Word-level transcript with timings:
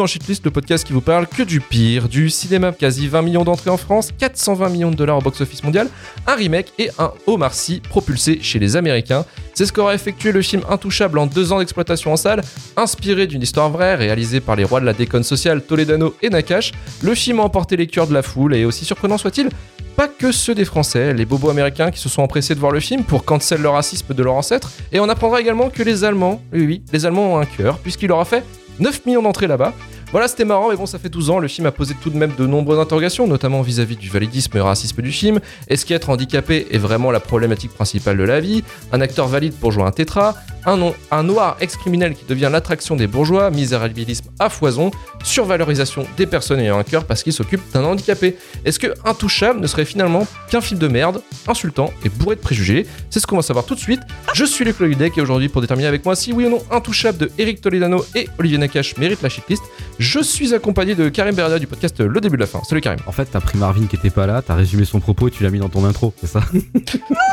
dans 0.00 0.06
le 0.06 0.50
podcast 0.50 0.86
qui 0.86 0.94
vous 0.94 1.02
parle 1.02 1.26
que 1.26 1.42
du 1.42 1.60
pire, 1.60 2.08
du 2.08 2.30
cinéma, 2.30 2.72
quasi 2.72 3.06
20 3.06 3.20
millions 3.20 3.44
d'entrées 3.44 3.68
en 3.68 3.76
France, 3.76 4.12
420 4.16 4.70
millions 4.70 4.90
de 4.90 4.96
dollars 4.96 5.18
au 5.18 5.20
box-office 5.20 5.62
mondial, 5.62 5.88
un 6.26 6.36
remake 6.36 6.72
et 6.78 6.88
un 6.98 7.12
Omar 7.26 7.52
Sy 7.52 7.82
propulsé 7.86 8.38
chez 8.40 8.58
les 8.58 8.76
Américains. 8.76 9.26
C'est 9.52 9.66
ce 9.66 9.74
qu'aura 9.74 9.94
effectué 9.94 10.32
le 10.32 10.40
film 10.40 10.62
Intouchable 10.70 11.18
en 11.18 11.26
deux 11.26 11.52
ans 11.52 11.58
d'exploitation 11.58 12.14
en 12.14 12.16
salle, 12.16 12.40
inspiré 12.78 13.26
d'une 13.26 13.42
histoire 13.42 13.68
vraie 13.68 13.94
réalisée 13.94 14.40
par 14.40 14.56
les 14.56 14.64
rois 14.64 14.80
de 14.80 14.86
la 14.86 14.94
déconne 14.94 15.22
sociale 15.22 15.60
Toledano 15.60 16.14
et 16.22 16.30
Nakash. 16.30 16.72
Le 17.02 17.14
film 17.14 17.38
a 17.40 17.42
emporté 17.42 17.76
les 17.76 17.86
cœurs 17.86 18.06
de 18.06 18.14
la 18.14 18.22
foule 18.22 18.54
et 18.54 18.64
aussi 18.64 18.86
surprenant 18.86 19.18
soit-il, 19.18 19.50
pas 19.96 20.08
que 20.08 20.32
ceux 20.32 20.54
des 20.54 20.64
Français, 20.64 21.12
les 21.12 21.26
bobos 21.26 21.50
américains 21.50 21.90
qui 21.90 22.00
se 22.00 22.08
sont 22.08 22.22
empressés 22.22 22.54
de 22.54 22.60
voir 22.60 22.72
le 22.72 22.80
film 22.80 23.04
pour 23.04 23.26
cancel 23.26 23.60
le 23.60 23.68
racisme 23.68 24.14
de 24.14 24.22
leur 24.22 24.32
ancêtre, 24.32 24.70
et 24.92 24.98
on 24.98 25.10
apprendra 25.10 25.42
également 25.42 25.68
que 25.68 25.82
les 25.82 26.04
Allemands, 26.04 26.40
oui 26.54 26.64
oui, 26.64 26.82
les 26.90 27.04
Allemands 27.04 27.34
ont 27.34 27.38
un 27.38 27.44
cœur, 27.44 27.76
puisqu'il 27.76 28.10
aura 28.10 28.24
fait 28.24 28.42
9 28.80 29.06
millions 29.06 29.22
d'entrées 29.22 29.46
là-bas. 29.46 29.72
Voilà, 30.12 30.26
c'était 30.26 30.44
marrant, 30.44 30.70
mais 30.70 30.76
bon, 30.76 30.86
ça 30.86 30.98
fait 30.98 31.08
12 31.08 31.30
ans, 31.30 31.38
le 31.38 31.46
film 31.46 31.66
a 31.68 31.72
posé 31.72 31.94
tout 32.00 32.10
de 32.10 32.16
même 32.16 32.32
de 32.36 32.44
nombreuses 32.44 32.80
interrogations, 32.80 33.28
notamment 33.28 33.62
vis-à-vis 33.62 33.96
du 33.96 34.08
validisme 34.08 34.56
et 34.56 34.60
racisme 34.60 35.02
du 35.02 35.12
film. 35.12 35.38
Est-ce 35.68 35.86
qu'être 35.86 36.10
handicapé 36.10 36.66
est 36.70 36.78
vraiment 36.78 37.12
la 37.12 37.20
problématique 37.20 37.72
principale 37.72 38.16
de 38.16 38.24
la 38.24 38.40
vie? 38.40 38.64
Un 38.90 39.00
acteur 39.00 39.28
valide 39.28 39.54
pour 39.54 39.70
jouer 39.70 39.84
un 39.84 39.92
tétra 39.92 40.34
un, 40.66 40.92
un 41.10 41.22
noir 41.22 41.56
ex-criminel 41.60 42.14
qui 42.14 42.24
devient 42.26 42.48
l'attraction 42.50 42.96
des 42.96 43.06
bourgeois, 43.06 43.50
misérabilisme 43.50 44.26
à 44.38 44.48
foison, 44.48 44.90
survalorisation 45.22 46.06
des 46.16 46.26
personnes 46.26 46.60
ayant 46.60 46.78
un 46.78 46.84
cœur 46.84 47.04
parce 47.04 47.22
qu'ils 47.22 47.32
s'occupent 47.32 47.72
d'un 47.72 47.84
handicapé. 47.84 48.36
Est-ce 48.64 48.78
que 48.78 48.88
Intouchable 49.04 49.60
ne 49.60 49.66
serait 49.66 49.84
finalement 49.84 50.26
qu'un 50.50 50.60
film 50.60 50.78
de 50.78 50.88
merde, 50.88 51.22
insultant 51.46 51.90
et 52.04 52.08
bourré 52.08 52.36
de 52.36 52.40
préjugés? 52.40 52.86
C'est 53.10 53.20
ce 53.20 53.26
qu'on 53.26 53.36
va 53.36 53.42
savoir 53.42 53.64
tout 53.64 53.74
de 53.74 53.80
suite. 53.80 54.00
Je 54.34 54.44
suis 54.44 54.64
Luc 54.64 54.78
Loïdec 54.78 55.16
et 55.16 55.20
aujourd'hui, 55.20 55.48
pour 55.48 55.60
déterminer 55.60 55.88
avec 55.88 56.04
moi 56.04 56.14
si 56.14 56.32
oui 56.32 56.46
ou 56.46 56.50
non 56.50 56.62
Intouchable 56.70 57.18
de 57.18 57.30
Eric 57.38 57.60
Toledano 57.60 58.04
et 58.14 58.28
Olivier 58.38 58.58
Nakache 58.58 58.96
mérite 58.96 59.22
la 59.22 59.28
shitlist, 59.28 59.62
je 60.00 60.20
suis 60.20 60.54
accompagné 60.54 60.94
de 60.94 61.10
Karim 61.10 61.34
Berda 61.34 61.58
du 61.58 61.66
podcast 61.66 62.00
Le 62.00 62.20
Début 62.22 62.36
de 62.36 62.40
la 62.40 62.46
Fin. 62.46 62.62
Salut 62.64 62.80
Karim. 62.80 62.98
En 63.06 63.12
fait, 63.12 63.26
t'as 63.26 63.40
pris 63.40 63.58
Marvin 63.58 63.86
qui 63.86 63.96
était 63.96 64.08
pas 64.08 64.26
là, 64.26 64.40
t'as 64.40 64.54
résumé 64.54 64.86
son 64.86 64.98
propos 64.98 65.28
et 65.28 65.30
tu 65.30 65.42
l'as 65.42 65.50
mis 65.50 65.58
dans 65.58 65.68
ton 65.68 65.84
intro, 65.84 66.14
c'est 66.18 66.26
ça? 66.26 66.40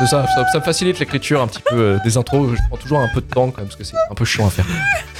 C'est 0.00 0.06
ça, 0.06 0.26
ça, 0.52 0.60
facilite 0.60 0.98
l'écriture 0.98 1.40
un 1.40 1.46
petit 1.46 1.62
peu 1.62 1.74
euh, 1.74 1.98
des 2.04 2.18
intros. 2.18 2.50
Je 2.54 2.60
prends 2.68 2.76
toujours 2.76 2.98
un 2.98 3.08
peu 3.08 3.22
de 3.22 3.26
temps 3.26 3.50
quand 3.50 3.58
même 3.58 3.66
parce 3.66 3.76
que 3.76 3.84
c'est 3.84 3.96
un 4.10 4.14
peu 4.14 4.26
chiant 4.26 4.46
à 4.46 4.50
faire. 4.50 4.66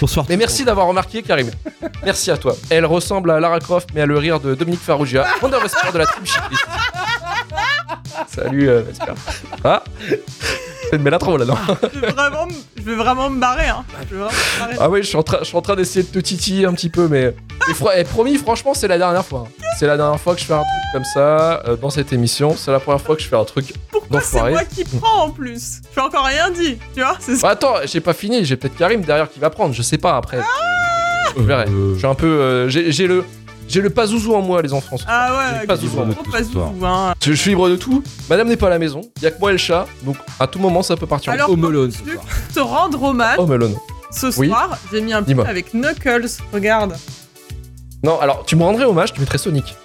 Bonsoir. 0.01 0.27
Mais 0.29 0.37
merci 0.37 0.65
d'avoir 0.65 0.87
remarqué, 0.87 1.23
Karim. 1.23 1.51
Merci 2.05 2.31
à 2.31 2.37
toi. 2.37 2.55
Elle 2.69 2.85
ressemble 2.85 3.31
à 3.31 3.41
Lara 3.41 3.61
Croft, 3.61 3.89
mais 3.95 4.03
à 4.03 4.07
le 4.07 4.19
rire 4.19 4.41
de 4.41 4.55
Dominique 4.55 4.81
Farrugia. 4.81 5.25
Se 5.41 5.93
de 5.93 5.99
la 5.99 6.07
team. 6.07 6.25
Salut, 8.29 8.69
euh, 8.69 8.83
Vesper. 8.83 9.15
Ah 9.65 9.83
C'est 10.91 10.97
une 10.97 11.03
belle 11.03 11.15
intro 11.15 11.37
là, 11.37 11.45
non 11.45 11.55
Je 11.95 11.99
vais 12.01 12.11
vraiment, 12.95 13.29
je 13.29 13.31
me 13.35 13.41
barrer. 13.41 13.69
Hein. 13.69 13.85
Je 14.11 14.15
vais 14.15 14.21
vraiment 14.23 14.31
me 14.31 14.61
barrer. 14.61 14.77
Ah 14.81 14.89
oui, 14.91 15.03
je 15.03 15.09
suis 15.09 15.17
en 15.17 15.23
train, 15.23 15.39
je 15.41 15.45
suis 15.45 15.57
en 15.57 15.63
train 15.63 15.77
d'essayer 15.77 16.03
de 16.05 16.11
te 16.11 16.19
titiller 16.19 16.65
un 16.67 16.73
petit 16.73 16.89
peu, 16.89 17.09
mais, 17.09 17.35
mais 17.67 17.75
fr- 17.75 17.93
eh, 17.97 18.05
promis, 18.05 18.37
franchement, 18.37 18.73
c'est 18.75 18.89
la 18.89 18.99
dernière 18.99 19.25
fois. 19.25 19.45
hein. 19.47 19.65
C'est 19.79 19.87
la 19.87 19.97
dernière 19.97 20.19
fois 20.21 20.35
que 20.35 20.41
je 20.41 20.47
fais 20.47 20.55
un 20.55 20.59
truc 20.59 20.93
comme 20.93 21.05
ça 21.05 21.63
euh, 21.69 21.77
dans 21.77 21.91
cette 21.91 22.13
émission. 22.13 22.55
C'est 22.57 22.73
la 22.73 22.81
première 22.81 23.01
fois 23.01 23.15
que 23.17 23.23
je 23.23 23.29
fais 23.29 23.37
un 23.37 23.45
truc 23.45 23.73
Pourquoi 23.91 24.21
c'est 24.21 24.33
d'enfoiré. 24.37 24.51
moi 24.53 24.65
qui 24.65 24.85
prends 24.85 25.25
en 25.25 25.31
plus? 25.31 25.81
Je 25.89 25.95
fais 25.95 26.01
encore 26.01 26.25
rien 26.25 26.51
dit, 26.51 26.79
tu 26.95 27.01
vois 27.01 27.17
C'est 27.21 27.41
Bah 27.43 27.51
attends, 27.51 27.75
j'ai 27.85 28.01
pas 28.01 28.15
fini. 28.15 28.45
J'ai 28.45 28.57
peut-être 28.57 28.77
Karim 28.77 29.03
derrière 29.03 29.31
qui 29.31 29.39
va 29.39 29.51
prendre. 29.51 29.75
Je 29.75 29.83
sais 29.83 29.99
pas 29.99 30.17
après. 30.17 30.41
Je 31.37 31.43
verrai. 31.43 31.67
Euh, 31.69 31.93
Je 31.95 31.99
suis 31.99 32.07
un 32.07 32.15
peu. 32.15 32.27
euh, 32.27 32.69
j'ai 32.69 32.91
j'ai 32.91 33.07
le. 33.07 33.25
J'ai 33.69 33.83
le 33.83 33.91
pazouzou 33.91 34.35
en 34.35 34.41
moi, 34.41 34.63
les 34.63 34.73
enfants. 34.73 34.97
Ah 35.07 35.61
ouais, 35.61 35.67
pas 35.67 35.75
hein. 35.75 37.15
Je, 37.23 37.33
suis 37.35 37.51
libre 37.51 37.69
de 37.69 37.77
tout. 37.77 38.03
Madame 38.31 38.49
n'est 38.49 38.57
pas 38.57 38.69
à 38.69 38.71
la 38.71 38.79
maison. 38.79 39.03
Y 39.21 39.27
a 39.27 39.31
que 39.31 39.39
moi 39.39 39.51
et 39.51 39.53
le 39.53 39.59
chat. 39.59 39.87
Donc 40.03 40.17
à 40.41 40.47
tout 40.47 40.59
moment, 40.59 40.83
ça 40.83 40.97
peut 40.97 41.07
partir. 41.07 41.33
en 41.33 41.35
Alors, 41.35 41.51
Home 41.51 41.65
Alone, 41.67 41.93
te 42.55 42.61
rendre 42.61 43.03
hommage, 43.03 43.37
Oh 43.39 43.47
Melon. 43.47 43.75
ce 44.11 44.27
oui. 44.39 44.49
soir, 44.49 44.79
j'ai 44.91 45.03
mis 45.03 45.13
un 45.13 45.23
petit 45.23 45.39
avec 45.39 45.75
Knuckles. 45.75 46.29
Regarde. 46.53 46.97
Non, 48.03 48.19
alors 48.21 48.45
tu 48.47 48.57
me 48.57 48.63
rendrais 48.63 48.85
hommage, 48.85 49.13
tu 49.13 49.21
mettrais 49.21 49.39
Sonic. 49.39 49.77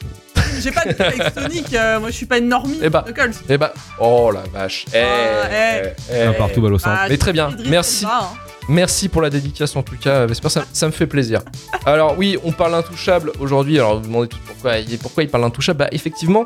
J'ai 0.61 0.71
pas 0.71 0.85
de 0.85 1.01
avec 1.01 1.21
Sonic, 1.37 1.73
euh, 1.73 1.99
moi 1.99 2.09
je 2.09 2.15
suis 2.15 2.25
pas 2.25 2.37
une 2.37 2.47
normie. 2.47 2.79
Eh 2.81 2.89
bah. 2.89 3.03
Knuckles. 3.05 3.33
Eh 3.49 3.57
bah. 3.57 3.73
Oh 3.99 4.31
la 4.31 4.43
vache. 4.53 4.85
Eh. 4.93 4.97
Ah, 4.97 5.49
eh, 5.51 6.21
Un 6.21 6.31
eh. 6.31 6.37
partout 6.37 6.61
balle 6.61 6.73
au 6.73 6.79
centre. 6.79 6.95
Ah, 6.97 7.07
Mais 7.09 7.17
très 7.17 7.33
bien. 7.33 7.51
Merci. 7.65 8.05
Hein. 8.05 8.29
Merci 8.69 9.09
pour 9.09 9.21
la 9.21 9.29
dédicace 9.29 9.75
en 9.75 9.83
tout 9.83 9.97
cas, 9.97 10.25
Vesper, 10.25 10.49
ça, 10.49 10.65
ça 10.71 10.87
me 10.87 10.91
fait 10.91 11.07
plaisir. 11.07 11.41
Alors 11.85 12.15
oui, 12.17 12.37
on 12.43 12.51
parle 12.51 12.75
intouchable 12.75 13.31
aujourd'hui, 13.39 13.77
alors 13.77 13.95
vous 13.95 14.01
vous 14.03 14.07
demandez 14.07 14.27
tout 14.29 14.37
pourquoi, 14.45 14.73
pourquoi 15.01 15.23
il 15.23 15.29
parle 15.29 15.43
intouchable. 15.43 15.79
Bah 15.79 15.87
effectivement, 15.91 16.45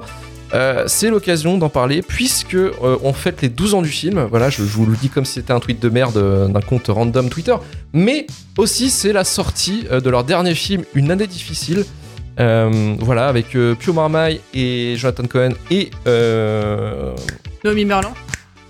euh, 0.54 0.86
c'est 0.88 1.10
l'occasion 1.10 1.58
d'en 1.58 1.70
parler 1.70 2.02
puisque 2.02 2.56
euh, 2.56 2.98
on 3.04 3.14
fête 3.14 3.42
les 3.42 3.50
12 3.50 3.74
ans 3.76 3.82
du 3.82 3.90
film, 3.90 4.26
voilà, 4.30 4.50
je, 4.50 4.58
je 4.58 4.70
vous 4.70 4.86
le 4.86 4.96
dis 4.96 5.10
comme 5.10 5.26
si 5.26 5.34
c'était 5.34 5.52
un 5.54 5.60
tweet 5.60 5.80
de 5.82 5.90
merde 5.90 6.18
euh, 6.18 6.48
d'un 6.48 6.62
compte 6.62 6.88
random 6.88 7.30
Twitter, 7.30 7.56
mais 7.94 8.26
aussi 8.58 8.90
c'est 8.90 9.14
la 9.14 9.24
sortie 9.24 9.86
euh, 9.92 10.00
de 10.00 10.10
leur 10.10 10.24
dernier 10.24 10.56
film, 10.56 10.84
Une 10.96 11.12
année 11.12 11.28
difficile, 11.28 11.86
Euh, 12.40 12.96
voilà, 13.00 13.28
avec 13.30 13.56
euh, 13.56 13.74
Pio 13.74 13.94
Marmaille 13.94 14.40
et 14.54 14.94
Jonathan 14.96 15.24
Cohen 15.26 15.54
et 15.72 15.90
euh, 16.06 17.16
Noémie 17.64 17.84
Merlan, 17.86 18.14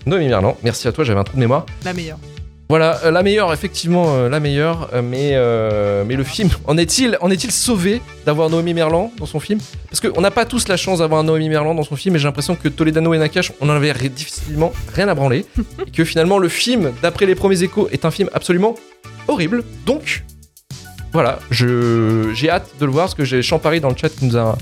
Noémie 0.06 0.28
Merlan, 0.28 0.56
merci 0.64 0.88
à 0.88 0.92
toi, 0.92 1.04
j'avais 1.04 1.20
un 1.20 1.24
trou 1.24 1.36
de 1.36 1.40
mémoire. 1.40 1.66
la 1.84 1.92
meilleure. 1.92 2.18
Voilà, 2.68 3.00
euh, 3.04 3.10
la 3.10 3.22
meilleure, 3.22 3.50
effectivement, 3.54 4.14
euh, 4.14 4.28
la 4.28 4.40
meilleure. 4.40 4.90
euh, 4.92 5.00
mais, 5.02 6.06
mais 6.06 6.16
le 6.16 6.24
film, 6.24 6.50
en 6.66 6.76
est-il 6.76 7.16
en 7.22 7.30
est-il 7.30 7.50
sauvé 7.50 8.02
d'avoir 8.26 8.50
Noémie 8.50 8.74
Merlan 8.74 9.10
dans 9.16 9.24
son 9.24 9.40
film? 9.40 9.58
Parce 9.90 10.00
qu'on 10.00 10.20
n'a 10.20 10.30
pas 10.30 10.44
tous 10.44 10.68
la 10.68 10.76
chance 10.76 10.98
d'avoir 10.98 11.24
Noémie 11.24 11.48
Merlan 11.48 11.74
dans 11.74 11.82
son 11.82 11.96
film, 11.96 12.16
et 12.16 12.18
j'ai 12.18 12.26
l'impression 12.26 12.56
que 12.56 12.68
Toledano 12.68 13.14
et 13.14 13.18
Nakash, 13.18 13.52
on 13.62 13.70
en 13.70 13.72
avait 13.72 13.94
difficilement 14.10 14.72
rien 14.92 15.08
à 15.08 15.14
branler. 15.14 15.46
et 15.86 15.90
que 15.90 16.04
finalement, 16.04 16.38
le 16.38 16.48
film, 16.50 16.92
d'après 17.00 17.24
les 17.24 17.34
premiers 17.34 17.62
échos, 17.62 17.88
est 17.90 18.04
un 18.04 18.10
film 18.10 18.28
absolument 18.34 18.74
horrible. 19.28 19.64
Donc, 19.86 20.24
voilà, 21.14 21.38
j'ai 21.50 22.50
hâte 22.50 22.68
de 22.78 22.84
le 22.84 22.92
voir, 22.92 23.06
parce 23.06 23.14
que 23.14 23.24
j'ai 23.24 23.40
Champari 23.40 23.80
dans 23.80 23.88
le 23.88 23.96
chat 23.96 24.10
qui 24.10 24.26
nous 24.26 24.36
a. 24.36 24.58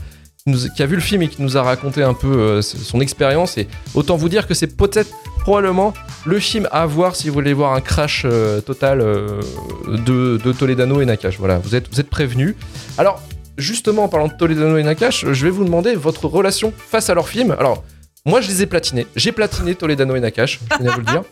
qui 0.77 0.87
vu 0.87 0.95
le 0.95 1.03
film 1.03 1.23
et 1.23 1.29
qui 1.29 1.43
nous 1.43 1.57
a 1.57 1.63
raconté 1.63 2.05
un 2.05 2.15
peu 2.15 2.63
son 2.63 3.01
expérience 3.01 3.59
et 3.59 3.67
autant 3.95 4.15
vous 4.15 4.29
dire 4.29 4.47
que 4.47 4.55
c'est 4.55 4.77
peut-être 4.77 5.11
probablement 5.41 5.93
le 6.27 6.41
film 6.41 6.69
à 6.73 6.87
voir 6.87 7.15
si 7.15 7.29
vous 7.29 7.35
voulez 7.35 7.53
voir 7.53 7.73
un 7.73 7.81
crash 7.81 8.23
euh, 8.25 8.61
total 8.61 9.01
euh, 9.01 9.41
de, 9.87 10.39
de 10.43 10.53
Toledano 10.53 11.01
et 11.01 11.07
Nakash. 11.07 11.39
Voilà, 11.39 11.59
vous 11.59 11.75
êtes, 11.75 12.11
prévenus. 12.11 12.57
Alors, 12.99 13.23
justement, 13.57 14.05
en 14.05 14.09
parlant 14.09 14.29
de 14.29 14.35
Toledano 14.35 14.77
et 14.77 14.83
Nakash, 14.83 15.25
je 15.31 15.45
vais 15.45 15.51
vous 15.51 15.65
demander 15.65 15.95
votre 15.95 16.27
relation 16.27 16.73
face 16.77 17.09
à 17.11 17.15
leur 17.15 17.29
film. 17.29 17.55
Alors, 17.59 17.85
moi, 18.25 18.41
je 18.41 18.49
les 18.49 18.63
ai 18.63 18.67
platinés. 18.67 19.07
J'ai 19.15 19.33
platiné 19.33 19.75
Toledano 19.77 20.17
et 20.17 20.21
Nakash, 20.21 20.61
je 20.71 20.77
tenais 20.77 20.91
à 20.91 20.95
vous 20.95 21.01
le 21.01 21.07
dire. 21.07 21.23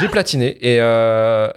J'ai 0.00 0.08
platiné 0.08 0.58
et, 0.60 0.80
euh, 0.80 1.48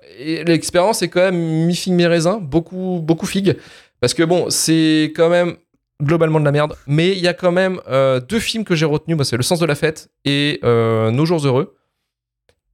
l'expérience 0.46 1.02
est 1.03 1.09
quand 1.09 1.22
même 1.22 1.38
mi-figue 1.38 1.94
mi-raisin, 1.94 2.40
beaucoup, 2.41 3.00
beaucoup 3.02 3.25
figue. 3.25 3.56
Parce 4.00 4.13
que 4.13 4.23
bon, 4.23 4.50
c'est 4.50 5.13
quand 5.16 5.29
même 5.29 5.56
globalement 6.02 6.40
de 6.40 6.46
la 6.46 6.52
merde, 6.52 6.76
mais 6.85 7.11
il 7.11 7.20
y 7.20 7.28
a 7.28 7.34
quand 7.34 7.52
même 7.52 7.79
deux 8.28 8.40
films 8.40 8.64
que 8.64 8.76
j'ai 8.76 8.85
retenus. 8.85 9.17
C'est 9.23 9.38
Le 9.38 9.43
sens 9.43 9.59
de 9.59 9.66
la 9.66 9.76
fête 9.76 10.09
et 10.26 10.59
Nos 10.64 11.26
jours 11.26 11.46
heureux 11.46 11.76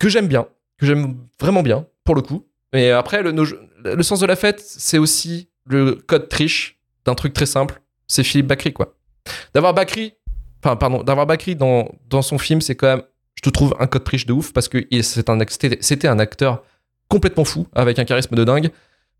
que 0.01 0.09
j'aime 0.09 0.27
bien, 0.27 0.47
que 0.79 0.85
j'aime 0.87 1.15
vraiment 1.39 1.61
bien, 1.61 1.85
pour 2.03 2.15
le 2.15 2.21
coup. 2.21 2.47
Et 2.73 2.89
après, 2.89 3.21
le, 3.21 3.31
nos- 3.31 3.45
le 3.83 4.03
sens 4.03 4.19
de 4.19 4.25
la 4.25 4.35
fête, 4.35 4.59
c'est 4.59 4.97
aussi 4.97 5.49
le 5.67 5.93
code 5.95 6.27
triche 6.27 6.79
d'un 7.05 7.13
truc 7.13 7.33
très 7.33 7.45
simple. 7.45 7.81
C'est 8.07 8.23
Philippe 8.23 8.47
Bacry, 8.47 8.73
quoi. 8.73 8.95
D'avoir 9.53 9.73
Bacry, 9.75 10.13
enfin, 10.63 10.75
pardon, 10.75 11.03
d'avoir 11.03 11.27
Bacry 11.27 11.55
dans, 11.55 11.87
dans 12.09 12.23
son 12.23 12.39
film, 12.39 12.61
c'est 12.61 12.75
quand 12.75 12.87
même, 12.87 13.03
je 13.35 13.41
te 13.43 13.49
trouve, 13.51 13.75
un 13.79 13.85
code 13.85 14.03
triche 14.03 14.25
de 14.25 14.33
ouf, 14.33 14.53
parce 14.53 14.67
que 14.69 14.79
un, 14.91 15.39
c'était 15.81 16.07
un 16.07 16.17
acteur 16.19 16.63
complètement 17.07 17.45
fou, 17.45 17.67
avec 17.73 17.99
un 17.99 18.03
charisme 18.05 18.35
de 18.35 18.43
dingue. 18.43 18.69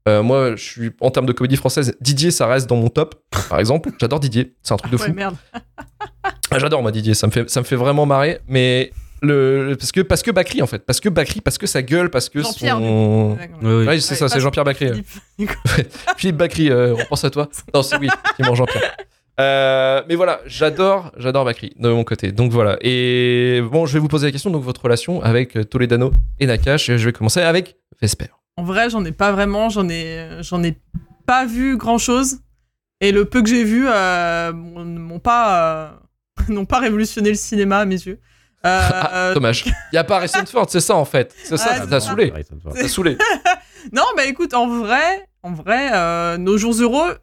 Euh, 0.09 0.23
moi, 0.23 0.55
je 0.55 0.63
suis, 0.63 0.91
en 0.99 1.11
termes 1.11 1.27
de 1.27 1.31
comédie 1.33 1.57
française, 1.57 1.95
Didier, 2.01 2.31
ça 2.31 2.47
reste 2.47 2.67
dans 2.67 2.77
mon 2.77 2.89
top, 2.89 3.23
par 3.49 3.59
exemple. 3.59 3.91
J'adore 3.99 4.19
Didier, 4.19 4.55
c'est 4.63 4.73
un 4.73 4.77
truc 4.77 4.91
de 4.91 4.97
fou. 4.97 5.03
Ouais, 5.11 5.13
merde. 5.13 5.35
Ah, 6.49 6.57
J'adore 6.57 6.81
moi 6.81 6.91
Didier, 6.91 7.13
ça 7.13 7.27
me 7.27 7.31
fait 7.31 7.47
ça 7.49 7.59
me 7.61 7.65
fait 7.65 7.75
vraiment 7.75 8.05
marrer, 8.07 8.39
mais 8.47 8.91
le 9.21 9.69
le- 9.69 9.75
parce 9.75 9.91
que 9.91 10.01
parce 10.01 10.23
que 10.23 10.31
Bacry 10.31 10.61
en 10.61 10.67
fait, 10.67 10.79
parce 10.85 10.99
que 10.99 11.09
Bacry, 11.09 11.41
parce 11.41 11.57
que 11.57 11.67
sa 11.67 11.81
gueule, 11.81 12.09
parce 12.09 12.29
que 12.29 12.41
Jean-Pierre, 12.41 12.77
son. 12.77 13.37
Oui, 13.39 13.47
oui. 13.61 13.85
Ouais, 13.87 13.99
c'est 13.99 14.11
Ouais, 14.13 14.17
ça, 14.17 14.29
c'est 14.29 14.39
Jean-Pierre 14.39 14.63
Bacry. 14.65 14.87
euh. 14.87 14.95
Philippe. 15.37 15.51
Philippe 16.17 16.37
Bacry, 16.37 16.69
euh, 16.71 16.95
on 16.97 17.05
pense 17.05 17.23
à 17.23 17.29
toi. 17.29 17.49
Non, 17.73 17.83
c'est 17.83 17.97
oui, 17.97 18.07
effectivement 18.07 18.55
Jean-Pierre. 18.55 18.95
Euh, 19.39 20.03
mais 20.09 20.15
voilà, 20.15 20.41
j'adore, 20.45 21.11
j'adore 21.17 21.45
Bacry 21.45 21.73
de 21.79 21.89
mon 21.89 22.03
côté. 22.03 22.31
Donc 22.31 22.51
voilà. 22.51 22.77
Et 22.81 23.61
bon, 23.71 23.85
je 23.85 23.93
vais 23.93 23.99
vous 23.99 24.07
poser 24.07 24.27
la 24.27 24.31
question. 24.31 24.49
Donc 24.51 24.63
votre 24.63 24.81
relation 24.83 25.21
avec 25.23 25.55
euh, 25.55 25.63
Toledano 25.63 26.11
et 26.39 26.45
Nakash. 26.45 26.89
Et 26.89 26.97
je 26.97 27.05
vais 27.05 27.13
commencer 27.13 27.41
avec 27.41 27.77
Vesper. 28.01 28.27
En 28.57 28.63
vrai, 28.63 28.89
j'en 28.89 29.03
ai 29.05 29.11
pas 29.11 29.31
vraiment, 29.31 29.69
j'en 29.69 29.87
ai, 29.89 30.27
j'en 30.41 30.61
ai 30.63 30.77
pas 31.25 31.45
vu 31.45 31.77
grand 31.77 31.97
chose. 31.97 32.39
Et 32.99 33.11
le 33.11 33.25
peu 33.25 33.41
que 33.41 33.49
j'ai 33.49 33.63
vu 33.63 33.85
euh, 33.87 34.51
m'ont 34.53 34.83
m'ont 34.85 35.19
pas, 35.19 35.73
euh, 35.81 35.89
n'ont 36.49 36.65
pas 36.65 36.79
révolutionné 36.79 37.29
le 37.29 37.35
cinéma 37.35 37.79
à 37.79 37.85
mes 37.85 37.95
yeux. 37.95 38.19
Euh, 38.65 38.79
Ah, 38.93 39.31
dommage. 39.33 39.63
Il 39.65 39.95
y 39.95 39.97
a 39.97 40.03
pas 40.03 40.17
Harrison 40.17 40.45
Ford, 40.45 40.67
c'est 40.69 40.79
ça 40.81 40.95
en 40.95 41.05
fait. 41.05 41.33
C'est 41.43 41.57
ça, 41.57 41.69
Ah, 41.71 41.77
ça 41.79 41.87
t'a 41.87 41.99
ça. 41.99 42.07
saoulé. 42.09 42.31
Ça 42.75 42.87
saoulé. 42.87 43.17
non, 43.91 44.03
bah 44.15 44.25
écoute, 44.25 44.53
en 44.53 44.67
vrai, 44.67 45.27
en 45.43 45.51
vrai, 45.53 45.89
euh, 45.93 46.37
Nos 46.37 46.57
jours 46.57 46.73
heureux, 46.79 47.17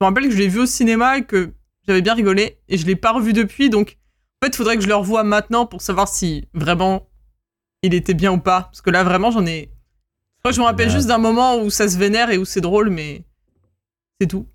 je 0.00 0.04
me 0.04 0.08
rappelle 0.08 0.24
que 0.24 0.30
je 0.30 0.38
l'ai 0.38 0.48
vu 0.48 0.60
au 0.60 0.66
cinéma 0.66 1.18
et 1.18 1.24
que 1.24 1.52
j'avais 1.88 2.02
bien 2.02 2.14
rigolé 2.14 2.58
et 2.68 2.76
je 2.78 2.86
l'ai 2.86 2.96
pas 2.96 3.12
revu 3.12 3.32
depuis. 3.32 3.68
Donc, 3.70 3.96
en 4.40 4.46
fait, 4.46 4.52
il 4.52 4.56
faudrait 4.56 4.76
que 4.76 4.82
je 4.82 4.88
le 4.88 4.94
revoie 4.94 5.24
maintenant 5.24 5.66
pour 5.66 5.82
savoir 5.82 6.06
si 6.08 6.46
vraiment 6.54 7.08
il 7.82 7.92
était 7.94 8.14
bien 8.14 8.30
ou 8.32 8.38
pas. 8.38 8.62
Parce 8.62 8.80
que 8.80 8.90
là, 8.90 9.02
vraiment, 9.02 9.30
j'en 9.32 9.44
ai. 9.46 9.70
Moi, 10.44 10.52
je 10.52 10.60
me 10.60 10.64
rappelle 10.66 10.90
juste 10.90 11.08
d'un 11.08 11.18
moment 11.18 11.56
où 11.58 11.70
ça 11.70 11.88
se 11.88 11.98
vénère 11.98 12.30
et 12.30 12.38
où 12.38 12.44
c'est 12.44 12.60
drôle, 12.60 12.90
mais 12.90 13.24
c'est 14.20 14.28
tout. 14.28 14.46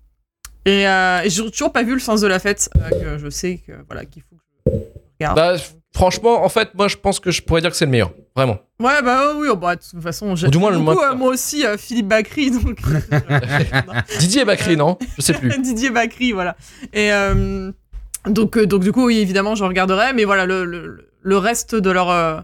Et, 0.64 0.86
euh, 0.88 1.20
et 1.22 1.28
j'ai 1.28 1.50
toujours 1.50 1.72
pas 1.72 1.82
vu 1.82 1.92
le 1.92 2.00
sens 2.00 2.20
de 2.22 2.26
la 2.26 2.38
fête. 2.38 2.70
euh, 2.76 2.88
que 3.16 3.18
je 3.18 3.28
sais 3.28 3.58
que 3.66 3.72
voilà 3.88 4.06
qu'il 4.06 4.22
faut 4.22 4.36
que 4.36 4.70
je 4.72 4.78
regarde. 5.20 5.36
Bah, 5.36 5.56
franchement, 5.94 6.44
en 6.44 6.48
fait, 6.48 6.74
moi, 6.74 6.88
je 6.88 6.96
pense 6.96 7.20
que 7.20 7.30
je 7.30 7.42
pourrais 7.42 7.60
dire 7.60 7.70
que 7.70 7.76
c'est 7.76 7.84
le 7.84 7.90
meilleur. 7.90 8.12
Vraiment. 8.34 8.58
Ouais, 8.80 9.02
bah 9.02 9.34
oui, 9.36 9.48
bah, 9.60 9.76
de 9.76 9.80
toute 9.82 10.02
façon, 10.02 10.34
j'ai 10.36 10.48
du 10.48 10.58
moins, 10.58 10.70
le 10.70 10.78
beaucoup, 10.78 10.92
moins- 10.94 11.12
euh, 11.12 11.14
moi 11.14 11.28
aussi, 11.28 11.64
euh, 11.66 11.76
Philippe 11.76 12.08
Bacry, 12.08 12.50
donc. 12.50 12.78
Didier 14.18 14.44
Bacry, 14.44 14.76
non? 14.76 14.98
Je 15.16 15.22
sais 15.22 15.34
plus. 15.34 15.50
Didier 15.62 15.90
Bacry, 15.90 16.32
voilà. 16.32 16.56
Et 16.92 17.12
euh, 17.12 17.70
donc, 18.26 18.56
euh, 18.56 18.66
donc, 18.66 18.82
du 18.82 18.92
coup, 18.92 19.06
oui, 19.06 19.18
évidemment, 19.18 19.54
je 19.54 19.64
regarderai, 19.64 20.12
mais 20.14 20.24
voilà, 20.24 20.46
le, 20.46 20.64
le, 20.64 21.08
le 21.20 21.38
reste 21.38 21.74
de 21.74 21.90
leur. 21.90 22.10
euh, 22.10 22.40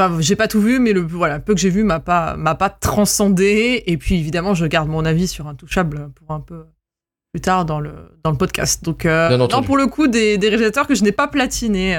Enfin, 0.00 0.16
j'ai 0.20 0.36
pas 0.36 0.46
tout 0.46 0.60
vu, 0.60 0.78
mais 0.78 0.92
le 0.92 1.00
voilà, 1.00 1.40
peu 1.40 1.54
que 1.54 1.60
j'ai 1.60 1.70
vu 1.70 1.82
m'a 1.82 1.98
pas, 1.98 2.36
m'a 2.36 2.54
pas 2.54 2.70
transcendé. 2.70 3.82
Et 3.86 3.96
puis, 3.98 4.14
évidemment, 4.16 4.54
je 4.54 4.64
garde 4.64 4.88
mon 4.88 5.04
avis 5.04 5.26
sur 5.26 5.48
Intouchable 5.48 6.10
pour 6.14 6.30
un 6.32 6.38
peu 6.38 6.66
plus 7.32 7.40
tard 7.40 7.64
dans 7.64 7.80
le, 7.80 7.92
dans 8.22 8.30
le 8.30 8.36
podcast. 8.36 8.84
Donc, 8.84 9.04
euh, 9.06 9.36
non, 9.36 9.62
pour 9.64 9.76
le 9.76 9.88
coup, 9.88 10.06
des, 10.06 10.38
des 10.38 10.48
réalisateurs 10.50 10.86
que 10.86 10.94
je 10.94 11.02
n'ai 11.02 11.10
pas 11.10 11.26
platiné. 11.26 11.96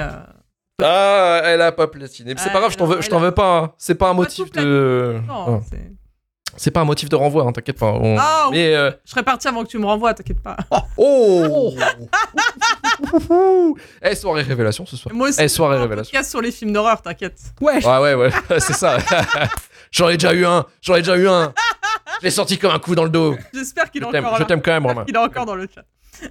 Ah, 0.82 1.40
elle 1.44 1.62
a 1.62 1.72
pas 1.72 1.86
platiné. 1.86 2.34
Mais 2.34 2.40
c'est 2.40 2.46
Ouais, 2.46 2.52
pas 2.52 2.60
grave, 2.60 2.72
je 2.72 2.76
t'en 2.76 2.86
veux, 2.86 3.00
je 3.00 3.08
pas. 3.30 3.58
hein. 3.58 3.72
C'est 3.78 3.94
pas 3.94 4.08
un 4.10 4.14
motif 4.14 4.50
de. 4.52 5.16
non, 5.26 5.44
Oh. 5.48 5.60
c'est- 5.70 5.92
C'est 6.56 6.72
pas 6.72 6.80
un 6.80 6.84
motif 6.84 7.08
de 7.08 7.14
renvoi, 7.16 7.44
hein, 7.44 7.52
t'inquiète 7.52 7.78
pas. 7.78 7.92
On- 7.92 8.16
Ah. 8.18 8.48
Mais. 8.50 8.74
euh, 8.74 8.90
Je 9.04 9.10
serais 9.12 9.22
parti 9.22 9.46
avant 9.48 9.62
que 9.62 9.68
tu 9.68 9.78
me 9.78 9.86
renvoies, 9.86 10.12
t'inquiète 10.14 10.42
pas. 10.42 10.56
Oh 10.96 11.74
Eh, 14.02 14.14
soirée 14.14 14.42
révélation 14.42 14.84
ce 14.86 14.96
soir. 14.96 15.14
Moi 15.14 15.28
aussi, 15.28 15.40
Eh, 15.42 15.48
soirée 15.48 15.76
je 15.76 15.82
révélation. 15.82 16.10
podcast 16.10 16.30
sur 16.30 16.40
les 16.40 16.50
films 16.52 16.72
d'horreur, 16.72 17.02
t'inquiète. 17.02 17.38
Ouais. 17.60 17.84
Ouais, 17.84 17.98
ouais, 17.98 18.14
ouais, 18.14 18.30
c'est 18.60 18.72
ça. 18.74 18.98
J'en 19.92 20.08
ai 20.08 20.14
déjà 20.16 20.34
eu 20.34 20.44
un, 20.44 20.66
j'en 20.82 20.94
ai 20.94 20.98
déjà 21.00 21.16
eu 21.16 21.26
un. 21.28 21.52
Je 22.20 22.24
l'ai 22.26 22.30
sorti 22.30 22.58
comme 22.58 22.70
un 22.72 22.78
coup 22.78 22.94
dans 22.94 23.02
le 23.04 23.10
dos. 23.10 23.36
J'espère 23.52 23.90
qu'il 23.90 24.02
Je 24.02 24.06
est 24.06 24.18
encore 24.18 24.34
je 24.36 24.40
là. 24.40 24.46
t'aime 24.46 24.62
quand 24.62 24.70
même, 24.72 24.86
Romain. 24.86 25.04
Il 25.08 25.14
est 25.14 25.18
encore 25.18 25.46
dans 25.46 25.54
le 25.56 25.66
chat. 25.72 25.82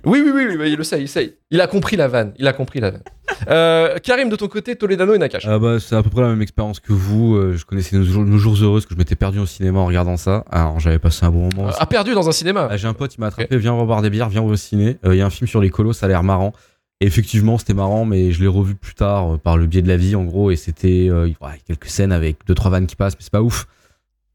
Oui, 0.05 0.21
oui, 0.23 0.31
oui, 0.33 0.45
oui, 0.49 0.55
oui, 0.59 0.71
il 0.71 0.77
le 0.77 0.83
sait, 0.83 1.01
il 1.01 1.07
sait. 1.07 1.37
Il 1.51 1.61
a 1.61 1.67
compris 1.67 1.95
la 1.95 2.07
vanne, 2.07 2.33
il 2.37 2.47
a 2.47 2.53
compris 2.53 2.79
la 2.79 2.91
vanne. 2.91 3.03
Euh, 3.47 3.97
Karim, 3.99 4.29
de 4.29 4.35
ton 4.35 4.47
côté, 4.47 4.75
Toledano 4.75 5.13
et 5.13 5.17
Nakash. 5.17 5.45
Ah 5.47 5.59
bah, 5.59 5.79
c'est 5.79 5.95
à 5.95 6.03
peu 6.03 6.09
près 6.09 6.21
la 6.21 6.29
même 6.29 6.41
expérience 6.41 6.79
que 6.79 6.93
vous. 6.93 7.35
Euh, 7.35 7.55
je 7.55 7.65
connaissais 7.65 7.95
nos 7.95 8.03
jours, 8.03 8.23
nos 8.25 8.37
jours 8.37 8.55
heureux 8.61 8.77
parce 8.77 8.85
que 8.85 8.93
je 8.93 8.99
m'étais 8.99 9.15
perdu 9.15 9.39
au 9.39 9.45
cinéma 9.45 9.79
en 9.79 9.85
regardant 9.85 10.17
ça. 10.17 10.45
Alors 10.51 10.79
j'avais 10.79 10.99
passé 10.99 11.25
un 11.25 11.31
bon 11.31 11.49
moment. 11.55 11.69
a 11.69 11.85
perdu 11.85 12.13
dans 12.13 12.27
un 12.27 12.31
cinéma. 12.31 12.67
Ah, 12.69 12.77
J'ai 12.77 12.87
un 12.87 12.93
pote, 12.93 13.15
il 13.15 13.21
m'a 13.21 13.27
attrapé, 13.27 13.57
viens 13.57 13.73
on 13.73 13.77
va 13.79 13.85
boire 13.85 14.01
des 14.01 14.09
bières, 14.09 14.29
viens 14.29 14.41
on 14.41 14.47
va 14.47 14.53
au 14.53 14.57
ciné. 14.57 14.97
Euh, 15.05 15.15
Il 15.15 15.17
y 15.17 15.21
a 15.21 15.25
un 15.25 15.29
film 15.29 15.47
sur 15.47 15.61
les 15.61 15.69
colos, 15.69 15.93
ça 15.93 16.05
a 16.05 16.09
l'air 16.09 16.23
marrant. 16.23 16.53
Et 17.01 17.05
effectivement, 17.05 17.57
c'était 17.57 17.73
marrant, 17.73 18.03
mais 18.03 18.31
je 18.33 18.41
l'ai 18.41 18.47
revu 18.47 18.75
plus 18.75 18.93
tard 18.93 19.35
euh, 19.35 19.37
par 19.37 19.55
le 19.57 19.67
biais 19.67 19.81
de 19.81 19.87
la 19.87 19.95
vie 19.97 20.15
en 20.15 20.23
gros. 20.25 20.51
Et 20.51 20.57
c'était 20.57 21.07
euh, 21.09 21.27
ouais, 21.41 21.59
quelques 21.65 21.87
scènes 21.87 22.11
avec 22.11 22.37
deux 22.45 22.55
trois 22.55 22.71
vannes 22.71 22.87
qui 22.87 22.95
passent, 22.97 23.13
mais 23.13 23.21
c'est 23.21 23.31
pas 23.31 23.41
ouf. 23.41 23.67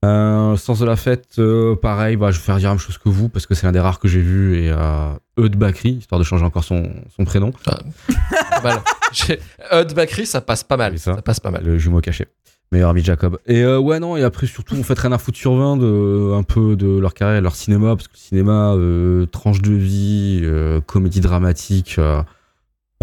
Euh, 0.05 0.57
Sens 0.57 0.79
de 0.81 0.85
la 0.87 0.97
fête, 0.97 1.39
euh, 1.39 1.75
pareil, 1.77 2.17
bah, 2.17 2.31
je 2.31 2.39
vais 2.39 2.43
faire 2.45 2.57
dire 2.59 2.69
la 2.69 2.75
même 2.75 2.81
chose 2.81 2.99
que 2.99 3.09
vous 3.09 3.29
parce 3.29 3.47
que 3.47 3.55
c'est 3.55 3.67
l'un 3.67 3.73
des 3.73 3.81
rares 3.81 3.99
que 3.99 4.09
j'ai 4.09 4.21
vu. 4.21 4.59
Et 4.59 4.71
euh, 4.71 5.13
Eudes 5.39 5.57
Bakri, 5.57 5.93
histoire 5.93 6.19
de 6.19 6.25
changer 6.25 6.45
encore 6.45 6.65
son, 6.65 6.91
son 7.17 7.25
prénom. 7.25 7.53
Pas 7.65 7.81
mal. 8.63 8.81
J'ai- 9.13 9.41
Hud 9.73 9.95
Bakri, 9.95 10.27
ça 10.27 10.41
passe 10.41 10.63
pas 10.65 10.77
mal. 10.77 10.93
C'est 10.99 11.05
ça. 11.05 11.15
Ça 11.17 11.23
passe 11.23 11.41
pas 11.41 11.51
mal. 11.51 11.65
Le 11.65 11.79
jumeau 11.79 12.01
caché. 12.01 12.27
Meilleur 12.73 12.91
ami 12.91 13.01
de 13.03 13.07
Jacob. 13.07 13.39
Et 13.47 13.63
euh, 13.63 13.79
ouais, 13.79 14.01
non, 14.01 14.17
et 14.17 14.23
après, 14.25 14.47
surtout, 14.47 14.75
on 14.77 14.83
fait 14.83 14.99
rien 14.99 15.13
à 15.13 15.19
foutre 15.19 15.39
sur 15.39 15.55
20 15.55 15.77
de, 15.77 16.33
un 16.35 16.43
peu 16.43 16.77
de 16.77 16.99
leur 16.99 17.15
carrière, 17.15 17.41
leur 17.41 17.55
cinéma, 17.55 17.95
parce 17.95 18.09
que 18.09 18.15
le 18.15 18.19
cinéma, 18.19 18.73
euh, 18.75 19.27
tranche 19.27 19.63
de 19.63 19.73
vie, 19.73 20.41
euh, 20.43 20.81
comédie 20.81 21.21
dramatique, 21.21 21.97
euh, 21.99 22.23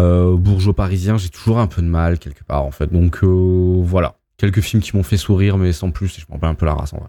euh, 0.00 0.36
bourgeois 0.36 0.74
parisien, 0.74 1.16
j'ai 1.16 1.28
toujours 1.30 1.58
un 1.58 1.66
peu 1.68 1.80
de 1.80 1.86
mal 1.86 2.18
quelque 2.18 2.44
part, 2.44 2.64
en 2.64 2.70
fait. 2.70 2.92
Donc 2.92 3.20
euh, 3.22 3.80
voilà. 3.82 4.16
Quelques 4.42 4.60
films 4.60 4.82
qui 4.82 4.96
m'ont 4.96 5.04
fait 5.04 5.16
sourire, 5.16 5.56
mais 5.56 5.72
sans 5.72 5.90
plus, 5.92 6.18
je 6.18 6.26
m'en 6.28 6.36
bats 6.36 6.48
un 6.48 6.54
peu 6.54 6.66
la 6.66 6.74
race 6.74 6.92
en 6.92 6.98
vrai. 6.98 7.08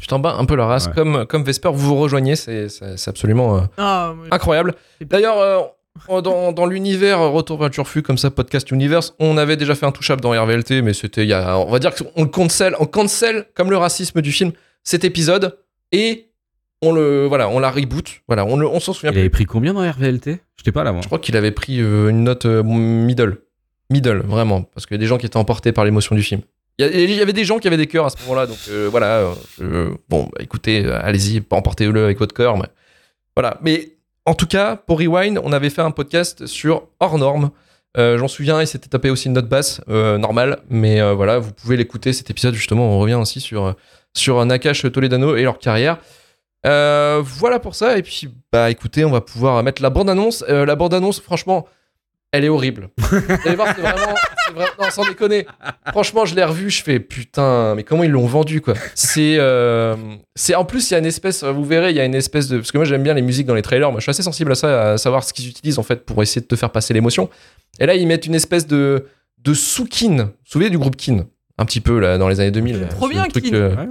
Je 0.00 0.08
t'en 0.08 0.18
bats 0.18 0.34
un 0.36 0.44
peu 0.44 0.56
la 0.56 0.66
race. 0.66 0.86
Ouais. 0.88 0.92
Comme, 0.92 1.24
comme 1.26 1.44
Vesper, 1.44 1.70
vous 1.72 1.86
vous 1.86 1.96
rejoignez, 1.96 2.34
c'est 2.34 2.68
c'est- 2.68 2.96
c'est 2.96 3.08
absolument 3.10 3.58
euh, 3.58 3.60
Ah, 3.76 4.12
incroyable. 4.32 4.74
D'ailleurs, 5.00 5.38
euh, 5.38 6.20
dans, 6.20 6.50
dans 6.52 6.66
l'univers 6.66 7.20
Retour 7.20 7.58
vers 7.58 7.68
le 7.68 7.72
Turfu, 7.72 8.02
comme 8.02 8.18
ça, 8.18 8.30
Podcast 8.32 8.70
Universe, 8.72 9.14
on 9.20 9.36
avait 9.36 9.56
déjà 9.56 9.76
fait 9.76 9.86
un 9.86 9.92
touchable 9.92 10.20
dans 10.20 10.30
RVLT, 10.32 10.82
mais 10.82 10.94
c'était 10.94 11.22
il 11.22 11.28
y 11.28 11.32
a. 11.32 11.56
On 11.58 11.70
va 11.70 11.78
dire 11.78 11.94
qu'on 11.94 12.22
le 12.24 12.28
cancel, 12.28 12.74
on 12.80 12.86
cancel 12.86 13.46
comme 13.54 13.70
le 13.70 13.76
racisme 13.76 14.20
du 14.20 14.32
film 14.32 14.50
cet 14.82 15.04
épisode 15.04 15.58
et 15.92 16.30
on 16.82 16.92
le 16.92 17.26
voilà, 17.26 17.48
on 17.48 17.60
la 17.60 17.70
reboot. 17.70 18.20
Voilà, 18.26 18.44
on, 18.46 18.56
le- 18.56 18.66
on 18.66 18.80
s'en 18.80 18.92
souvient 18.92 19.10
Il 19.10 19.14
plus. 19.14 19.20
avait 19.20 19.30
pris 19.30 19.44
combien 19.46 19.74
dans 19.74 19.88
RVLT 19.88 20.40
J'étais 20.56 20.72
pas 20.72 20.82
là, 20.82 20.90
moi. 20.92 21.02
Je 21.02 21.06
crois 21.06 21.20
qu'il 21.20 21.36
avait 21.36 21.52
pris 21.52 21.80
euh, 21.80 22.08
une 22.08 22.24
note 22.24 22.46
euh, 22.46 22.62
middle. 22.64 23.38
Middle, 23.90 24.22
vraiment. 24.24 24.62
Parce 24.62 24.86
qu'il 24.86 24.94
y 24.94 24.98
a 24.98 25.00
des 25.00 25.06
gens 25.06 25.18
qui 25.18 25.26
étaient 25.26 25.36
emportés 25.36 25.72
par 25.72 25.84
l'émotion 25.84 26.14
du 26.14 26.22
film. 26.22 26.42
Il 26.80 26.86
y, 27.10 27.20
avait 27.20 27.32
des 27.32 27.44
gens 27.44 27.58
qui 27.58 27.66
avaient 27.66 27.76
des 27.76 27.88
cœurs 27.88 28.06
à 28.06 28.10
ce 28.10 28.16
moment-là. 28.22 28.46
Donc 28.46 28.58
euh, 28.70 28.86
voilà. 28.90 29.06
euh, 29.18 29.32
je- 29.58 29.94
bon, 30.08 30.24
bah, 30.32 30.38
écoutez, 30.40 30.84
euh, 30.84 31.00
allez-y, 31.02 31.42
emportez-le 31.50 32.04
avec 32.04 32.18
votre 32.20 32.34
cœur. 32.34 32.56
Mais, 32.56 32.66
voilà. 33.34 33.58
Mais 33.62 33.96
en 34.26 34.34
tout 34.34 34.46
cas, 34.46 34.76
pour 34.76 35.00
Rewind, 35.00 35.40
on 35.42 35.52
avait 35.52 35.70
fait 35.70 35.82
un 35.82 35.90
podcast 35.90 36.46
sur 36.46 36.84
hors 37.00 37.18
norme. 37.18 37.50
Euh, 37.96 38.16
J'en 38.16 38.28
souviens, 38.28 38.60
il 38.60 38.66
s'était 38.68 38.88
tapé 38.88 39.10
aussi 39.10 39.26
une 39.26 39.32
note 39.32 39.48
basse, 39.48 39.80
euh, 39.88 40.18
normale. 40.18 40.60
Mais 40.70 41.00
euh, 41.00 41.14
voilà, 41.14 41.40
vous 41.40 41.50
pouvez 41.52 41.76
l'écouter, 41.76 42.12
cet 42.12 42.30
épisode, 42.30 42.54
justement. 42.54 42.84
On 42.84 43.00
revient 43.00 43.14
aussi 43.14 43.40
sur, 43.40 43.74
sur 44.14 44.44
Nakash 44.46 44.82
Toledano 44.92 45.34
et 45.34 45.42
leur 45.42 45.58
carrière. 45.58 45.98
Euh, 46.64 47.20
voilà 47.24 47.58
pour 47.58 47.74
ça. 47.74 47.98
Et 47.98 48.02
puis, 48.02 48.28
bah 48.52 48.70
écoutez, 48.70 49.04
on 49.04 49.10
va 49.10 49.20
pouvoir 49.20 49.60
mettre 49.64 49.82
la 49.82 49.90
bande-annonce. 49.90 50.44
Euh, 50.48 50.64
la 50.64 50.76
bande-annonce, 50.76 51.18
franchement, 51.20 51.66
elle 52.32 52.44
est 52.44 52.48
horrible. 52.48 52.90
Vous 52.98 53.16
allez 53.46 53.56
voir, 53.56 53.68
c'est 53.74 53.80
vraiment, 53.82 54.14
c'est 54.46 54.52
vraiment- 54.54 54.70
Non, 54.80 54.90
sans 54.90 55.04
déconner. 55.08 55.46
Franchement, 55.88 56.24
je 56.24 56.34
l'ai 56.34 56.44
revu, 56.44 56.70
je 56.70 56.82
fais 56.82 57.00
putain, 57.00 57.74
mais 57.74 57.84
comment 57.84 58.04
ils 58.04 58.10
l'ont 58.10 58.26
vendu, 58.26 58.60
quoi. 58.60 58.74
C'est. 58.94 59.36
euh, 59.38 59.96
c'est 60.34 60.54
En 60.54 60.64
plus, 60.64 60.90
il 60.90 60.94
y 60.94 60.96
a 60.96 60.98
une 60.98 61.06
espèce. 61.06 61.42
Vous 61.44 61.64
verrez, 61.64 61.90
il 61.90 61.96
y 61.96 62.00
a 62.00 62.04
une 62.04 62.14
espèce 62.14 62.48
de. 62.48 62.58
Parce 62.58 62.70
que 62.72 62.78
moi, 62.78 62.84
j'aime 62.84 63.02
bien 63.02 63.14
les 63.14 63.22
musiques 63.22 63.46
dans 63.46 63.54
les 63.54 63.62
trailers. 63.62 63.90
Moi, 63.90 64.00
je 64.00 64.04
suis 64.04 64.10
assez 64.10 64.22
sensible 64.22 64.52
à 64.52 64.54
ça, 64.54 64.92
à 64.92 64.98
savoir 64.98 65.24
ce 65.24 65.32
qu'ils 65.32 65.48
utilisent, 65.48 65.78
en 65.78 65.82
fait, 65.82 66.04
pour 66.04 66.22
essayer 66.22 66.40
de 66.40 66.46
te 66.46 66.56
faire 66.56 66.70
passer 66.70 66.92
l'émotion. 66.94 67.28
Et 67.80 67.86
là, 67.86 67.94
ils 67.94 68.06
mettent 68.06 68.26
une 68.26 68.34
espèce 68.34 68.66
de. 68.66 69.06
de 69.42 69.54
sous-kin. 69.54 70.16
Vous 70.16 70.22
vous 70.24 70.30
souvenez 70.44 70.70
du 70.70 70.78
groupe 70.78 70.96
Kin 70.96 71.26
Un 71.58 71.64
petit 71.64 71.80
peu, 71.80 71.98
là, 71.98 72.18
dans 72.18 72.28
les 72.28 72.40
années 72.40 72.50
2000. 72.50 72.80
là, 72.80 72.86
Trop 72.88 73.08
bien, 73.08 73.24
Kin. 73.26 73.40
euh, 73.54 73.74
Ouais. 73.76 73.86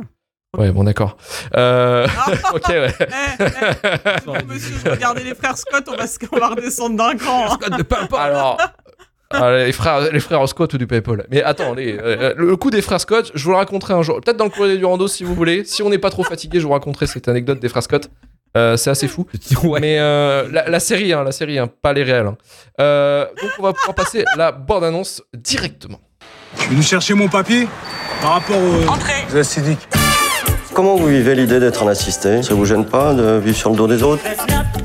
Ouais, 0.56 0.72
bon, 0.72 0.84
d'accord. 0.86 1.18
Euh, 1.56 2.08
Ah, 2.18 2.32
ok, 2.56 2.68
ouais. 2.70 2.94
eh, 3.00 3.06
eh, 3.40 4.44
monsieur, 4.46 4.76
je 4.84 4.90
regardais 4.90 5.24
les 5.24 5.36
frères 5.36 5.58
Scott, 5.58 5.84
on 5.88 5.96
va, 5.96 6.06
on 6.32 6.38
va 6.40 6.48
redescendre 6.50 6.96
d'un 6.96 7.16
cran. 7.18 7.54
hein. 7.54 7.58
Alors, 8.18 8.58
ah, 9.30 9.52
les 9.58 9.74
frères, 9.74 10.12
les 10.12 10.20
frères 10.22 10.48
Scott 10.48 10.74
ou 10.74 10.78
du 10.78 10.88
PayPal. 10.88 11.26
Mais 11.30 11.44
attends, 11.44 11.74
les, 11.74 11.98
euh, 12.00 12.34
le 12.38 12.56
coup 12.56 12.70
des 12.72 12.82
frères 12.82 13.02
Scott, 13.02 13.32
je 13.36 13.44
vous 13.44 13.52
le 13.52 13.58
raconterai 13.58 13.94
un 13.94 14.02
jour. 14.04 14.22
Peut-être 14.22 14.38
dans 14.38 14.46
le 14.46 14.50
courrier 14.50 14.78
du 14.78 14.86
rando 14.86 15.08
si 15.10 15.26
vous 15.26 15.36
voulez. 15.36 15.66
Si 15.66 15.84
on 15.84 15.90
n'est 15.90 15.98
pas 15.98 16.10
trop 16.10 16.24
fatigué, 16.24 16.60
je 16.62 16.66
vous 16.66 16.72
raconterai 16.74 17.08
cette 17.08 17.28
anecdote 17.28 17.60
des 17.60 17.68
frères 17.68 17.84
Scott. 17.84 18.10
Euh, 18.56 18.78
c'est 18.78 18.90
assez 18.90 19.10
fou. 19.10 19.28
Ouais. 19.64 19.82
Mais 19.82 20.00
euh, 20.00 20.48
la, 20.50 20.70
la 20.70 20.80
série, 20.80 21.12
hein, 21.12 21.24
la 21.26 21.34
série, 21.34 21.60
hein, 21.60 21.68
pas 21.82 21.92
les 21.92 22.04
réels. 22.04 22.26
hein. 22.28 22.38
Euh, 22.80 23.26
donc 23.42 23.52
on 23.60 23.64
va 23.64 23.74
pouvoir 23.74 23.94
passer 23.96 24.24
la 24.38 24.54
bande-annonce 24.54 25.22
directement. 25.36 26.00
Je 26.56 26.62
suis 26.62 26.70
venu 26.72 26.82
chercher 26.84 27.14
mon 27.16 27.28
papier? 27.28 27.68
Par 28.22 28.32
rapport 28.32 28.56
aux 28.58 29.36
acidiques. 29.38 29.88
Comment 30.78 30.96
vous 30.96 31.08
vivez 31.08 31.34
l'idée 31.34 31.60
d'être 31.60 31.82
un 31.82 31.88
assisté? 31.88 32.44
Ça 32.44 32.54
vous 32.54 32.64
gêne 32.64 32.86
pas 32.86 33.16
de 33.16 33.40
vivre 33.44 33.58
sur 33.58 33.72
le 33.72 33.76
dos 33.76 33.88
des 33.88 34.04
autres? 34.04 34.22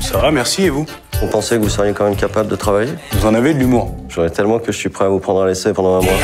Ça 0.00 0.16
va, 0.16 0.30
merci, 0.30 0.62
et 0.62 0.70
vous? 0.70 0.86
Vous 1.20 1.26
pensez 1.26 1.56
que 1.58 1.60
vous 1.62 1.68
seriez 1.68 1.92
quand 1.92 2.04
même 2.04 2.16
capable 2.16 2.48
de 2.48 2.56
travailler? 2.56 2.94
Vous 3.12 3.26
en 3.26 3.34
avez 3.34 3.52
de 3.52 3.58
l'humour. 3.58 3.94
J'aurais 4.08 4.30
tellement 4.30 4.58
que 4.58 4.72
je 4.72 4.78
suis 4.78 4.88
prêt 4.88 5.04
à 5.04 5.08
vous 5.08 5.18
prendre 5.18 5.42
à 5.42 5.46
l'essai 5.46 5.74
pendant 5.74 5.98
un 5.98 6.00
mois. 6.00 6.14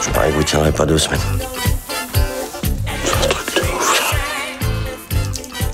Je 0.00 0.08
parie 0.08 0.30
que 0.30 0.36
vous 0.36 0.44
tiendrez 0.44 0.72
pas 0.72 0.86
deux 0.86 0.96
semaines. 0.96 1.20
C'est 3.04 3.26
un 3.26 3.28
truc 3.28 3.54
de 3.54 3.60
ouf. 3.60 4.14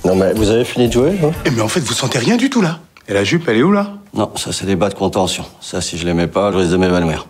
Non 0.05 0.17
mais 0.17 0.33
vous 0.35 0.51
avez 0.51 0.65
fini 0.65 0.89
de 0.89 0.93
jouer 0.93 1.17
hein 1.23 1.31
Eh, 1.45 1.51
mais 1.53 1.63
en 1.63 1.69
fait, 1.69 1.79
vous 1.79 1.93
sentez 1.95 2.19
rien 2.19 2.37
du 2.37 2.51
tout 2.51 2.61
là. 2.61 2.81
Et 3.07 3.15
la 3.15 3.23
jupe, 3.23 3.49
elle 3.49 3.59
est 3.59 3.63
où 3.63 3.71
là? 3.71 3.93
Non, 4.15 4.33
ça 4.35 4.53
c'est 4.53 4.67
des 4.67 4.75
bas 4.75 4.89
de 4.89 4.95
contention. 4.95 5.45
Ça, 5.61 5.81
si 5.81 5.97
je 5.97 6.05
l'aimais 6.07 6.27
pas, 6.27 6.51
je 6.51 6.57
risque 6.57 6.73
de 6.73 6.77
m'évanouir. 6.77 7.29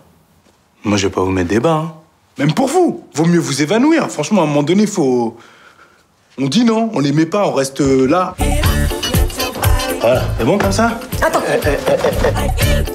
Moi, 0.84 0.96
je 0.96 1.06
vais 1.08 1.12
pas 1.12 1.20
vous 1.20 1.32
mettre 1.32 1.50
des 1.50 1.60
bas. 1.60 1.82
hein. 1.84 1.92
Même 2.38 2.54
pour 2.54 2.66
vous. 2.68 3.04
Vaut 3.12 3.26
mieux 3.26 3.40
vous 3.40 3.60
évanouir. 3.60 4.08
Franchement, 4.10 4.40
à 4.40 4.44
un 4.44 4.46
moment 4.48 4.62
donné, 4.62 4.86
faut. 4.86 5.36
On 6.38 6.48
dit 6.48 6.66
non, 6.66 6.90
on 6.92 7.00
les 7.00 7.12
met 7.12 7.24
pas, 7.24 7.48
on 7.48 7.52
reste 7.52 7.80
euh, 7.80 8.06
là. 8.06 8.34
Voilà, 10.02 10.20
c'est 10.38 10.44
bon 10.44 10.58
comme 10.58 10.70
ça? 10.70 11.00
Attends. 11.22 11.40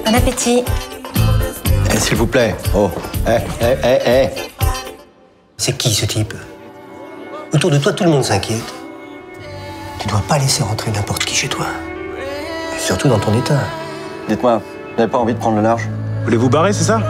Bon 0.06 0.14
appétit. 0.14 0.62
Eh, 1.92 1.96
s'il 1.96 2.16
vous 2.16 2.28
plaît. 2.28 2.54
Oh. 2.72 2.88
Eh, 3.26 3.38
eh, 3.60 3.74
eh, 3.82 3.98
eh. 4.06 4.28
C'est 5.56 5.76
qui 5.76 5.92
ce 5.92 6.06
type? 6.06 6.34
Autour 7.52 7.72
de 7.72 7.78
toi, 7.78 7.92
tout 7.92 8.04
le 8.04 8.10
monde 8.10 8.22
s'inquiète. 8.22 8.62
Tu 9.98 10.06
dois 10.06 10.22
pas 10.28 10.38
laisser 10.38 10.62
rentrer 10.62 10.92
n'importe 10.92 11.24
qui 11.24 11.34
chez 11.34 11.48
toi. 11.48 11.66
Et 12.76 12.78
surtout 12.78 13.08
dans 13.08 13.18
ton 13.18 13.36
état. 13.36 13.58
Dites-moi, 14.28 14.58
vous 14.58 14.98
n'avez 14.98 15.10
pas 15.10 15.18
envie 15.18 15.34
de 15.34 15.40
prendre 15.40 15.56
le 15.56 15.62
large? 15.62 15.88
Vous 16.18 16.24
voulez 16.26 16.36
vous 16.36 16.48
barrer, 16.48 16.72
c'est 16.72 16.84
ça? 16.84 17.00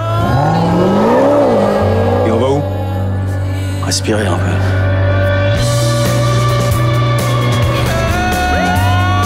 Et 2.27 2.31
on 2.31 2.39
va 2.39 2.49
où? 2.49 2.62
Respirez 3.85 4.27
un 4.27 4.39
peu. 4.39 4.72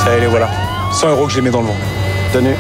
Est, 0.09 0.21
les 0.21 0.27
voilà. 0.27 0.49
100 0.93 1.11
euros 1.11 1.27
que 1.27 1.33
j'ai 1.33 1.41
mis 1.41 1.51
dans 1.51 1.61
le 1.61 1.67
vent. 1.67 1.77
Tenue. 2.33 2.55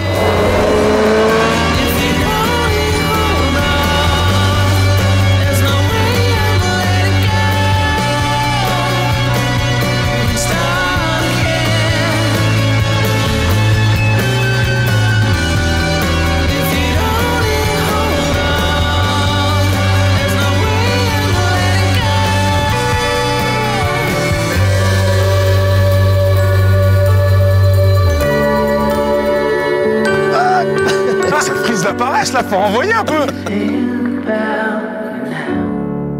Faut 32.44 32.56
un 32.56 33.04
peu. 33.04 33.26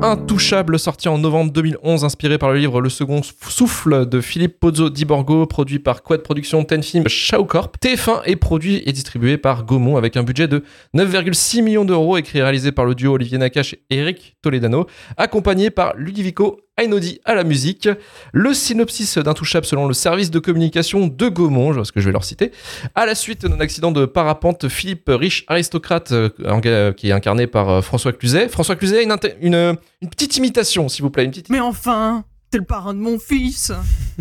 Intouchable, 0.02 0.78
sorti 0.78 1.08
en 1.08 1.18
novembre 1.18 1.52
2011, 1.52 2.04
inspiré 2.04 2.38
par 2.38 2.52
le 2.52 2.58
livre 2.58 2.80
Le 2.80 2.88
Second 2.88 3.23
Souffle 3.23 4.06
de 4.06 4.20
Philippe 4.20 4.61
Pozzo 4.61 4.88
di 4.88 5.04
Borgo, 5.04 5.46
produit 5.46 5.78
par 5.78 6.02
Quad 6.02 6.23
Productions, 6.23 6.64
Ten 6.64 6.82
Film, 6.82 7.08
Shao 7.08 7.44
Corp. 7.44 7.76
TF1 7.82 8.23
est 8.25 8.37
produit 8.37 8.82
et 8.87 8.92
distribué 8.92 9.37
par 9.37 9.64
Gaumont 9.64 9.96
avec 9.96 10.16
un 10.16 10.23
budget 10.23 10.49
de 10.49 10.64
9,6 10.94 11.62
millions 11.62 11.85
d'euros, 11.85 12.16
écrit 12.16 12.38
et 12.38 12.42
réalisé 12.42 12.73
par 12.73 12.85
le 12.85 12.94
duo 12.94 13.14
Olivier 13.14 13.38
Nakache 13.38 13.75
et 13.75 13.96
Eric 13.96 14.37
Toledano, 14.42 14.87
accompagné 15.16 15.70
par 15.70 15.94
Ludovico 15.96 16.61
Einaudi 16.76 17.21
à 17.25 17.35
la 17.35 17.45
musique. 17.45 17.88
Le 18.33 18.54
synopsis 18.54 19.18
d'Intouchable 19.18 19.66
selon 19.66 19.87
le 19.87 19.95
service 19.95 20.30
de 20.30 20.38
communication 20.38 21.06
de 21.06 21.28
Gaumont, 21.28 21.73
je 21.73 21.76
vois 21.76 21.85
ce 21.85 21.92
que 21.92 22.00
je 22.00 22.06
vais 22.06 22.12
leur 22.12 22.25
citer. 22.25 22.52
À 22.95 23.06
la 23.06 23.14
suite 23.14 23.47
d'un 23.47 23.61
accident 23.61 23.92
de 23.92 24.04
parapente, 24.04 24.68
Philippe, 24.68 25.09
riche 25.09 25.45
aristocrate, 25.49 26.12
euh, 26.12 26.92
qui 26.92 27.09
est 27.09 27.12
incarné 27.12 27.47
par 27.47 27.71
euh, 27.71 27.80
François 27.80 28.12
Cluzet. 28.12 28.49
François 28.49 28.76
Cluzet, 28.76 29.04
une, 29.04 29.78
une 30.02 30.11
petite 30.11 30.37
imitation, 30.37 30.88
s'il 30.88 31.02
vous 31.02 31.11
plaît, 31.11 31.25
une 31.25 31.30
petite. 31.30 31.50
Mais 31.50 31.61
enfin, 31.61 32.25
le 32.58 32.64
parrain 32.64 32.94
de 32.94 32.98
mon 32.98 33.18
fils. 33.18 33.72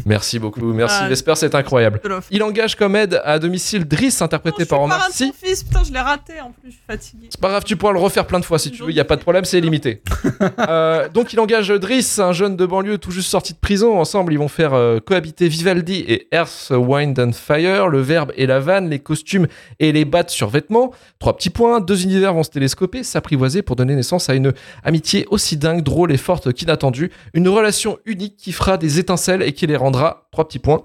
Merci 0.05 0.39
beaucoup, 0.39 0.73
merci 0.73 0.97
Ah. 0.99 1.07
Vesper, 1.07 1.33
c'est 1.35 1.55
incroyable. 1.55 2.01
Il 2.31 2.43
engage 2.43 2.75
comme 2.75 2.95
aide 2.95 3.21
à 3.23 3.39
domicile 3.39 3.85
Driss, 3.85 4.19
Non, 4.19 4.25
interprété 4.25 4.65
par 4.65 4.79
le 4.79 4.85
Omar 4.85 4.97
parrain 4.97 5.09
de 5.17 5.25
mon 5.25 5.31
fils, 5.33 5.63
putain, 5.63 5.83
je 5.83 5.93
l'ai 5.93 5.99
raté 5.99 6.41
en 6.41 6.51
plus, 6.51 6.71
je 6.71 6.75
suis 6.75 6.81
fatiguée. 6.85 7.27
C'est 7.29 7.39
pas 7.39 7.49
grave, 7.49 7.63
tu 7.63 7.75
pourras 7.75 7.93
le 7.93 7.99
refaire 7.99 8.27
plein 8.27 8.39
de 8.39 8.45
fois 8.45 8.59
si 8.59 8.71
tu 8.71 8.83
veux, 8.83 8.89
il 8.89 8.95
y 8.95 8.99
a 8.99 9.05
pas 9.05 9.15
de 9.15 9.21
problème, 9.21 9.45
c'est 9.45 9.61
limité. 9.61 10.01
Euh, 10.67 11.09
donc 11.09 11.33
il 11.33 11.39
engage 11.39 11.69
Driss, 11.69 12.17
un 12.19 12.31
jeune 12.31 12.55
de 12.55 12.65
banlieue 12.65 12.97
tout 12.97 13.11
juste 13.11 13.29
sorti 13.29 13.53
de 13.53 13.57
prison. 13.57 13.99
Ensemble, 13.99 14.33
ils 14.33 14.39
vont 14.39 14.47
faire 14.47 14.73
euh, 14.73 14.99
cohabiter 14.99 15.47
Vivaldi 15.47 16.03
et 16.07 16.27
Earth, 16.33 16.71
Wind 16.71 17.19
and 17.19 17.31
Fire, 17.33 17.87
le 17.87 17.99
verbe 18.01 18.31
et 18.35 18.45
la 18.45 18.59
vanne, 18.59 18.89
les 18.89 18.99
costumes 18.99 19.47
et 19.79 19.91
les 19.91 20.05
battes 20.05 20.29
sur 20.29 20.49
vêtements. 20.49 20.91
Trois 21.19 21.35
petits 21.35 21.49
points, 21.49 21.81
deux 21.81 22.03
univers 22.03 22.33
vont 22.33 22.43
se 22.43 22.49
télescoper, 22.49 23.03
s'apprivoiser 23.03 23.61
pour 23.61 23.75
donner 23.75 23.95
naissance 23.95 24.29
à 24.29 24.33
une 24.35 24.53
amitié 24.83 25.25
aussi 25.29 25.57
dingue, 25.57 25.81
drôle 25.83 26.11
et 26.11 26.17
forte 26.17 26.51
qu'inattendue. 26.53 27.11
Une 27.33 27.47
relation 27.47 27.97
unique 28.05 28.24
qui 28.31 28.51
fera 28.51 28.77
des 28.77 28.99
étincelles 28.99 29.41
et 29.43 29.53
qui 29.53 29.67
les 29.67 29.75
rendra, 29.75 30.27
trois 30.31 30.47
petits 30.47 30.59
points, 30.59 30.81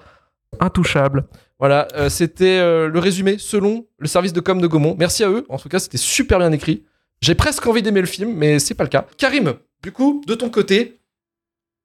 intouchables. 0.59 1.25
Voilà, 1.59 1.89
euh, 1.95 2.09
c'était 2.09 2.59
euh, 2.59 2.89
le 2.89 2.99
résumé 2.99 3.37
selon 3.39 3.87
le 3.99 4.09
service 4.09 4.33
de 4.33 4.41
com 4.41 4.61
de 4.61 4.67
Gaumont. 4.67 4.97
Merci 4.99 5.25
à 5.25 5.31
eux, 5.31 5.45
en 5.49 5.59
tout 5.59 5.69
cas 5.69 5.79
c'était 5.79 5.99
super 5.99 6.39
bien 6.39 6.53
écrit. 6.53 6.85
J'ai 7.21 7.35
presque 7.35 7.67
envie 7.67 7.83
d'aimer 7.83 8.01
le 8.01 8.07
film, 8.07 8.33
mais 8.35 8.59
c'est 8.59 8.75
pas 8.75 8.85
le 8.85 8.89
cas. 8.89 9.05
Karim, 9.19 9.55
du 9.83 9.93
coup, 9.93 10.23
de 10.27 10.35
ton 10.35 10.49
côté, 10.49 11.01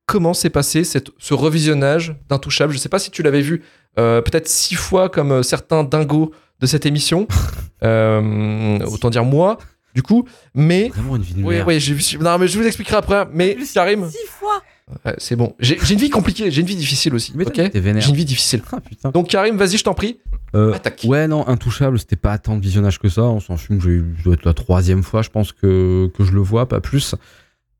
comment 0.05 0.33
s'est 0.33 0.49
passé 0.49 0.83
cette- 0.85 1.09
ce 1.17 1.33
revisionnage 1.33 2.15
d'Intouchable 2.29 2.71
Je 2.73 2.77
sais 2.77 2.87
pas 2.89 2.99
si 2.99 3.11
tu 3.11 3.21
l'avais 3.21 3.41
vu 3.41 3.63
euh, 3.99 4.21
peut-être 4.21 4.47
six 4.47 4.75
fois 4.75 5.09
comme 5.09 5.43
certains 5.43 5.83
dingos 5.83 6.31
de 6.61 6.65
cette 6.67 6.85
émission. 6.85 7.27
Autant 7.81 9.09
dire 9.09 9.25
moi, 9.25 9.57
du 9.93 10.01
coup. 10.03 10.25
Mais 10.53 10.87
Vraiment 10.89 11.15
une 11.17 11.21
vie 11.21 11.33
de 11.33 11.43
oui, 11.43 11.55
merde. 11.55 11.67
oui, 11.67 11.79
j'ai 11.79 11.93
vu. 11.93 12.03
Non, 12.19 12.37
mais 12.37 12.47
je 12.47 12.57
vous 12.57 12.65
expliquerai 12.65 12.97
après. 12.97 13.25
Mais 13.33 13.57
Karim, 13.73 14.09
Six 14.09 14.27
fois. 14.27 14.61
Ouais, 15.05 15.15
c'est 15.17 15.35
bon. 15.35 15.55
J'ai 15.59 15.77
une 15.93 15.99
vie 15.99 16.09
compliquée, 16.09 16.51
j'ai 16.51 16.61
une 16.61 16.67
vie 16.67 16.75
difficile 16.75 17.13
aussi. 17.15 17.33
Mais 17.35 17.45
Ok. 17.45 17.53
t'es 17.53 17.79
vénère. 17.79 18.01
J'ai 18.01 18.09
une 18.09 18.15
vie 18.15 18.25
difficile. 18.25 18.61
Ah. 19.03 19.11
Donc 19.11 19.29
Karim, 19.29 19.57
vas-y, 19.57 19.77
je 19.77 19.83
t'en 19.83 19.93
prie. 19.93 20.19
Euh, 20.55 20.73
Attaque. 20.73 21.01
Ouais, 21.05 21.27
non, 21.27 21.47
Intouchable, 21.47 21.99
c'était 21.99 22.15
pas 22.15 22.37
tant 22.37 22.55
de 22.55 22.61
visionnage 22.61 22.99
que 22.99 23.09
ça. 23.09 23.23
On 23.23 23.39
s'en 23.39 23.57
fume, 23.57 23.79
je 23.81 24.23
dois 24.23 24.33
être 24.35 24.45
la 24.45 24.53
troisième 24.53 25.03
fois, 25.03 25.21
je 25.21 25.29
pense, 25.29 25.51
que, 25.51 26.09
que 26.17 26.23
je 26.23 26.31
le 26.31 26.41
vois, 26.41 26.67
pas 26.67 26.79
plus. 26.81 27.15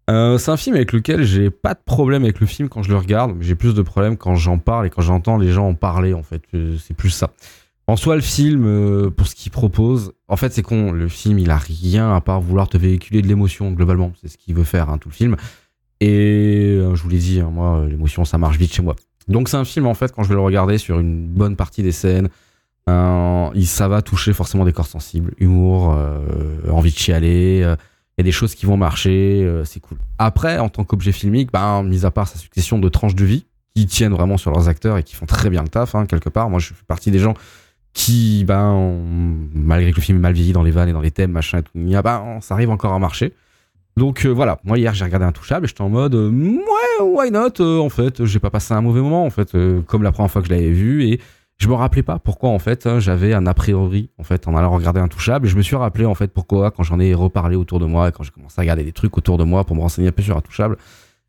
Euh, 0.10 0.38
c'est 0.38 0.52
un 0.52 0.58
film 0.58 0.76
avec 0.76 0.92
lequel 0.94 1.24
j'ai 1.24 1.50
pas 1.50 1.74
de 1.74 1.80
problème 1.84 2.24
avec 2.24 2.40
le 2.40 2.46
film 2.46 2.70
quand 2.70 2.84
je 2.84 2.90
le 2.90 2.98
regarde, 2.98 3.34
mais 3.38 3.44
j'ai 3.44 3.56
plus 3.56 3.74
de 3.74 3.82
problèmes 3.82 4.18
quand 4.18 4.36
j'en 4.36 4.60
parle 4.60 4.86
et 4.86 4.90
quand 4.92 5.02
j'entends 5.02 5.38
les 5.38 5.52
gens 5.52 5.68
en 5.70 5.74
parler, 5.74 6.14
en 6.14 6.22
fait. 6.24 6.44
Euh, 6.54 6.76
C'est 6.86 6.94
plus 6.94 7.10
ça. 7.10 7.32
En 7.88 7.96
soi, 7.96 8.16
le 8.16 8.22
film, 8.22 8.66
euh, 8.66 9.10
pour 9.10 9.28
ce 9.28 9.36
qu'il 9.36 9.52
propose, 9.52 10.12
en 10.28 10.36
fait, 10.38 10.52
c'est 10.54 10.64
con. 10.64 10.92
Le 10.92 11.08
film, 11.08 11.38
il 11.40 11.50
a 11.52 11.58
rien 11.58 12.14
à 12.16 12.20
part 12.22 12.42
vouloir 12.42 12.68
te 12.68 12.78
véhiculer 12.78 13.22
de 13.22 13.28
l'émotion, 13.28 13.72
globalement. 13.72 14.12
C'est 14.22 14.28
ce 14.28 14.38
qu'il 14.38 14.54
veut 14.56 14.64
faire, 14.64 14.90
hein, 14.90 14.98
tout 14.98 15.10
le 15.10 15.14
film. 15.14 15.38
Et 16.06 16.78
euh, 16.78 16.94
je 16.94 17.02
vous 17.02 17.10
l'ai 17.10 17.18
dit, 17.18 17.40
hein, 17.40 17.50
moi, 17.52 17.80
euh, 17.80 17.88
l'émotion, 17.88 18.26
ça 18.26 18.38
marche 18.38 18.58
vite 18.58 18.72
chez 18.72 18.84
moi. 18.84 18.96
Donc, 19.28 19.50
c'est 19.50 19.58
un 19.58 19.66
film, 19.66 19.88
en 19.88 19.96
fait, 19.96 20.12
quand 20.12 20.22
je 20.22 20.30
vais 20.30 20.36
le 20.36 20.42
regarder 20.42 20.78
sur 20.78 21.00
une 21.00 21.26
bonne 21.28 21.56
partie 21.56 21.82
des 21.82 21.92
scènes, 21.92 22.30
euh, 22.88 23.50
ça 23.64 23.88
va 23.88 24.04
toucher 24.04 24.32
forcément 24.32 24.66
des 24.66 24.72
corps 24.72 24.86
sensibles, 24.86 25.34
humour, 25.40 25.96
euh, 25.98 26.70
envie 26.70 26.92
de 26.92 26.98
chialer. 26.98 27.62
Il 27.62 28.20
y 28.20 28.22
a 28.22 28.24
des 28.24 28.32
choses 28.32 28.54
qui 28.54 28.68
vont 28.68 28.78
marcher, 28.78 29.50
c'est 29.66 29.80
cool. 29.80 29.98
Après, 30.20 30.60
en 30.60 30.70
tant 30.70 30.84
qu'objet 30.84 31.12
filmique, 31.12 31.52
ben, 31.52 31.82
mis 31.82 32.06
à 32.06 32.12
part 32.12 32.28
sa 32.28 32.38
succession 32.38 32.78
de 32.78 32.88
tranches 32.88 33.16
de 33.16 33.26
vie 33.26 33.48
qui 33.76 33.88
tiennent 33.88 34.14
vraiment 34.14 34.38
sur 34.38 34.52
leurs 34.52 34.70
acteurs 34.70 34.98
et 35.00 35.04
qui 35.04 35.16
font 35.16 35.26
très 35.26 35.50
bien 35.50 35.64
le 35.64 35.70
taf, 35.70 35.96
hein, 35.96 36.06
quelque 36.06 36.30
part. 36.30 36.52
Moi, 36.52 36.60
je 36.60 36.68
fais 36.68 36.86
partie 36.88 37.10
des 37.10 37.20
gens 37.20 37.34
qui, 37.94 38.46
ben, 38.46 39.02
malgré 39.56 39.92
que 39.92 39.98
le 39.98 40.02
film 40.04 40.20
est 40.20 40.22
mal 40.22 40.34
vieilli 40.34 40.54
dans 40.54 40.64
les 40.64 40.72
vannes 40.72 40.90
et 40.90 40.94
dans 40.94 41.02
les 41.02 41.12
thèmes, 41.12 41.32
machin 41.32 41.58
et 41.58 41.64
tout, 41.64 41.72
ben, 41.74 42.40
ça 42.42 42.54
arrive 42.54 42.70
encore 42.70 42.94
à 42.94 43.00
marcher. 43.00 43.34
Donc 43.98 44.26
euh, 44.26 44.30
voilà, 44.30 44.60
moi 44.66 44.78
hier 44.78 44.94
j'ai 44.94 45.06
regardé 45.06 45.26
Intouchable 45.26 45.66
et 45.66 45.68
j'étais 45.70 45.82
en 45.82 45.90
mode 45.90 46.16
euh, 46.16 46.30
ouais 46.30 47.06
why 47.06 47.32
not 47.32 47.62
euh, 47.62 47.80
en 47.80 47.90
fait. 47.90 48.26
J'ai 48.26 48.40
pas 48.40 48.50
passé 48.50 48.74
un 48.74 48.82
mauvais 48.82 49.00
moment 49.00 49.26
en 49.26 49.30
fait 49.30 49.56
comme 49.86 50.04
la 50.04 50.12
première 50.12 50.30
fois 50.30 50.42
que 50.42 50.50
je 50.50 50.54
l'avais 50.54 50.72
vu 50.72 51.06
et 51.06 51.22
je 51.58 51.70
me 51.70 51.74
rappelais 51.74 52.04
pas 52.04 52.20
pourquoi 52.20 52.50
en 52.50 52.60
fait 52.60 52.88
hein, 52.88 53.00
j'avais 53.00 53.34
un 53.34 53.48
a 53.48 53.54
priori 53.54 54.10
en 54.18 54.24
fait 54.24 54.50
en 54.50 54.58
allant 54.58 54.72
regarder 54.72 55.00
Intouchable. 55.00 55.48
Et 55.48 55.50
je 55.50 55.56
me 55.56 55.62
suis 55.62 55.78
rappelé 55.78 56.06
en 56.06 56.14
fait 56.14 56.34
pourquoi 56.34 56.72
quand 56.72 56.84
j'en 56.84 57.00
ai 57.00 57.14
reparlé 57.14 57.56
autour 57.56 57.80
de 57.80 57.86
moi 57.86 58.10
et 58.10 58.12
quand 58.12 58.24
j'ai 58.24 58.32
commencé 58.32 58.56
à 58.60 58.62
regarder 58.64 58.84
des 58.84 58.92
trucs 58.92 59.18
autour 59.18 59.38
de 59.38 59.46
moi 59.46 59.64
pour 59.64 59.78
me 59.78 59.82
renseigner 59.82 60.10
un 60.10 60.12
peu 60.12 60.22
sur 60.24 60.36
Intouchable. 60.36 60.76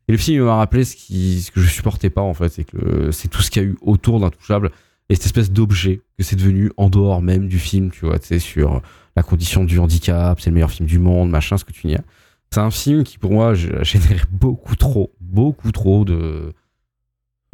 Et 0.09 0.11
le 0.11 0.17
film 0.17 0.41
il 0.41 0.43
m'a 0.43 0.57
rappelé 0.57 0.83
ce 0.83 0.97
qui 0.97 1.41
ce 1.41 1.51
que 1.51 1.61
je 1.61 1.67
supportais 1.69 2.09
pas 2.09 2.21
en 2.21 2.33
fait 2.33 2.49
c'est 2.49 2.65
que 2.65 3.11
c'est 3.11 3.29
tout 3.29 3.41
ce 3.41 3.49
qu'il 3.49 3.61
y 3.61 3.65
a 3.65 3.69
eu 3.69 3.77
autour 3.81 4.19
d'Intouchable 4.19 4.71
et 5.07 5.15
cette 5.15 5.25
espèce 5.25 5.51
d'objet 5.51 6.01
que 6.17 6.23
c'est 6.25 6.35
devenu 6.35 6.71
en 6.75 6.89
dehors 6.89 7.21
même 7.21 7.47
du 7.47 7.59
film 7.59 7.91
tu 7.91 8.05
vois 8.05 8.19
tu 8.19 8.27
sais 8.27 8.39
sur 8.39 8.81
la 9.15 9.23
condition 9.23 9.63
du 9.63 9.79
handicap 9.79 10.41
c'est 10.41 10.49
le 10.49 10.55
meilleur 10.55 10.71
film 10.71 10.85
du 10.85 10.99
monde 10.99 11.29
machin 11.29 11.57
ce 11.57 11.63
que 11.63 11.71
tu 11.71 11.87
n'y 11.87 11.95
as 11.95 12.03
c'est 12.51 12.59
un 12.59 12.71
film 12.71 13.03
qui, 13.03 13.17
pour 13.17 13.31
moi, 13.31 13.49
a 13.51 13.53
généré 13.83 14.21
beaucoup 14.31 14.75
trop, 14.75 15.11
beaucoup 15.19 15.71
trop 15.71 16.05
de, 16.05 16.53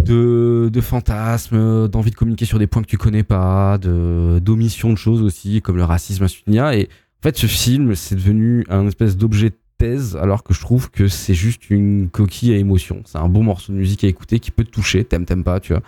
de, 0.03 0.69
de 0.71 0.81
fantasmes, 0.81 1.87
d'envie 1.87 2.11
de 2.11 2.15
communiquer 2.15 2.45
sur 2.45 2.59
des 2.59 2.67
points 2.67 2.81
que 2.81 2.87
tu 2.87 2.97
connais 2.97 3.23
pas, 3.23 3.77
de, 3.77 4.39
d'omission 4.39 4.91
de 4.91 4.97
choses 4.97 5.21
aussi, 5.21 5.61
comme 5.61 5.77
le 5.77 5.83
racisme 5.83 6.25
à 6.25 6.75
Et 6.75 6.83
en 6.83 7.23
fait, 7.23 7.37
ce 7.37 7.47
film, 7.47 7.95
c'est 7.95 8.15
devenu 8.15 8.65
un 8.69 8.87
espèce 8.87 9.17
d'objet 9.17 9.49
de 9.49 9.55
thèse, 9.77 10.15
alors 10.17 10.43
que 10.43 10.53
je 10.53 10.59
trouve 10.59 10.91
que 10.91 11.07
c'est 11.07 11.33
juste 11.33 11.69
une 11.69 12.09
coquille 12.09 12.53
à 12.53 12.57
émotion. 12.57 13.01
C'est 13.05 13.17
un 13.17 13.29
bon 13.29 13.43
morceau 13.43 13.71
de 13.73 13.77
musique 13.77 14.03
à 14.03 14.07
écouter 14.07 14.39
qui 14.39 14.51
peut 14.51 14.63
te 14.63 14.71
toucher, 14.71 15.03
t'aimes, 15.05 15.25
t'aimes 15.25 15.43
pas, 15.43 15.59
tu 15.59 15.73
vois. 15.73 15.81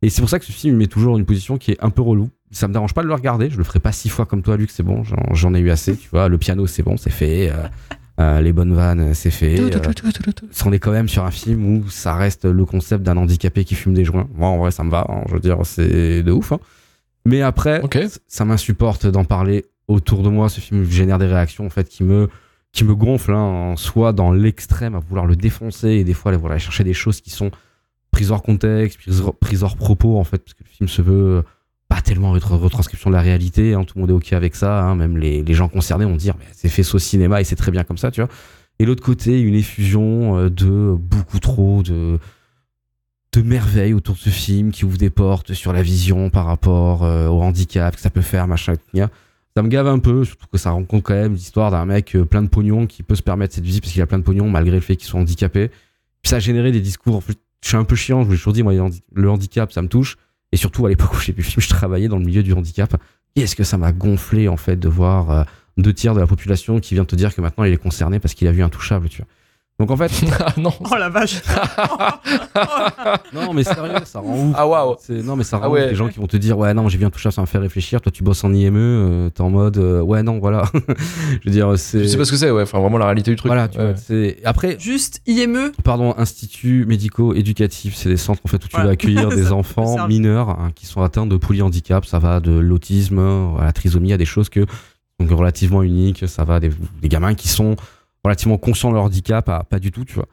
Et 0.00 0.10
c'est 0.10 0.20
pour 0.22 0.30
ça 0.30 0.38
que 0.38 0.44
ce 0.44 0.52
film 0.52 0.76
met 0.76 0.86
toujours 0.86 1.18
une 1.18 1.24
position 1.24 1.58
qui 1.58 1.72
est 1.72 1.82
un 1.82 1.90
peu 1.90 2.02
relou. 2.02 2.30
Ça 2.50 2.68
me 2.68 2.72
dérange 2.72 2.94
pas 2.94 3.02
de 3.02 3.08
le 3.08 3.14
regarder, 3.14 3.50
je 3.50 3.58
le 3.58 3.64
ferai 3.64 3.80
pas 3.80 3.92
six 3.92 4.08
fois 4.08 4.24
comme 4.24 4.42
toi, 4.42 4.56
Luc, 4.56 4.70
c'est 4.70 4.82
bon, 4.82 5.02
j'en, 5.04 5.34
j'en 5.34 5.54
ai 5.54 5.60
eu 5.60 5.70
assez, 5.70 5.96
tu 5.96 6.08
vois. 6.08 6.28
Le 6.28 6.38
piano, 6.38 6.66
c'est 6.66 6.82
bon, 6.82 6.96
c'est 6.96 7.10
fait. 7.10 7.50
euh, 7.50 7.68
euh, 8.20 8.40
les 8.40 8.52
bonnes 8.52 8.74
vannes, 8.74 9.14
c'est 9.14 9.30
fait. 9.30 9.56
euh, 9.76 9.80
on 10.64 10.72
est 10.72 10.78
quand 10.78 10.90
même 10.92 11.08
sur 11.08 11.24
un 11.24 11.30
film 11.30 11.64
où 11.76 11.88
ça 11.88 12.14
reste 12.14 12.44
le 12.44 12.64
concept 12.64 13.04
d'un 13.04 13.16
handicapé 13.16 13.64
qui 13.64 13.74
fume 13.74 13.94
des 13.94 14.04
joints. 14.04 14.28
Moi, 14.34 14.48
en 14.48 14.58
vrai, 14.58 14.70
ça 14.70 14.82
me 14.84 14.90
va. 14.90 15.06
hein, 15.08 15.22
je 15.28 15.34
veux 15.34 15.40
dire, 15.40 15.58
c'est 15.64 16.22
de 16.22 16.32
ouf. 16.32 16.52
hein. 16.52 16.58
Mais 17.24 17.42
après, 17.42 17.80
ça 18.26 18.44
m'insupporte 18.44 19.06
d'en 19.06 19.24
parler 19.24 19.66
autour 19.86 20.22
de 20.22 20.28
moi. 20.30 20.48
Ce 20.48 20.60
film 20.60 20.84
génère 20.84 21.18
des 21.18 21.26
réactions 21.26 21.66
en 21.66 21.70
fait 21.70 21.88
qui 21.88 22.02
me 22.04 22.28
qui 22.72 22.84
me 22.84 22.94
gonflent, 22.94 23.32
hein, 23.32 23.74
soit 23.76 24.12
dans 24.12 24.30
l'extrême 24.30 24.94
à 24.94 24.98
vouloir 24.98 25.26
le 25.26 25.36
défoncer 25.36 25.88
et 25.88 26.04
des 26.04 26.12
fois 26.14 26.30
aller, 26.32 26.40
voilà, 26.40 26.58
chercher 26.58 26.84
des 26.84 26.92
choses 26.94 27.20
qui 27.22 27.30
sont 27.30 27.50
prises 28.10 28.30
hors 28.30 28.42
contexte, 28.42 28.98
prises 28.98 29.20
hors, 29.22 29.34
prises 29.36 29.62
hors 29.62 29.76
propos 29.76 30.18
en 30.18 30.24
fait, 30.24 30.38
parce 30.38 30.54
que 30.54 30.64
le 30.64 30.68
film 30.70 30.88
se 30.88 31.00
veut 31.02 31.42
pas 31.88 32.00
tellement 32.02 32.36
être 32.36 32.54
retranscription 32.54 33.10
de 33.10 33.14
la 33.16 33.22
réalité. 33.22 33.74
hein, 33.74 33.84
tout 33.84 33.94
le 33.96 34.02
monde 34.02 34.10
est 34.10 34.14
ok 34.14 34.32
avec 34.34 34.54
ça. 34.54 34.82
hein, 34.84 34.94
même 34.94 35.16
les, 35.16 35.42
les 35.42 35.54
gens 35.54 35.68
concernés 35.68 36.04
vont 36.04 36.16
dire, 36.16 36.34
mais 36.38 36.46
c'est 36.52 36.68
fait 36.68 36.82
au 36.94 36.98
cinéma 36.98 37.40
et 37.40 37.44
c'est 37.44 37.56
très 37.56 37.70
bien 37.70 37.84
comme 37.84 37.98
ça, 37.98 38.10
tu 38.10 38.20
vois. 38.20 38.30
Et 38.78 38.84
l'autre 38.84 39.02
côté, 39.02 39.40
une 39.40 39.54
effusion 39.54 40.38
euh, 40.38 40.50
de 40.50 40.94
beaucoup 40.98 41.40
trop 41.40 41.82
de 41.82 42.18
de 43.32 43.42
merveilles 43.42 43.92
autour 43.92 44.14
de 44.14 44.20
ce 44.20 44.30
film 44.30 44.70
qui 44.72 44.86
ouvre 44.86 44.96
des 44.96 45.10
portes 45.10 45.52
sur 45.52 45.72
la 45.74 45.82
vision 45.82 46.30
par 46.30 46.46
rapport 46.46 47.04
euh, 47.04 47.28
au 47.28 47.42
handicap 47.42 47.94
que 47.94 48.00
ça 48.00 48.08
peut 48.08 48.22
faire, 48.22 48.46
machin, 48.46 48.72
etc. 48.72 49.08
Ça 49.54 49.62
me 49.62 49.68
gave 49.68 49.86
un 49.86 49.98
peu, 49.98 50.24
surtout 50.24 50.46
que 50.50 50.56
ça 50.56 50.70
rencontre 50.70 51.02
quand 51.04 51.14
même 51.14 51.34
l'histoire 51.34 51.70
d'un 51.70 51.84
mec 51.84 52.16
euh, 52.16 52.24
plein 52.24 52.42
de 52.42 52.48
pognon 52.48 52.86
qui 52.86 53.02
peut 53.02 53.14
se 53.16 53.22
permettre 53.22 53.54
cette 53.54 53.64
visite 53.64 53.82
parce 53.82 53.92
qu'il 53.92 54.00
a 54.00 54.06
plein 54.06 54.18
de 54.18 54.24
pognon 54.24 54.48
malgré 54.48 54.76
le 54.76 54.80
fait 54.80 54.96
qu'il 54.96 55.06
soit 55.06 55.20
handicapé. 55.20 55.68
Puis 56.22 56.30
ça 56.30 56.36
a 56.36 56.38
généré 56.38 56.72
des 56.72 56.80
discours, 56.80 57.16
en 57.16 57.20
fait, 57.20 57.36
je 57.62 57.68
suis 57.68 57.76
un 57.76 57.84
peu 57.84 57.96
chiant, 57.96 58.22
je 58.22 58.26
vous 58.26 58.32
l'ai 58.32 58.38
toujours 58.38 58.54
dit, 58.54 58.62
moi, 58.62 58.72
le 59.12 59.30
handicap, 59.30 59.72
ça 59.72 59.82
me 59.82 59.88
touche. 59.88 60.16
Et 60.52 60.56
surtout, 60.56 60.86
à 60.86 60.88
l'époque 60.88 61.14
où 61.14 61.20
j'ai 61.20 61.32
vu 61.32 61.42
je 61.42 61.68
travaillais 61.68 62.08
dans 62.08 62.18
le 62.18 62.24
milieu 62.24 62.42
du 62.42 62.52
handicap. 62.52 63.00
Et 63.36 63.42
est-ce 63.42 63.56
que 63.56 63.64
ça 63.64 63.78
m'a 63.78 63.92
gonflé, 63.92 64.48
en 64.48 64.56
fait, 64.56 64.76
de 64.76 64.88
voir 64.88 65.30
euh, 65.30 65.44
deux 65.76 65.92
tiers 65.92 66.14
de 66.14 66.20
la 66.20 66.26
population 66.26 66.80
qui 66.80 66.94
vient 66.94 67.04
te 67.04 67.16
dire 67.16 67.34
que 67.34 67.40
maintenant 67.40 67.64
il 67.64 67.72
est 67.72 67.78
concerné 67.78 68.18
parce 68.18 68.34
qu'il 68.34 68.48
a 68.48 68.52
vu 68.52 68.62
Intouchable, 68.62 69.08
tu 69.08 69.22
vois? 69.22 69.28
Donc 69.78 69.90
en 69.92 69.96
fait, 69.96 70.10
ah 70.40 70.52
non. 70.56 70.72
Oh 70.90 70.96
la 70.98 71.08
vache. 71.08 71.40
non 73.32 73.52
mais 73.54 73.62
sérieux, 73.62 73.94
ça 74.04 74.20
rend 74.20 74.48
ouf. 74.48 74.54
Ah 74.56 74.66
waouh. 74.66 74.96
Non 75.08 75.36
mais 75.36 75.44
ça 75.44 75.58
rend 75.58 75.64
Ah 75.66 75.70
ouais. 75.70 75.84
ouf, 75.84 75.90
les 75.90 75.94
gens 75.94 76.08
qui 76.08 76.18
vont 76.18 76.26
te 76.26 76.36
dire 76.36 76.58
ouais 76.58 76.74
non 76.74 76.88
j'ai 76.88 76.98
vu 76.98 77.04
Intouchable, 77.04 77.32
ça 77.32 77.42
m'a 77.42 77.46
fait 77.46 77.58
réfléchir. 77.58 78.00
Toi 78.00 78.10
tu 78.12 78.22
bosses 78.22 78.42
en 78.44 78.52
IME, 78.52 78.76
euh, 78.76 79.30
t'es 79.30 79.40
en 79.40 79.50
mode 79.50 79.76
euh, 79.78 80.00
ouais 80.00 80.22
non 80.22 80.38
voilà. 80.40 80.64
je 80.74 81.44
veux 81.44 81.50
dire 81.52 81.78
c'est. 81.78 82.00
Je 82.02 82.08
sais 82.08 82.16
pas 82.16 82.24
ce 82.24 82.32
que 82.32 82.36
c'est, 82.36 82.50
ouais. 82.50 82.62
Enfin, 82.62 82.80
vraiment 82.80 82.98
la 82.98 83.06
réalité 83.06 83.30
du 83.30 83.36
truc. 83.36 83.48
Voilà, 83.48 83.68
tu 83.68 83.78
Ouais. 83.78 83.84
vois, 83.92 83.96
c'est 83.96 84.38
après 84.44 84.76
Juste 84.80 85.20
IME. 85.26 85.72
pardon, 85.84 86.14
instituts 86.18 86.84
médicaux 86.86 87.34
éducatifs, 87.34 87.94
c'est 87.94 88.08
des 88.08 88.16
centres 88.16 88.40
en 88.44 88.48
fait 88.48 88.64
où 88.64 88.68
tu 88.68 88.76
Ouais. 88.76 88.82
vas 88.84 88.90
accueillir 88.90 89.30
Ça 89.30 89.36
des 89.36 89.52
enfants 89.52 90.06
mineurs 90.08 90.50
hein, 90.50 90.70
qui 90.74 90.86
sont 90.86 91.02
atteints 91.02 91.26
de 91.26 91.36
polyhandicap, 91.36 92.04
ça 92.04 92.18
va 92.18 92.40
de 92.40 92.50
l'autisme 92.52 93.18
à 93.60 93.64
la 93.64 93.72
trisomie, 93.72 94.12
à 94.12 94.16
des 94.16 94.24
choses 94.24 94.48
que 94.48 94.66
donc 95.20 95.30
relativement 95.30 95.82
unique. 95.82 96.28
Ça 96.28 96.44
va 96.44 96.58
des, 96.60 96.70
des 97.00 97.08
gamins 97.08 97.34
qui 97.34 97.48
sont 97.48 97.76
relativement 98.28 98.58
conscients 98.58 98.90
de 98.90 98.94
leur 98.94 99.04
handicap, 99.04 99.44
pas, 99.44 99.64
pas 99.64 99.78
du 99.78 99.90
tout, 99.90 100.04
tu 100.04 100.14
vois. 100.14 100.26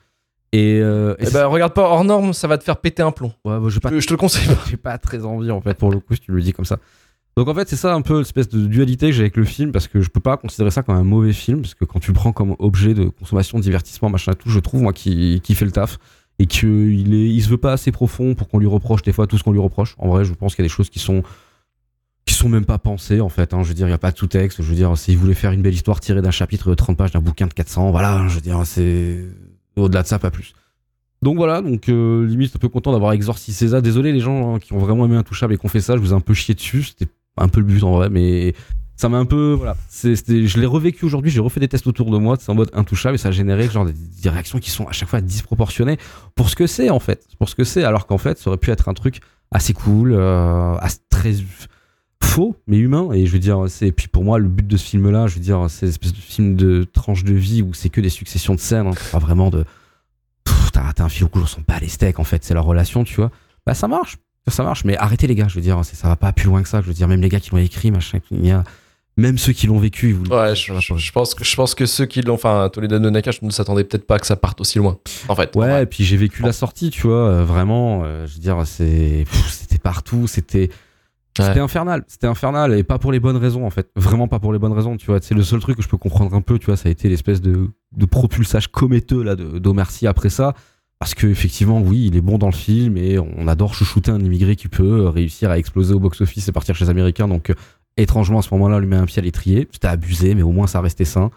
Et, 0.52 0.80
euh, 0.82 1.16
et 1.20 1.26
Eh 1.28 1.32
ben, 1.32 1.48
regarde 1.48 1.74
pas 1.74 1.82
hors 1.82 2.04
norme, 2.06 2.32
ça 2.32 2.48
va 2.48 2.58
te 2.58 2.64
faire 2.64 2.78
péter 2.78 3.04
un 3.04 3.12
plomb. 3.12 3.34
ouais, 3.44 3.60
bah, 3.60 3.68
pas 3.82 3.90
Je, 3.92 4.00
je 4.00 4.08
te 4.08 4.14
le 4.14 4.18
conseille 4.18 4.48
pas. 4.48 4.62
j'ai 4.70 4.78
pas 4.78 4.98
très 4.98 5.26
envie 5.26 5.52
en 5.52 5.60
fait 5.60 5.74
pour 5.74 5.92
le 5.92 6.00
coup 6.00 6.14
si 6.16 6.22
tu 6.22 6.32
le 6.32 6.42
dis 6.42 6.54
comme 6.54 6.66
ça. 6.66 6.78
Donc 7.36 7.50
en 7.50 7.54
fait 7.54 7.68
c'est 7.68 7.76
ça 7.76 7.94
un 7.94 8.02
peu 8.02 8.20
l'espèce 8.20 8.48
de 8.48 8.66
dualité 8.66 9.08
que 9.08 9.12
j'ai 9.12 9.24
avec 9.24 9.36
le 9.36 9.44
film 9.44 9.74
parce 9.74 9.90
que 9.90 10.00
je 10.00 10.10
peux 10.10 10.22
pas 10.22 10.38
considérer 10.38 10.72
ça 10.72 10.84
comme 10.84 10.96
un 10.96 11.04
mauvais 11.04 11.34
film 11.34 11.62
parce 11.62 11.74
que 11.74 11.84
quand 11.84 12.00
tu 12.00 12.12
le 12.12 12.16
prends 12.16 12.32
comme 12.32 12.56
objet 12.60 12.94
de 12.94 13.10
consommation, 13.10 13.58
de 13.58 13.64
divertissement, 13.64 14.10
machin 14.10 14.32
et 14.32 14.36
tout, 14.36 14.50
je 14.50 14.60
trouve 14.60 14.82
moi 14.82 14.94
qui 14.94 15.42
qui 15.44 15.56
fait 15.56 15.66
le 15.66 15.72
taf 15.72 15.98
et 16.40 16.46
qu'il 16.46 17.14
est 17.14 17.30
il 17.30 17.42
se 17.42 17.50
veut 17.50 17.58
pas 17.58 17.74
assez 17.74 17.92
profond 17.92 18.36
pour 18.36 18.48
qu'on 18.48 18.60
lui 18.60 18.68
reproche 18.68 19.02
des 19.02 19.12
fois 19.12 19.28
tout 19.28 19.38
ce 19.38 19.44
qu'on 19.44 19.52
lui 19.52 19.60
reproche. 19.60 19.96
En 19.98 20.08
vrai 20.08 20.24
je 20.24 20.34
pense 20.34 20.56
qu'il 20.56 20.64
y 20.64 20.66
a 20.66 20.70
des 20.70 20.74
choses 20.74 20.90
qui 20.90 21.00
sont 21.00 21.24
qui 22.26 22.34
sont 22.34 22.50
même 22.50 22.66
pas 22.66 22.78
pensées 22.80 23.22
en 23.22 23.30
fait. 23.30 23.54
hein. 23.54 23.64
Je 23.64 23.70
veux 23.70 23.74
dire 23.74 23.88
il 23.88 23.92
y 23.92 23.94
a 23.94 23.98
pas 24.00 24.12
de 24.12 24.18
sous-texte. 24.18 24.62
Je 24.62 24.68
veux 24.68 24.76
dire 24.76 24.98
s'il 24.98 25.18
voulait 25.18 25.34
faire 25.36 25.52
une 25.52 25.62
belle 25.62 25.74
histoire 25.74 26.00
tirée 26.00 26.22
d'un 26.22 26.32
chapitre 26.32 26.70
de 26.70 26.76
30 26.76 26.98
pages 26.98 27.12
d'un 27.12 27.22
bouquin 27.22 27.48
de 27.48 27.54
400, 27.54 27.92
voilà. 27.92 28.26
Je 28.28 28.36
veux 28.36 28.42
dire 28.42 28.62
c'est 28.66 29.24
au-delà 29.76 30.04
de 30.04 30.08
ça 30.08 30.20
pas 30.20 30.32
plus. 30.32 30.54
Donc 31.22 31.38
voilà, 31.38 31.62
donc 31.62 31.90
euh, 31.90 32.26
limite 32.28 32.56
un 32.56 32.60
peu 32.60 32.70
content 32.70 32.92
d'avoir 32.92 33.14
exorcisé 33.14 33.70
ça. 33.70 33.82
Désolé 33.82 34.12
les 34.12 34.20
gens 34.20 34.56
hein, 34.56 34.60
qui 34.60 34.74
ont 34.74 34.78
vraiment 34.78 35.06
aimé 35.06 35.16
Intouchable 35.16 35.54
et 35.54 35.58
qui 35.58 35.66
ont 35.66 35.70
fait 35.70 35.82
ça, 35.82 35.96
je 35.96 36.02
vous 36.02 36.12
ai 36.12 36.16
un 36.16 36.20
peu 36.20 36.34
chié 36.34 36.54
dessus. 36.54 36.84
C'était 36.84 37.12
un 37.38 37.48
peu 37.48 37.60
le 37.62 37.66
but 37.66 37.84
en 37.84 37.92
vrai, 37.94 38.10
mais 38.10 38.54
ça 38.96 39.10
m'a 39.10 39.18
un 39.18 39.26
peu 39.26 39.54
voilà. 39.54 39.76
C'était- 39.90 40.46
je 40.48 40.60
l'ai 40.60 40.66
revécu 40.66 41.04
aujourd'hui, 41.06 41.32
j'ai 41.32 41.40
refait 41.40 41.60
des 41.60 41.68
tests 41.68 41.88
autour 41.88 42.12
de 42.12 42.18
moi, 42.18 42.38
c'est 42.40 42.50
en 42.52 42.56
mode 42.56 42.70
Intouchable 42.74 43.16
et 43.16 43.18
ça 43.18 43.30
a 43.30 43.32
généré 43.32 43.68
genre 43.70 43.86
des, 43.86 44.30
réactions 44.30 44.60
qui 44.60 44.70
sont 44.70 44.86
à 44.88 44.92
chaque 44.92 45.10
fois 45.10 45.22
disproportionnées 45.22 45.98
pour 46.36 46.50
ce 46.50 46.56
que 46.56 46.68
c'est 46.68 46.90
en 46.90 47.00
fait, 47.00 47.26
pour 47.40 47.50
ce 47.50 47.56
que 47.56 47.64
c'est. 47.64 47.84
Alors 47.84 48.08
qu'en 48.08 48.18
fait, 48.18 48.38
ça 48.38 48.50
aurait 48.50 48.58
pu 48.58 48.72
être 48.72 48.88
un 48.90 48.94
truc 48.94 49.20
assez 49.52 49.74
cool, 49.74 50.14
euh, 50.14 50.76
assez- 50.80 51.00
très 51.10 51.34
mais 52.68 52.78
humain. 52.78 53.10
Et 53.14 53.26
je 53.26 53.32
veux 53.32 53.40
dire, 53.40 53.66
c'est 53.68 53.88
et 53.88 53.92
puis 53.92 54.08
pour 54.08 54.24
moi 54.24 54.40
le 54.40 54.48
but 54.48 54.66
de 54.68 54.78
ce 54.78 54.86
film-là, 54.90 55.28
je 55.28 55.36
veux 55.36 55.42
dire, 55.42 55.66
c'est 55.70 55.86
une 55.86 55.90
espèce 55.92 56.14
de 56.14 56.20
film 56.20 56.56
de 56.56 56.84
tranche 56.84 57.24
de 57.24 57.34
vie 57.34 57.62
où 57.62 57.74
c'est 57.74 57.90
que 57.90 58.02
des 58.02 58.10
successions 58.10 58.56
de 58.56 58.60
scènes, 58.60 58.88
hein, 58.88 58.92
pas 59.12 59.20
vraiment 59.20 59.50
de 59.50 59.66
t'as 60.74 61.04
un 61.04 61.10
fil 61.10 61.24
au 61.24 61.28
cou, 61.30 61.40
on 61.42 61.46
s'en 61.46 61.62
bat 61.68 61.80
les 61.80 61.88
steaks 61.88 62.20
en 62.20 62.24
fait, 62.24 62.44
c'est 62.44 62.54
leur 62.54 62.66
relation, 62.66 63.04
tu 63.04 63.16
vois. 63.16 63.32
Bah 63.66 63.74
ça 63.74 63.88
marche, 63.88 64.18
ça 64.48 64.64
marche, 64.64 64.84
mais 64.86 64.98
arrêtez 64.98 65.26
les 65.28 65.36
gars, 65.36 65.48
je 65.48 65.56
veux 65.56 65.62
dire, 65.62 65.80
ça 65.84 66.08
va 66.08 66.16
pas 66.16 66.32
plus 66.34 66.46
loin 66.48 66.62
que 66.62 66.70
ça, 66.70 66.82
je 66.82 66.88
veux 66.88 66.94
dire, 66.94 67.08
même 67.08 67.22
les 67.22 67.30
gars 67.30 67.40
qui 67.40 67.52
l'ont 67.52 67.58
écrit, 67.58 67.92
machin, 67.92 68.20
il 68.32 68.46
y 68.46 68.52
a, 68.52 68.64
même 69.18 69.38
ceux 69.38 69.54
qui 69.54 69.68
l'ont 69.68 69.80
vécu, 69.80 70.10
ils 70.26 70.32
Ouais, 70.34 70.54
je, 70.56 70.74
je- 70.80 70.98
je 70.98 71.12
pense 71.14 71.34
que, 71.34 71.44
je 71.46 71.56
pense 71.56 71.74
que 71.76 71.86
ceux 71.86 72.06
qui 72.06 72.22
l'ont, 72.22 72.34
enfin, 72.36 72.70
Toledano 72.72 73.10
Nakash 73.10 73.42
ne 73.42 73.50
s'attendaient 73.50 73.86
peut-être 73.86 74.06
pas 74.06 74.20
que 74.20 74.28
ça 74.28 74.36
parte 74.36 74.60
aussi 74.62 74.78
loin. 74.78 74.98
En 75.30 75.36
fait. 75.36 75.56
Ouais, 75.56 75.84
et 75.84 75.86
puis 75.86 76.04
j'ai 76.04 76.18
vécu 76.18 76.44
la 76.44 76.52
sortie, 76.52 76.90
tu 76.90 77.04
vois, 77.08 77.30
euh, 77.30 77.44
vraiment, 77.46 78.02
euh, 78.04 78.28
je 78.28 78.34
veux 78.36 78.42
dire, 78.42 78.62
c'est, 78.66 79.26
c'était 79.50 79.78
partout, 79.80 80.28
c'était, 80.28 80.70
C'était 81.38 81.60
infernal, 81.60 82.04
c'était 82.08 82.28
infernal, 82.28 82.74
et 82.74 82.84
pas 82.84 82.98
pour 82.98 83.12
les 83.12 83.20
bonnes 83.20 83.36
raisons, 83.36 83.66
en 83.66 83.70
fait, 83.70 83.90
vraiment 83.96 84.28
pas 84.28 84.40
pour 84.40 84.54
les 84.54 84.60
bonnes 84.60 84.72
raisons, 84.72 84.96
tu 84.96 85.08
vois, 85.08 85.20
c'est 85.22 85.36
le 85.36 85.44
seul 85.44 85.60
truc 85.60 85.76
que 85.76 85.84
je 85.84 85.90
peux 85.90 85.98
comprendre 85.98 86.34
un 86.34 86.42
peu, 86.42 86.58
tu 86.60 86.68
vois, 86.68 86.78
ça 86.78 86.88
a 86.88 86.92
été 86.92 87.10
l'espèce 87.10 87.42
de, 87.42 87.70
propulsage 88.10 88.70
cométeux, 88.70 89.22
là, 89.22 89.36
d'Omercy 89.36 90.08
après 90.08 90.30
ça, 90.30 90.54
parce 90.98 91.14
que, 91.14 91.28
effectivement, 91.28 91.82
oui, 91.82 92.06
il 92.08 92.16
est 92.16 92.22
bon 92.22 92.38
dans 92.38 92.48
le 92.48 92.54
film, 92.54 92.96
et 92.96 93.20
on 93.20 93.48
adore 93.48 93.74
chouchouter 93.74 94.12
un 94.12 94.20
immigré 94.20 94.56
qui 94.56 94.70
peut 94.70 95.02
euh, 95.02 95.10
réussir 95.10 95.52
à 95.52 95.58
exploser 95.58 95.94
au 95.94 96.00
box-office 96.00 96.48
et 96.48 96.52
partir 96.54 96.74
chez 96.76 96.86
les 96.86 96.90
Américains, 96.90 97.28
donc, 97.28 97.50
euh, 97.50 97.56
étrangement, 97.98 98.40
à 98.40 98.42
ce 98.42 98.54
moment-là, 98.54 98.78
on 98.78 98.80
lui 98.80 98.88
met 98.88 98.96
un 98.96 99.06
pied 99.06 99.20
à 99.20 99.24
l'étrier, 99.24 99.68
c'était 99.72 99.88
abusé, 99.88 100.36
mais 100.36 100.42
au 100.42 100.52
moins 100.52 100.68
ça 100.68 100.80
restait 100.80 101.06
sain. 101.06 101.32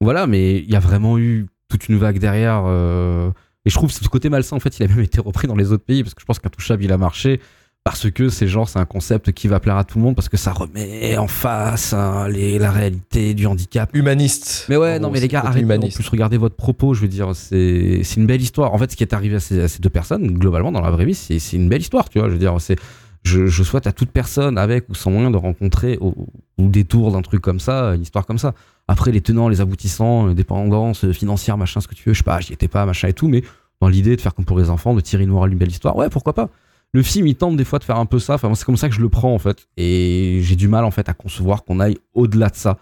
Voilà, 0.00 0.26
mais 0.26 0.58
il 0.58 0.70
y 0.70 0.76
a 0.76 0.80
vraiment 0.80 1.18
eu 1.18 1.46
toute 1.68 1.88
une 1.88 1.96
vague 1.96 2.18
derrière, 2.18 2.64
euh, 2.66 3.30
et 3.64 3.70
je 3.70 3.74
trouve 3.74 3.90
que 3.90 4.04
ce 4.04 4.08
côté 4.08 4.28
malsain, 4.28 4.54
en 4.54 4.60
fait, 4.60 4.78
il 4.78 4.84
a 4.84 4.88
même 4.88 5.00
été 5.00 5.20
repris 5.20 5.48
dans 5.48 5.56
les 5.56 5.72
autres 5.72 5.84
pays, 5.84 6.04
parce 6.04 6.14
que 6.14 6.20
je 6.20 6.26
pense 6.26 6.38
qu'Intouchable, 6.38 6.84
il 6.84 6.92
a 6.92 6.98
marché, 6.98 7.40
parce 7.86 8.10
que 8.10 8.28
c'est 8.30 8.48
genre, 8.48 8.68
c'est 8.68 8.80
un 8.80 8.84
concept 8.84 9.30
qui 9.30 9.46
va 9.46 9.60
plaire 9.60 9.76
à 9.76 9.84
tout 9.84 9.98
le 9.98 10.02
monde, 10.02 10.16
parce 10.16 10.28
que 10.28 10.36
ça 10.36 10.52
remet 10.52 11.16
en 11.18 11.28
face 11.28 11.92
hein, 11.92 12.26
les, 12.26 12.58
la 12.58 12.72
réalité 12.72 13.32
du 13.32 13.46
handicap. 13.46 13.88
Humaniste. 13.94 14.66
Mais 14.68 14.76
ouais, 14.76 14.94
En 14.94 14.98
non, 14.98 15.00
gros, 15.02 15.10
mais 15.12 15.20
les 15.20 15.28
gars, 15.28 15.42
arrêtez. 15.44 15.60
En 15.60 15.62
humaniste. 15.62 15.94
plus, 15.94 16.08
regardez 16.08 16.36
votre 16.36 16.56
propos, 16.56 16.94
je 16.94 17.02
veux 17.02 17.06
dire, 17.06 17.30
c'est 17.36 18.02
une 18.16 18.26
belle 18.26 18.42
histoire. 18.42 18.74
En 18.74 18.78
fait, 18.78 18.90
ce 18.90 18.96
qui 18.96 19.04
est 19.04 19.14
arrivé 19.14 19.36
à 19.36 19.38
ces, 19.38 19.60
à 19.62 19.68
ces 19.68 19.78
deux 19.78 19.88
personnes, 19.88 20.26
globalement, 20.36 20.72
dans 20.72 20.80
la 20.80 20.90
vraie 20.90 21.04
vie, 21.04 21.14
c'est 21.14 21.38
une 21.52 21.68
belle 21.68 21.80
histoire, 21.80 22.08
tu 22.08 22.18
vois. 22.18 22.26
Je 22.26 22.32
veux 22.32 22.40
dire, 22.40 22.56
c'est. 22.58 22.74
Je, 23.22 23.46
je 23.46 23.62
souhaite 23.62 23.86
à 23.86 23.92
toute 23.92 24.10
personne, 24.10 24.58
avec 24.58 24.88
ou 24.88 24.96
sans 24.96 25.12
moyen, 25.12 25.30
de 25.30 25.36
rencontrer 25.36 25.96
au, 26.00 26.12
au 26.58 26.66
détour 26.66 27.12
d'un 27.12 27.22
truc 27.22 27.40
comme 27.40 27.60
ça, 27.60 27.94
une 27.94 28.02
histoire 28.02 28.26
comme 28.26 28.38
ça. 28.38 28.52
Après, 28.88 29.12
les 29.12 29.20
tenants, 29.20 29.48
les 29.48 29.60
aboutissants, 29.60 30.30
euh, 30.30 30.34
dépendance 30.34 31.04
euh, 31.04 31.12
financière, 31.12 31.56
machin, 31.56 31.80
ce 31.80 31.86
que 31.86 31.94
tu 31.94 32.08
veux, 32.08 32.14
je 32.14 32.18
sais 32.18 32.24
pas, 32.24 32.40
j'y 32.40 32.52
étais 32.52 32.66
pas, 32.68 32.84
machin 32.84 33.06
et 33.06 33.12
tout, 33.12 33.28
mais 33.28 33.44
dans 33.80 33.88
l'idée 33.88 34.16
de 34.16 34.20
faire 34.20 34.34
comme 34.34 34.44
pour 34.44 34.58
les 34.58 34.70
enfants, 34.70 34.92
de 34.92 35.00
tirer 35.00 35.22
une 35.22 35.30
morale 35.30 35.50
d'une 35.50 35.58
belle 35.60 35.70
histoire, 35.70 35.96
ouais, 35.96 36.08
pourquoi 36.08 36.34
pas. 36.34 36.50
Le 36.96 37.02
film, 37.02 37.26
il 37.26 37.34
tente 37.34 37.58
des 37.58 37.66
fois 37.66 37.78
de 37.78 37.84
faire 37.84 37.98
un 37.98 38.06
peu 38.06 38.18
ça. 38.18 38.36
Enfin, 38.36 38.54
c'est 38.54 38.64
comme 38.64 38.78
ça 38.78 38.88
que 38.88 38.94
je 38.94 39.02
le 39.02 39.10
prends, 39.10 39.34
en 39.34 39.38
fait. 39.38 39.68
Et 39.76 40.40
j'ai 40.42 40.56
du 40.56 40.66
mal, 40.66 40.82
en 40.82 40.90
fait, 40.90 41.10
à 41.10 41.12
concevoir 41.12 41.62
qu'on 41.62 41.78
aille 41.78 41.98
au-delà 42.14 42.48
de 42.48 42.56
ça. 42.56 42.78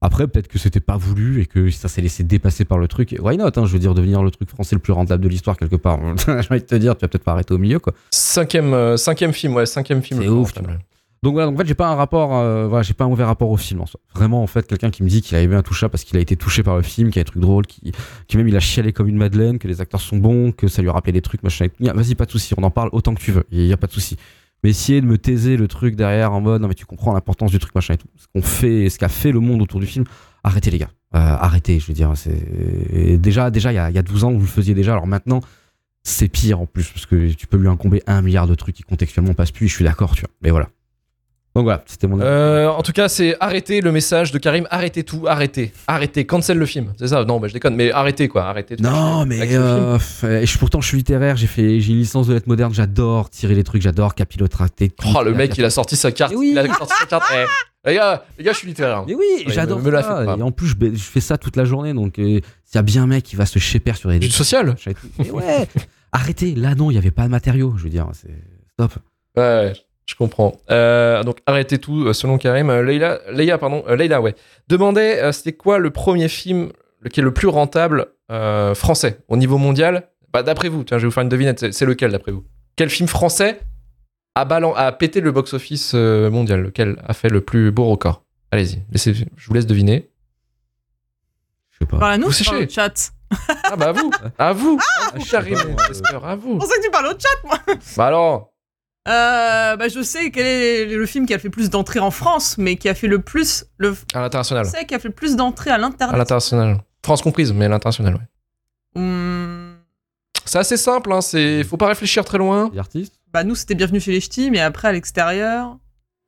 Après, 0.00 0.26
peut-être 0.26 0.48
que 0.48 0.58
c'était 0.58 0.80
pas 0.80 0.96
voulu 0.96 1.42
et 1.42 1.44
que 1.44 1.68
ça 1.70 1.86
s'est 1.86 2.00
laissé 2.00 2.24
dépasser 2.24 2.64
par 2.64 2.78
le 2.78 2.88
truc. 2.88 3.12
Et 3.12 3.20
Why 3.20 3.36
not 3.36 3.48
hein, 3.56 3.66
Je 3.66 3.72
veux 3.74 3.78
dire, 3.78 3.92
devenir 3.92 4.22
le 4.22 4.30
truc 4.30 4.48
français 4.48 4.74
le 4.74 4.80
plus 4.80 4.94
rentable 4.94 5.22
de 5.22 5.28
l'histoire, 5.28 5.58
quelque 5.58 5.76
part. 5.76 5.98
J'ai 6.26 6.32
envie 6.32 6.62
de 6.62 6.66
te 6.66 6.76
dire, 6.76 6.96
tu 6.96 7.02
vas 7.02 7.08
peut-être 7.08 7.24
pas 7.24 7.32
arrêter 7.32 7.52
au 7.52 7.58
milieu, 7.58 7.78
quoi. 7.78 7.92
Cinquième, 8.10 8.72
euh, 8.72 8.96
cinquième 8.96 9.34
film, 9.34 9.54
ouais, 9.54 9.66
cinquième 9.66 10.00
film. 10.00 10.22
C'est 10.22 10.28
ouf, 10.28 10.54
rentable. 10.54 10.78
Donc 11.22 11.32
voilà, 11.32 11.48
en 11.48 11.56
fait, 11.56 11.66
j'ai 11.66 11.74
pas 11.74 11.88
un 11.88 11.96
rapport, 11.96 12.36
euh, 12.36 12.82
j'ai 12.82 12.94
pas 12.94 13.04
un 13.04 13.08
mauvais 13.08 13.24
rapport 13.24 13.50
au 13.50 13.56
film 13.56 13.80
en 13.80 13.86
soi. 13.86 14.00
Vraiment, 14.14 14.42
en 14.42 14.46
fait, 14.46 14.66
quelqu'un 14.66 14.90
qui 14.90 15.02
me 15.02 15.08
dit 15.08 15.20
qu'il 15.20 15.36
a 15.36 15.40
aimé 15.40 15.56
un 15.56 15.62
toucha 15.62 15.88
parce 15.88 16.04
qu'il 16.04 16.16
a 16.16 16.20
été 16.20 16.36
touché 16.36 16.62
par 16.62 16.76
le 16.76 16.82
film, 16.82 17.08
qu'il 17.10 17.16
y 17.16 17.20
a 17.20 17.24
des 17.24 17.30
trucs 17.30 17.42
drôles, 17.42 17.66
qui, 17.66 17.92
qui 18.28 18.36
même 18.36 18.46
il 18.46 18.56
a 18.56 18.60
chialé 18.60 18.92
comme 18.92 19.08
une 19.08 19.16
madeleine, 19.16 19.58
que 19.58 19.66
les 19.66 19.80
acteurs 19.80 20.00
sont 20.00 20.16
bons, 20.16 20.52
que 20.52 20.68
ça 20.68 20.80
lui 20.80 20.88
a 20.88 20.92
rappelé 20.92 21.12
des 21.12 21.22
trucs, 21.22 21.42
machin. 21.42 21.66
Vas-y, 21.80 22.14
pas 22.14 22.24
de 22.24 22.30
souci, 22.30 22.54
on 22.56 22.62
en 22.62 22.70
parle 22.70 22.90
autant 22.92 23.14
que 23.14 23.20
tu 23.20 23.32
veux, 23.32 23.44
il 23.50 23.66
y 23.66 23.72
a 23.72 23.76
pas 23.76 23.88
de 23.88 23.92
souci. 23.92 24.16
Mais 24.62 24.70
essayer 24.70 25.00
de 25.00 25.06
me 25.06 25.18
taiser 25.18 25.56
le 25.56 25.68
truc 25.68 25.96
derrière 25.96 26.32
en 26.32 26.40
mode, 26.40 26.62
non 26.62 26.68
mais 26.68 26.74
tu 26.74 26.86
comprends 26.86 27.12
l'importance 27.12 27.50
du 27.50 27.58
truc, 27.58 27.74
machin 27.74 27.94
et 27.94 27.98
tout. 27.98 28.08
Ce 28.16 28.26
qu'on 28.32 28.42
fait, 28.42 28.88
ce 28.88 28.98
qu'a 28.98 29.08
fait 29.08 29.32
le 29.32 29.40
monde 29.40 29.60
autour 29.62 29.80
du 29.80 29.86
film, 29.86 30.04
arrêtez 30.44 30.70
les 30.70 30.78
gars, 30.78 30.90
Euh, 31.14 31.18
arrêtez, 31.18 31.80
je 31.80 31.86
veux 31.86 31.94
dire, 31.94 32.12
déjà, 33.18 33.50
déjà, 33.50 33.72
il 33.72 33.76
y 33.76 33.78
a, 33.78 33.90
y 33.90 33.98
a 33.98 34.02
12 34.02 34.24
ans, 34.24 34.32
vous 34.32 34.40
le 34.40 34.46
faisiez 34.46 34.74
déjà, 34.74 34.92
alors 34.92 35.06
maintenant, 35.06 35.40
c'est 36.02 36.28
pire 36.28 36.60
en 36.60 36.66
plus, 36.66 36.90
parce 36.90 37.06
que 37.06 37.32
tu 37.32 37.46
peux 37.46 37.56
lui 37.56 37.68
incomber 37.68 38.02
un 38.06 38.22
milliard 38.22 38.46
de 38.46 38.54
trucs 38.54 38.76
qui 38.76 38.82
contextuellement 38.82 39.34
passent 39.34 39.52
plus, 39.52 39.68
je 39.68 39.74
suis 39.74 39.84
d'accord, 39.84 40.14
tu 40.14 40.22
vois. 40.22 40.30
Mais 40.42 40.50
voilà. 40.50 40.68
Donc 41.58 41.64
voilà, 41.64 41.82
c'était 41.86 42.06
mon 42.06 42.20
Euh, 42.20 42.68
en 42.68 42.84
tout 42.84 42.92
cas, 42.92 43.08
c'est 43.08 43.34
arrêtez 43.40 43.80
le 43.80 43.90
message 43.90 44.30
de 44.30 44.38
Karim. 44.38 44.68
Arrêtez 44.70 45.02
tout, 45.02 45.24
arrêtez, 45.26 45.72
arrêtez, 45.88 46.24
cancel 46.24 46.56
le 46.56 46.66
film. 46.66 46.92
C'est 46.96 47.08
ça 47.08 47.24
Non, 47.24 47.40
bah, 47.40 47.48
je 47.48 47.52
déconne, 47.52 47.74
mais 47.74 47.90
arrêtez 47.90 48.28
quoi, 48.28 48.44
arrêtez. 48.44 48.76
faire 48.76 48.92
Non, 48.92 49.26
mais 49.26 49.40
euh, 49.56 49.98
je, 50.22 50.58
pourtant 50.58 50.80
je 50.80 50.86
suis 50.86 50.98
littéraire, 50.98 51.36
j'ai 51.36 51.48
fait 51.48 51.80
j'ai 51.80 51.94
une 51.94 51.98
licence 51.98 52.28
de 52.28 52.34
lettres 52.34 52.46
modernes, 52.46 52.72
j'adore 52.72 53.28
tirer 53.28 53.56
les 53.56 53.64
trucs, 53.64 53.82
j'adore 53.82 54.14
capillotracter. 54.14 54.90
tout. 54.90 55.08
Oh, 55.12 55.24
le 55.24 55.34
mec, 55.34 55.58
il 55.58 55.64
a 55.64 55.70
sorti 55.70 55.96
sa 55.96 56.12
carte. 56.12 56.32
Oui. 56.36 56.50
Il 56.52 56.58
a 56.60 56.72
sorti 56.72 56.94
sa 56.96 57.06
carte. 57.06 57.24
Eh, 57.84 57.90
les 57.90 57.94
gars, 57.94 58.24
les 58.36 58.44
gars, 58.44 58.52
je 58.52 58.58
suis 58.58 58.66
littéraire. 58.66 59.04
Mais 59.06 59.14
oui, 59.14 59.24
Ouais, 59.46 59.52
j'adore 59.52 59.80
la 59.88 60.02
ça. 60.02 60.36
Et 60.36 60.42
en 60.42 60.50
plus, 60.50 60.68
je, 60.68 60.96
fais 60.96 61.20
ça 61.20 61.38
toute 61.38 61.54
la 61.54 61.64
journée, 61.64 61.94
donc 61.94 62.18
euh, 62.18 62.40
s'il 62.64 62.74
y 62.74 62.78
a 62.78 62.82
bien 62.82 63.04
un 63.04 63.06
mec 63.06 63.22
qui 63.22 63.36
va 63.36 63.46
se 63.46 63.60
chéper 63.60 63.94
sur 63.94 64.10
les 64.10 64.18
Du 64.18 64.30
social 64.30 64.74
tout. 64.74 64.94
Mais 65.20 65.30
ouais, 65.30 65.68
arrêtez. 66.10 66.56
Là, 66.56 66.74
non, 66.74 66.90
il 66.90 66.94
y 66.94 66.98
avait 66.98 67.12
pas 67.12 67.24
de 67.24 67.30
matériaux. 67.30 67.74
Je 67.76 67.84
veux 67.84 67.88
dire, 67.88 68.08
c'est 68.12 68.34
stop. 68.74 68.92
Ouais, 69.36 69.42
ouais, 69.42 69.72
je 70.08 70.14
comprends. 70.14 70.56
Euh, 70.70 71.22
donc 71.22 71.38
arrêtez 71.46 71.78
tout, 71.78 72.06
euh, 72.06 72.12
selon 72.12 72.38
Karim. 72.38 72.70
Euh, 72.70 72.82
Leïla, 72.82 73.20
Leïla, 73.30 73.58
pardon, 73.58 73.84
euh, 73.88 73.94
Leïla, 73.96 74.20
ouais. 74.22 74.34
Demandait, 74.68 75.22
euh, 75.22 75.32
c'était 75.32 75.52
quoi 75.52 75.78
le 75.78 75.90
premier 75.90 76.28
film 76.28 76.72
le- 77.00 77.10
qui 77.10 77.20
est 77.20 77.22
le 77.22 77.32
plus 77.34 77.48
rentable 77.48 78.06
euh, 78.30 78.74
français 78.74 79.20
au 79.28 79.36
niveau 79.36 79.58
mondial? 79.58 80.08
Bah 80.32 80.42
d'après 80.42 80.68
vous, 80.68 80.82
tiens, 80.84 80.98
je 80.98 81.02
vais 81.02 81.08
vous 81.08 81.12
faire 81.14 81.22
une 81.24 81.28
devinette. 81.28 81.72
C'est, 81.72 81.84
lequel 81.84 82.10
d'après 82.12 82.32
vous? 82.32 82.44
Quel 82.76 82.88
film 82.90 83.06
français 83.08 83.60
a, 84.34 84.44
balan- 84.44 84.74
a 84.74 84.92
pété 84.92 85.20
le 85.20 85.30
box-office 85.32 85.92
euh, 85.94 86.30
mondial? 86.30 86.60
Lequel 86.62 86.96
a 87.06 87.12
fait 87.12 87.28
le 87.28 87.40
plus 87.42 87.70
beau 87.70 87.84
record? 87.86 88.24
Allez-y, 88.50 88.82
laissez, 88.90 89.12
je 89.14 89.46
vous 89.46 89.54
laisse 89.54 89.66
deviner. 89.66 90.08
Je 91.70 91.78
sais 91.80 91.86
pas. 91.86 91.98
Parle 91.98 92.12
à 92.12 92.18
nous 92.18 92.28
Vous 92.28 92.50
au 92.54 92.68
chat. 92.68 93.12
Ah 93.64 93.76
bah 93.76 93.88
à 93.88 93.92
vous, 93.92 94.10
à 94.38 94.52
vous, 94.54 94.78
Ah, 94.80 95.08
à 95.08 95.10
vous, 95.12 95.20
je 95.20 95.24
sais 95.24 95.30
Karim, 95.32 95.54
pas, 95.58 95.64
moi, 95.66 95.76
euh, 95.86 95.90
Esper, 95.90 96.18
à 96.24 96.34
vous. 96.36 96.52
C'est 96.52 96.58
pour 96.58 96.66
ça 96.66 96.76
que 96.78 96.82
tu 96.82 96.90
parles 96.90 97.06
au 97.06 97.10
chat, 97.10 97.44
moi. 97.44 97.58
Bah 97.96 98.06
alors, 98.06 98.52
Euh, 99.08 99.76
bah, 99.76 99.88
je 99.88 100.02
sais 100.02 100.30
quel 100.30 100.46
est 100.46 100.84
le 100.86 101.06
film 101.06 101.24
qui 101.26 101.32
a 101.32 101.38
fait 101.38 101.48
le 101.48 101.52
plus 101.52 101.70
d'entrées 101.70 102.00
en 102.00 102.10
France, 102.10 102.56
mais 102.58 102.76
qui 102.76 102.88
a 102.88 102.94
fait 102.94 103.06
le 103.06 103.20
plus. 103.20 103.64
Le 103.78 103.96
à 104.14 104.20
l'international, 104.20 104.66
français 104.66 104.84
qui 104.86 104.94
a 104.94 104.98
fait 104.98 105.08
le 105.08 105.14
plus 105.14 105.34
d'entrées 105.36 105.70
à 105.70 105.74
à 105.74 105.78
l'international. 105.78 106.18
l'international, 106.18 106.78
France 107.04 107.22
comprise, 107.22 107.52
mais 107.52 107.64
à 107.64 107.68
l'international, 107.68 108.14
ouais. 108.14 109.00
Hum, 109.00 109.76
C'est 110.44 110.58
assez 110.58 110.76
simple, 110.76 111.12
hein, 111.12 111.20
c'est, 111.20 111.64
faut 111.64 111.76
pas 111.76 111.88
réfléchir 111.88 112.24
très 112.24 112.38
loin. 112.38 112.70
Les 112.72 112.78
artistes 112.78 113.14
bah, 113.32 113.44
nous, 113.44 113.54
c'était 113.54 113.74
Bienvenue 113.74 114.00
chez 114.00 114.12
les 114.12 114.20
Ch'tis, 114.20 114.50
mais 114.50 114.60
après, 114.60 114.88
à 114.88 114.92
l'extérieur. 114.92 115.76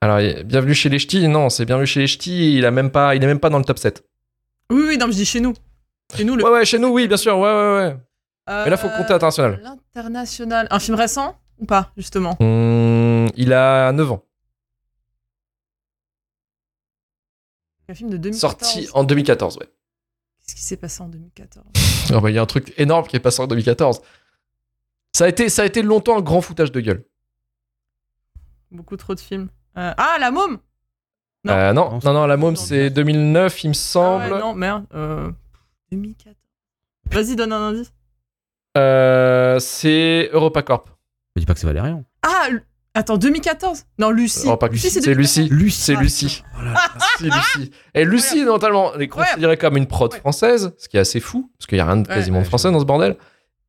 Alors, 0.03 0.19
bienvenue 0.45 0.75
chez 0.75 0.89
les 0.89 0.99
ch'tis, 0.99 1.29
non, 1.29 1.51
c'est 1.51 1.65
bienvenue 1.67 1.87
chez 1.87 2.01
les 2.01 2.07
ch'tis, 2.07 2.57
il 2.57 2.65
a 2.65 2.71
même 2.71 2.91
pas, 2.91 3.15
il 3.15 3.23
est 3.23 3.27
même 3.27 3.41
pas 3.41 3.51
dans 3.51 3.59
le 3.59 3.65
top 3.65 3.79
7. 3.79 4.03
Oui, 4.71 4.83
oui, 4.89 4.99
non, 4.99 5.07
mais 5.07 5.13
je 5.13 5.19
dis 5.19 5.27
chez 5.27 5.41
nous. 5.41 5.53
Chez 6.17 6.25
nous, 6.25 6.37
le. 6.37 6.45
Ouais, 6.45 6.51
ouais, 6.51 6.65
chez 6.65 6.79
nous, 6.79 6.89
oui, 6.89 7.09
bien 7.09 7.17
sûr, 7.19 7.39
ouais, 7.39 7.51
ouais, 7.51 7.75
ouais. 7.77 7.97
Euh, 8.49 8.65
Mais 8.65 8.71
là, 8.71 8.77
faut 8.77 8.89
compter 8.89 9.13
international. 9.13 9.61
L'international. 9.63 10.67
Un 10.71 10.79
film 10.79 10.97
récent? 10.97 11.37
Ou 11.61 11.67
pas, 11.67 11.93
justement? 11.97 12.37
Hum, 12.41 13.29
il 13.37 13.53
a 13.53 13.93
9 13.93 14.13
ans, 14.13 14.25
Un 17.89 17.95
film 17.95 18.11
de 18.11 18.17
2014. 18.17 18.41
sorti 18.71 18.89
en 18.95 19.05
2014, 19.05 19.59
ouais. 19.59 19.67
Qu'est-ce 20.43 20.55
qui 20.55 20.63
s'est 20.63 20.77
passé 20.77 21.03
en 21.03 21.09
2014 21.09 21.67
Oh, 22.15 22.21
bah, 22.21 22.31
Il 22.31 22.35
y 22.35 22.39
a 22.39 22.43
un 22.43 22.47
truc 22.47 22.73
énorme 22.79 23.07
qui 23.07 23.17
est 23.17 23.21
passé 23.21 23.41
en 23.43 23.47
2014. 23.47 24.01
Ça 25.13 25.25
a 25.25 25.29
été, 25.29 25.49
ça 25.49 25.63
a 25.63 25.65
été 25.65 25.83
longtemps 25.83 26.17
un 26.19 26.23
grand 26.23 26.41
foutage 26.41 26.71
de 26.73 26.81
gueule. 26.81 27.05
Beaucoup 28.71 28.97
trop 28.97 29.15
de 29.15 29.21
films. 29.21 29.49
Euh, 29.77 29.93
Ah, 29.97 30.17
La 30.21 30.31
Môme 30.31 30.59
Non. 31.45 31.53
Euh, 31.53 31.73
non, 31.73 31.99
Non, 32.05 32.13
non, 32.13 32.27
la 32.27 32.37
môme, 32.37 32.55
c'est- 32.55 32.67
c'est 32.85 32.91
2009, 32.91 33.65
il 33.65 33.69
me 33.69 33.75
Ah 33.75 33.77
semble. 33.77 34.33
ouais, 34.33 34.39
non, 34.41 34.55
merde. 34.55 34.87
Euh, 34.95 35.31
2014. 35.91 36.37
Vas-y, 37.07 37.35
donne 37.35 37.53
un 37.53 37.69
indice. 37.71 37.93
Euh, 38.77 39.59
c'est 39.59 40.31
EuropaCorp. 40.33 40.89
Je 41.41 41.45
dis 41.45 41.47
pas 41.47 41.55
que 41.55 41.61
c'est 41.61 41.67
Valérian. 41.67 42.05
Ah, 42.23 42.49
Lu- 42.51 42.63
attends, 42.93 43.17
2014 43.17 43.85
Non, 43.99 44.11
Lucie. 44.11 44.47
Oh, 44.47 44.59
pas 44.59 44.69
Lucie, 44.69 44.91
c'est 44.91 45.15
Lucie. 45.15 45.49
Lucie. 45.49 45.81
C'est 45.81 45.97
Ah, 45.97 46.01
Lucie. 46.03 46.43
C'est 47.19 47.25
Lucie. 47.25 47.71
Et 47.95 48.05
Lucie, 48.05 48.45
notamment, 48.45 48.93
elle 48.95 49.01
est 49.03 49.09
considérée 49.09 49.57
comme 49.57 49.79
une 49.79 49.87
prod 49.87 50.13
Ouais. 50.13 50.19
française, 50.19 50.75
ce 50.77 50.87
qui 50.87 50.99
est 50.99 51.01
assez 51.01 51.19
fou, 51.19 51.51
parce 51.59 51.67
qu'il 51.67 51.77
n'y 51.77 51.81
a 51.83 51.87
rien 51.87 51.97
de 51.97 52.07
quasiment 52.07 52.37
ouais, 52.39 52.43
de 52.43 52.49
français 52.49 52.71
dans 52.71 52.79
ce 52.81 52.85
bordel. 52.85 53.17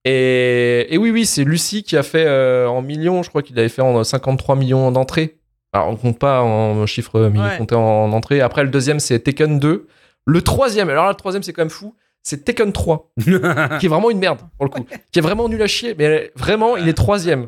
Et, 0.03 0.87
et 0.93 0.97
oui, 0.97 1.11
oui, 1.11 1.25
c'est 1.25 1.45
Lucie 1.45 1.83
qui 1.83 1.95
a 1.95 2.03
fait 2.03 2.25
euh, 2.25 2.67
en 2.67 2.81
millions, 2.81 3.23
je 3.23 3.29
crois 3.29 3.41
qu'il 3.41 3.57
avait 3.57 3.69
fait 3.69 3.81
en 3.81 4.03
53 4.03 4.55
millions 4.57 4.91
d'entrées. 4.91 5.37
Alors, 5.71 5.87
on 5.87 5.95
compte 5.95 6.19
pas 6.19 6.41
en 6.41 6.85
chiffres, 6.85 7.29
mais 7.31 7.39
il 7.39 7.75
en 7.75 8.11
entrées. 8.11 8.41
Après, 8.41 8.63
le 8.63 8.69
deuxième, 8.69 8.99
c'est 8.99 9.19
Tekken 9.19 9.59
2. 9.59 9.87
Le 10.25 10.41
troisième, 10.41 10.89
alors 10.89 11.05
là, 11.05 11.11
le 11.11 11.15
troisième, 11.15 11.41
c'est 11.43 11.53
quand 11.53 11.61
même 11.61 11.69
fou, 11.69 11.95
c'est 12.23 12.43
Tekken 12.45 12.71
3, 12.71 13.11
qui 13.79 13.85
est 13.85 13.89
vraiment 13.89 14.09
une 14.11 14.19
merde, 14.19 14.39
pour 14.57 14.65
le 14.65 14.69
coup. 14.71 14.85
Qui 15.11 15.19
est 15.19 15.21
vraiment 15.21 15.49
nul 15.49 15.61
à 15.61 15.67
chier, 15.67 15.95
mais 15.97 16.31
vraiment, 16.35 16.77
il 16.77 16.87
est 16.87 16.93
troisième. 16.93 17.47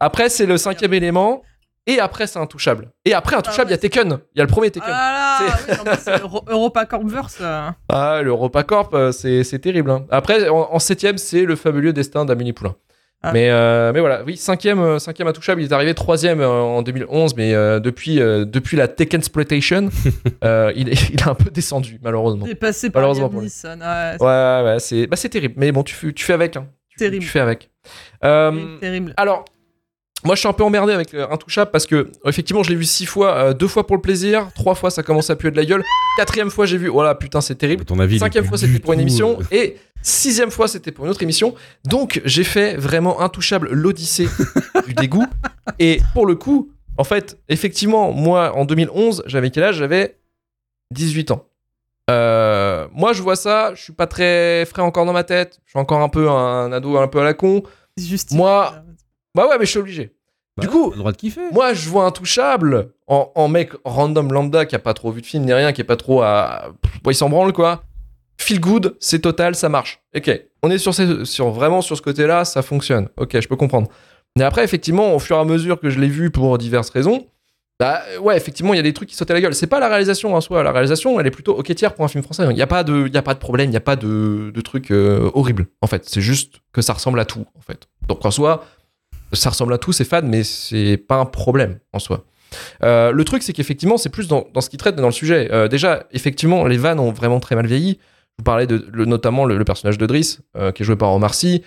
Après, 0.00 0.28
c'est 0.28 0.46
le 0.46 0.56
cinquième 0.56 0.94
élément. 0.94 1.42
Et 1.88 2.00
après, 2.00 2.26
c'est 2.26 2.40
Intouchable. 2.40 2.90
Et 3.04 3.14
après, 3.14 3.36
Intouchable, 3.36 3.70
il 3.70 3.72
y 3.72 3.74
a 3.74 3.78
Tekken. 3.78 4.18
Il 4.34 4.38
y 4.38 4.40
a 4.40 4.44
le 4.44 4.50
premier 4.50 4.72
Tekken. 4.72 4.90
Ah 4.92 5.38
là, 5.38 5.74
oui, 5.86 5.90
c'est 6.02 6.20
Euro- 6.20 6.44
EuropaCorpverse. 6.48 7.38
euh. 7.40 7.70
Ah, 7.88 8.22
le 8.22 8.30
EuropaCorp, 8.30 8.92
euh, 8.94 9.12
c'est 9.12 9.44
c'est 9.44 9.60
terrible. 9.60 9.92
hein. 9.92 10.04
Après, 10.10 10.48
en, 10.48 10.68
en 10.72 10.78
septième, 10.80 11.16
c'est 11.16 11.42
le 11.44 11.54
fabuleux 11.54 11.92
destin 11.92 12.24
d'Amélie 12.24 12.52
Poulain. 12.52 12.74
Ah. 13.22 13.32
Mais, 13.32 13.50
euh, 13.50 13.92
mais 13.92 14.00
voilà, 14.00 14.22
oui, 14.24 14.36
cinquième, 14.36 14.78
euh, 14.78 14.98
cinquième 14.98 15.26
intouchable. 15.26 15.60
Il 15.62 15.64
est 15.68 15.72
arrivé 15.72 15.94
troisième 15.94 16.40
euh, 16.40 16.48
en 16.48 16.82
2011, 16.82 17.34
mais 17.36 17.54
euh, 17.54 17.80
depuis, 17.80 18.20
euh, 18.20 18.44
depuis 18.44 18.76
la 18.76 18.86
Tekken 18.88 19.18
Exploitation, 19.20 19.88
euh, 20.44 20.72
il, 20.76 20.88
est, 20.90 21.10
il 21.12 21.22
a 21.22 21.30
un 21.30 21.34
peu 21.34 21.50
descendu, 21.50 21.98
malheureusement. 22.02 22.44
Dépassé 22.46 22.90
par 22.90 23.00
Malheureusement 23.00 23.24
Liam 23.26 23.32
pour 23.32 23.40
lui. 23.40 23.46
Neeson. 23.46 23.80
Ouais, 23.80 24.16
Ouais, 24.20 24.26
ouais, 24.26 24.62
ouais, 24.74 24.78
c'est 24.78 25.06
bah, 25.06 25.16
c'est 25.16 25.28
terrible. 25.30 25.54
Mais 25.56 25.72
bon, 25.72 25.82
tu, 25.82 25.94
fais- 25.94 26.12
tu 26.12 26.24
fais 26.24 26.34
avec. 26.34 26.56
Hein. 26.56 26.66
Tu, 26.90 26.98
Terrible. 26.98 27.22
tu 27.24 27.28
fais 27.28 27.40
avec. 27.40 27.70
Euh, 28.24 28.78
terrible. 28.80 29.12
alors, 29.16 29.44
moi, 30.24 30.34
je 30.34 30.40
suis 30.40 30.48
un 30.48 30.52
peu 30.52 30.64
emmerdé 30.64 30.92
avec 30.92 31.12
euh, 31.14 31.26
Intouchable 31.30 31.70
parce 31.70 31.86
que, 31.86 32.10
effectivement, 32.26 32.62
je 32.62 32.70
l'ai 32.70 32.76
vu 32.76 32.84
six 32.84 33.06
fois, 33.06 33.34
euh, 33.36 33.52
deux 33.54 33.68
fois 33.68 33.86
pour 33.86 33.96
le 33.96 34.02
plaisir, 34.02 34.48
trois 34.54 34.74
fois, 34.74 34.90
ça 34.90 35.02
commence 35.02 35.30
à 35.30 35.36
puer 35.36 35.50
de 35.50 35.56
la 35.56 35.64
gueule. 35.64 35.82
Quatrième 36.16 36.50
fois, 36.50 36.64
j'ai 36.66 36.78
vu, 36.78 36.88
voilà, 36.88 37.14
putain, 37.14 37.40
c'est 37.40 37.54
terrible. 37.54 37.84
Ton 37.84 37.98
avis. 38.00 38.14
il 38.14 38.16
est 38.16 38.20
Cinquième 38.20 38.44
fois, 38.46 38.56
c'était 38.58 38.78
pour 38.78 38.92
une 38.94 39.00
émission. 39.00 39.38
Et 39.50 39.76
sixième 40.02 40.50
fois, 40.50 40.68
c'était 40.68 40.92
pour 40.92 41.04
une 41.04 41.10
autre 41.10 41.22
émission. 41.22 41.54
Donc, 41.84 42.20
j'ai 42.24 42.44
fait 42.44 42.76
vraiment 42.76 43.20
intouchable 43.20 43.68
l'Odyssée 43.72 44.28
du 44.86 44.94
dégoût. 44.94 45.26
Et 45.78 46.00
pour 46.14 46.26
le 46.26 46.34
coup, 46.34 46.70
en 46.98 47.04
fait, 47.04 47.38
effectivement, 47.48 48.12
moi, 48.12 48.52
en 48.56 48.64
2011, 48.64 49.24
j'avais 49.26 49.50
quel 49.50 49.64
âge? 49.64 49.76
J'avais 49.76 50.18
18 50.92 51.30
ans. 51.32 51.44
Euh, 52.10 52.86
moi, 52.92 53.12
je 53.12 53.22
vois 53.22 53.34
ça, 53.36 53.74
je 53.74 53.82
suis 53.82 53.92
pas 53.92 54.06
très 54.06 54.64
frais 54.66 54.82
encore 54.82 55.06
dans 55.06 55.12
ma 55.12 55.24
tête. 55.24 55.58
Je 55.64 55.70
suis 55.72 55.78
encore 55.78 56.00
un 56.00 56.08
peu 56.08 56.30
un 56.30 56.70
ado 56.72 56.96
un 56.96 57.08
peu 57.08 57.20
à 57.20 57.24
la 57.24 57.34
con. 57.34 57.62
Juste. 57.96 58.30
moi- 58.32 58.74
Bah 59.34 59.48
ouais, 59.48 59.56
mais 59.58 59.64
je 59.66 59.70
suis 59.70 59.80
obligé. 59.80 60.12
Du 60.58 60.66
bah, 60.68 60.72
coup, 60.72 60.84
t'as 60.90 60.94
le 60.94 60.98
droit 61.00 61.12
de 61.12 61.16
kiffer. 61.16 61.50
moi, 61.52 61.74
je 61.74 61.88
vois 61.90 62.04
Intouchable 62.06 62.92
en, 63.08 63.30
en 63.34 63.48
mec 63.48 63.72
random 63.84 64.32
lambda 64.32 64.64
qui 64.66 64.74
a 64.74 64.78
pas 64.78 64.94
trop 64.94 65.10
vu 65.10 65.20
de 65.20 65.26
film 65.26 65.44
ni 65.44 65.52
rien, 65.52 65.72
qui 65.72 65.80
est 65.80 65.84
pas 65.84 65.96
trop 65.96 66.22
à. 66.22 66.72
Il 67.06 67.14
s'en 67.14 67.28
branle 67.28 67.52
quoi. 67.52 67.82
Feel 68.46 68.60
good, 68.60 68.96
c'est 69.00 69.18
total, 69.18 69.56
ça 69.56 69.68
marche. 69.68 70.00
Ok, 70.16 70.30
on 70.62 70.70
est 70.70 70.78
sur, 70.78 71.50
vraiment 71.50 71.82
sur 71.82 71.96
ce 71.96 72.02
côté-là, 72.02 72.44
ça 72.44 72.62
fonctionne. 72.62 73.08
Ok, 73.16 73.40
je 73.40 73.48
peux 73.48 73.56
comprendre. 73.56 73.88
Mais 74.38 74.44
après, 74.44 74.62
effectivement, 74.62 75.16
au 75.16 75.18
fur 75.18 75.36
et 75.36 75.40
à 75.40 75.44
mesure 75.44 75.80
que 75.80 75.90
je 75.90 75.98
l'ai 75.98 76.06
vu 76.06 76.30
pour 76.30 76.56
diverses 76.56 76.90
raisons, 76.90 77.26
bah 77.80 78.02
ouais, 78.20 78.36
effectivement, 78.36 78.72
il 78.72 78.76
y 78.76 78.80
a 78.80 78.84
des 78.84 78.92
trucs 78.92 79.08
qui 79.08 79.16
sautent 79.16 79.32
à 79.32 79.34
la 79.34 79.40
gueule. 79.40 79.52
C'est 79.52 79.66
pas 79.66 79.80
la 79.80 79.88
réalisation 79.88 80.32
en 80.36 80.40
soi. 80.40 80.62
La 80.62 80.70
réalisation, 80.70 81.18
elle 81.18 81.26
est 81.26 81.32
plutôt 81.32 81.56
ok 81.58 81.74
tiers 81.74 81.92
pour 81.92 82.04
un 82.04 82.08
film 82.08 82.22
français. 82.22 82.44
Il 82.48 82.54
n'y 82.54 82.62
a 82.62 82.68
pas 82.68 82.84
de, 82.84 83.10
a 83.12 83.22
pas 83.22 83.34
de 83.34 83.40
problème, 83.40 83.66
il 83.66 83.72
n'y 83.72 83.76
a 83.76 83.80
pas 83.80 83.96
de, 83.96 84.52
de 84.54 84.60
truc 84.60 84.92
euh, 84.92 85.28
horrible. 85.34 85.66
En 85.82 85.88
fait, 85.88 86.08
c'est 86.08 86.20
juste 86.20 86.60
que 86.72 86.82
ça 86.82 86.92
ressemble 86.92 87.18
à 87.18 87.24
tout. 87.24 87.46
En 87.58 87.60
fait. 87.60 87.88
Donc 88.06 88.24
en 88.24 88.30
soi, 88.30 88.64
ça 89.32 89.50
ressemble 89.50 89.72
à 89.72 89.78
tout, 89.78 89.92
c'est 89.92 90.04
fade, 90.04 90.24
mais 90.24 90.44
c'est 90.44 90.98
pas 90.98 91.16
un 91.16 91.26
problème 91.26 91.80
en 91.92 91.98
soi. 91.98 92.24
Euh, 92.84 93.10
le 93.10 93.24
truc, 93.24 93.42
c'est 93.42 93.52
qu'effectivement, 93.52 93.98
c'est 93.98 94.08
plus 94.08 94.28
dans, 94.28 94.46
dans 94.54 94.60
ce 94.60 94.70
qu'il 94.70 94.78
traite, 94.78 94.94
dans 94.94 95.06
le 95.06 95.12
sujet. 95.12 95.48
Euh, 95.50 95.66
déjà, 95.66 96.06
effectivement, 96.12 96.64
les 96.64 96.76
vannes 96.76 97.00
ont 97.00 97.10
vraiment 97.10 97.40
très 97.40 97.56
mal 97.56 97.66
vieilli. 97.66 97.98
Je 98.38 98.42
vous 98.42 98.44
parlais 98.44 98.66
de 98.66 98.84
le- 98.92 99.06
notamment 99.06 99.44
le, 99.46 99.56
le 99.56 99.64
personnage 99.64 99.96
de 99.98 100.06
Driss, 100.06 100.40
euh, 100.56 100.70
qui 100.72 100.82
est 100.82 100.86
joué 100.86 100.96
par 100.96 101.12
Omar 101.14 101.34
Sy. 101.34 101.62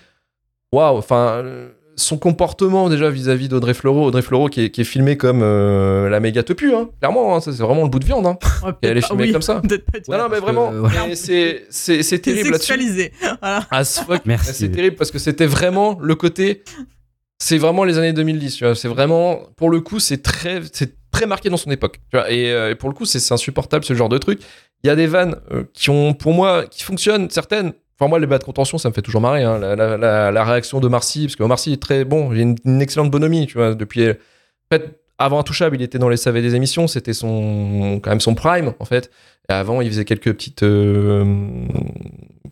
Waouh, 0.72 0.96
enfin, 0.98 1.42
euh, 1.44 1.68
son 1.96 2.16
comportement 2.16 2.88
déjà 2.88 3.10
vis-à-vis 3.10 3.48
d'Audrey 3.48 3.74
Fleurot, 3.74 4.06
Audrey 4.06 4.22
Fleurot 4.22 4.48
qui 4.48 4.62
est, 4.66 4.70
qui 4.70 4.82
est 4.82 4.84
filmée 4.84 5.16
comme 5.16 5.40
euh, 5.42 6.08
la 6.08 6.20
méga 6.20 6.44
tepu, 6.44 6.72
hein, 6.72 6.88
clairement, 7.00 7.34
hein, 7.34 7.40
ça, 7.40 7.52
c'est 7.52 7.62
vraiment 7.64 7.82
le 7.82 7.88
bout 7.88 7.98
de 7.98 8.04
viande. 8.04 8.24
Hein. 8.26 8.38
Ouais, 8.64 8.72
Et 8.82 8.86
elle 8.86 8.98
est 8.98 9.06
filmée 9.06 9.24
oui, 9.24 9.32
comme 9.32 9.42
ça. 9.42 9.60
Non, 10.08 10.18
non, 10.18 10.28
mais 10.30 10.38
vraiment, 10.38 10.70
euh, 10.72 10.82
ouais. 10.82 11.14
c'est, 11.16 11.64
c'est, 11.70 12.18
terrible 12.20 12.50
là-dessus. 12.52 12.66
sexualisé. 12.68 13.12
Voilà. 13.40 13.66
As 13.72 14.00
fuck. 14.04 14.22
Merci. 14.24 14.52
C'est 14.54 14.68
terrible 14.70 14.94
parce 14.96 15.10
que 15.10 15.18
c'était 15.18 15.46
vraiment 15.46 15.98
le 16.00 16.14
côté. 16.14 16.62
C'est 17.42 17.58
vraiment 17.58 17.82
les 17.84 17.98
années 17.98 18.12
2010, 18.12 18.54
tu 18.56 18.64
vois. 18.64 18.74
C'est 18.76 18.88
vraiment, 18.88 19.40
pour 19.56 19.70
le 19.70 19.80
coup, 19.80 19.98
c'est 19.98 20.22
très, 20.22 20.60
c'est 20.72 20.94
très 21.10 21.26
marqué 21.26 21.48
dans 21.50 21.56
son 21.56 21.70
époque. 21.70 22.00
Tu 22.10 22.16
vois. 22.18 22.30
Et, 22.30 22.52
euh, 22.52 22.70
et 22.70 22.74
pour 22.76 22.88
le 22.90 22.94
coup, 22.94 23.06
c'est 23.06 23.18
c'est 23.18 23.32
insupportable 23.34 23.84
ce 23.84 23.94
genre 23.94 24.10
de 24.10 24.18
truc. 24.18 24.40
Il 24.82 24.86
y 24.86 24.90
a 24.90 24.96
des 24.96 25.06
vannes 25.06 25.36
euh, 25.52 25.64
qui 25.74 25.90
ont, 25.90 26.14
pour 26.14 26.32
moi, 26.32 26.64
qui 26.66 26.82
fonctionnent, 26.82 27.28
certaines. 27.30 27.72
Enfin, 27.98 28.08
moi, 28.08 28.18
les 28.18 28.26
bas 28.26 28.38
de 28.38 28.44
contention, 28.44 28.78
ça 28.78 28.88
me 28.88 28.94
fait 28.94 29.02
toujours 29.02 29.20
marrer. 29.20 29.42
hein. 29.42 29.58
La, 29.58 29.76
la- 29.76 29.96
la- 29.98 30.30
la 30.32 30.44
réaction 30.44 30.80
de 30.80 30.88
Marcy, 30.88 31.26
parce 31.26 31.36
que 31.36 31.42
Marcy 31.44 31.74
est 31.74 31.82
très 31.82 32.04
bon. 32.04 32.32
Il 32.32 32.38
a 32.38 32.42
une, 32.42 32.56
une 32.64 32.80
excellente 32.80 33.10
bonhomie, 33.10 33.46
tu 33.46 33.58
vois. 33.58 33.74
Depuis. 33.74 34.08
En 34.08 34.14
fait, 34.72 35.00
avant 35.18 35.38
Intouchable, 35.38 35.76
il 35.76 35.82
était 35.82 35.98
dans 35.98 36.08
les 36.08 36.16
savets 36.16 36.40
des 36.40 36.54
émissions. 36.54 36.86
C'était 36.88 37.12
son, 37.12 38.00
quand 38.02 38.08
même 38.10 38.20
son 38.20 38.34
prime, 38.34 38.72
en 38.80 38.84
fait. 38.86 39.10
Et 39.50 39.52
avant, 39.52 39.82
il 39.82 39.88
faisait 39.90 40.06
quelques 40.06 40.32
petites. 40.32 40.62
euh, 40.62 41.24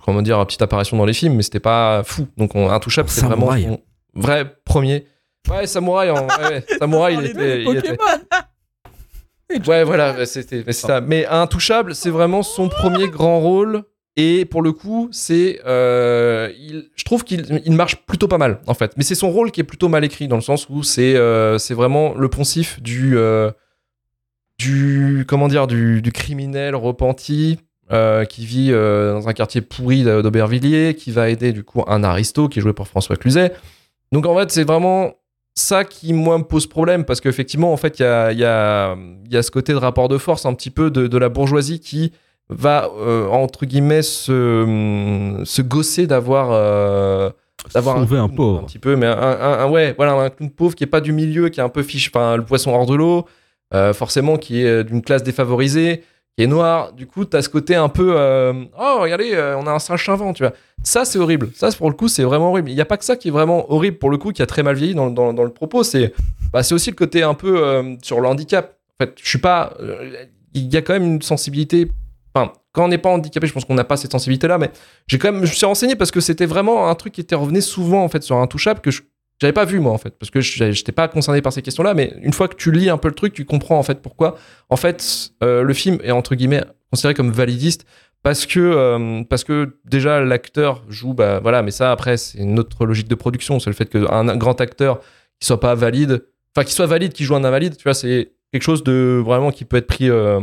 comment 0.05 0.21
dire, 0.23 0.45
petites 0.47 0.61
apparitions 0.63 0.97
dans 0.99 1.07
les 1.07 1.13
films, 1.15 1.35
mais 1.37 1.43
c'était 1.43 1.61
pas 1.61 2.03
fou. 2.05 2.27
Donc, 2.37 2.55
on, 2.55 2.69
Intouchable, 2.71 3.09
c'est 3.09 3.25
vraiment 3.25 3.57
son 3.57 3.81
vrai 4.15 4.55
premier. 4.65 5.07
Ouais, 5.51 5.67
Samouraï, 5.67 6.11
en, 6.11 6.27
ouais. 6.27 6.63
Samouraï, 6.79 7.15
il 7.21 7.25
était. 7.31 7.63
il 7.63 7.77
était- 7.79 7.97
Pokémon. 7.97 8.19
Ouais, 9.67 9.83
voilà, 9.85 10.27
c'était 10.27 10.63
mais 10.67 10.73
ça. 10.73 11.01
Mais 11.01 11.25
Intouchable, 11.27 11.95
c'est 11.95 12.11
vraiment 12.11 12.43
son 12.43 12.69
premier 12.69 13.09
grand 13.09 13.41
rôle. 13.41 13.83
Et 14.21 14.45
pour 14.47 14.63
le 14.63 14.73
coup, 14.73 15.09
c'est, 15.13 15.61
euh, 15.65 16.51
il- 16.59 16.91
je 16.97 17.05
trouve 17.05 17.23
qu'il 17.23 17.63
il 17.65 17.73
marche 17.73 17.97
plutôt 18.05 18.27
pas 18.27 18.37
mal 18.39 18.61
en 18.67 18.75
fait. 18.75 18.93
Mais 18.97 19.05
c'est 19.05 19.15
son 19.15 19.31
rôle 19.31 19.53
qui 19.53 19.61
est 19.61 19.65
plutôt 19.65 19.89
mal 19.89 20.05
écrit 20.05 20.27
dans 20.27 20.35
le 20.37 20.43
sens 20.43 20.67
où 20.69 20.83
c'est, 20.83 21.15
euh, 21.15 21.57
c'est 21.59 21.73
vraiment 21.75 22.15
le 22.15 22.29
poncif 22.29 22.83
du, 22.83 23.17
euh, 23.17 23.53
du, 24.59 25.25
comment 25.29 25.47
dire, 25.49 25.67
du, 25.67 26.03
du 26.03 26.13
criminel 26.13 26.75
repenti 26.75 27.59
qui 28.29 28.45
vit 28.45 28.71
dans 28.71 29.29
un 29.29 29.33
quartier 29.33 29.63
pourri 29.63 30.03
d'A- 30.03 30.21
d'Aubervilliers, 30.21 30.95
qui 30.95 31.11
va 31.11 31.31
aider 31.31 31.53
du 31.53 31.65
coup 31.65 31.83
un 31.87 32.05
aristo 32.05 32.49
qui 32.49 32.59
est 32.59 32.63
joué 32.63 32.75
par 32.75 32.87
François 32.87 33.17
Cluzet. 33.17 33.53
Donc 34.13 34.27
en 34.27 34.37
fait, 34.37 34.51
c'est 34.51 34.65
vraiment 34.65 35.15
ça 35.59 35.85
qui, 35.85 36.13
moi, 36.13 36.39
me 36.39 36.45
pose 36.45 36.67
problème 36.67 37.05
parce 37.05 37.21
qu'effectivement, 37.21 37.73
en 37.73 37.77
fait, 37.77 37.99
il 37.99 38.03
y 38.03 38.07
a, 38.07 38.33
y, 38.33 38.45
a, 38.45 38.97
y 39.31 39.37
a 39.37 39.43
ce 39.43 39.51
côté 39.51 39.73
de 39.73 39.79
rapport 39.79 40.09
de 40.09 40.19
force 40.19 40.47
un 40.47 40.55
petit 40.55 40.71
peu 40.71 40.91
de, 40.91 41.07
de 41.07 41.19
la 41.19 41.29
bourgeoisie 41.29 41.81
qui 41.81 42.13
va, 42.49 42.89
euh, 42.99 43.27
entre 43.29 43.67
guillemets, 43.67 44.03
se, 44.03 45.43
se 45.45 45.63
gosser 45.63 46.07
d'avoir. 46.07 46.49
euh, 46.53 47.31
d'avoir 47.75 47.97
un 47.99 48.29
pauvre. 48.29 48.61
un 48.61 48.63
petit 48.67 48.79
peu 48.79 48.95
mais 48.97 49.07
un, 49.07 49.13
un- 49.19 49.59
un- 49.65 49.69
ouais 49.69 49.93
voilà 49.97 50.13
un 50.13 50.31
clown 50.31 50.49
pauvre 50.49 50.75
qui 50.77 50.85
est 50.85 50.87
pas 50.87 51.01
du 51.01 51.13
milieu 51.13 51.49
qui 51.49 51.59
est 51.59 51.63
un 51.63 51.69
peu 51.69 51.83
fiche 51.83 52.09
enfin 52.09 52.37
le 52.37 52.45
poisson 52.45 52.73
hors 52.73 52.87
de 52.87 52.95
l'eau 52.95 53.27
euh, 53.75 53.93
forcément 53.93 54.37
qui 54.39 54.63
est 54.63 54.67
euh, 54.67 54.85
d'une 54.85 55.03
classe 55.03 55.25
défavorisée 55.25 56.05
qui 56.39 56.45
est 56.45 56.47
noir 56.47 56.93
du 56.93 57.09
coup 57.09 57.25
t'as 57.25 57.43
ce 57.43 57.49
côté 57.49 57.75
un 57.75 57.89
peu 57.89 58.13
euh, 58.17 58.53
oh 58.79 58.99
regardez 59.01 59.33
euh, 59.35 59.59
on 59.59 59.67
a 59.67 59.73
un 59.73 59.81
singe 59.81 60.07
savant 60.07 60.33
tu 60.33 60.45
vois. 60.45 60.53
Ça 60.85 61.05
c'est 61.05 61.19
horrible. 61.19 61.51
Ça 61.53 61.69
pour 61.73 61.91
le 61.91 61.97
coup 61.97 62.07
c'est 62.07 62.23
vraiment 62.23 62.51
horrible. 62.51 62.71
Il 62.71 62.77
y 62.77 62.81
a 62.81 62.85
pas 62.85 62.97
que 62.97 63.05
ça 63.05 63.17
qui 63.17 63.27
est 63.27 63.31
vraiment 63.33 63.73
horrible 63.73 63.99
pour 63.99 64.09
le 64.09 64.19
coup 64.19 64.31
qui 64.31 64.41
a 64.41 64.47
très 64.47 64.63
mal 64.63 64.77
vieilli 64.77 64.95
dans, 64.95 65.33
le 65.33 65.51
propos 65.51 65.83
c'est 65.83 66.15
bah, 66.53 66.61
aussi 66.71 66.91
le 66.91 66.95
côté 66.95 67.25
un 67.25 67.35
peu 67.35 67.61
euh, 67.61 67.97
sur 68.05 68.21
le 68.21 68.29
handicap. 68.29 68.77
En 69.01 69.05
fait 69.05 69.15
je 69.21 69.29
suis 69.29 69.39
pas 69.39 69.77
il 70.55 70.73
y 70.73 70.77
a 70.77 70.83
quand 70.83 70.93
même 70.93 71.07
une 71.15 71.23
sensibilité 71.23 71.91
enfin 72.33 72.53
quand 72.71 72.85
on 72.85 72.89
n'est 72.89 72.99
pas 72.99 73.11
handicapé 73.11 73.49
je 73.49 73.53
pense 73.53 73.65
qu'on 73.65 73.75
n'a 73.75 73.83
pas 73.83 73.97
cette 73.97 74.13
sensibilité 74.13 74.47
là 74.47 74.59
mais 74.59 74.71
j'ai 75.09 75.19
quand 75.19 75.33
même 75.33 75.45
je 75.45 75.51
me 75.51 75.57
suis 75.57 75.67
renseigné 75.67 75.97
parce 75.97 76.13
que 76.13 76.21
c'était 76.21 76.47
vraiment 76.47 76.89
un 76.89 76.95
truc 76.95 77.15
qui 77.15 77.21
était 77.21 77.35
revenu 77.35 77.61
souvent 77.61 78.05
en 78.05 78.09
fait 78.09 78.23
sur 78.23 78.37
Intouchable 78.37 78.81
que 78.81 78.93
je 78.93 79.03
j'avais 79.41 79.53
pas 79.53 79.65
vu 79.65 79.79
moi 79.79 79.93
en 79.93 79.99
fait 79.99 80.11
parce 80.19 80.31
que 80.31 80.41
j'étais 80.41 80.93
pas 80.93 81.09
concerné 81.09 81.41
par 81.43 81.53
ces 81.53 81.63
questions 81.63 81.83
là 81.83 81.95
mais 81.95 82.15
une 82.23 82.33
fois 82.33 82.49
que 82.49 82.57
tu 82.57 82.73
lis 82.73 82.91
un 82.91 82.99
peu 82.99 83.09
le 83.09 83.15
truc 83.15 83.33
tu 83.33 83.45
comprends 83.45 83.79
en 83.79 83.83
fait 83.83 84.03
pourquoi. 84.03 84.37
En 84.69 84.77
fait 84.77 85.31
euh, 85.43 85.63
le 85.63 85.75
film 85.75 85.99
est 86.03 86.11
entre 86.11 86.35
guillemets 86.35 86.65
considéré 86.91 87.15
comme 87.15 87.31
validiste 87.31 87.87
parce 88.23 88.47
que 88.47 88.59
euh, 88.59 89.23
parce 89.25 89.45
que 89.45 89.79
déjà 89.85 90.21
l'acteur 90.21 90.85
joue 90.89 91.15
bah 91.15 91.39
voilà 91.41 91.63
mais 91.63 91.71
ça 91.71 91.93
après 91.93 92.17
c'est 92.17 92.39
une 92.39 92.59
autre 92.59 92.85
logique 92.85 93.09
de 93.09 93.15
production. 93.15 93.61
C'est 93.61 93.71
le 93.71 93.77
fait 93.77 93.89
qu'un 93.89 94.37
grand 94.37 94.61
acteur 94.61 95.01
qui 95.41 95.47
soit 95.47 95.61
pas 95.61 95.75
valide 95.75 96.25
enfin 96.57 96.65
qui 96.65 96.73
soit 96.73 96.87
valide 96.87 97.13
qui 97.13 97.25
joue 97.25 97.37
un 97.37 97.45
invalide 97.45 97.77
tu 97.77 97.85
vois 97.85 97.95
c'est 97.95 98.33
quelque 98.53 98.63
chose 98.63 98.83
de 98.83 99.23
vraiment 99.25 99.53
qui 99.53 99.65
peut 99.65 99.77
être 99.77 99.87
pris 99.87 100.11
euh, 100.11 100.41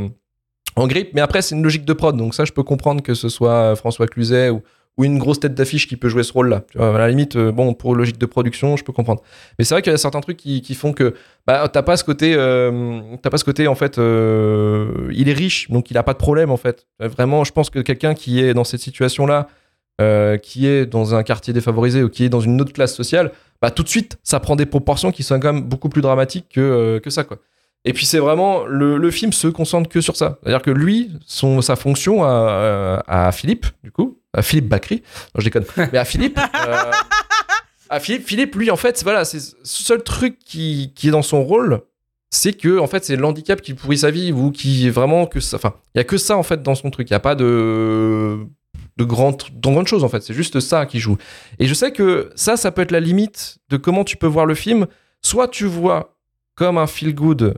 en 0.78 0.88
grippe. 0.88 1.10
Mais 1.14 1.22
après 1.22 1.42
c'est 1.42 1.56
une 1.56 1.64
logique 1.64 1.86
de 1.86 1.94
prod. 1.94 2.16
Donc 2.16 2.34
ça 2.34 2.46
je 2.46 2.54
peux 2.54 2.64
comprendre 2.64 3.04
que 3.04 3.14
ce 3.14 3.28
soit 3.28 3.76
François 3.76 4.08
Cluzet 4.08 4.52
ou 4.52 4.62
ou 4.98 5.04
une 5.04 5.18
grosse 5.18 5.40
tête 5.40 5.54
d'affiche 5.54 5.88
qui 5.88 5.98
peut 5.98 6.08
jouer 6.08 6.24
ce 6.24 6.32
rôle-là. 6.32 6.64
À 6.80 6.98
la 6.98 7.10
limite, 7.10 7.36
euh, 7.36 7.52
bon, 7.52 7.74
pour 7.74 7.96
logique 7.96 8.18
de 8.18 8.26
production, 8.26 8.78
je 8.78 8.84
peux 8.84 8.94
comprendre. 8.94 9.22
Mais 9.60 9.66
c'est 9.66 9.76
vrai 9.76 9.82
qu'il 9.82 9.92
y 9.92 9.94
a 9.94 9.98
certains 9.98 10.22
trucs 10.22 10.38
qui, 10.38 10.76
font 10.76 10.94
que 10.94 11.16
bah, 11.46 11.68
t'as 11.68 11.82
pas 11.82 11.98
ce 11.98 12.04
côté, 12.04 12.34
euh, 12.36 13.02
t'as 13.22 13.30
pas 13.30 13.38
ce 13.38 13.44
côté 13.44 13.68
en 13.68 13.76
fait, 13.76 13.98
euh, 13.98 15.10
il 15.14 15.28
est 15.28 15.34
riche, 15.34 15.70
donc 15.70 15.92
il 15.92 15.98
a 15.98 16.04
pas 16.04 16.14
de 16.14 16.18
problème 16.18 16.50
en 16.50 16.58
fait. 16.58 16.88
Vraiment, 17.00 17.44
je 17.44 17.52
pense 17.52 17.70
que 17.70 17.80
quelqu'un 17.80 18.14
qui 18.14 18.40
est 18.40 18.54
dans 18.54 18.64
cette 18.64 18.82
situation-là, 18.82 19.48
qui 20.42 20.68
est 20.68 20.86
dans 20.86 21.16
un 21.16 21.24
quartier 21.24 21.54
défavorisé 21.54 22.04
ou 22.04 22.10
qui 22.10 22.26
est 22.26 22.30
dans 22.30 22.42
une 22.42 22.60
autre 22.62 22.74
classe 22.74 22.94
sociale, 22.96 23.32
bah 23.62 23.72
tout 23.72 23.84
de 23.84 23.90
suite, 23.90 24.18
ça 24.24 24.40
prend 24.40 24.56
des 24.56 24.66
proportions 24.66 25.12
qui 25.12 25.24
sont 25.24 25.40
quand 25.40 25.54
même 25.54 25.64
beaucoup 25.64 25.90
plus 25.90 26.02
dramatiques 26.02 26.48
que, 26.54 27.00
que 27.00 27.10
ça, 27.10 27.24
quoi. 27.24 27.38
Et 27.88 27.94
puis 27.94 28.06
c'est 28.08 28.18
vraiment 28.18 28.66
le, 28.66 28.98
le 28.98 29.12
film 29.12 29.32
se 29.32 29.48
concentre 29.48 29.88
que 29.88 30.02
sur 30.02 30.16
ça. 30.16 30.40
C'est-à-dire 30.42 30.64
que 30.64 30.72
lui, 30.72 31.12
son, 31.26 31.62
sa 31.62 31.76
fonction 31.76 32.24
à, 32.24 33.04
à 33.08 33.32
Philippe, 33.32 33.68
du 33.84 33.92
coup, 33.92 34.18
à 34.36 34.42
Philippe 34.42 34.68
Bacry, 34.68 35.02
non, 35.34 35.40
je 35.40 35.46
déconne, 35.46 35.66
mais 35.92 35.98
à 35.98 36.06
Philippe, 36.06 36.40
euh, 36.40 36.92
à 37.90 38.00
Philippe, 38.00 38.28
Philippe, 38.28 38.56
lui, 38.56 38.70
en 38.72 38.76
fait, 38.76 39.02
voilà, 39.04 39.26
c'est 39.26 39.40
ce 39.40 39.56
seul 39.64 40.04
truc 40.04 40.38
qui, 40.40 40.94
qui 40.96 41.08
est 41.08 41.12
dans 41.12 41.22
son 41.22 41.44
rôle, 41.44 41.82
c'est 42.36 42.54
que 42.54 42.80
en 42.80 42.88
fait 42.88 43.06
c'est 43.06 43.16
l'handicap 43.16 43.62
qui 43.62 43.74
pourrit 43.74 44.00
sa 44.00 44.12
vie 44.12 44.32
ou 44.32 44.52
qui 44.52 44.88
est 44.88 44.92
vraiment 44.92 45.26
que 45.26 45.40
ça. 45.40 45.58
Enfin, 45.58 45.76
il 45.94 46.00
y 46.00 46.02
a 46.02 46.04
que 46.04 46.18
ça 46.18 46.38
en 46.38 46.44
fait 46.44 46.62
dans 46.62 46.76
son 46.76 46.90
truc. 46.90 47.10
Il 47.10 47.14
y 47.14 47.16
a 47.16 47.20
pas 47.20 47.36
de 47.36 48.46
de 48.98 49.04
grandes 49.04 49.42
de 49.52 49.70
grandes 49.70 49.88
choses 49.88 50.04
en 50.04 50.10
fait. 50.10 50.22
C'est 50.22 50.34
juste 50.34 50.60
ça 50.60 50.86
qui 50.86 51.00
joue. 51.00 51.18
Et 51.60 51.68
je 51.68 51.74
sais 51.74 51.92
que 51.92 52.32
ça, 52.36 52.58
ça 52.58 52.72
peut 52.72 52.82
être 52.82 52.92
la 52.92 53.00
limite 53.00 53.60
de 53.70 53.78
comment 53.78 54.04
tu 54.04 54.18
peux 54.18 54.28
voir 54.28 54.46
le 54.46 54.56
film. 54.56 54.88
Soit 55.22 55.48
tu 55.48 55.66
vois 55.66 56.18
comme 56.56 56.78
un 56.78 56.88
feel 56.88 57.16
good 57.16 57.56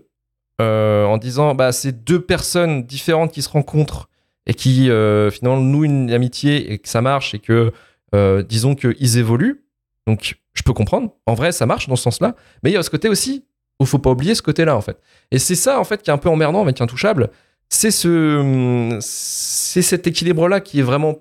euh, 0.61 1.05
en 1.05 1.17
disant 1.17 1.55
bah 1.55 1.71
c'est 1.71 2.03
deux 2.03 2.21
personnes 2.21 2.83
différentes 2.85 3.31
qui 3.31 3.41
se 3.41 3.49
rencontrent 3.49 4.09
et 4.47 4.53
qui 4.53 4.89
euh, 4.89 5.29
finalement 5.29 5.62
nouent 5.62 5.83
une 5.83 6.12
amitié 6.12 6.71
et 6.71 6.79
que 6.79 6.89
ça 6.89 7.01
marche 7.01 7.36
et 7.36 7.39
que 7.39 7.71
euh, 8.15 8.41
disons 8.41 8.73
qu'ils 8.73 9.17
évoluent. 9.17 9.63
Donc 10.07 10.38
je 10.53 10.63
peux 10.63 10.73
comprendre. 10.73 11.12
En 11.27 11.36
vrai, 11.36 11.51
ça 11.51 11.65
marche 11.65 11.88
dans 11.88 11.97
ce 11.97 12.03
sens-là. 12.03 12.36
Mais 12.63 12.71
il 12.71 12.73
y 12.73 12.77
a 12.77 12.81
ce 12.81 12.89
côté 12.89 13.10
aussi 13.10 13.45
où 13.79 13.86
faut 13.86 13.99
pas 13.99 14.10
oublier 14.10 14.33
ce 14.33 14.41
côté-là 14.41 14.75
en 14.75 14.81
fait. 14.81 14.97
Et 15.29 15.38
c'est 15.38 15.55
ça 15.55 15.79
en 15.79 15.83
fait 15.83 16.01
qui 16.01 16.10
est 16.10 16.13
un 16.13 16.17
peu 16.17 16.29
emmerdant 16.29 16.62
avec 16.62 16.81
Intouchable. 16.81 17.29
C'est 17.69 17.91
ce, 17.91 18.97
c'est 19.01 19.81
cet 19.81 20.07
équilibre-là 20.07 20.62
qui 20.62 20.79
est 20.79 20.83
vraiment 20.83 21.17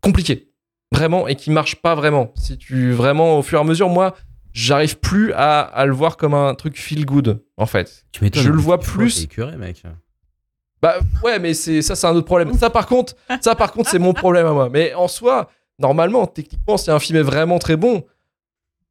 compliqué, 0.00 0.50
vraiment, 0.90 1.28
et 1.28 1.36
qui 1.36 1.50
marche 1.50 1.76
pas 1.76 1.94
vraiment. 1.94 2.32
Si 2.36 2.56
tu 2.56 2.92
vraiment 2.92 3.38
au 3.38 3.42
fur 3.42 3.58
et 3.58 3.60
à 3.60 3.64
mesure, 3.64 3.90
moi, 3.90 4.16
j'arrive 4.54 4.98
plus 4.98 5.34
à, 5.34 5.60
à 5.60 5.84
le 5.84 5.92
voir 5.92 6.16
comme 6.16 6.32
un 6.32 6.54
truc 6.54 6.78
feel 6.78 7.04
good 7.04 7.44
en 7.58 7.66
fait. 7.66 8.06
Tu. 8.12 8.30
Je 8.34 8.50
le 8.50 8.58
vois 8.58 8.80
plus. 8.80 9.24
écœuré, 9.24 9.58
mec. 9.58 9.82
Bah 10.82 10.96
ouais, 11.24 11.38
mais 11.38 11.54
c'est 11.54 11.80
ça, 11.80 11.94
c'est 11.94 12.06
un 12.06 12.14
autre 12.14 12.26
problème. 12.26 12.52
Ça 12.54 12.68
par 12.70 12.86
contre, 12.86 13.14
ça 13.40 13.54
par 13.54 13.72
contre, 13.72 13.88
c'est 13.88 13.98
mon 14.00 14.12
problème 14.12 14.46
à 14.46 14.52
moi. 14.52 14.68
Mais 14.70 14.94
en 14.94 15.06
soi, 15.08 15.48
normalement, 15.78 16.26
techniquement, 16.26 16.76
si 16.76 16.90
un 16.90 16.98
film 16.98 17.18
est 17.18 17.22
vraiment 17.22 17.58
très 17.60 17.76
bon, 17.76 18.04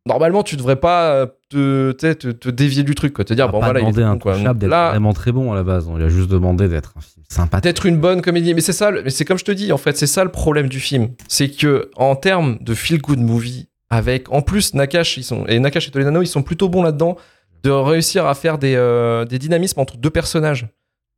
normalement, 0.05 0.43
tu 0.43 0.55
devrais 0.55 0.77
pas 0.77 1.11
euh, 1.11 1.25
te, 1.49 1.91
te, 1.91 2.13
te 2.13 2.49
dévier 2.49 2.83
du 2.83 2.95
truc, 2.95 3.13
quoi. 3.13 3.25
Te 3.25 3.33
dire 3.33 3.45
On 3.45 3.49
a 3.49 3.51
bon 3.51 3.59
voilà, 3.59 3.79
il 3.81 3.89
est 3.89 3.91
demandé 3.91 4.13
bon, 4.13 4.19
quoi. 4.19 4.53
d'être 4.53 4.69
Là, 4.69 4.91
vraiment 4.91 5.13
très 5.13 5.31
bon 5.31 5.51
à 5.51 5.55
la 5.55 5.63
base. 5.63 5.87
On 5.87 5.97
lui 5.97 6.05
a 6.05 6.09
juste 6.09 6.29
demandé 6.29 6.67
d'être 6.67 6.93
un 6.97 7.01
film 7.01 7.25
sympathique. 7.29 7.63
peut-être 7.63 7.85
une 7.85 7.97
bonne 7.97 8.21
comédie, 8.21 8.53
mais 8.53 8.61
c'est 8.61 8.73
ça. 8.73 8.91
Mais 8.91 9.09
c'est 9.09 9.25
comme 9.25 9.37
je 9.37 9.45
te 9.45 9.51
dis, 9.51 9.71
en 9.73 9.77
fait, 9.77 9.97
c'est 9.97 10.07
ça 10.07 10.23
le 10.23 10.31
problème 10.31 10.69
du 10.69 10.79
film, 10.79 11.09
c'est 11.27 11.49
que 11.49 11.91
en 11.97 12.15
termes 12.15 12.57
de 12.61 12.73
feel 12.73 13.01
good 13.01 13.19
movie, 13.19 13.67
avec 13.89 14.31
en 14.31 14.41
plus 14.41 14.73
Nakash, 14.73 15.17
ils 15.17 15.23
sont 15.23 15.45
et 15.47 15.59
Nakash 15.59 15.89
et 15.89 15.91
Toledano, 15.91 16.21
ils 16.21 16.27
sont 16.27 16.43
plutôt 16.43 16.69
bons 16.69 16.83
là-dedans 16.83 17.17
de 17.63 17.69
réussir 17.69 18.25
à 18.25 18.33
faire 18.33 18.57
des, 18.57 18.75
euh, 18.75 19.25
des 19.25 19.37
dynamismes 19.37 19.79
entre 19.81 19.97
deux 19.97 20.09
personnages 20.09 20.67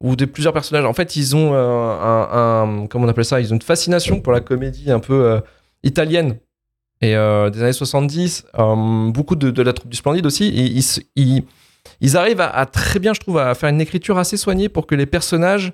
ou 0.04 0.18
des 0.18 0.28
plusieurs 0.28 0.54
personnages. 0.54 0.86
En 0.86 0.94
fait, 0.94 1.16
ils 1.16 1.36
ont 1.36 1.54
euh, 1.54 1.62
un, 1.62 2.88
comment 2.88 3.06
on 3.06 3.10
appelle 3.10 3.26
ça 3.26 3.40
Ils 3.40 3.52
ont 3.54 3.56
une 3.56 3.62
fascination 3.62 4.20
pour 4.20 4.34
la 4.34 4.42
comédie 4.42 4.92
un 4.92 5.00
peu 5.00 5.26
euh, 5.26 5.40
italienne 5.82 6.38
et 7.02 7.16
euh, 7.16 7.50
des 7.50 7.64
années 7.64 7.74
70. 7.74 8.46
euh, 8.60 9.10
beaucoup 9.10 9.36
de, 9.36 9.50
de 9.50 9.62
la 9.62 9.72
troupe 9.72 9.90
du 9.90 9.98
Splendide 9.98 10.26
aussi. 10.26 10.46
Et 10.46 10.66
ils, 11.16 11.44
ils, 12.02 12.18
arrivent 12.18 12.42
à, 12.42 12.50
à 12.50 12.66
très 12.66 13.00
bien, 13.00 13.14
je 13.14 13.22
trouve, 13.22 13.38
à 13.38 13.56
faire 13.56 13.70
une 13.70 13.80
écriture 13.80 14.18
assez 14.18 14.36
soignée 14.36 14.68
pour 14.68 14.88
que 14.88 14.94
les 14.94 15.06
personnages 15.06 15.72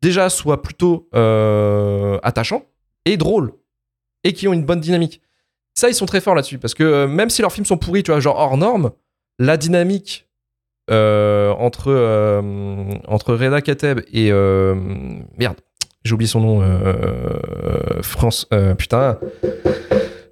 déjà 0.00 0.30
soient 0.30 0.62
plutôt 0.62 1.08
attachants 2.22 2.62
et 3.04 3.16
drôles 3.16 3.52
et 4.22 4.32
qui 4.32 4.46
ont 4.46 4.52
une 4.52 4.64
bonne 4.64 4.80
dynamique. 4.80 5.20
Ça, 5.74 5.88
ils 5.88 5.94
sont 5.94 6.06
très 6.06 6.20
forts 6.20 6.36
là-dessus 6.36 6.58
parce 6.58 6.74
que 6.74 7.06
même 7.06 7.28
si 7.30 7.42
leurs 7.42 7.52
films 7.52 7.66
sont 7.66 7.76
pourris, 7.76 8.04
tu 8.04 8.12
vois, 8.12 8.20
genre 8.20 8.38
hors 8.38 8.56
norme, 8.56 8.92
la 9.40 9.56
dynamique 9.56 10.28
entre, 10.90 11.88
euh, 11.88 12.40
entre 13.08 13.34
Reda 13.34 13.60
Kateb 13.60 14.00
et. 14.12 14.30
euh, 14.32 14.74
merde, 15.38 15.56
j'ai 16.04 16.14
oublié 16.14 16.28
son 16.28 16.40
nom. 16.40 16.62
euh, 16.62 18.02
France. 18.02 18.46
euh, 18.52 18.74
putain. 18.74 19.18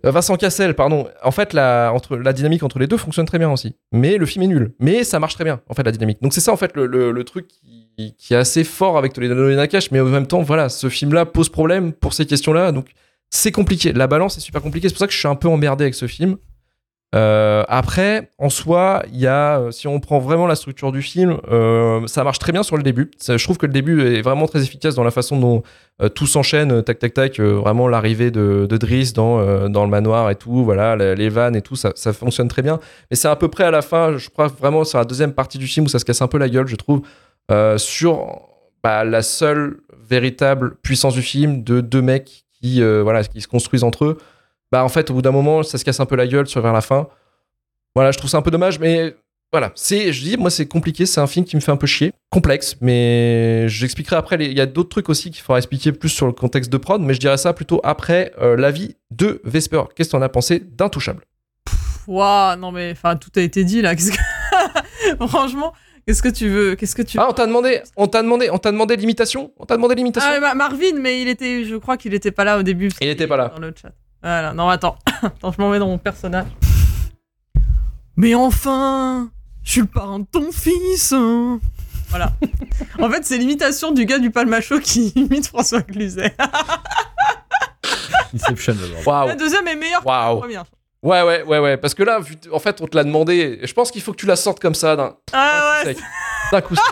Euh, 0.04 0.10
Vincent 0.10 0.36
Cassel, 0.36 0.74
pardon. 0.74 1.08
En 1.22 1.30
fait, 1.30 1.52
la, 1.52 1.92
dynamique 2.34 2.62
entre 2.62 2.78
les 2.78 2.86
deux 2.86 2.96
fonctionne 2.96 3.26
très 3.26 3.38
bien 3.38 3.50
aussi. 3.50 3.76
Mais 3.92 4.18
le 4.18 4.26
film 4.26 4.44
est 4.44 4.48
nul. 4.48 4.74
Mais 4.80 5.04
ça 5.04 5.18
marche 5.18 5.34
très 5.34 5.44
bien, 5.44 5.60
en 5.68 5.74
fait, 5.74 5.84
la 5.84 5.92
dynamique. 5.92 6.20
Donc 6.22 6.34
c'est 6.34 6.40
ça, 6.40 6.52
en 6.52 6.56
fait, 6.56 6.72
le, 6.74 7.22
truc 7.24 7.46
qui, 7.96 8.34
est 8.34 8.36
assez 8.36 8.64
fort 8.64 8.98
avec 8.98 9.12
Toledano 9.12 9.48
et 9.48 9.56
Nakash. 9.56 9.90
Mais 9.90 10.00
en 10.00 10.06
même 10.06 10.26
temps, 10.26 10.42
voilà, 10.42 10.68
ce 10.68 10.88
film-là 10.88 11.24
pose 11.24 11.48
problème 11.48 11.92
pour 11.92 12.14
ces 12.14 12.26
questions-là. 12.26 12.72
Donc 12.72 12.88
c'est 13.30 13.52
compliqué. 13.52 13.92
La 13.92 14.06
balance 14.06 14.36
est 14.36 14.40
super 14.40 14.60
compliquée. 14.60 14.88
C'est 14.88 14.94
pour 14.94 15.00
ça 15.00 15.06
que 15.06 15.12
je 15.12 15.18
suis 15.18 15.28
un 15.28 15.36
peu 15.36 15.48
emmerdé 15.48 15.84
avec 15.84 15.94
ce 15.94 16.06
film. 16.06 16.36
Euh, 17.14 17.62
après, 17.68 18.30
en 18.38 18.48
soi, 18.48 19.02
il 19.12 19.20
y 19.20 19.26
a, 19.26 19.58
euh, 19.58 19.70
si 19.70 19.86
on 19.86 20.00
prend 20.00 20.18
vraiment 20.18 20.46
la 20.46 20.54
structure 20.54 20.92
du 20.92 21.02
film, 21.02 21.38
euh, 21.50 22.06
ça 22.06 22.24
marche 22.24 22.38
très 22.38 22.52
bien 22.52 22.62
sur 22.62 22.78
le 22.78 22.82
début. 22.82 23.10
Je 23.20 23.42
trouve 23.42 23.58
que 23.58 23.66
le 23.66 23.72
début 23.72 24.02
est 24.16 24.22
vraiment 24.22 24.46
très 24.46 24.62
efficace 24.62 24.94
dans 24.94 25.04
la 25.04 25.10
façon 25.10 25.38
dont 25.38 25.62
tout 26.14 26.26
s'enchaîne, 26.26 26.82
tac 26.82 26.98
tac 26.98 27.14
tac. 27.14 27.38
vraiment 27.38 27.86
l'arrivée 27.86 28.30
de, 28.30 28.66
de 28.68 28.76
Driss 28.76 29.12
dans, 29.12 29.68
dans 29.68 29.84
le 29.84 29.90
manoir 29.90 30.30
et 30.30 30.34
tout, 30.34 30.64
voilà, 30.64 30.96
les, 30.96 31.28
vannes 31.28 31.54
et 31.54 31.62
tout, 31.62 31.76
ça, 31.76 31.92
fonctionne 32.12 32.48
très 32.48 32.62
bien. 32.62 32.80
Mais 33.10 33.16
c'est 33.16 33.28
à 33.28 33.36
peu 33.36 33.48
près 33.48 33.64
à 33.64 33.70
la 33.70 33.82
fin, 33.82 34.16
je 34.16 34.28
crois 34.30 34.48
vraiment 34.48 34.84
sur 34.84 34.98
la 34.98 35.04
deuxième 35.04 35.32
partie 35.32 35.58
du 35.58 35.66
film 35.66 35.86
où 35.86 35.88
ça 35.88 35.98
se 35.98 36.04
casse 36.04 36.22
un 36.22 36.28
peu 36.28 36.38
la 36.38 36.48
gueule, 36.48 36.66
je 36.66 36.76
trouve, 36.76 37.02
sur 37.76 38.40
bah, 38.82 39.04
la 39.04 39.22
seule 39.22 39.80
véritable 40.08 40.76
puissance 40.82 41.14
du 41.14 41.22
film 41.22 41.62
de 41.62 41.80
deux 41.80 42.02
mecs 42.02 42.46
qui, 42.60 42.82
voilà, 42.82 43.22
qui 43.22 43.40
se 43.42 43.48
construisent 43.48 43.84
entre 43.84 44.06
eux 44.06 44.18
bah 44.72 44.82
en 44.84 44.88
fait 44.88 45.10
au 45.10 45.14
bout 45.14 45.22
d'un 45.22 45.30
moment 45.30 45.62
ça 45.62 45.78
se 45.78 45.84
casse 45.84 46.00
un 46.00 46.06
peu 46.06 46.16
la 46.16 46.26
gueule 46.26 46.46
sur 46.48 46.60
vers 46.62 46.72
la 46.72 46.80
fin 46.80 47.06
voilà 47.94 48.10
je 48.10 48.18
trouve 48.18 48.30
ça 48.30 48.38
un 48.38 48.42
peu 48.42 48.50
dommage 48.50 48.78
mais 48.80 49.14
voilà 49.52 49.70
c'est 49.74 50.12
je 50.12 50.22
dis 50.22 50.36
moi 50.38 50.50
c'est 50.50 50.66
compliqué 50.66 51.04
c'est 51.06 51.20
un 51.20 51.26
film 51.26 51.44
qui 51.44 51.54
me 51.56 51.60
fait 51.60 51.70
un 51.72 51.76
peu 51.76 51.86
chier 51.86 52.12
complexe 52.30 52.76
mais 52.80 53.68
j'expliquerai 53.68 54.16
après 54.16 54.36
il 54.40 54.56
y 54.56 54.60
a 54.60 54.66
d'autres 54.66 54.88
trucs 54.88 55.10
aussi 55.10 55.30
qu'il 55.30 55.42
faudra 55.42 55.58
expliquer 55.58 55.92
plus 55.92 56.08
sur 56.08 56.26
le 56.26 56.32
contexte 56.32 56.72
de 56.72 56.78
prod 56.78 57.00
mais 57.02 57.12
je 57.14 57.20
dirais 57.20 57.36
ça 57.36 57.52
plutôt 57.52 57.80
après 57.84 58.32
euh, 58.40 58.56
l'avis 58.56 58.96
de 59.10 59.40
Vesper 59.44 59.82
qu'est-ce 59.94 60.08
que 60.08 60.12
t'en 60.16 60.22
as 60.22 60.28
pensé 60.30 60.58
d'intouchable? 60.58 61.24
Waouh, 62.08 62.56
non 62.56 62.72
mais 62.72 62.90
enfin 62.92 63.16
tout 63.16 63.30
a 63.36 63.40
été 63.40 63.62
dit 63.64 63.80
là. 63.82 63.94
Qu'est-ce 63.96 64.10
que... 64.10 65.26
Franchement, 65.28 65.72
qu'est-ce 66.06 66.22
que 66.22 66.28
tu 66.28 66.48
veux 66.48 66.74
Qu'est-ce 66.74 66.96
que 66.96 67.02
tu 67.02 67.18
ah 67.18 67.28
on 67.30 67.32
t'a 67.32 67.46
demandé 67.46 67.80
on 67.96 68.06
t'a 68.08 68.22
demandé 68.22 68.50
on 68.50 68.58
t'a 68.58 68.72
demandé 68.72 68.96
l'imitation? 68.96 69.52
On 69.58 69.66
t'a 69.66 69.76
demandé 69.76 69.94
l'imitation? 69.94 70.28
Ah, 70.32 70.40
Ma- 70.40 70.54
Marvin, 70.54 70.96
mais 70.98 71.22
il 71.22 71.28
était, 71.28 71.64
je 71.64 71.76
crois 71.76 71.96
qu'il 71.96 72.12
était 72.14 72.32
pas 72.32 72.44
là 72.44 72.58
au 72.58 72.62
début. 72.62 72.90
Il 73.00 73.08
était 73.08 73.26
pas 73.28 73.36
là. 73.36 73.52
Dans 73.54 73.60
le 73.60 73.72
chat. 73.80 73.92
Voilà, 74.22 74.52
non, 74.52 74.68
attends. 74.68 74.96
attends, 75.22 75.52
je 75.52 75.60
m'en 75.60 75.70
mets 75.70 75.78
dans 75.78 75.86
mon 75.88 75.98
personnage. 75.98 76.46
Mais 78.16 78.34
enfin 78.34 79.30
Je 79.62 79.70
suis 79.72 79.80
le 79.80 79.86
parrain 79.86 80.18
de 80.20 80.26
ton 80.30 80.52
fils 80.52 81.12
hein. 81.16 81.58
Voilà. 82.10 82.30
en 83.00 83.08
fait, 83.08 83.24
c'est 83.24 83.38
l'imitation 83.38 83.90
du 83.90 84.04
gars 84.04 84.18
du 84.18 84.30
Palmacho 84.30 84.78
qui 84.80 85.08
imite 85.16 85.46
François 85.46 85.80
Cluzet. 85.82 86.34
Inception, 88.34 88.74
La 89.06 89.34
deuxième 89.34 89.66
est 89.68 89.76
meilleure 89.76 90.00
que 90.02 90.08
la 90.08 90.28
waouh 90.30 90.38
première. 90.40 90.64
ouais 91.02 91.22
ouais 91.22 91.42
ouais 91.42 91.58
ouais 91.58 91.76
parce 91.76 91.92
que 91.94 92.02
là 92.02 92.20
en 92.52 92.58
fait 92.58 92.80
on 92.80 92.86
te 92.86 92.96
l'a 92.96 93.04
demandé 93.04 93.60
je 93.62 93.72
pense 93.74 93.90
qu'il 93.90 94.00
faut 94.00 94.12
que 94.12 94.16
tu 94.16 94.24
la 94.26 94.36
sortes 94.36 94.58
comme 94.60 94.74
ça 94.74 94.96
d'un 94.96 95.16
Ah 95.34 95.80
ouais, 95.84 95.94
sec. 95.94 95.98
d'un 96.52 96.60
coup 96.62 96.74
sec. 96.74 96.84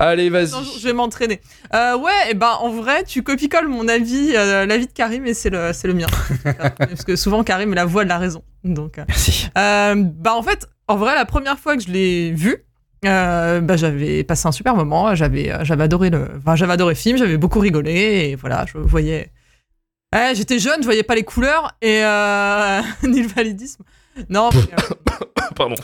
Allez 0.00 0.30
vas-y 0.30 0.50
je 0.78 0.84
vais 0.84 0.92
m'entraîner. 0.92 1.40
Euh, 1.74 1.96
ouais, 1.96 2.30
et 2.30 2.34
ben 2.34 2.56
en 2.60 2.70
vrai, 2.70 3.04
tu 3.04 3.22
copie-colles 3.22 3.68
mon 3.68 3.88
avis, 3.88 4.32
euh, 4.34 4.66
l'avis 4.66 4.86
de 4.86 4.92
Karim, 4.92 5.26
et 5.26 5.34
c'est 5.34 5.50
le, 5.50 5.72
c'est 5.72 5.88
le 5.88 5.94
mien. 5.94 6.06
Parce 6.78 7.04
que 7.04 7.16
souvent, 7.16 7.44
Karim 7.44 7.72
est 7.72 7.76
la 7.76 7.84
voix 7.84 8.04
de 8.04 8.08
la 8.08 8.18
raison. 8.18 8.42
Donc, 8.64 8.98
euh, 8.98 9.04
Merci. 9.08 9.48
Bah 9.54 10.34
en 10.34 10.42
fait, 10.42 10.66
en 10.88 10.96
vrai, 10.96 11.14
la 11.14 11.24
première 11.24 11.58
fois 11.58 11.76
que 11.76 11.82
je 11.82 11.90
l'ai 11.90 12.32
vu, 12.32 12.64
bah 13.02 13.76
j'avais 13.76 14.24
passé 14.24 14.48
un 14.48 14.52
super 14.52 14.74
moment. 14.74 15.14
J'avais, 15.14 15.52
j'avais 15.62 15.84
adoré 15.84 16.10
le, 16.10 16.28
enfin 16.38 16.56
j'avais 16.56 16.72
adoré 16.72 16.94
le 16.94 16.98
film. 16.98 17.16
J'avais 17.16 17.36
beaucoup 17.36 17.60
rigolé 17.60 18.30
et 18.30 18.36
voilà, 18.36 18.66
je 18.66 18.78
voyais. 18.78 19.32
Ouais, 20.14 20.32
j'étais 20.34 20.58
jeune, 20.58 20.80
je 20.80 20.86
voyais 20.86 21.04
pas 21.04 21.14
les 21.14 21.22
couleurs 21.22 21.76
et 21.82 22.00
ni 23.04 23.22
le 23.22 23.28
validisme. 23.28 23.84
Non. 24.28 24.50
Pardon. 25.56 25.76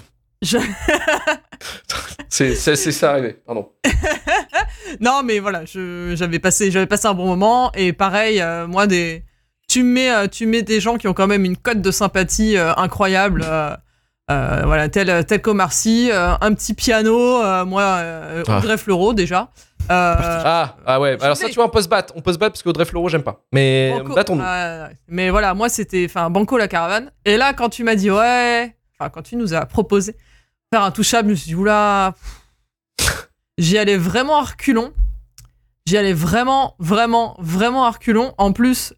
Je- 0.42 0.58
c'est, 2.28 2.54
c'est, 2.54 2.76
c'est 2.76 2.92
ça 2.92 3.10
arrivé, 3.12 3.38
pardon. 3.46 3.70
non, 5.00 5.22
mais 5.24 5.38
voilà, 5.38 5.64
je- 5.64 6.12
j'avais 6.16 6.38
passé, 6.38 6.70
j'avais 6.70 6.86
passé 6.86 7.06
un 7.06 7.14
bon 7.14 7.26
moment 7.26 7.72
et 7.74 7.92
pareil, 7.92 8.40
euh, 8.40 8.66
moi 8.66 8.86
des, 8.86 9.24
tu 9.68 9.82
mets, 9.82 10.10
euh, 10.10 10.26
tu 10.28 10.46
mets 10.46 10.62
des 10.62 10.80
gens 10.80 10.96
qui 10.98 11.08
ont 11.08 11.14
quand 11.14 11.26
même 11.26 11.44
une 11.44 11.56
cote 11.56 11.80
de 11.80 11.90
sympathie 11.90 12.56
euh, 12.56 12.72
incroyable. 12.76 13.42
euh, 13.46 13.74
euh, 14.30 14.62
voilà, 14.64 14.88
tel, 14.88 15.24
tel 15.24 15.40
qu'Omar 15.40 15.72
Sy, 15.72 16.10
euh, 16.12 16.34
un 16.40 16.52
petit 16.52 16.74
piano, 16.74 17.42
euh, 17.42 17.64
moi, 17.64 17.82
euh, 17.82 18.42
Ah. 18.48 18.58
Audrey 18.58 18.76
Fleurot 18.76 19.14
déjà. 19.14 19.50
Ah, 19.88 20.74
ah 20.84 21.00
ouais. 21.00 21.16
Alors 21.22 21.36
ça, 21.36 21.46
tu 21.48 21.54
vois, 21.54 21.66
on 21.66 21.68
peut 21.68 21.80
se 21.80 21.86
battre. 21.88 22.12
On 22.16 22.20
peut 22.20 22.32
se 22.32 22.38
battre 22.38 22.54
parce 22.54 22.64
qu'Audrey 22.64 22.84
Fleurot, 22.84 23.08
j'aime 23.08 23.22
pas. 23.22 23.44
Mais 23.52 23.94
Banco- 23.96 24.14
battons-nous. 24.16 24.42
Ouais. 24.42 24.88
Mais 25.06 25.30
voilà, 25.30 25.54
moi 25.54 25.68
c'était, 25.68 26.04
enfin, 26.08 26.28
Banco 26.28 26.58
la 26.58 26.66
caravane. 26.66 27.12
Et 27.24 27.36
là, 27.36 27.52
quand 27.54 27.68
tu 27.68 27.84
m'as 27.84 27.94
dit 27.94 28.10
ouais, 28.10 28.74
enfin, 28.98 29.10
quand 29.10 29.22
tu 29.22 29.36
nous 29.36 29.54
as 29.54 29.64
proposé 29.64 30.16
faire 30.72 30.82
un 30.82 30.90
touchable, 30.90 31.28
je 31.28 31.30
me 31.32 31.36
suis 31.36 31.48
dit 31.48 31.54
oula, 31.54 32.14
j'y 33.58 33.78
allais 33.78 33.96
vraiment 33.96 34.38
à 34.38 34.42
reculons. 34.42 34.92
J'y 35.86 35.96
allais 35.96 36.12
vraiment, 36.12 36.74
vraiment, 36.80 37.36
vraiment 37.38 37.84
à 37.84 37.90
reculons. 37.92 38.34
En 38.38 38.52
plus, 38.52 38.92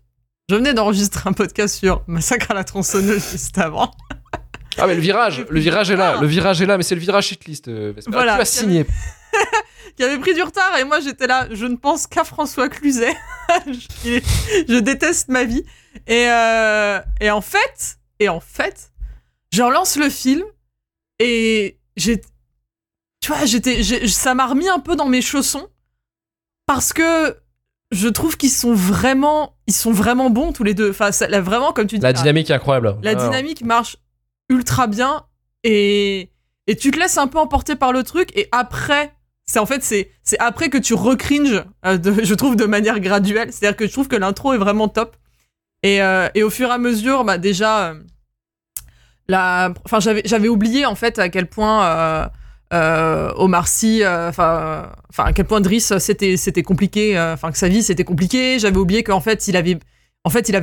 je 0.49 0.55
venais 0.55 0.73
d'enregistrer 0.73 1.29
un 1.29 1.35
podcast 1.35 1.77
sur 1.79 2.03
Massacre 2.07 2.51
à 2.51 2.55
la 2.55 2.65
tronçonneuse 2.65 3.31
juste 3.31 3.59
avant. 3.59 3.91
Ah, 4.79 4.87
mais 4.87 4.95
le 4.95 5.01
virage, 5.01 5.45
le 5.51 5.61
virage 5.61 5.91
est 5.91 5.97
là. 5.97 6.19
Le 6.21 6.27
virage 6.27 6.63
est 6.63 6.67
là, 6.67 6.77
mais 6.79 6.85
c'est 6.85 6.95
le 6.95 7.01
virage 7.01 7.27
shitlist. 7.27 7.69
euh, 7.69 7.93
Vespa. 7.95 8.11
Voilà. 8.13 8.37
Tu 8.37 8.41
as 8.41 8.45
signé. 8.47 8.87
qui 9.97 10.05
avait 10.05 10.19
pris 10.19 10.33
du 10.33 10.43
retard 10.43 10.79
et 10.79 10.85
moi 10.85 11.01
j'étais 11.01 11.27
là, 11.27 11.49
je 11.51 11.67
ne 11.67 11.75
pense 11.75 12.07
qu'à 12.07 12.23
François 12.25 12.69
Cluzet. 12.69 13.15
je, 13.67 14.21
je 14.69 14.79
déteste 14.79 15.29
ma 15.29 15.45
vie. 15.45 15.65
Et, 16.07 16.31
euh, 16.31 17.01
et 17.21 17.31
en 17.31 17.41
fait, 17.41 17.99
et 18.21 18.29
en 18.29 18.41
fait, 18.41 18.93
je 19.53 19.61
relance 19.63 19.97
le 19.97 20.09
film 20.09 20.45
et 21.19 21.79
j'ai, 21.97 22.21
tu 23.21 23.33
vois, 23.33 23.45
j'étais, 23.45 23.83
ça 24.07 24.35
m'a 24.35 24.47
remis 24.47 24.69
un 24.69 24.79
peu 24.81 24.97
dans 24.97 25.07
mes 25.09 25.23
chaussons 25.23 25.69
parce 26.67 26.93
que 26.93 27.37
je 27.91 28.09
trouve 28.09 28.37
qu'ils 28.37 28.51
sont 28.51 28.75
vraiment, 28.75 29.57
ils 29.67 29.75
sont 29.75 29.93
vraiment 29.93 30.31
bons 30.31 30.53
tous 30.53 30.65
les 30.65 30.75
deux. 30.75 30.91
Enfin, 30.91 31.11
ça- 31.13 31.27
là, 31.29 31.41
vraiment 31.41 31.73
comme 31.73 31.87
tu 31.87 31.97
dis, 31.97 32.03
La 32.03 32.13
là, 32.13 32.19
dynamique 32.19 32.51
est 32.51 32.55
incroyable. 32.55 32.97
la 33.03 33.13
Ah. 33.13 33.15
dynamique 33.15 33.63
marche 33.65 33.97
ultra 34.51 34.87
bien 34.87 35.25
et, 35.65 36.31
et 36.67 36.77
tu 36.77 36.91
te 36.91 36.99
laisses 36.99 37.19
un 37.19 37.27
peu 37.27 37.39
emporter 37.39 37.77
par 37.77 37.93
le 37.93 38.03
truc 38.03 38.31
et 38.37 38.49
après 38.53 39.13
c'est 39.47 39.59
en 39.59 39.67
fait 39.67 39.83
c'est 39.83 40.11
c'est 40.23 40.39
après 40.39 40.69
que 40.71 40.79
tu 40.79 40.93
recringes 40.95 41.65
euh, 41.87 41.97
de- 41.99 42.13
je 42.25 42.35
trouve 42.35 42.55
de 42.57 42.65
manière 42.67 43.01
graduelle 43.01 43.53
c'est 43.53 43.67
à 43.67 43.71
dire 43.71 43.77
que 43.77 43.87
je 43.87 43.93
trouve 43.93 44.09
que 44.09 44.17
l'intro 44.17 44.53
est 44.55 44.59
vraiment 44.59 44.89
top 44.89 45.17
et, 45.83 46.01
euh, 46.03 46.29
et 46.35 46.43
au 46.43 46.51
fur 46.51 46.69
et 46.69 46.73
à 46.73 46.79
mesure 46.79 47.25
bah 47.25 47.37
déjà 47.39 47.89
euh, 47.91 48.03
enfin 49.31 49.99
j'avais 50.25 50.49
oublié 50.49 50.87
en 50.87 50.95
fait 50.95 51.19
à 51.19 51.29
quel 51.29 51.47
point 51.47 51.85
euh, 51.85 52.27
euh, 52.73 53.31
Omar 53.37 53.69
Sy 53.69 54.03
euh, 54.03 54.29
enfin 54.31 54.91
à 55.19 55.33
quel 55.33 55.45
point 55.45 55.61
Driss 55.61 55.99
c'était 55.99 56.37
c'était 56.37 56.63
compliqué 56.63 57.19
euh, 57.19 57.35
enfin 57.35 57.51
que 57.51 57.59
sa 57.59 57.69
vie 57.69 57.83
c'était 57.83 58.05
compliqué. 58.05 58.59
J'avais 58.59 58.79
oublié 58.79 59.03
qu'en 59.03 59.21
fait 59.21 59.47
il 59.49 59.57
avait 59.57 59.79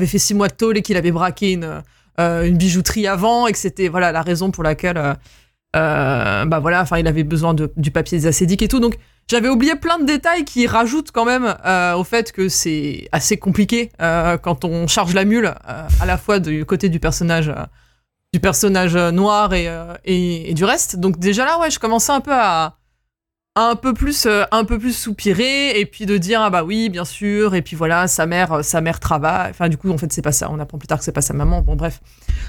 fait 0.08 0.18
six 0.18 0.34
mois 0.34 0.48
de 0.48 0.54
tôle 0.54 0.78
et 0.78 0.82
qu'il 0.82 0.98
avait 0.98 1.12
braqué 1.12 1.52
une 1.54 1.84
euh, 2.20 2.52
bijouterie 2.52 3.08
avant 3.08 3.46
et 3.48 3.52
que 3.52 3.58
c'était 3.58 3.88
voilà 3.88 4.12
la 4.12 4.22
raison 4.24 4.50
pour 4.50 4.64
laquelle 4.64 4.98
euh, 4.98 5.14
euh, 5.76 6.46
bah 6.46 6.60
voilà 6.60 6.82
enfin 6.82 6.98
il 6.98 7.08
avait 7.08 7.24
besoin 7.24 7.54
du 7.54 7.92
papier 7.92 8.18
des 8.18 8.28
acédiques 8.28 8.62
et 8.64 8.68
tout. 8.68 8.80
Donc 8.80 8.96
j'avais 9.30 9.50
oublié 9.50 9.76
plein 9.76 10.00
de 10.00 10.06
détails 10.06 10.46
qui 10.46 10.66
rajoutent 10.66 11.12
quand 11.12 11.26
même 11.26 11.56
euh, 11.66 11.96
au 11.96 12.04
fait 12.04 12.32
que 12.32 12.50
c'est 12.50 13.10
assez 13.12 13.38
compliqué 13.38 13.92
euh, 14.02 14.38
quand 14.38 14.66
on 14.66 14.88
charge 14.88 15.14
la 15.14 15.26
mule 15.26 15.54
euh, 15.68 15.88
à 16.00 16.06
la 16.06 16.18
fois 16.18 16.40
du 16.40 16.66
côté 16.66 16.90
du 16.90 17.00
personnage 17.00 17.50
euh, 17.50 17.66
du 18.36 18.42
personnage 18.42 18.98
euh, 18.98 19.12
noir 19.12 19.54
et, 19.54 19.70
euh, 19.70 19.94
et, 20.04 20.52
et 20.52 20.54
du 20.54 20.66
reste. 20.66 20.98
Donc 20.98 21.20
déjà 21.20 21.46
là 21.46 21.58
ouais 21.58 21.72
je 21.72 21.80
commençais 21.80 22.12
un 22.12 22.20
peu 22.20 22.34
à 22.34 22.76
à 23.58 23.70
un 23.70 23.78
peu 23.78 23.94
plus 23.94 24.26
euh, 24.26 24.44
un 24.52 24.66
peu 24.66 24.78
plus 24.78 24.92
soupirer 24.92 25.80
et 25.80 25.86
puis 25.86 26.06
de 26.06 26.18
dire 26.18 26.42
ah 26.42 26.50
bah 26.50 26.66
oui 26.66 26.90
bien 26.90 27.06
sûr 27.06 27.56
et 27.56 27.62
puis 27.62 27.78
voilà 27.78 28.10
sa 28.10 28.26
mère 28.26 28.62
sa 28.62 28.82
mère 28.82 29.00
travaille. 29.00 29.52
Enfin 29.52 29.70
du 29.70 29.78
coup 29.78 29.90
en 29.90 29.98
fait 29.98 30.12
c'est 30.12 30.22
pas 30.22 30.34
ça. 30.34 30.50
On 30.52 30.60
apprend 30.60 30.78
plus 30.78 30.88
tard 30.88 30.98
que 30.98 31.06
c'est 31.06 31.14
pas 31.14 31.22
sa 31.22 31.34
maman. 31.34 31.62
Bon 31.62 31.78
bref. 31.78 32.02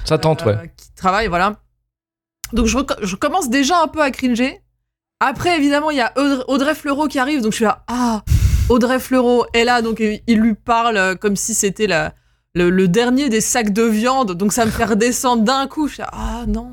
Ça 0.03 0.17
tente, 0.17 0.43
ouais. 0.43 0.73
qui 0.75 0.91
travaille, 0.93 1.29
voilà. 1.29 1.55
Donc 2.51 2.65
je, 2.65 3.15
commence 3.15 3.49
déjà 3.49 3.81
un 3.81 3.87
peu 3.87 4.01
à 4.01 4.11
cringer. 4.11 4.61
Après, 5.21 5.57
évidemment, 5.57 5.89
il 5.89 5.97
y 5.97 6.01
a 6.01 6.13
Audrey, 6.47 6.75
Fleurot 6.75 7.07
qui 7.07 7.17
arrive, 7.17 7.41
donc 7.41 7.51
je 7.51 7.57
suis 7.57 7.65
là, 7.65 7.83
ah, 7.87 8.23
Audrey 8.69 8.99
Fleurot 8.99 9.45
est 9.53 9.63
là, 9.63 9.81
donc 9.81 9.99
il 9.99 10.37
lui 10.37 10.53
parle 10.53 11.17
comme 11.17 11.35
si 11.35 11.53
c'était 11.53 11.87
la- 11.87 12.13
le, 12.55 12.69
le 12.69 12.87
dernier 12.87 13.29
des 13.29 13.41
sacs 13.41 13.71
de 13.73 13.83
viande, 13.83 14.33
donc 14.33 14.51
ça 14.53 14.65
me 14.65 14.71
fait 14.71 14.85
redescendre 14.85 15.43
d'un 15.43 15.67
coup. 15.67 15.87
Je 15.87 16.01
ah 16.01 16.45
non. 16.47 16.71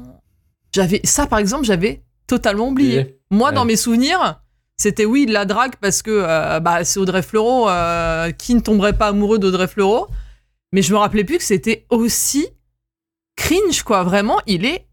J'avais 0.75 1.01
ça, 1.05 1.27
par 1.27 1.39
exemple, 1.39 1.65
j'avais 1.65 2.03
totalement 2.27 2.69
oublié. 2.69 3.01
Oublié. 3.01 3.21
Moi, 3.31 3.49
Ouais. 3.51 3.55
dans 3.55 3.65
mes 3.65 3.77
souvenirs, 3.77 4.41
c'était 4.77 5.05
oui 5.05 5.27
de 5.27 5.33
la 5.33 5.45
drague 5.45 5.77
parce 5.81 6.03
que 6.03 6.11
euh, 6.11 6.59
bah, 6.61 6.85
c'est 6.85 6.99
Audrey 6.99 7.23
Fleurot. 7.23 7.69
euh, 7.69 8.31
qui 8.33 8.55
ne 8.55 8.61
tomberait 8.61 8.97
pas 8.97 9.09
amoureux 9.09 9.39
d'Audrey 9.39 9.69
Fleurot 9.69 10.09
Mais 10.73 10.83
je 10.83 10.93
me 10.93 10.99
rappelais 10.99 11.25
plus 11.25 11.39
que 11.39 11.45
c'était 11.45 11.87
aussi 11.91 12.47
cringe, 13.37 13.83
quoi. 13.83 14.03
Vraiment, 14.05 14.39
il 14.47 14.65
est. 14.65 14.87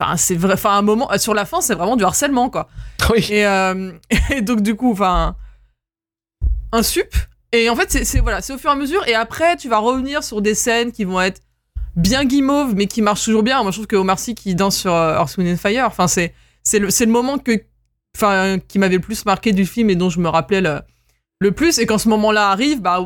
Enfin, 0.00 0.16
c'est 0.16 0.34
vrai. 0.36 0.54
Enfin, 0.54 0.76
un 0.78 0.82
moment. 0.82 1.08
Sur 1.18 1.34
la 1.34 1.44
fin, 1.44 1.60
c'est 1.60 1.74
vraiment 1.74 1.96
du 1.96 2.04
harcèlement, 2.04 2.48
quoi. 2.50 2.68
Oui. 3.10 3.26
Et, 3.30 3.46
euh, 3.46 3.92
et 4.30 4.40
donc, 4.40 4.62
du 4.62 4.74
coup, 4.74 4.92
enfin. 4.92 5.36
Un 6.72 6.82
sup. 6.82 7.12
Et 7.52 7.68
en 7.68 7.76
fait, 7.76 7.90
c'est- 8.04 8.20
voilà, 8.20 8.38
au 8.38 8.58
fur 8.58 8.70
et 8.70 8.72
à 8.72 8.76
mesure. 8.76 9.06
Et 9.08 9.14
après, 9.14 9.56
tu 9.56 9.68
vas 9.68 9.78
revenir 9.78 10.22
sur 10.22 10.40
des 10.40 10.54
scènes 10.54 10.92
qui 10.92 11.04
vont 11.04 11.20
être 11.20 11.40
bien 11.96 12.24
guimauves, 12.24 12.74
mais 12.76 12.86
qui 12.86 13.02
marchent 13.02 13.24
toujours 13.24 13.42
bien. 13.42 13.62
Moi, 13.62 13.72
je 13.72 13.76
trouve 13.78 13.86
que 13.88 13.96
Omar 13.96 14.18
Sy 14.18 14.34
qui 14.34 14.54
danse 14.54 14.76
sur 14.76 14.94
euh, 14.94 15.16
Earth, 15.18 15.36
and 15.38 15.56
Fire, 15.56 15.86
enfin, 15.86 16.06
c'est 16.06 16.32
le, 16.74 16.86
le 16.88 17.06
moment 17.06 17.38
que, 17.38 17.52
qui 18.68 18.78
m'avait 18.78 18.94
le 18.96 19.00
plus 19.00 19.24
marqué 19.26 19.52
du 19.52 19.66
film 19.66 19.90
et 19.90 19.96
dont 19.96 20.10
je 20.10 20.20
me 20.20 20.28
rappelais 20.28 20.60
le, 20.60 20.80
le 21.40 21.50
plus. 21.52 21.78
Et 21.78 21.86
quand 21.86 21.98
ce 21.98 22.08
moment-là 22.10 22.50
arrive, 22.50 22.80
bah 22.80 23.00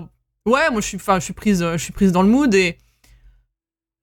ouais, 0.46 0.70
moi, 0.70 0.80
je 0.82 0.86
suis, 0.86 0.98
je 0.98 1.20
suis 1.20 1.32
prise, 1.32 1.60
je 1.72 1.78
suis 1.78 1.92
prise 1.92 2.12
dans 2.12 2.22
le 2.22 2.28
mood 2.28 2.54
et 2.54 2.76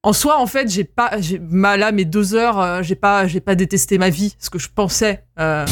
en 0.04 0.13
soi, 0.13 0.39
en 0.39 0.47
fait, 0.47 0.67
j'ai 0.67 0.84
pas, 0.84 1.12
là, 1.77 1.91
mes 1.91 2.06
deux 2.06 2.34
heures, 2.34 2.60
euh, 2.60 2.82
j'ai 2.82 2.95
pas, 2.95 3.27
pas 3.45 3.54
détesté 3.54 3.99
ma 3.99 4.10
vie, 4.10 4.36
ce 4.39 4.49
que 4.49 4.58
je 4.58 4.67
pensais, 4.73 5.23
euh, 5.39 5.63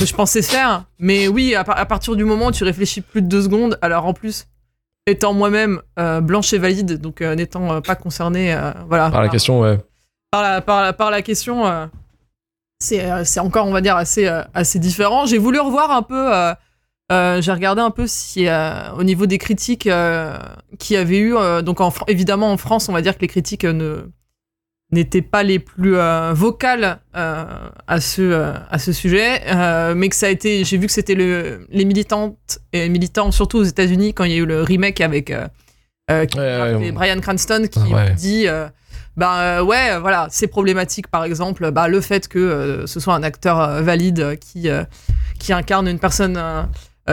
que 0.00 0.06
je 0.06 0.14
pensais 0.14 0.42
faire. 0.42 0.84
Mais 0.98 1.28
oui, 1.28 1.54
à, 1.54 1.62
par- 1.64 1.78
à 1.78 1.86
partir 1.86 2.16
du 2.16 2.24
moment 2.24 2.46
où 2.46 2.52
tu 2.52 2.64
réfléchis 2.64 3.00
plus 3.02 3.22
de 3.22 3.28
deux 3.28 3.42
secondes, 3.42 3.78
alors 3.82 4.06
en 4.06 4.12
plus, 4.14 4.46
étant 5.06 5.32
moi-même 5.32 5.80
euh, 5.98 6.20
blanche 6.20 6.52
et 6.52 6.58
valide, 6.58 7.00
donc 7.00 7.20
euh, 7.20 7.34
n'étant 7.34 7.72
euh, 7.72 7.80
pas 7.80 7.94
concernée, 7.94 8.56
voilà, 8.88 9.10
Par 9.10 9.22
la 9.22 9.28
question, 9.28 9.60
ouais. 9.60 9.78
par 10.30 10.42
la, 10.42 10.60
par 10.60 10.82
la, 10.82 10.92
par 10.92 11.10
la 11.10 11.22
question, 11.22 11.88
c'est, 12.80 13.40
encore, 13.40 13.66
on 13.66 13.72
va 13.72 13.80
dire, 13.80 13.96
assez, 13.96 14.26
assez 14.54 14.78
différent. 14.78 15.26
J'ai 15.26 15.38
voulu 15.38 15.60
revoir 15.60 15.90
un 15.90 16.02
peu, 16.02 16.30
j'ai 17.10 17.52
regardé 17.52 17.82
un 17.82 17.90
peu 17.90 18.06
si, 18.06 18.46
au 18.96 19.02
niveau 19.02 19.26
des 19.26 19.38
critiques 19.38 19.86
euh, 19.86 20.36
qu'il 20.78 20.94
y 20.94 20.98
avait 20.98 21.18
eu, 21.18 21.34
donc 21.62 21.80
en, 21.80 21.92
évidemment 22.08 22.52
en 22.52 22.56
France, 22.56 22.88
on 22.88 22.92
va 22.92 23.02
dire 23.02 23.16
que 23.16 23.20
les 23.22 23.28
critiques 23.28 23.64
ne 23.64 24.08
n'étaient 24.92 25.22
pas 25.22 25.42
les 25.42 25.58
plus 25.58 25.96
euh, 25.96 26.32
vocales 26.34 26.98
euh, 27.16 27.44
à 27.86 28.00
ce 28.00 28.22
euh, 28.22 28.52
à 28.70 28.78
ce 28.78 28.92
sujet, 28.92 29.40
mais 29.94 30.08
que 30.08 30.16
ça 30.16 30.26
a 30.26 30.30
été, 30.30 30.64
j'ai 30.64 30.78
vu 30.78 30.86
que 30.86 30.92
c'était 30.92 31.14
le 31.14 31.66
les 31.70 31.84
militantes 31.84 32.58
et 32.72 32.88
militants 32.88 33.30
surtout 33.30 33.58
aux 33.58 33.64
États-Unis 33.64 34.14
quand 34.14 34.24
il 34.24 34.32
y 34.32 34.34
a 34.34 34.38
eu 34.38 34.46
le 34.46 34.62
remake 34.62 35.00
avec 35.00 35.26
qui- 35.26 35.32
Ouais, 36.12 36.26
ouais, 36.36 36.86
et 36.86 36.92
Brian 36.92 37.20
Cranston 37.20 37.66
qui 37.70 37.78
ouais. 37.94 38.12
dit 38.14 38.46
bah 39.16 39.62
ouais, 39.62 39.98
voilà, 40.00 40.26
c'est 40.30 40.46
problématique 40.48 41.08
par 41.08 41.24
exemple, 41.24 41.70
bah, 41.70 41.86
le 41.88 42.00
fait 42.00 42.26
que 42.26 42.84
ce 42.86 43.00
soit 43.00 43.14
un 43.14 43.22
acteur 43.22 43.82
valide 43.82 44.38
qui 44.40 44.68
qui 45.38 45.52
incarne 45.52 45.86
une 45.88 45.98
personne 46.00 46.40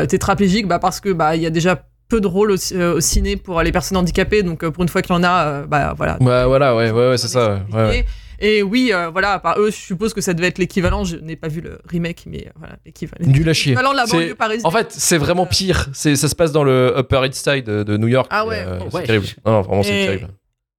tétraplégique, 0.07 0.67
bah 0.67 0.79
parce 0.79 0.99
que 0.99 1.09
bah 1.13 1.35
il 1.35 1.41
y 1.43 1.45
a 1.45 1.49
déjà 1.51 1.83
peu 2.09 2.21
de 2.21 2.27
rôles 2.27 2.51
au, 2.51 2.55
euh, 2.73 2.95
au 2.95 2.99
ciné 3.01 3.35
pour 3.35 3.61
les 3.61 3.71
personnes 3.71 3.97
handicapées, 3.97 4.43
donc 4.43 4.63
euh, 4.63 4.71
pour 4.71 4.83
une 4.83 4.89
fois 4.89 5.01
qu'il 5.01 5.13
y 5.13 5.17
en 5.17 5.23
a, 5.23 5.45
euh, 5.45 5.65
bah 5.65 5.93
voilà. 5.97 6.17
Ouais, 6.21 6.45
voilà, 6.45 6.75
ouais, 6.75 6.91
ouais, 6.91 7.09
ouais, 7.09 7.17
c'est 7.17 7.27
ça. 7.27 7.61
ouais, 7.73 7.77
ouais, 7.77 7.87
ouais. 7.89 8.05
Et 8.39 8.61
oui, 8.61 8.91
euh, 8.93 9.09
voilà, 9.09 9.39
par 9.39 9.59
eux, 9.59 9.71
je 9.71 9.75
suppose 9.75 10.13
que 10.13 10.21
ça 10.21 10.35
devait 10.35 10.47
être 10.47 10.59
l'équivalent. 10.59 11.03
Je 11.03 11.15
n'ai 11.17 11.35
pas 11.35 11.47
vu 11.47 11.59
le 11.59 11.79
remake, 11.89 12.25
mais 12.27 12.45
euh, 12.47 12.51
voilà, 12.59 12.75
l'équivalent. 12.85 13.25
Nul 13.27 13.49
à 13.49 13.53
chier. 13.53 13.71
L'équivalent 13.71 13.93
de 13.93 13.97
la 13.97 14.05
C'est- 14.05 14.11
banlieue 14.15 14.35
parisienne. 14.35 14.65
En 14.67 14.71
fait, 14.71 14.91
c'est 14.91 15.17
vraiment 15.17 15.47
pire. 15.47 15.87
C'est, 15.93 16.15
ça 16.15 16.27
se 16.27 16.35
passe 16.35 16.51
dans 16.51 16.63
le 16.63 16.93
Upper 16.97 17.21
East 17.25 17.43
Side 17.49 17.65
de, 17.65 17.81
de 17.83 17.97
New 17.97 18.07
York. 18.07 18.27
Ah 18.29 18.45
ouais, 18.45 18.63
euh, 18.65 18.77
bon, 18.77 18.85
c'est 18.91 18.97
ouais. 18.97 19.03
terrible. 19.05 19.25
Non, 19.45 19.51
non, 19.53 19.61
vraiment, 19.63 19.83
c'est 19.83 20.03
Et- 20.03 20.05
terrible. 20.05 20.27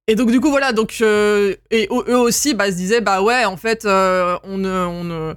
Et 0.07 0.15
donc 0.15 0.31
du 0.31 0.39
coup 0.39 0.49
voilà 0.49 0.73
donc 0.73 0.99
et 1.01 1.87
eux 1.91 2.17
aussi 2.17 2.55
bah 2.55 2.71
se 2.71 2.75
disaient 2.75 2.99
bah 2.99 3.21
ouais 3.21 3.45
en 3.45 3.57
fait 3.57 3.85
on 3.85 4.57
ne 4.57 4.67
on 4.87 5.03
ne 5.03 5.33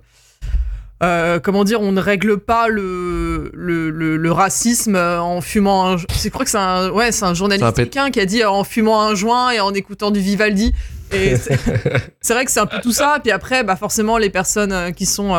euh, 1.02 1.40
comment 1.40 1.64
dire 1.64 1.80
on 1.80 1.92
ne 1.92 2.00
règle 2.00 2.38
pas 2.38 2.68
le 2.68 3.50
le, 3.54 3.90
le, 3.90 4.16
le 4.16 4.32
racisme 4.32 4.94
euh, 4.96 5.20
en 5.20 5.40
fumant 5.40 5.86
un 5.92 5.96
je 5.96 6.28
crois 6.28 6.44
que 6.44 6.50
c'est 6.50 6.58
un 6.58 6.90
ouais 6.90 7.10
c'est 7.12 7.24
un 7.24 7.34
journaliste 7.34 7.64
C'est 7.64 7.82
un 7.82 7.84
pét- 7.84 7.96
américain 7.98 8.10
qui 8.10 8.20
a 8.20 8.26
dit 8.26 8.42
euh, 8.42 8.50
en 8.50 8.62
fumant 8.64 9.00
un 9.00 9.14
joint 9.14 9.50
et 9.50 9.60
en 9.60 9.72
écoutant 9.74 10.10
du 10.10 10.20
Vivaldi. 10.20 10.72
Et 11.12 11.36
c'est 12.20 12.34
vrai 12.34 12.44
que 12.44 12.50
c'est 12.50 12.60
un 12.60 12.66
peu 12.66 12.78
tout 12.82 12.92
ça. 12.92 13.18
Puis 13.22 13.32
après 13.32 13.64
bah 13.64 13.76
forcément 13.76 14.16
les 14.18 14.30
personnes 14.30 14.94
qui 14.94 15.06
sont 15.06 15.34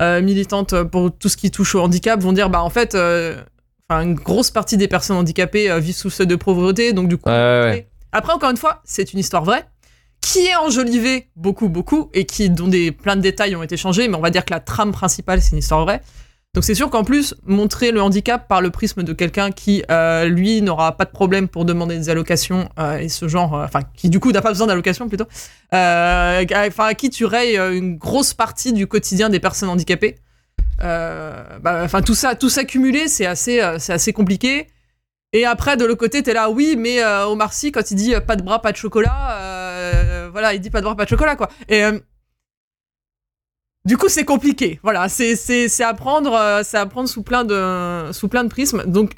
euh, 0.00 0.20
militantes 0.22 0.82
pour 0.82 1.16
tout 1.16 1.28
ce 1.28 1.36
qui 1.36 1.50
touche 1.50 1.74
au 1.74 1.80
handicap 1.80 2.20
vont 2.20 2.32
dire 2.32 2.50
bah 2.50 2.62
en 2.62 2.70
fait 2.70 2.94
euh, 2.94 3.36
une 3.90 4.14
grosse 4.14 4.50
partie 4.50 4.76
des 4.76 4.88
personnes 4.88 5.16
handicapées 5.16 5.78
vivent 5.80 5.94
sous 5.94 6.08
le 6.08 6.12
seuil 6.12 6.26
de 6.26 6.36
pauvreté. 6.36 6.92
Donc 6.92 7.08
du 7.08 7.16
coup 7.16 7.28
Ouais, 7.30 7.34
ouais, 7.36 7.62
ouais. 7.70 7.88
après, 8.12 8.32
encore 8.32 8.50
une 8.50 8.56
fois, 8.56 8.82
c'est 8.84 9.12
une 9.12 9.20
histoire 9.20 9.44
vraie 9.44 9.64
qui 10.26 10.46
est 10.46 10.56
enjolivée 10.56 11.28
beaucoup, 11.36 11.68
beaucoup 11.68 12.10
et 12.12 12.26
qui, 12.26 12.50
dont 12.50 12.66
des, 12.66 12.90
plein 12.90 13.14
de 13.14 13.20
détails 13.20 13.54
ont 13.54 13.62
été 13.62 13.76
changés, 13.76 14.08
mais 14.08 14.16
on 14.16 14.20
va 14.20 14.30
dire 14.30 14.44
que 14.44 14.52
la 14.52 14.58
trame 14.58 14.90
principale, 14.90 15.40
c'est 15.40 15.52
une 15.52 15.58
histoire 15.58 15.84
vraie. 15.84 16.02
Donc 16.52 16.64
c'est 16.64 16.74
sûr 16.74 16.90
qu'en 16.90 17.04
plus, 17.04 17.36
montrer 17.44 17.92
le 17.92 18.02
handicap 18.02 18.48
par 18.48 18.60
le 18.60 18.70
prisme 18.70 19.04
de 19.04 19.12
quelqu'un 19.12 19.52
qui, 19.52 19.84
euh, 19.88 20.24
lui, 20.24 20.62
n'aura 20.62 20.96
pas 20.96 21.04
de 21.04 21.10
problème 21.10 21.46
pour 21.46 21.64
demander 21.64 21.96
des 21.96 22.08
allocations 22.08 22.68
euh, 22.80 22.98
et 22.98 23.08
ce 23.08 23.28
genre, 23.28 23.54
euh, 23.54 23.64
enfin, 23.66 23.82
qui 23.94 24.10
du 24.10 24.18
coup 24.18 24.32
n'a 24.32 24.42
pas 24.42 24.48
besoin 24.48 24.66
d'allocations 24.66 25.06
plutôt, 25.06 25.26
enfin, 25.70 26.44
à 26.48 26.94
qui 26.94 27.08
tu 27.08 27.24
rayes 27.24 27.56
une 27.56 27.96
grosse 27.96 28.34
partie 28.34 28.72
du 28.72 28.88
quotidien 28.88 29.28
des 29.28 29.38
personnes 29.38 29.68
handicapées. 29.68 30.16
bah, 30.80 31.82
enfin 31.84 32.02
tout 32.02 32.16
ça, 32.16 32.34
tout 32.34 32.48
ça 32.48 32.62
c'est 33.06 33.26
assez, 33.26 33.60
c'est 33.78 33.92
assez 33.92 34.12
compliqué. 34.12 34.66
Et 35.32 35.44
après, 35.44 35.76
de 35.76 35.84
l'autre 35.84 36.00
côté, 36.00 36.22
t'es 36.22 36.32
là, 36.32 36.50
oui, 36.50 36.74
mais 36.76 37.04
Omar 37.04 37.52
Sy, 37.52 37.70
quand 37.70 37.90
il 37.92 37.96
dit 37.96 38.14
pas 38.26 38.34
de 38.34 38.42
bras, 38.42 38.60
pas 38.60 38.72
de 38.72 38.76
chocolat, 38.76 39.55
voilà, 40.36 40.52
il 40.52 40.60
dit 40.60 40.68
pas 40.70 40.80
de 40.80 40.84
bras, 40.84 40.94
pas 40.94 41.04
de 41.04 41.08
chocolat, 41.08 41.34
quoi. 41.34 41.48
Et 41.68 41.82
euh, 41.82 41.98
du 43.86 43.96
coup, 43.96 44.08
c'est 44.10 44.26
compliqué. 44.26 44.78
Voilà, 44.82 45.08
c'est 45.08 45.34
c'est 45.34 45.68
c'est 45.70 45.82
à 45.84 45.94
prendre, 45.94 46.34
euh, 46.34 46.62
c'est 46.62 46.76
à 46.76 46.84
prendre 46.86 47.08
sous 47.08 47.22
plein 47.22 47.44
de 47.44 48.10
sous 48.12 48.28
plein 48.28 48.44
de 48.44 48.50
prismes. 48.50 48.82
Donc, 48.84 49.12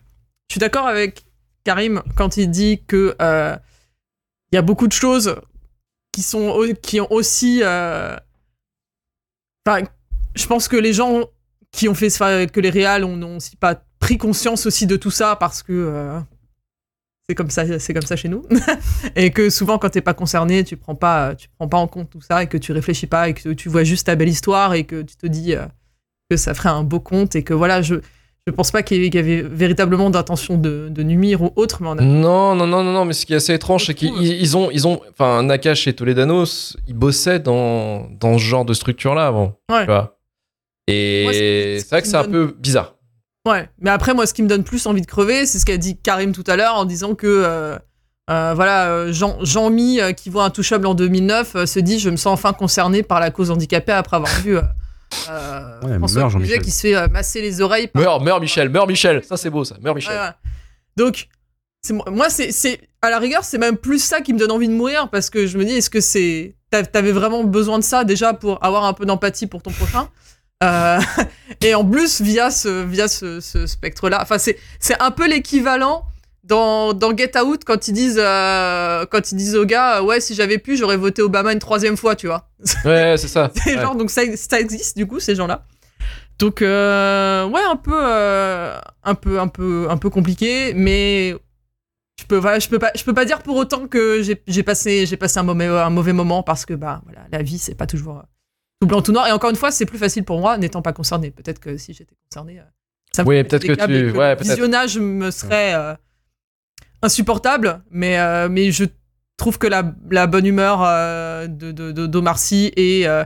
je 0.48 0.54
suis 0.54 0.60
d'accord 0.60 0.86
avec 0.86 1.24
Karim 1.64 2.02
quand 2.16 2.36
il 2.36 2.48
dit 2.50 2.84
que 2.86 3.16
euh, 3.20 3.56
il 4.52 4.56
y 4.56 4.58
a 4.58 4.62
beaucoup 4.62 4.86
de 4.86 4.92
choses 4.92 5.36
qui 6.12 6.22
sont 6.22 6.54
qui 6.82 7.00
ont 7.00 7.10
aussi. 7.12 7.60
euh, 7.62 8.16
Enfin, 9.66 9.84
je 10.34 10.46
pense 10.46 10.68
que 10.68 10.76
les 10.76 10.92
gens 10.94 11.24
qui 11.72 11.88
ont 11.88 11.94
fait 11.94 12.08
que 12.52 12.60
les 12.60 12.70
réals 12.70 13.04
ont, 13.04 13.16
n'ont 13.16 13.38
pas 13.60 13.74
pris 13.98 14.16
conscience 14.16 14.64
aussi 14.66 14.86
de 14.86 14.96
tout 14.96 15.10
ça 15.10 15.36
parce 15.36 15.62
que 15.62 16.20
c'est 17.28 17.34
comme 17.34 17.50
ça, 17.50 17.78
c'est 17.78 17.92
comme 17.92 18.02
ça 18.02 18.16
chez 18.16 18.28
nous, 18.28 18.42
et 19.16 19.30
que 19.30 19.50
souvent 19.50 19.78
quand 19.78 19.90
t'es 19.90 20.00
pas 20.00 20.14
concerné, 20.14 20.64
tu 20.64 20.76
prends 20.76 20.94
pas, 20.94 21.34
tu 21.34 21.48
prends 21.58 21.68
pas 21.68 21.76
en 21.76 21.86
compte 21.86 22.08
tout 22.08 22.22
ça 22.22 22.42
et 22.42 22.46
que 22.46 22.56
tu 22.56 22.72
réfléchis 22.72 23.06
pas 23.06 23.28
et 23.28 23.34
que 23.34 23.50
tu 23.50 23.68
vois 23.68 23.84
juste 23.84 24.06
ta 24.06 24.14
belle 24.16 24.30
histoire 24.30 24.72
et 24.74 24.84
que 24.84 25.02
tu 25.02 25.14
te 25.16 25.26
dis 25.26 25.54
euh, 25.54 25.66
que 26.30 26.36
ça 26.38 26.54
ferait 26.54 26.70
un 26.70 26.84
beau 26.84 27.00
conte 27.00 27.36
et 27.36 27.42
que 27.42 27.52
voilà, 27.52 27.82
je 27.82 27.96
je 28.46 28.52
pense 28.54 28.70
pas 28.70 28.82
qu'il 28.82 28.96
y 28.96 29.00
avait, 29.00 29.10
qu'il 29.10 29.20
y 29.20 29.22
avait 29.22 29.42
véritablement 29.42 30.08
d'intention 30.08 30.56
de, 30.56 30.88
de 30.90 31.02
nuire 31.02 31.42
ou 31.42 31.52
autre, 31.56 31.82
mais 31.82 31.88
on 31.88 31.98
a 31.98 32.00
Non, 32.00 32.54
non, 32.54 32.66
non, 32.66 32.82
non, 32.82 32.92
non, 32.94 33.04
mais 33.04 33.12
ce 33.12 33.26
qui 33.26 33.34
est 33.34 33.36
assez 33.36 33.52
étrange, 33.52 33.84
c'est 33.84 33.92
qu'ils 33.92 34.22
ils 34.22 34.56
ont, 34.56 34.70
ils 34.70 34.88
ont, 34.88 35.02
enfin, 35.10 35.42
Nakash 35.42 35.86
et 35.86 35.92
Toledanos, 35.92 36.74
ils 36.86 36.94
bossaient 36.94 37.40
dans, 37.40 38.08
dans 38.18 38.38
ce 38.38 38.42
genre 38.42 38.64
de 38.64 38.72
structure-là 38.72 39.26
avant. 39.26 39.58
Ouais. 39.70 39.80
Tu 39.80 39.84
vois. 39.84 40.18
Et 40.86 41.26
c'est- 41.80 41.90
vrai 41.90 42.00
que 42.00 42.06
ce 42.06 42.12
c'est 42.12 42.16
un 42.16 42.24
peu 42.24 42.56
bizarre. 42.58 42.94
Ouais, 43.50 43.68
mais 43.80 43.90
après, 43.90 44.14
moi, 44.14 44.26
ce 44.26 44.34
qui 44.34 44.42
me 44.42 44.48
donne 44.48 44.64
plus 44.64 44.86
envie 44.86 45.00
de 45.00 45.06
crever, 45.06 45.46
c'est 45.46 45.58
ce 45.58 45.64
qu'a 45.64 45.76
dit 45.76 45.96
Karim 45.96 46.32
tout 46.32 46.44
à 46.46 46.56
l'heure 46.56 46.74
en 46.74 46.84
disant 46.84 47.14
que, 47.14 47.26
euh, 47.26 47.76
euh, 48.30 48.52
voilà, 48.54 48.88
euh, 48.88 49.12
Jean, 49.12 49.38
Jean-Mi, 49.42 50.00
euh, 50.00 50.12
qui 50.12 50.28
voit 50.30 50.44
Intouchable 50.44 50.86
en 50.86 50.94
2009, 50.94 51.56
euh, 51.56 51.66
se 51.66 51.78
dit 51.80 51.98
Je 51.98 52.10
me 52.10 52.16
sens 52.16 52.34
enfin 52.34 52.52
concerné 52.52 53.02
par 53.02 53.20
la 53.20 53.30
cause 53.30 53.50
handicapée 53.50 53.92
après 53.92 54.16
avoir 54.16 54.32
vu 54.40 54.56
euh, 54.58 54.62
euh, 55.30 55.80
Ouais, 55.82 55.96
François 55.98 56.28
Jean-Michel. 56.28 56.60
qui 56.62 56.70
se 56.70 56.80
fait 56.88 57.08
masser 57.08 57.40
les 57.40 57.60
oreilles. 57.60 57.88
par- 57.88 58.02
Meurs, 58.02 58.20
meurs 58.22 58.40
Michel, 58.40 58.68
meurs 58.68 58.86
Michel. 58.86 59.22
Ça, 59.24 59.36
c'est 59.36 59.50
beau, 59.50 59.64
ça. 59.64 59.76
Meurs 59.80 59.94
Michel. 59.94 60.14
Ouais, 60.14 60.20
ouais. 60.20 60.32
Donc, 60.96 61.28
moi, 62.10 62.28
c'est, 62.28 62.80
à 63.00 63.08
la 63.10 63.18
rigueur, 63.18 63.44
c'est 63.44 63.56
même 63.58 63.76
plus 63.76 64.02
ça 64.02 64.20
qui 64.20 64.34
me 64.34 64.38
donne 64.38 64.50
envie 64.50 64.68
de 64.68 64.74
mourir 64.74 65.08
parce 65.10 65.30
que 65.30 65.46
je 65.46 65.56
me 65.56 65.64
dis 65.64 65.72
Est-ce 65.72 65.88
que 65.90 66.00
c'est. 66.00 66.56
t'a- 66.70 66.82
T'avais 66.84 67.12
vraiment 67.12 67.44
besoin 67.44 67.78
de 67.78 67.84
ça 67.84 68.04
déjà 68.04 68.34
pour 68.34 68.62
avoir 68.64 68.84
un 68.84 68.92
peu 68.92 69.06
d'empathie 69.06 69.46
pour 69.46 69.62
ton 69.62 69.70
prochain? 69.70 70.08
Euh, 70.64 70.98
et 71.62 71.74
en 71.74 71.84
plus 71.84 72.20
via 72.20 72.50
ce 72.50 72.84
via 72.84 73.06
ce, 73.06 73.40
ce 73.40 73.66
spectre 73.68 74.08
là 74.08 74.18
enfin 74.22 74.38
c'est 74.38 74.58
c'est 74.80 75.00
un 75.00 75.12
peu 75.12 75.28
l'équivalent 75.28 76.04
dans, 76.42 76.94
dans 76.94 77.16
Get 77.16 77.38
Out 77.38 77.62
quand 77.64 77.86
ils 77.86 77.92
disent 77.92 78.18
euh, 78.20 79.06
quand 79.06 79.30
ils 79.30 79.36
disent 79.36 79.54
au 79.54 79.64
gars 79.64 80.02
ouais 80.02 80.20
si 80.20 80.34
j'avais 80.34 80.58
pu 80.58 80.76
j'aurais 80.76 80.96
voté 80.96 81.22
Obama 81.22 81.52
une 81.52 81.58
troisième 81.60 81.96
fois 81.96 82.16
tu 82.16 82.26
vois 82.26 82.48
Ouais, 82.84 83.14
c'est 83.18 83.28
ça. 83.28 83.50
c'est 83.54 83.76
Ouais. 83.76 83.82
genre 83.82 83.94
donc 83.94 84.10
ça, 84.10 84.22
ça 84.34 84.58
existe 84.58 84.96
du 84.96 85.06
coup 85.06 85.20
ces 85.20 85.36
gens 85.36 85.46
là 85.46 85.64
donc 86.40 86.60
euh, 86.62 87.46
ouais 87.46 87.62
un 87.70 87.76
peu 87.76 87.92
euh, 87.94 88.76
un 89.04 89.14
peu 89.14 89.38
un 89.38 89.48
peu 89.48 89.86
un 89.90 89.96
peu 89.96 90.10
compliqué 90.10 90.72
mais 90.74 91.36
je 92.20 92.24
peux 92.26 92.36
voilà, 92.36 92.58
je 92.58 92.68
peux 92.68 92.80
pas 92.80 92.90
je 92.96 93.04
peux 93.04 93.14
pas 93.14 93.24
dire 93.24 93.42
pour 93.42 93.54
autant 93.56 93.86
que 93.86 94.22
j'ai 94.22 94.42
j'ai 94.48 94.62
passé 94.64 95.06
j'ai 95.06 95.16
passé 95.16 95.38
un 95.38 95.44
mauvais 95.44 95.66
un 95.66 95.90
mauvais 95.90 96.12
moment 96.12 96.42
parce 96.42 96.66
que 96.66 96.74
bah 96.74 97.00
voilà 97.04 97.20
la 97.30 97.42
vie 97.42 97.58
c'est 97.58 97.76
pas 97.76 97.86
toujours 97.86 98.18
euh, 98.18 98.22
tout 98.80 98.86
blanc 98.86 99.02
tout 99.02 99.12
noir 99.12 99.26
et 99.26 99.32
encore 99.32 99.50
une 99.50 99.56
fois 99.56 99.70
c'est 99.70 99.86
plus 99.86 99.98
facile 99.98 100.24
pour 100.24 100.40
moi 100.40 100.56
n'étant 100.58 100.82
pas 100.82 100.92
concerné 100.92 101.30
peut-être 101.30 101.58
que 101.58 101.76
si 101.76 101.92
j'étais 101.94 102.14
concerné 102.30 102.60
euh, 102.60 102.62
ça 103.12 103.22
me 103.24 103.28
Oui, 103.28 103.36
ferait 103.36 103.44
peut-être 103.48 103.66
que 103.66 103.86
tu- 103.86 104.16
ouais, 104.16 104.34
le 104.36 104.40
visionnage 104.42 104.98
me 104.98 105.30
serait 105.30 105.74
euh, 105.74 105.94
insupportable 107.02 107.82
mais 107.90 108.18
euh, 108.18 108.48
mais 108.48 108.70
je 108.72 108.84
trouve 109.36 109.58
que 109.58 109.66
la, 109.66 109.94
la 110.10 110.26
bonne 110.26 110.46
humeur 110.46 110.82
euh, 110.82 111.46
de, 111.46 111.70
de, 111.72 111.92
de- 111.92 112.06
d'Omar 112.06 112.38
Sy 112.38 112.72
et 112.76 113.06
euh, 113.06 113.24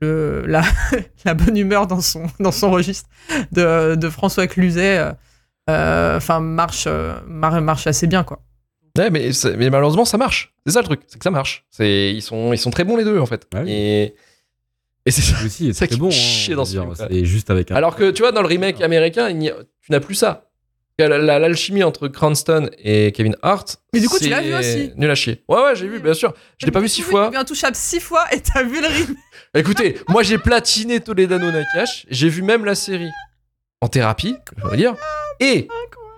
le, 0.00 0.44
la, 0.46 0.62
la 1.24 1.34
bonne 1.34 1.56
humeur 1.56 1.86
dans 1.86 2.00
son, 2.00 2.26
dans 2.40 2.52
son 2.52 2.70
registre 2.70 3.08
de, 3.52 3.94
de 3.94 4.08
François 4.10 4.46
Cluzet 4.46 5.12
enfin 5.68 6.40
marche, 6.40 6.84
euh, 6.86 7.14
mar- 7.26 7.60
marche 7.62 7.86
assez 7.86 8.06
bien 8.06 8.22
quoi. 8.24 8.42
Ouais, 8.96 9.10
mais, 9.10 9.30
mais 9.58 9.70
malheureusement, 9.70 10.04
ça 10.04 10.16
marche. 10.18 10.54
C'est 10.64 10.72
ça 10.74 10.78
le 10.80 10.84
truc, 10.86 11.00
c'est 11.08 11.18
que 11.18 11.24
ça 11.24 11.30
marche. 11.32 11.64
C'est, 11.70 12.12
ils 12.14 12.22
sont, 12.22 12.52
ils 12.52 12.58
sont 12.58 12.70
très 12.70 12.84
bons 12.84 12.96
les 12.96 13.02
deux 13.02 13.18
en 13.18 13.26
fait. 13.26 13.44
Ah. 13.52 13.62
Et, 13.66 14.14
et 15.06 15.10
c'est 15.10 15.22
ça. 15.22 15.36
aussi 15.44 15.68
est 15.68 15.72
ça 15.72 15.86
qui 15.86 15.96
bon. 15.96 16.06
hein, 16.08 16.10
chie 16.10 16.52
on 16.54 16.56
dans 16.56 16.64
ce 16.64 16.70
dire. 16.72 16.82
film. 16.82 16.94
C'est 17.10 17.24
juste 17.24 17.50
avec 17.50 17.70
un. 17.70 17.76
Alors 17.76 17.96
que 17.96 18.10
tu 18.10 18.22
vois, 18.22 18.32
dans 18.32 18.42
le 18.42 18.48
remake 18.48 18.80
américain, 18.80 19.28
il 19.28 19.38
n'y 19.38 19.50
a- 19.50 19.56
tu 19.82 19.92
n'as 19.92 20.00
plus 20.00 20.14
ça. 20.14 20.50
La- 20.98 21.08
la- 21.18 21.38
L'alchimie 21.40 21.82
entre 21.82 22.06
Cranston 22.06 22.70
et 22.78 23.10
Kevin 23.12 23.34
Hart. 23.42 23.78
Mais 23.92 23.98
du 24.00 24.08
coup, 24.08 24.16
tu 24.18 24.28
l'as 24.28 24.40
vu 24.40 24.54
aussi 24.54 24.92
Nul 24.96 25.10
à 25.10 25.16
chier. 25.16 25.42
Ouais, 25.48 25.60
ouais, 25.60 25.74
j'ai 25.74 25.88
vu, 25.88 25.98
bien 25.98 26.14
sûr. 26.14 26.32
Je 26.58 26.66
l'ai 26.66 26.70
pas 26.72 26.78
vu 26.80 26.88
six 26.88 27.02
fois. 27.02 27.26
Tu 27.26 27.32
vu 27.32 27.36
Intouchable 27.38 27.74
six 27.74 27.98
fois 27.98 28.24
et 28.32 28.40
t'as 28.40 28.62
vu 28.62 28.80
le 28.80 28.86
rythme. 28.86 29.16
Écoutez, 29.54 29.98
moi 30.08 30.22
j'ai 30.22 30.38
platiné 30.38 31.00
Toledano 31.00 31.50
Nakash, 31.50 32.06
j'ai 32.10 32.28
vu 32.28 32.42
même 32.42 32.64
la 32.64 32.74
série 32.76 33.10
en 33.80 33.88
thérapie, 33.88 34.36
je 34.56 34.66
veux 34.68 34.76
dire, 34.76 34.94
et, 35.40 35.66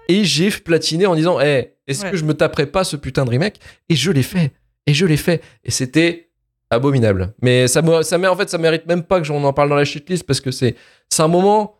et 0.08 0.24
j'ai 0.24 0.50
platiné 0.50 1.06
en 1.06 1.14
disant, 1.16 1.40
hey, 1.40 1.70
est-ce 1.86 2.04
Ouais. 2.04 2.10
que 2.10 2.16
je 2.18 2.24
me 2.24 2.34
taperais 2.34 2.66
pas 2.66 2.84
ce 2.84 2.96
putain 2.96 3.24
de 3.24 3.30
remake? 3.30 3.58
Et 3.88 3.96
je 3.96 4.10
l'ai 4.10 4.22
fait, 4.22 4.52
et 4.86 4.92
je 4.94 5.06
l'ai 5.06 5.16
fait, 5.16 5.42
et 5.64 5.70
c'était 5.70 6.25
abominable. 6.70 7.32
Mais 7.42 7.66
ça, 7.68 7.82
ça, 8.02 8.18
en 8.32 8.36
fait, 8.36 8.48
ça 8.50 8.58
mérite 8.58 8.86
même 8.86 9.02
pas 9.02 9.18
que 9.20 9.24
j'en 9.26 9.42
en 9.44 9.52
parle 9.52 9.68
dans 9.68 9.76
la 9.76 9.84
shitlist 9.84 10.24
parce 10.26 10.40
que 10.40 10.50
c'est 10.50 10.74
c'est 11.08 11.22
un 11.22 11.28
moment 11.28 11.76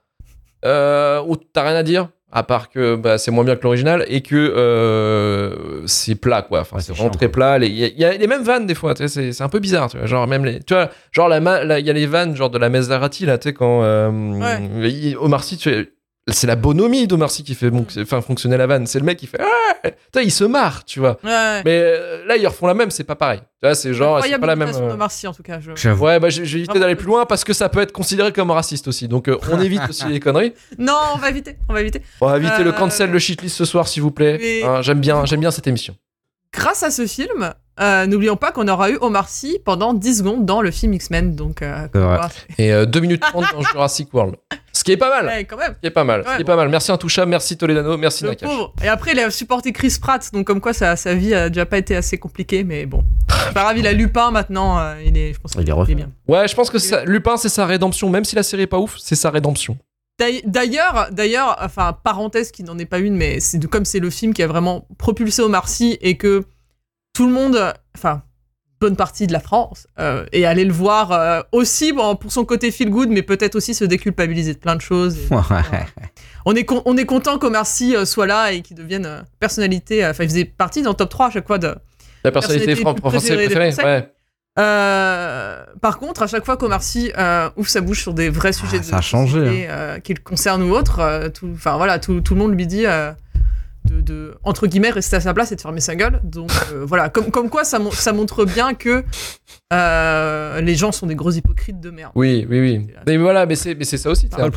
euh, 0.64 1.20
où 1.26 1.36
t'as 1.36 1.62
rien 1.62 1.76
à 1.76 1.82
dire. 1.82 2.08
À 2.32 2.42
part 2.42 2.68
que 2.70 2.96
bah, 2.96 3.18
c'est 3.18 3.30
moins 3.30 3.44
bien 3.44 3.54
que 3.56 3.62
l'original 3.62 4.04
et 4.08 4.20
que 4.20 4.34
euh, 4.36 5.86
c'est 5.86 6.16
plat 6.16 6.42
quoi. 6.42 6.60
Enfin, 6.60 6.76
Ouais, 6.76 6.82
c'est 6.82 6.92
vraiment 6.92 7.08
très 7.10 7.28
plat. 7.28 7.56
Les- 7.58 7.68
Il 7.68 7.76
y, 7.76 7.84
a- 7.84 7.88
il 7.88 7.98
y 7.98 8.04
a 8.04 8.12
les 8.16 8.26
mêmes 8.26 8.42
vannes 8.42 8.66
des 8.66 8.74
fois. 8.74 8.94
C'est 8.96 9.40
un 9.40 9.48
peu 9.48 9.60
bizarre. 9.60 9.88
Tu 9.88 9.96
vois, 9.96 10.06
genre 10.06 10.26
même 10.26 10.44
les, 10.44 10.60
tu 10.60 10.74
vois, 10.74 10.90
genre 11.12 11.28
la 11.28 11.40
ma- 11.40 11.62
la- 11.64 11.78
il 11.78 11.86
y 11.86 11.90
a 11.90 11.92
les 11.92 12.06
vannes 12.06 12.34
genre 12.36 12.50
de 12.50 12.58
la 12.58 12.68
Maserati 12.68 13.26
là. 13.26 13.38
Tu 13.38 13.48
sais 13.50 13.54
quand 13.54 13.82
euh, 13.84 14.10
il- 14.82 15.16
Omar 15.18 15.44
Sy, 15.44 15.56
tu 15.56 15.70
sais, 15.70 15.88
c'est 16.28 16.46
la 16.46 16.56
bonhomie 16.56 17.06
d'Omar 17.06 17.30
Sy 17.30 17.44
qui 17.44 17.54
fait 17.54 17.70
enfin 18.00 18.20
fonctionner 18.20 18.56
la 18.56 18.66
vanne. 18.66 18.86
C'est 18.86 18.98
le 18.98 19.04
mec 19.04 19.18
qui 19.18 19.26
fait, 19.26 19.38
ah 19.40 19.88
Putain, 20.06 20.22
il 20.22 20.32
se 20.32 20.42
marre, 20.44 20.84
tu 20.84 20.98
vois. 20.98 21.18
Ouais. 21.22 21.62
Mais 21.64 21.80
euh, 21.80 22.26
là 22.26 22.36
ils 22.36 22.46
refont 22.46 22.66
la 22.66 22.74
même. 22.74 22.90
C'est 22.90 23.04
pas 23.04 23.14
pareil. 23.14 23.38
Tu 23.40 23.66
vois, 23.68 23.74
c'est 23.74 23.94
genre 23.94 24.22
c'est 24.24 24.38
pas 24.38 24.46
la 24.46 24.56
même. 24.56 24.68
imitation 24.68 24.88
euh, 24.88 24.92
d'Omar 24.92 25.10
Sy, 25.10 25.26
en 25.28 25.32
tout 25.32 25.42
cas. 25.44 25.60
Je... 25.60 25.88
Ouais, 25.90 26.18
bah 26.18 26.28
j'ai 26.28 26.42
évité 26.42 26.78
d'aller 26.80 26.96
plus 26.96 27.06
loin 27.06 27.26
parce 27.26 27.44
que 27.44 27.52
ça 27.52 27.68
peut 27.68 27.80
être 27.80 27.92
considéré 27.92 28.32
comme 28.32 28.50
raciste 28.50 28.88
aussi. 28.88 29.06
Donc 29.08 29.28
euh, 29.28 29.38
on 29.52 29.60
évite 29.60 29.82
aussi 29.88 30.04
les 30.08 30.18
conneries. 30.20 30.52
Non, 30.78 30.98
on 31.14 31.18
va 31.18 31.30
éviter. 31.30 31.56
On 31.68 31.74
va 31.74 31.80
éviter. 31.80 32.02
On 32.20 32.28
va 32.28 32.36
éviter 32.38 32.64
le 32.64 32.70
Euh, 32.70 32.72
cancel, 32.72 33.10
le 33.10 33.18
shitlist 33.18 33.56
ce 33.56 33.64
soir, 33.64 33.86
s'il 33.86 34.02
vous 34.02 34.10
plaît. 34.10 34.38
mais- 34.40 34.62
Hein, 34.64 34.82
j'aime 34.82 35.00
bien, 35.00 35.24
j'aime 35.26 35.40
bien 35.40 35.50
cette 35.52 35.66
émission. 35.66 35.94
Grâce 36.52 36.82
à 36.82 36.90
ce 36.90 37.06
film, 37.06 37.52
euh, 37.80 38.06
n'oublions 38.06 38.36
pas 38.36 38.50
qu'on 38.52 38.66
aura 38.68 38.90
eu 38.90 38.96
Omar 39.00 39.28
Sy 39.28 39.58
pendant 39.64 39.92
10 39.92 40.18
secondes 40.18 40.46
dans 40.46 40.62
le 40.62 40.70
film 40.70 40.94
X-Men. 40.94 41.34
Donc, 41.36 41.60
euh. 41.62 41.86
Et 42.58 42.72
euh, 42.72 42.86
2 42.86 43.00
minutes 43.00 43.20
30 43.22 43.44
dans 43.52 43.60
Jurassic 43.72 44.12
World. 44.14 44.36
Ce 44.72 44.84
qui 44.84 44.92
est 44.92 44.96
pas 44.96 45.10
mal. 45.10 45.26
Ouais, 45.26 45.44
quand 45.44 45.56
même. 45.56 45.74
Ce 45.74 45.80
qui 45.80 45.86
est 45.86 45.90
pas 45.90 46.04
mal. 46.04 46.22
Ce 46.24 46.28
Ouais. 46.30 46.36
qui 46.36 46.42
est 46.42 46.44
pas 46.46 46.56
mal. 46.56 46.68
Merci 46.68 46.92
Intouchable, 46.92 47.30
merci 47.30 47.56
Toledano, 47.56 47.96
merci 47.96 48.24
Le 48.24 48.30
Nakash. 48.30 48.48
pauvre. 48.48 48.72
Et 48.82 48.88
après, 48.88 49.12
il 49.12 49.18
a 49.20 49.30
supporté 49.30 49.72
Chris 49.72 49.96
Pratt, 50.00 50.30
donc 50.32 50.46
comme 50.46 50.60
quoi 50.60 50.72
sa, 50.72 50.96
sa 50.96 51.14
vie 51.14 51.34
a 51.34 51.48
déjà 51.48 51.66
pas 51.66 51.78
été 51.78 51.96
assez 51.96 52.18
compliquée, 52.18 52.62
mais 52.64 52.86
bon. 52.86 53.02
C'est 53.30 53.52
pas 53.54 53.62
grave, 53.64 53.78
il 53.78 53.86
a 53.86 53.92
Lupin 53.92 54.30
maintenant, 54.30 54.78
euh, 54.78 54.94
il 55.04 55.16
est, 55.18 55.34
je 55.34 55.40
pense 55.40 55.52
Il 55.54 55.68
est 55.68 55.94
bien. 55.94 56.10
Ouais, 56.28 56.46
je 56.48 56.54
pense 56.54 56.70
que 56.70 56.78
ça- 56.78 57.04
Lupin, 57.04 57.36
c'est 57.36 57.48
sa 57.48 57.66
rédemption. 57.66 58.08
Même 58.10 58.24
si 58.24 58.36
la 58.36 58.42
série 58.42 58.62
est 58.62 58.66
pas 58.66 58.78
ouf, 58.78 58.96
c'est 58.98 59.14
sa 59.16 59.30
rédemption. 59.30 59.76
D'ail- 60.18 60.42
D'ailleurs, 60.46 61.08
d'ailleurs, 61.12 61.56
enfin, 61.60 61.92
parenthèse 62.04 62.50
qui 62.50 62.62
n'en 62.62 62.78
est 62.78 62.86
pas 62.86 62.98
une, 62.98 63.16
mais 63.16 63.40
c'est 63.40 63.62
comme 63.66 63.84
c'est 63.84 64.00
le 64.00 64.10
film 64.10 64.32
qui 64.32 64.42
a 64.42 64.46
vraiment 64.46 64.86
propulsé 64.98 65.42
Omar 65.42 65.68
Sy 65.68 65.98
et 66.00 66.16
que 66.16 66.44
tout 67.14 67.26
le 67.26 67.32
monde, 67.32 67.72
enfin, 67.94 68.22
bonne 68.80 68.96
partie 68.96 69.26
de 69.26 69.32
la 69.32 69.40
France, 69.40 69.86
euh, 69.98 70.24
est 70.32 70.44
allé 70.44 70.64
le 70.64 70.72
voir 70.72 71.12
euh, 71.12 71.40
aussi 71.52 71.92
bon, 71.92 72.14
pour 72.16 72.30
son 72.32 72.44
côté 72.44 72.70
feel 72.70 72.90
good, 72.90 73.08
mais 73.10 73.22
peut-être 73.22 73.54
aussi 73.56 73.74
se 73.74 73.84
déculpabiliser 73.84 74.54
de 74.54 74.58
plein 74.58 74.76
de 74.76 74.80
choses. 74.82 75.16
Et- 75.18 75.34
Ouais. 75.34 75.86
on 76.46 76.54
est, 76.54 76.64
con- 76.64 76.82
on 76.86 76.96
est 76.96 77.06
content 77.06 77.38
qu'Omar 77.38 77.66
Sy 77.66 77.94
euh, 77.96 78.04
soit 78.04 78.26
là 78.26 78.52
et 78.52 78.62
qu'il 78.62 78.76
devienne 78.76 79.06
euh, 79.06 79.20
personnalité. 79.40 80.06
Enfin, 80.06 80.24
il 80.24 80.28
faisait 80.30 80.44
partie 80.44 80.82
dans 80.82 80.90
le 80.90 80.96
top 80.96 81.10
3 81.10 81.26
à 81.26 81.30
chaque 81.30 81.46
fois 81.46 81.58
de. 81.58 81.74
La 82.24 82.32
personnalité 82.32 82.74
Personnalité 82.74 82.82
fran- 82.82 82.94
plus 82.94 83.00
française 83.02 83.36
préférée. 83.36 83.74
Ouais. 83.84 84.12
Euh, 84.58 85.64
par 85.82 85.98
contre, 85.98 86.22
à 86.22 86.26
chaque 86.26 86.44
fois 86.44 86.56
qu'Omar 86.56 86.82
Sy 86.82 87.12
euh, 87.18 87.50
ouvre 87.56 87.68
sa 87.68 87.82
bouche 87.82 88.00
sur 88.00 88.14
des 88.14 88.30
vrais 88.30 88.54
sujets 88.54 88.78
de 88.78 88.84
ça 88.84 88.98
a 88.98 89.00
changé, 89.02 89.40
société, 89.40 89.66
euh, 89.68 89.98
qui 89.98 90.14
le 90.14 90.20
concernent 90.20 90.62
ou 90.62 90.74
autres, 90.74 91.00
euh, 91.00 91.28
tout, 91.28 91.50
enfin 91.54 91.76
voilà, 91.76 91.98
tout, 91.98 92.20
tout 92.22 92.34
le 92.34 92.40
monde 92.40 92.54
lui 92.56 92.66
dit 92.66 92.86
euh, 92.86 93.12
de, 93.86 94.00
de, 94.00 94.34
entre 94.44 94.66
guillemets 94.66 94.90
rester 94.90 95.16
à 95.16 95.20
sa 95.20 95.32
place 95.34 95.52
et 95.52 95.56
de 95.56 95.60
fermer 95.60 95.80
sa 95.80 95.94
gueule. 95.96 96.20
Donc 96.24 96.50
euh, 96.72 96.84
voilà, 96.86 97.08
comme, 97.08 97.30
comme 97.30 97.48
quoi 97.48 97.64
ça, 97.64 97.78
ça 97.92 98.12
montre 98.12 98.44
bien 98.44 98.74
que 98.74 99.04
euh, 99.72 100.60
les 100.60 100.74
gens 100.76 100.92
sont 100.92 101.06
des 101.06 101.14
gros 101.14 101.30
hypocrites 101.32 101.80
de 101.80 101.90
merde. 101.90 102.12
Oui, 102.14 102.46
oui, 102.48 102.60
oui. 102.60 102.86
Mais 103.06 103.16
voilà, 103.16 103.46
mais 103.46 103.56
c'est, 103.56 103.74
mais 103.74 103.84
c'est 103.84 103.98
ça 103.98 104.10
aussi. 104.10 104.28
C'est 104.30 104.40
un 104.40 104.46
de- 104.46 104.50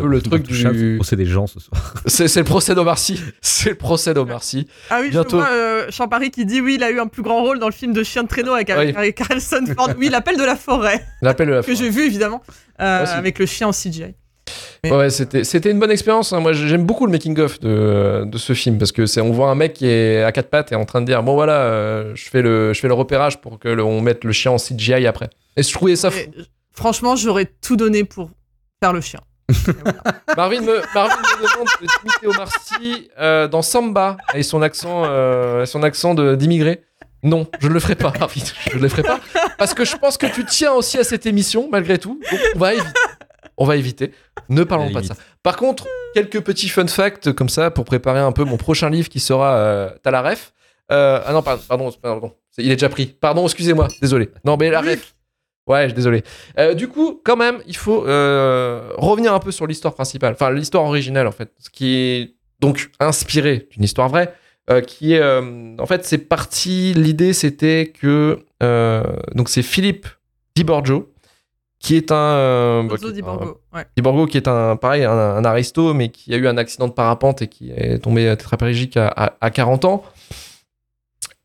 peu 0.00 0.06
le 0.06 0.20
truc 0.20 0.44
c'est 0.48 0.62
le 0.64 0.72
du. 0.72 0.96
procès 0.96 1.16
des 1.16 1.26
gens 1.26 1.46
ce 1.46 1.58
soir. 1.60 1.94
C'est, 2.06 2.36
le 2.36 2.44
procès 2.44 2.74
d'Omar 2.74 2.98
Sy. 2.98 3.20
C'est 3.40 3.70
le 3.70 3.74
procès 3.76 4.14
d'Omar 4.14 4.42
Sy. 4.42 4.68
Ah 4.90 4.98
oui, 5.02 5.10
Bientôt. 5.10 5.30
je 5.30 5.36
vois 5.36 5.52
euh, 5.52 5.86
Champari 5.90 6.30
qui 6.30 6.44
dit 6.46 6.60
oui, 6.60 6.74
il 6.76 6.84
a 6.84 6.90
eu 6.90 7.00
un 7.00 7.06
plus 7.06 7.22
grand 7.22 7.42
rôle 7.42 7.58
dans 7.58 7.66
le 7.68 7.72
film 7.72 7.92
de 7.92 8.02
Chien 8.02 8.22
de 8.22 8.28
traîneau 8.28 8.52
avec, 8.52 8.68
Oui. 8.76 8.92
avec 8.96 9.20
Harrelson 9.20 9.64
Ford. 9.76 9.90
Oui, 9.98 10.08
l'appel 10.08 10.36
de 10.36 10.44
la 10.44 10.56
forêt. 10.56 11.04
L'appel 11.22 11.48
de 11.48 11.52
la 11.54 11.58
que 11.62 11.66
forêt. 11.66 11.76
j'ai 11.76 11.90
vu 11.90 12.02
évidemment 12.04 12.42
euh, 12.80 13.06
avec 13.06 13.38
le 13.38 13.46
chien 13.46 13.68
en 13.68 13.72
CGI. 13.72 14.14
Ouais, 14.84 15.08
c'était 15.10 15.44
c'était 15.44 15.70
une 15.70 15.78
bonne 15.78 15.90
expérience. 15.90 16.32
hein. 16.32 16.40
Moi, 16.40 16.52
j'aime 16.52 16.84
beaucoup 16.84 17.06
le 17.06 17.12
making 17.12 17.38
of 17.40 17.58
de, 17.60 18.24
de 18.26 18.38
ce 18.38 18.52
film 18.52 18.78
parce 18.78 18.92
que 18.92 19.06
c'est 19.06 19.20
on 19.20 19.30
voit 19.32 19.48
un 19.50 19.54
mec 19.54 19.72
qui 19.74 19.86
est 19.86 20.22
à 20.22 20.30
quatre 20.32 20.50
pattes 20.50 20.72
et 20.72 20.74
en 20.74 20.84
train 20.84 21.00
de 21.00 21.06
dire 21.06 21.22
bon 21.22 21.34
voilà, 21.34 21.52
euh, 21.62 22.12
je 22.14 22.28
fais 22.28 22.42
le 22.42 22.72
je 22.74 22.80
fais 22.80 22.88
le 22.88 22.94
repérage 22.94 23.40
pour 23.40 23.58
que 23.58 23.68
le- 23.68 23.82
on 23.84 24.00
mette 24.00 24.24
le 24.24 24.32
chien 24.32 24.50
en 24.52 24.58
CGI 24.58 25.06
après. 25.06 25.30
Et 25.56 25.62
je 25.62 25.72
trouvais 25.72 25.96
ça 25.96 26.10
fou. 26.10 26.18
Et, 26.18 26.30
euh, 26.38 26.42
franchement, 26.72 27.16
j'aurais 27.16 27.46
tout 27.62 27.76
donné 27.76 28.04
pour 28.04 28.30
faire 28.82 28.92
le 28.92 29.00
chien. 29.00 29.20
Marvin 30.36 30.60
me, 30.62 30.80
Marvin 30.94 31.16
me 31.16 31.52
demande 31.52 31.68
de 31.80 31.86
imiter 32.02 32.26
Omar 32.26 32.48
Sy 32.64 33.10
euh, 33.20 33.46
dans 33.48 33.62
Samba 33.62 34.16
et 34.34 34.42
son 34.42 34.62
accent, 34.62 35.02
euh, 35.06 35.66
son 35.66 35.82
accent 35.82 36.14
de- 36.14 36.34
d'immigré. 36.34 36.82
Non, 37.22 37.46
je 37.60 37.68
ne 37.68 37.72
le 37.72 37.80
ferai 37.80 37.94
pas, 37.94 38.12
Marvin. 38.18 38.42
Je 38.70 38.76
ne 38.76 38.82
le 38.82 38.88
ferai 38.88 39.02
pas 39.02 39.18
parce 39.58 39.72
que 39.74 39.84
je 39.84 39.96
pense 39.96 40.18
que 40.18 40.26
tu 40.26 40.44
tiens 40.44 40.72
aussi 40.72 40.98
à 40.98 41.04
cette 41.04 41.24
émission 41.26 41.68
malgré 41.70 41.98
tout. 41.98 42.20
Donc 42.30 42.40
on 42.54 42.58
va 42.58 42.74
éviter. 42.74 42.88
On 43.56 43.64
va 43.64 43.76
éviter. 43.76 44.12
Ne 44.48 44.64
parlons 44.64 44.92
pas 44.92 45.00
de 45.00 45.06
ça. 45.06 45.14
Par 45.42 45.56
contre, 45.56 45.86
quelques 46.14 46.40
petits 46.40 46.68
fun 46.68 46.86
facts 46.86 47.32
comme 47.32 47.48
ça 47.48 47.70
pour 47.70 47.84
préparer 47.84 48.20
un 48.20 48.32
peu 48.32 48.44
mon 48.44 48.56
prochain 48.56 48.90
livre 48.90 49.08
qui 49.08 49.20
sera 49.20 49.56
euh, 49.56 49.90
T'as 50.02 50.10
la 50.10 50.22
ref. 50.22 50.52
Euh, 50.92 51.20
ah 51.24 51.32
non, 51.32 51.42
pardon, 51.42 51.90
pardon, 52.02 52.32
il 52.58 52.70
est 52.70 52.76
déjà 52.76 52.88
pris. 52.88 53.06
Pardon, 53.06 53.44
excusez-moi, 53.44 53.88
désolé. 54.02 54.30
Non, 54.44 54.56
mais 54.58 54.70
la 54.70 54.80
ref. 54.80 55.14
Ouais, 55.66 55.90
désolé. 55.92 56.22
Euh, 56.58 56.74
du 56.74 56.88
coup, 56.88 57.20
quand 57.24 57.36
même, 57.36 57.62
il 57.66 57.76
faut 57.76 58.06
euh, 58.06 58.90
revenir 58.96 59.32
un 59.32 59.38
peu 59.38 59.50
sur 59.50 59.66
l'histoire 59.66 59.94
principale, 59.94 60.34
enfin 60.34 60.50
l'histoire 60.50 60.84
originale 60.84 61.26
en 61.26 61.32
fait, 61.32 61.52
ce 61.58 61.70
qui 61.70 61.96
est 61.96 62.34
donc 62.60 62.90
inspiré 63.00 63.68
d'une 63.70 63.82
histoire 63.82 64.10
vraie, 64.10 64.34
euh, 64.70 64.82
qui 64.82 65.14
est 65.14 65.20
euh, 65.20 65.74
en 65.78 65.86
fait 65.86 66.04
c'est 66.04 66.18
parti. 66.18 66.92
L'idée 66.94 67.32
c'était 67.32 67.92
que 67.98 68.44
euh, 68.62 69.02
donc 69.34 69.48
c'est 69.48 69.62
Philippe 69.62 70.06
Di 70.54 70.64
Borgio 70.64 71.13
qui 71.84 71.96
est 71.96 72.10
un 72.12 72.16
euh, 72.16 72.82
bah, 72.82 72.96
di 73.12 73.20
un- 73.20 73.22
Borgo. 73.22 73.60
Ouais. 73.74 73.84
Di 73.96 74.02
Borgo 74.02 74.26
qui 74.26 74.36
est 74.38 74.48
un 74.48 74.74
pareil 74.76 75.04
un, 75.04 75.12
un 75.12 75.44
aristo 75.44 75.92
mais 75.92 76.08
qui 76.08 76.32
a 76.34 76.38
eu 76.38 76.48
un 76.48 76.56
accident 76.56 76.88
de 76.88 76.92
parapente 76.94 77.42
et 77.42 77.46
qui 77.48 77.70
est 77.70 77.98
tombé 77.98 78.34
tétraplégique 78.36 78.96
à, 78.96 79.08
à, 79.08 79.34
à 79.40 79.50
40 79.50 79.84
ans. 79.84 80.02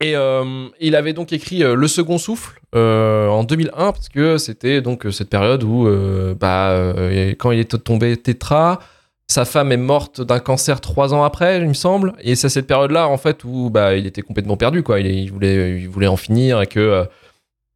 Et 0.01 0.15
euh, 0.15 0.67
il 0.79 0.95
avait 0.95 1.11
donc 1.11 1.33
écrit 1.33 1.61
euh, 1.61 1.75
Le 1.75 1.87
Second 1.89 2.17
Souffle 2.17 2.61
euh, 2.73 3.27
en 3.27 3.43
2001 3.43 3.91
parce 3.91 4.07
que 4.07 4.37
c'était 4.37 4.79
donc 4.81 5.05
euh, 5.05 5.11
cette 5.11 5.29
période 5.29 5.61
où 5.63 5.87
euh, 5.87 6.33
bah, 6.39 6.69
euh, 6.69 7.31
quand 7.37 7.51
il 7.51 7.59
est 7.59 7.83
tombé 7.83 8.15
tétra, 8.15 8.79
sa 9.27 9.43
femme 9.43 9.73
est 9.73 9.77
morte 9.77 10.21
d'un 10.21 10.39
cancer 10.39 10.79
trois 10.79 11.13
ans 11.13 11.23
après, 11.25 11.59
il 11.59 11.67
me 11.67 11.73
semble. 11.73 12.13
Et 12.21 12.35
c'est 12.35 12.47
cette 12.47 12.65
période-là 12.65 13.09
en 13.09 13.17
fait 13.17 13.43
où 13.43 13.69
bah, 13.69 13.95
il 13.95 14.07
était 14.07 14.21
complètement 14.21 14.55
perdu 14.55 14.83
quoi. 14.83 15.01
Il, 15.01 15.07
il 15.07 15.29
voulait 15.33 15.81
il 15.81 15.89
voulait 15.89 16.07
en 16.07 16.15
finir 16.17 16.61
et 16.61 16.67
que 16.67 16.79
euh, 16.79 17.03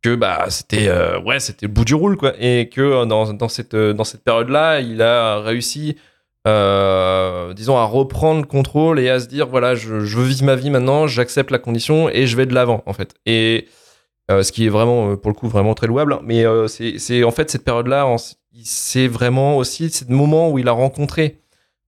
que 0.03 0.15
bah 0.15 0.45
c'était 0.49 0.89
euh, 0.89 1.19
ouais 1.21 1.39
c'était 1.39 1.65
le 1.65 1.71
bout 1.71 1.85
du 1.85 1.95
roule 1.95 2.17
quoi. 2.17 2.33
Et 2.39 2.69
que 2.69 2.81
euh, 2.81 3.05
dans, 3.05 3.33
dans 3.33 3.47
cette 3.47 3.73
euh, 3.73 3.93
dans 3.93 4.03
cette 4.03 4.23
période-là 4.23 4.81
il 4.81 5.01
a 5.01 5.39
réussi 5.39 5.95
disons 6.45 7.77
à 7.77 7.85
reprendre 7.85 8.41
le 8.41 8.47
contrôle 8.47 8.99
et 8.99 9.09
à 9.09 9.21
se 9.21 9.27
dire 9.27 9.47
voilà 9.47 9.75
je, 9.75 10.01
je 10.01 10.43
ma 10.43 10.55
vie 10.55 10.69
maintenant 10.69 11.07
j'accepte 11.07 11.51
la 11.51 11.57
condition 11.57 12.09
et 12.09 12.27
je 12.27 12.35
vais 12.35 12.45
de 12.45 12.53
l'avant 12.53 12.83
en 12.85 12.93
fait. 12.93 13.15
Et 13.25 13.67
ce 14.29 14.51
qui 14.51 14.65
est 14.65 14.69
vraiment 14.69 15.15
pour 15.15 15.31
le 15.31 15.35
coup 15.35 15.47
vraiment 15.47 15.73
très 15.73 15.87
louable 15.87 16.19
mais 16.23 16.45
euh, 16.45 16.67
c'est 16.67 16.99
c'est 16.99 17.23
en 17.23 17.31
fait 17.31 17.49
cette 17.49 17.63
période 17.63 17.87
là 17.87 18.13
c'est 18.63 19.07
vraiment 19.07 19.55
aussi 19.57 19.89
ce 19.89 20.03
moment 20.09 20.51
où 20.51 20.59
il 20.59 20.67
a 20.67 20.73
rencontré 20.73 21.39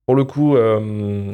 pour 0.06 0.14
le 0.14 0.24
coup 0.24 0.56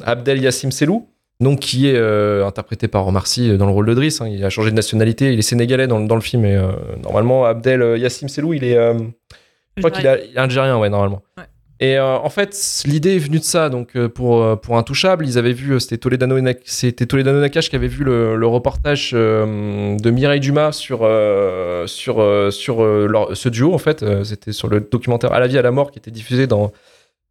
Abdel 0.05 0.43
Yassim 0.43 0.73
Selou 0.73 1.12
donc 1.43 1.61
qui 1.61 1.89
est 1.89 1.97
euh, 1.97 2.47
interprété 2.47 2.89
par 2.89 3.07
Omar 3.07 3.27
Sy 3.27 3.51
euh, 3.51 3.57
dans 3.57 3.67
le 3.67 3.73
rôle 3.73 3.87
de 3.87 3.95
Driss 3.95 4.21
hein. 4.21 4.29
il 4.29 4.45
a 4.45 4.51
changé 4.51 4.71
de 4.71 4.77
nationalité 4.77 5.33
il 5.33 5.39
est 5.39 5.43
sénégalais 5.43 5.87
dans, 5.87 5.99
le- 5.99 6.07
dans 6.07 6.15
le 6.15 6.21
film 6.21 6.45
et 6.45 6.57
euh, 6.57 6.73
normalement 7.03 7.45
Abdel 7.45 7.99
Yassim 7.99 8.29
Selou 8.29 8.55
il 8.55 8.65
est 8.65 8.77
euh, 8.77 8.95
je 9.77 9.83
crois 9.83 9.91
qu'il 9.91 10.05
est 10.07 10.37
algérien, 10.37 10.79
ouais, 10.79 10.91
normalement. 10.91 11.23
Ouais. 11.39 11.45
Et 11.81 11.99
en 11.99 12.29
fait, 12.29 12.83
l'idée 12.85 13.17
est 13.17 13.19
venue 13.19 13.39
de 13.39 13.45
ça. 13.45 13.71
Donc, 13.71 13.97
pour, 14.09 14.61
pour 14.61 14.77
Intouchable, 14.77 15.27
ils 15.27 15.39
avaient 15.39 15.55
vu, 15.55 15.81
c'était 15.81 15.97
Toledano, 15.97 16.37
c'était 16.67 17.07
Toledano 17.07 17.41
Nakash 17.41 17.71
qui 17.71 17.75
avait 17.77 17.89
vu 17.89 18.05
le, 18.05 18.37
le 18.37 18.47
reportage 18.47 19.13
de 19.13 20.11
Mireille 20.11 20.41
Dumas 20.41 20.73
sur, 20.73 21.09
sur, 21.87 22.53
sur 22.53 22.85
leur- 22.85 23.35
ce 23.37 23.49
duo, 23.49 23.73
en 23.73 23.79
fait. 23.79 24.05
C'était 24.25 24.53
sur 24.53 24.69
le 24.69 24.81
documentaire 24.81 25.33
À 25.33 25.41
la 25.41 25.47
vie, 25.47 25.57
à 25.59 25.63
la 25.63 25.71
mort 25.71 25.91
qui 25.91 25.99
était 25.99 26.11
diffusé 26.11 26.47
dans. 26.47 26.71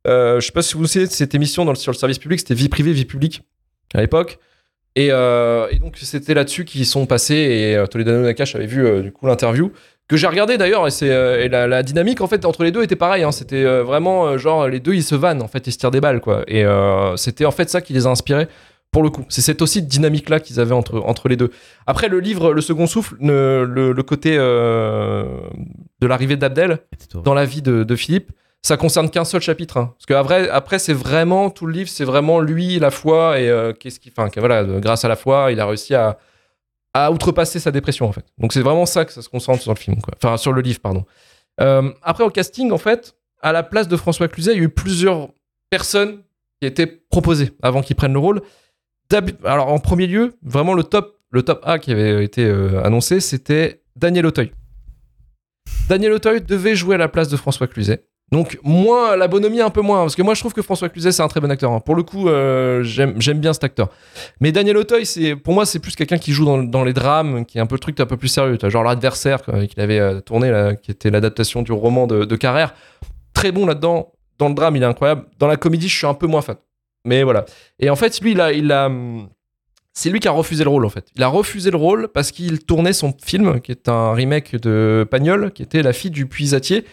Je 0.06 0.40
sais 0.42 0.52
pas 0.52 0.64
si 0.64 0.74
vous 0.76 0.88
savez, 0.88 1.06
cette 1.06 1.36
émission 1.36 1.64
dans 1.64 1.72
le- 1.72 1.78
sur 1.78 1.92
le 1.92 1.98
service 1.98 2.18
public, 2.20 2.40
c'était 2.40 2.56
Vie 2.56 2.70
privée, 2.70 2.92
vie 2.92 3.06
publique 3.06 3.44
à 3.94 4.02
l'époque. 4.02 4.40
Et, 4.96 5.10
euh, 5.12 5.68
et 5.72 5.80
donc, 5.80 5.98
c'était 5.98 6.34
là-dessus 6.34 6.66
qu'ils 6.66 6.86
sont 6.86 7.06
passés. 7.06 7.36
Et 7.36 7.76
euh, 7.76 7.86
Toledano 7.86 8.24
Nakash 8.24 8.56
avait 8.56 8.66
vu, 8.66 8.86
euh, 8.86 9.02
du 9.02 9.12
coup, 9.12 9.28
l'interview 9.28 9.72
que 10.08 10.18
j'ai 10.18 10.28
regardé 10.28 10.58
d'ailleurs 10.58 10.86
et 10.88 10.92
c'est 10.92 11.10
euh, 11.10 11.42
et 11.42 11.48
la, 11.48 11.68
la 11.68 11.84
dynamique 11.84 12.20
en 12.20 12.28
fait 12.28 12.44
entre 12.44 12.66
les 12.66 12.72
deux 12.72 12.84
était 12.84 12.98
pareil 12.98 13.24
hein. 13.24 13.32
c'était 13.32 13.64
vraiment 13.64 14.38
genre 14.38 14.68
les 14.68 14.82
deux 14.82 14.94
ils 14.94 15.06
se 15.06 15.16
vannent 15.16 15.42
en 15.42 15.48
fait 15.48 15.68
ils 15.68 15.72
se 15.72 15.78
tirent 15.78 15.90
des 15.90 16.02
balles 16.02 16.20
quoi 16.20 16.44
et 16.50 16.66
c'était 17.16 17.46
en 17.46 17.52
fait 17.52 17.70
ça 17.70 17.80
qui 17.80 17.94
les 17.94 18.08
a 18.08 18.10
inspirés 18.10 18.50
pour 18.92 19.04
le 19.04 19.10
coup 19.10 19.24
c'est 19.30 19.40
cette 19.40 19.62
aussi 19.62 19.82
dynamique 19.82 20.28
là 20.28 20.42
qu'ils 20.42 20.60
avaient 20.60 20.74
entre 20.74 21.02
entre 21.06 21.30
les 21.30 21.38
deux 21.38 21.50
après 21.88 22.10
le 22.10 22.20
livre 22.20 22.52
le 22.52 22.60
second 22.60 22.88
souffle 22.88 23.16
le, 23.22 23.64
le 23.94 24.04
côté 24.04 24.36
de 24.36 25.38
l'arrivée 26.02 26.36
d'Abdel 26.36 26.80
dans 27.24 27.34
la 27.34 27.46
vie 27.46 27.62
de, 27.62 27.86
de 27.86 27.96
Philippe 27.96 28.34
ça 28.64 28.78
concerne 28.78 29.10
qu'un 29.10 29.26
seul 29.26 29.42
chapitre 29.42 29.78
hein. 29.78 29.94
parce 29.98 30.06
que 30.06 30.14
après, 30.52 30.80
c'est 30.80 30.94
vraiment 30.94 31.50
tout 31.50 31.66
le 31.66 31.74
livre 31.74 31.90
c'est 31.90 32.06
vraiment 32.06 32.40
lui 32.40 32.80
la 32.80 32.92
foi 32.92 33.40
et 33.40 33.50
euh, 33.50 33.74
qu'est-ce 33.74 34.00
qui 34.00 34.12
enfin 34.16 34.30
voilà 34.38 34.62
euh, 34.62 34.80
grâce 34.80 35.04
à 35.04 35.08
la 35.08 35.16
foi 35.16 35.52
il 35.52 35.60
a 35.60 35.66
réussi 35.66 35.96
à 35.96 36.20
à 36.94 37.12
outrepasser 37.12 37.60
sa 37.60 37.72
dépression 37.72 38.06
en 38.06 38.12
fait. 38.12 38.26
Donc 38.38 38.52
c'est 38.52 38.62
vraiment 38.62 38.86
ça 38.86 39.06
que 39.06 39.14
ça 39.14 39.22
se 39.22 39.30
concentre 39.30 39.62
sur 39.62 39.74
le 39.74 39.78
film. 39.78 39.98
Enfin 40.18 40.36
sur 40.36 40.52
le 40.52 40.62
livre, 40.62 40.82
pardon. 40.82 41.06
Euh, 41.62 41.90
après 42.04 42.26
au 42.26 42.30
casting, 42.30 42.72
en 42.72 42.78
fait, 42.78 43.16
à 43.42 43.54
la 43.54 43.64
place 43.64 43.88
de 43.88 43.96
François 43.96 44.28
Cluzet, 44.28 44.52
il 44.52 44.58
y 44.58 44.60
a 44.60 44.64
eu 44.64 44.70
plusieurs 44.70 45.30
personnes 45.70 46.22
qui 46.60 46.68
étaient 46.68 46.88
proposées 46.88 47.52
avant 47.62 47.82
qu'il 47.82 47.96
prenne 47.96 48.12
le 48.12 48.20
rôle. 48.20 48.42
Alors 49.46 49.70
en 49.70 49.80
premier 49.80 50.06
lieu, 50.06 50.34
vraiment 50.44 50.74
le 50.74 50.84
top, 50.84 51.18
le 51.30 51.44
top 51.44 51.62
A 51.64 51.80
qui 51.80 51.94
avait 51.94 52.26
été 52.26 52.46
annoncé, 52.84 53.22
c'était 53.22 53.82
Daniel 53.96 54.26
Auteuil. 54.26 54.52
Daniel 55.88 56.12
Auteuil 56.12 56.42
devait 56.42 56.76
jouer 56.76 56.96
à 56.96 56.98
la 56.98 57.08
place 57.08 57.30
de 57.30 57.38
François 57.38 57.68
Cluzet. 57.68 58.06
Donc 58.32 58.58
moins 58.64 59.18
la 59.18 59.28
bonhomie 59.28 59.60
un 59.60 59.70
peu 59.70 59.82
moins 59.82 60.02
parce 60.02 60.16
que 60.16 60.22
moi 60.22 60.36
je 60.36 60.40
trouve 60.40 60.54
que 60.54 60.62
François 60.62 60.88
Cluzet 60.88 61.12
c'est 61.12 61.22
un 61.22 61.28
très 61.28 61.42
bon 61.42 61.52
acteur. 61.52 61.70
hein. 61.72 61.82
Pour 61.82 61.96
le 61.96 62.04
coup 62.04 62.30
euh, 62.30 62.82
j'aime 62.82 63.40
bien 63.40 63.52
cet 63.52 63.66
acteur. 63.66 63.90
Mais 64.40 64.54
Daniel 64.54 64.78
Auteuil 64.78 65.36
pour 65.44 65.54
moi 65.54 65.66
c'est 65.66 65.80
plus 65.80 65.96
quelqu'un 65.98 66.18
qui 66.18 66.32
joue 66.32 66.46
dans, 66.46 66.64
dans 66.64 66.86
les 66.86 66.94
drames, 66.94 67.46
qui 67.46 67.58
est 67.58 67.62
un 67.62 67.66
peu 67.66 67.76
le 67.76 67.80
truc 67.80 68.00
un 68.00 68.06
peu 68.06 68.16
plus 68.16 68.30
sérieux. 68.30 68.58
Vois, 68.60 68.70
genre 68.70 68.84
l'adversaire 68.84 69.42
qu'il 69.42 69.82
avait 69.82 70.00
euh, 70.00 70.22
tourné 70.22 70.50
là, 70.50 70.76
qui 70.76 70.92
était 70.92 71.10
l'adaptation 71.10 71.62
du 71.62 71.74
roman 71.74 72.08
de, 72.08 72.36
Carrère. 72.38 72.74
Très 73.34 73.52
bon 73.52 73.66
là-dedans. 73.66 74.14
Dans 74.40 74.48
le 74.48 74.56
drame 74.56 74.78
il 74.78 74.84
est 74.84 74.86
incroyable. 74.86 75.26
Dans 75.38 75.48
la 75.48 75.58
comédie 75.58 75.90
je 75.90 75.98
suis 75.98 76.08
un 76.08 76.14
peu 76.14 76.28
moins 76.28 76.42
fan. 76.42 76.56
Mais 77.04 77.24
voilà. 77.24 77.44
Et 77.80 77.90
en 77.90 77.98
fait 77.98 78.22
lui 78.22 78.32
il 78.32 78.40
a 78.40 78.54
il 78.54 78.72
a 78.72 78.90
c'est 79.94 80.10
lui 80.10 80.22
qui 80.22 80.30
a 80.30 80.32
refusé 80.32 80.64
le 80.64 80.70
rôle 80.70 80.86
en 80.86 80.90
fait. 80.90 81.08
Il 81.18 81.24
a 81.24 81.28
refusé 81.28 81.70
le 81.70 81.76
rôle 81.76 82.08
parce 82.08 82.32
qu'il 82.32 82.64
tournait 82.64 82.94
son 82.94 83.14
film 83.22 83.60
qui 83.60 83.74
est 83.74 83.90
un 83.90 84.14
remake 84.14 84.56
de 84.56 85.06
Pagnol 85.12 85.52
qui 85.52 85.64
était 85.64 85.84
La 85.84 85.92
fille 85.92 86.12
du 86.12 86.28
puisatier 86.28 86.86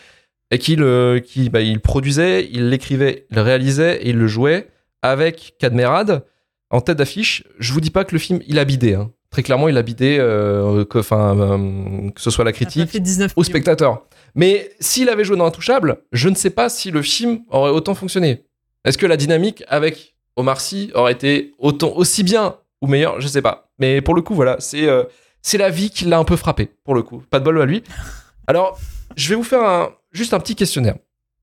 et 0.51 0.59
qu'il 0.59 0.83
euh, 0.83 1.21
bah, 1.53 1.61
il 1.61 1.81
produisait, 1.81 2.49
il 2.51 2.71
l'écrivait, 2.71 3.27
il 3.31 3.37
le 3.37 3.43
réalisait 3.43 4.03
et 4.03 4.11
il 4.11 4.17
le 4.19 4.27
jouait 4.27 4.69
avec 5.03 5.55
Cadmerade 5.59 6.25
en 6.71 6.81
tête 6.81 6.99
d'affiche. 6.99 7.45
Je 7.59 7.73
vous 7.73 7.81
dis 7.81 7.91
pas 7.91 8.05
que 8.05 8.15
le 8.15 8.19
film 8.19 8.41
il 8.47 8.59
a 8.59 8.65
bidé. 8.65 8.95
hein. 8.95 9.11
Très 9.31 9.43
clairement, 9.43 9.69
il 9.69 9.77
a 9.77 9.83
bidé, 9.83 10.17
euh, 10.19 10.87
que, 10.87 10.99
euh, 10.99 12.11
que 12.11 12.21
ce 12.21 12.31
soit 12.31 12.45
la 12.45 12.53
critique 12.53 12.89
fait 12.89 12.99
19 13.01 13.33
au 13.37 13.41
millions. 13.41 13.51
spectateur. 13.51 14.07
Mais 14.35 14.71
s'il 14.81 15.11
avait 15.11 15.25
joué 15.25 15.37
dans 15.37 15.45
Intouchable, 15.45 15.99
je 16.13 16.31
ne 16.31 16.35
sais 16.35 16.51
pas 16.51 16.71
si 16.71 16.91
le 16.91 17.03
film 17.03 17.41
aurait 17.51 17.71
autant 17.71 17.95
fonctionné. 17.95 18.45
Est-ce 18.87 18.97
que 18.97 19.05
la 19.07 19.19
dynamique 19.19 19.65
avec 19.69 20.15
Omar 20.37 20.61
Sy 20.63 20.91
aurait 20.95 21.13
été 21.13 21.53
autant 21.59 21.93
aussi 21.95 22.23
bien 22.23 22.57
ou 22.81 22.87
meilleure? 22.87 23.21
Je 23.21 23.29
sais 23.29 23.43
pas. 23.43 23.69
Mais 23.79 24.01
pour 24.01 24.15
le 24.15 24.23
coup, 24.23 24.35
voilà, 24.35 24.57
c'est 24.61 24.89
euh, 24.89 25.05
c'est 25.43 25.59
la 25.59 25.69
vie 25.69 25.91
qui 25.91 26.07
l'a 26.07 26.19
un 26.19 26.25
peu 26.25 26.37
frappé. 26.37 26.71
Pour 26.85 26.95
le 26.95 27.03
coup, 27.03 27.23
pas 27.31 27.39
de 27.39 27.45
bol 27.45 27.61
à 27.61 27.67
lui. 27.67 27.83
Alors, 28.47 28.79
je 29.17 29.29
vais 29.31 29.35
vous 29.35 29.43
faire 29.45 29.63
un, 29.63 29.91
juste 30.13 30.35
un 30.35 30.41
petit 30.41 30.55
questionnaire, 30.55 30.97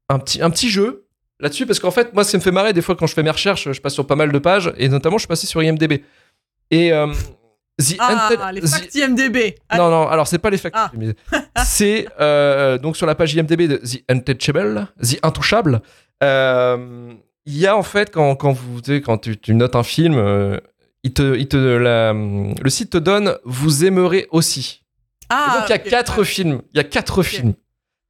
un 0.09 0.20
petit 0.20 0.41
un 0.41 0.49
petit 0.49 0.70
jeu 0.70 1.05
là-dessus 1.39 1.66
parce 1.66 1.80
qu'en 1.80 1.91
fait, 1.91 2.13
moi, 2.13 2.24
ça 2.24 2.38
me 2.38 2.41
fait 2.43 2.51
marrer 2.51 2.74
des 2.74 2.82
fois 2.82 2.95
quand 2.95 3.07
je 3.07 3.13
fais 3.13 3.24
mes 3.24 3.30
recherches, 3.32 3.72
je 3.72 3.82
passe 3.82 3.93
sur 3.93 4.07
pas 4.07 4.16
mal 4.16 4.32
de 4.32 4.39
pages 4.39 4.72
et 4.78 4.88
notamment, 4.89 5.18
je 5.18 5.22
suis 5.24 5.28
passé 5.28 5.47
sur 5.47 5.61
IMDb. 5.61 6.01
Et 6.72 6.91
euh, 6.93 7.07
The 7.78 7.95
Ah, 7.99 8.30
Untel- 8.30 8.53
les 8.55 8.61
The- 8.61 8.68
facts 8.70 8.95
IMDB. 8.95 9.38
Non, 9.78 9.89
non, 9.89 10.07
alors 10.07 10.28
c'est 10.28 10.39
pas 10.39 10.49
les 10.49 10.57
facts. 10.57 10.76
Ah. 10.78 10.91
c'est 11.66 12.07
euh, 12.22 12.78
donc 12.78 12.95
sur 12.97 13.05
la 13.05 13.16
page 13.16 13.34
IMDB 13.36 13.68
de 13.68 13.78
The 13.78 14.03
Untouchable, 14.09 14.88
The 15.01 15.20
Intouchable. 15.24 15.82
euh, 16.24 17.13
Il 17.45 17.57
y 17.57 17.68
a 17.68 17.76
en 17.76 17.84
fait, 17.84 18.11
quand, 18.11 18.36
quand, 18.36 18.53
vous, 18.53 18.82
tu 18.82 18.93
sais, 18.95 19.01
quand 19.01 19.18
tu, 19.18 19.38
tu 19.38 19.53
notes 19.53 19.76
un 19.76 19.84
film, 19.84 20.16
il 21.03 21.13
te, 21.13 21.36
il 21.36 21.47
te, 21.47 21.57
la- 21.57 22.13
le 22.13 22.70
site 22.70 22.91
te 22.91 22.97
donne 22.97 23.38
Vous 23.43 23.84
aimerez 23.86 24.28
aussi. 24.32 24.84
Et 25.26 25.28
Ah, 25.30 25.57
donc 25.59 25.69
il 25.69 25.71
y 25.71 25.73
a 25.73 25.82
ok. 25.82 25.89
quatre 25.89 26.23
films. 26.23 26.61
Il 26.73 26.78
y 26.78 26.80
a 26.80 26.84
quatre 26.84 27.23
films. 27.23 27.53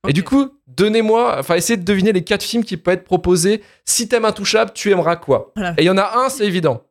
Et 0.08 0.14
du 0.14 0.24
coup, 0.24 0.52
donnez-moi, 0.68 1.38
enfin, 1.40 1.56
essayez 1.56 1.78
de 1.78 1.84
deviner 1.84 2.12
les 2.14 2.24
quatre 2.24 2.44
films 2.44 2.64
qui 2.64 2.78
peuvent 2.78 2.94
être 2.94 3.04
proposés. 3.06 3.64
Si 3.86 4.08
t'aimes 4.08 4.26
Intouchable, 4.26 4.72
tu 4.74 4.92
aimeras 4.92 5.16
quoi? 5.16 5.52
Voilà. 5.56 5.72
Et 5.78 5.84
il 5.84 5.86
y 5.86 5.90
en 5.90 5.98
a 5.98 6.18
un, 6.20 6.30
c'est 6.30 6.46
évident. 6.46 6.84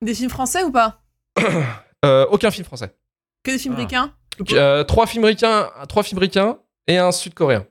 Des 0.00 0.14
films 0.14 0.30
français 0.30 0.62
ou 0.64 0.70
pas? 0.72 1.00
Euh, 2.04 2.26
aucun 2.30 2.52
film 2.52 2.64
français. 2.64 2.94
Que 3.42 3.50
des 3.50 3.58
films 3.58 3.74
Ah. 3.76 3.80
ricains? 3.80 4.12
Euh, 4.52 4.84
trois 4.84 5.06
films 5.08 5.24
ricains, 5.24 5.68
trois 5.88 6.04
films 6.04 6.20
ricains 6.20 6.58
et 6.86 6.96
un 6.96 7.10
sud-coréen. 7.10 7.66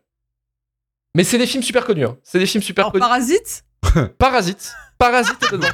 Mais 1.15 1.23
c'est 1.23 1.37
des 1.37 1.47
films 1.47 1.63
super 1.63 1.85
connus. 1.85 2.03
hein. 2.05 2.17
C'est 2.23 2.37
des 2.37 2.45
films 2.45 2.61
super 2.61 2.83
Alors, 2.87 2.91
connus. 2.91 3.03
Parasite? 3.03 3.63
Parasite. 4.19 4.73
Parasite 4.97 5.37
est 5.43 5.51
dedans. 5.53 5.67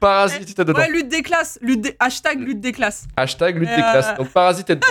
Parasite 0.00 0.58
est 0.58 0.64
dedans. 0.64 0.80
Ouais, 0.80 0.88
lutte 0.88 1.08
des 1.08 1.22
classes. 1.22 1.58
Lutte 1.62 1.82
des... 1.82 1.96
Hashtag 2.00 2.40
lutte 2.40 2.60
des 2.60 2.72
classes. 2.72 3.04
Hashtag 3.16 3.56
lutte 3.58 3.68
des 3.68 3.74
Euh. 3.82 3.92
classes. 3.92 4.16
Donc 4.16 4.30
Parasite 4.32 4.68
est 4.70 4.74
dedans. 4.76 4.88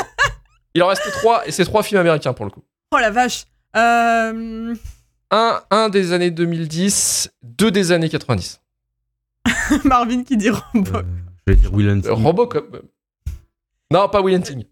Il 0.75 0.83
en 0.83 0.87
reste 0.87 1.09
trois 1.11 1.47
et 1.47 1.51
c'est 1.51 1.65
trois 1.65 1.83
films 1.83 1.99
américains 2.01 2.33
pour 2.33 2.45
le 2.45 2.51
coup. 2.51 2.63
Oh 2.91 2.97
la 2.97 3.09
vache. 3.11 3.45
Euh... 3.75 4.75
Un, 5.31 5.61
un 5.69 5.89
des 5.89 6.11
années 6.13 6.31
2010, 6.31 7.31
deux 7.43 7.69
des 7.71 7.91
années 7.91 8.09
90. 8.09 8.61
Marvin 9.85 10.23
qui 10.23 10.37
dit 10.37 10.49
Rambo. 10.49 10.91
Euh, 10.97 11.03
je 11.47 11.53
vais 11.53 11.59
dire 11.59 11.73
Will 11.73 11.89
Hunting. 11.89 12.09
Euh, 12.11 12.13
Robocop. 12.15 12.83
Non, 13.91 14.09
pas 14.09 14.21
Will 14.21 14.35
Hunting. 14.35 14.65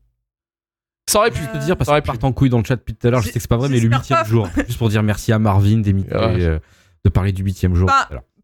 Ça 1.09 1.19
aurait 1.19 1.31
pu. 1.31 1.41
Je 1.41 1.47
peux 1.47 1.59
te 1.59 1.63
dire 1.63 1.77
parce 1.77 1.85
Ça 1.85 1.91
aurait 1.93 2.01
qu'ils 2.01 2.07
partent 2.07 2.23
en 2.23 2.33
couille 2.33 2.49
dans 2.49 2.57
le 2.57 2.63
chat 2.63 2.75
depuis 2.75 2.95
tout 2.95 3.07
à 3.07 3.11
l'heure. 3.11 3.21
Je 3.21 3.27
sais 3.27 3.33
que 3.33 3.39
c'est 3.39 3.47
pas 3.47 3.57
vrai, 3.57 3.69
mais 3.69 3.79
le 3.79 3.87
huitième 3.89 4.25
jour. 4.25 4.49
Juste 4.67 4.77
pour 4.77 4.89
dire 4.89 5.03
merci 5.03 5.31
à 5.31 5.39
Marvin 5.39 5.77
d'imiter, 5.77 6.13
Ouais. 6.15 6.41
euh, 6.43 6.59
de 7.05 7.09
parler 7.09 7.31
du 7.31 7.43
huitième 7.43 7.75
jour. 7.75 7.87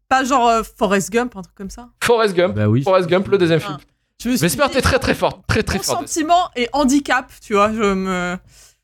Pas- 0.08 0.24
genre 0.24 0.48
euh, 0.48 0.62
Forrest 0.62 1.10
Gump, 1.10 1.36
un 1.36 1.42
truc 1.42 1.54
comme 1.56 1.70
ça. 1.70 1.90
Forrest 2.02 2.34
Gump. 2.36 2.54
Bah 2.54 2.68
oui. 2.68 2.82
Forrest 2.84 3.08
Gump, 3.08 3.26
le 3.28 3.36
deuxième 3.38 3.58
film. 3.58 3.74
Ah. 3.76 3.80
Suis 3.80 3.88
J'espère 4.22 4.68
que 4.68 4.74
t'es 4.74 4.80
très 4.82 4.98
très 4.98 5.14
fort. 5.14 5.42
Très 5.46 5.62
très 5.62 5.78
bon 5.78 5.84
fort. 5.84 5.98
sentiment 6.00 6.50
et 6.56 6.68
handicap, 6.72 7.30
tu 7.42 7.54
vois. 7.54 7.72
Je 7.72 7.92
me. 7.94 8.36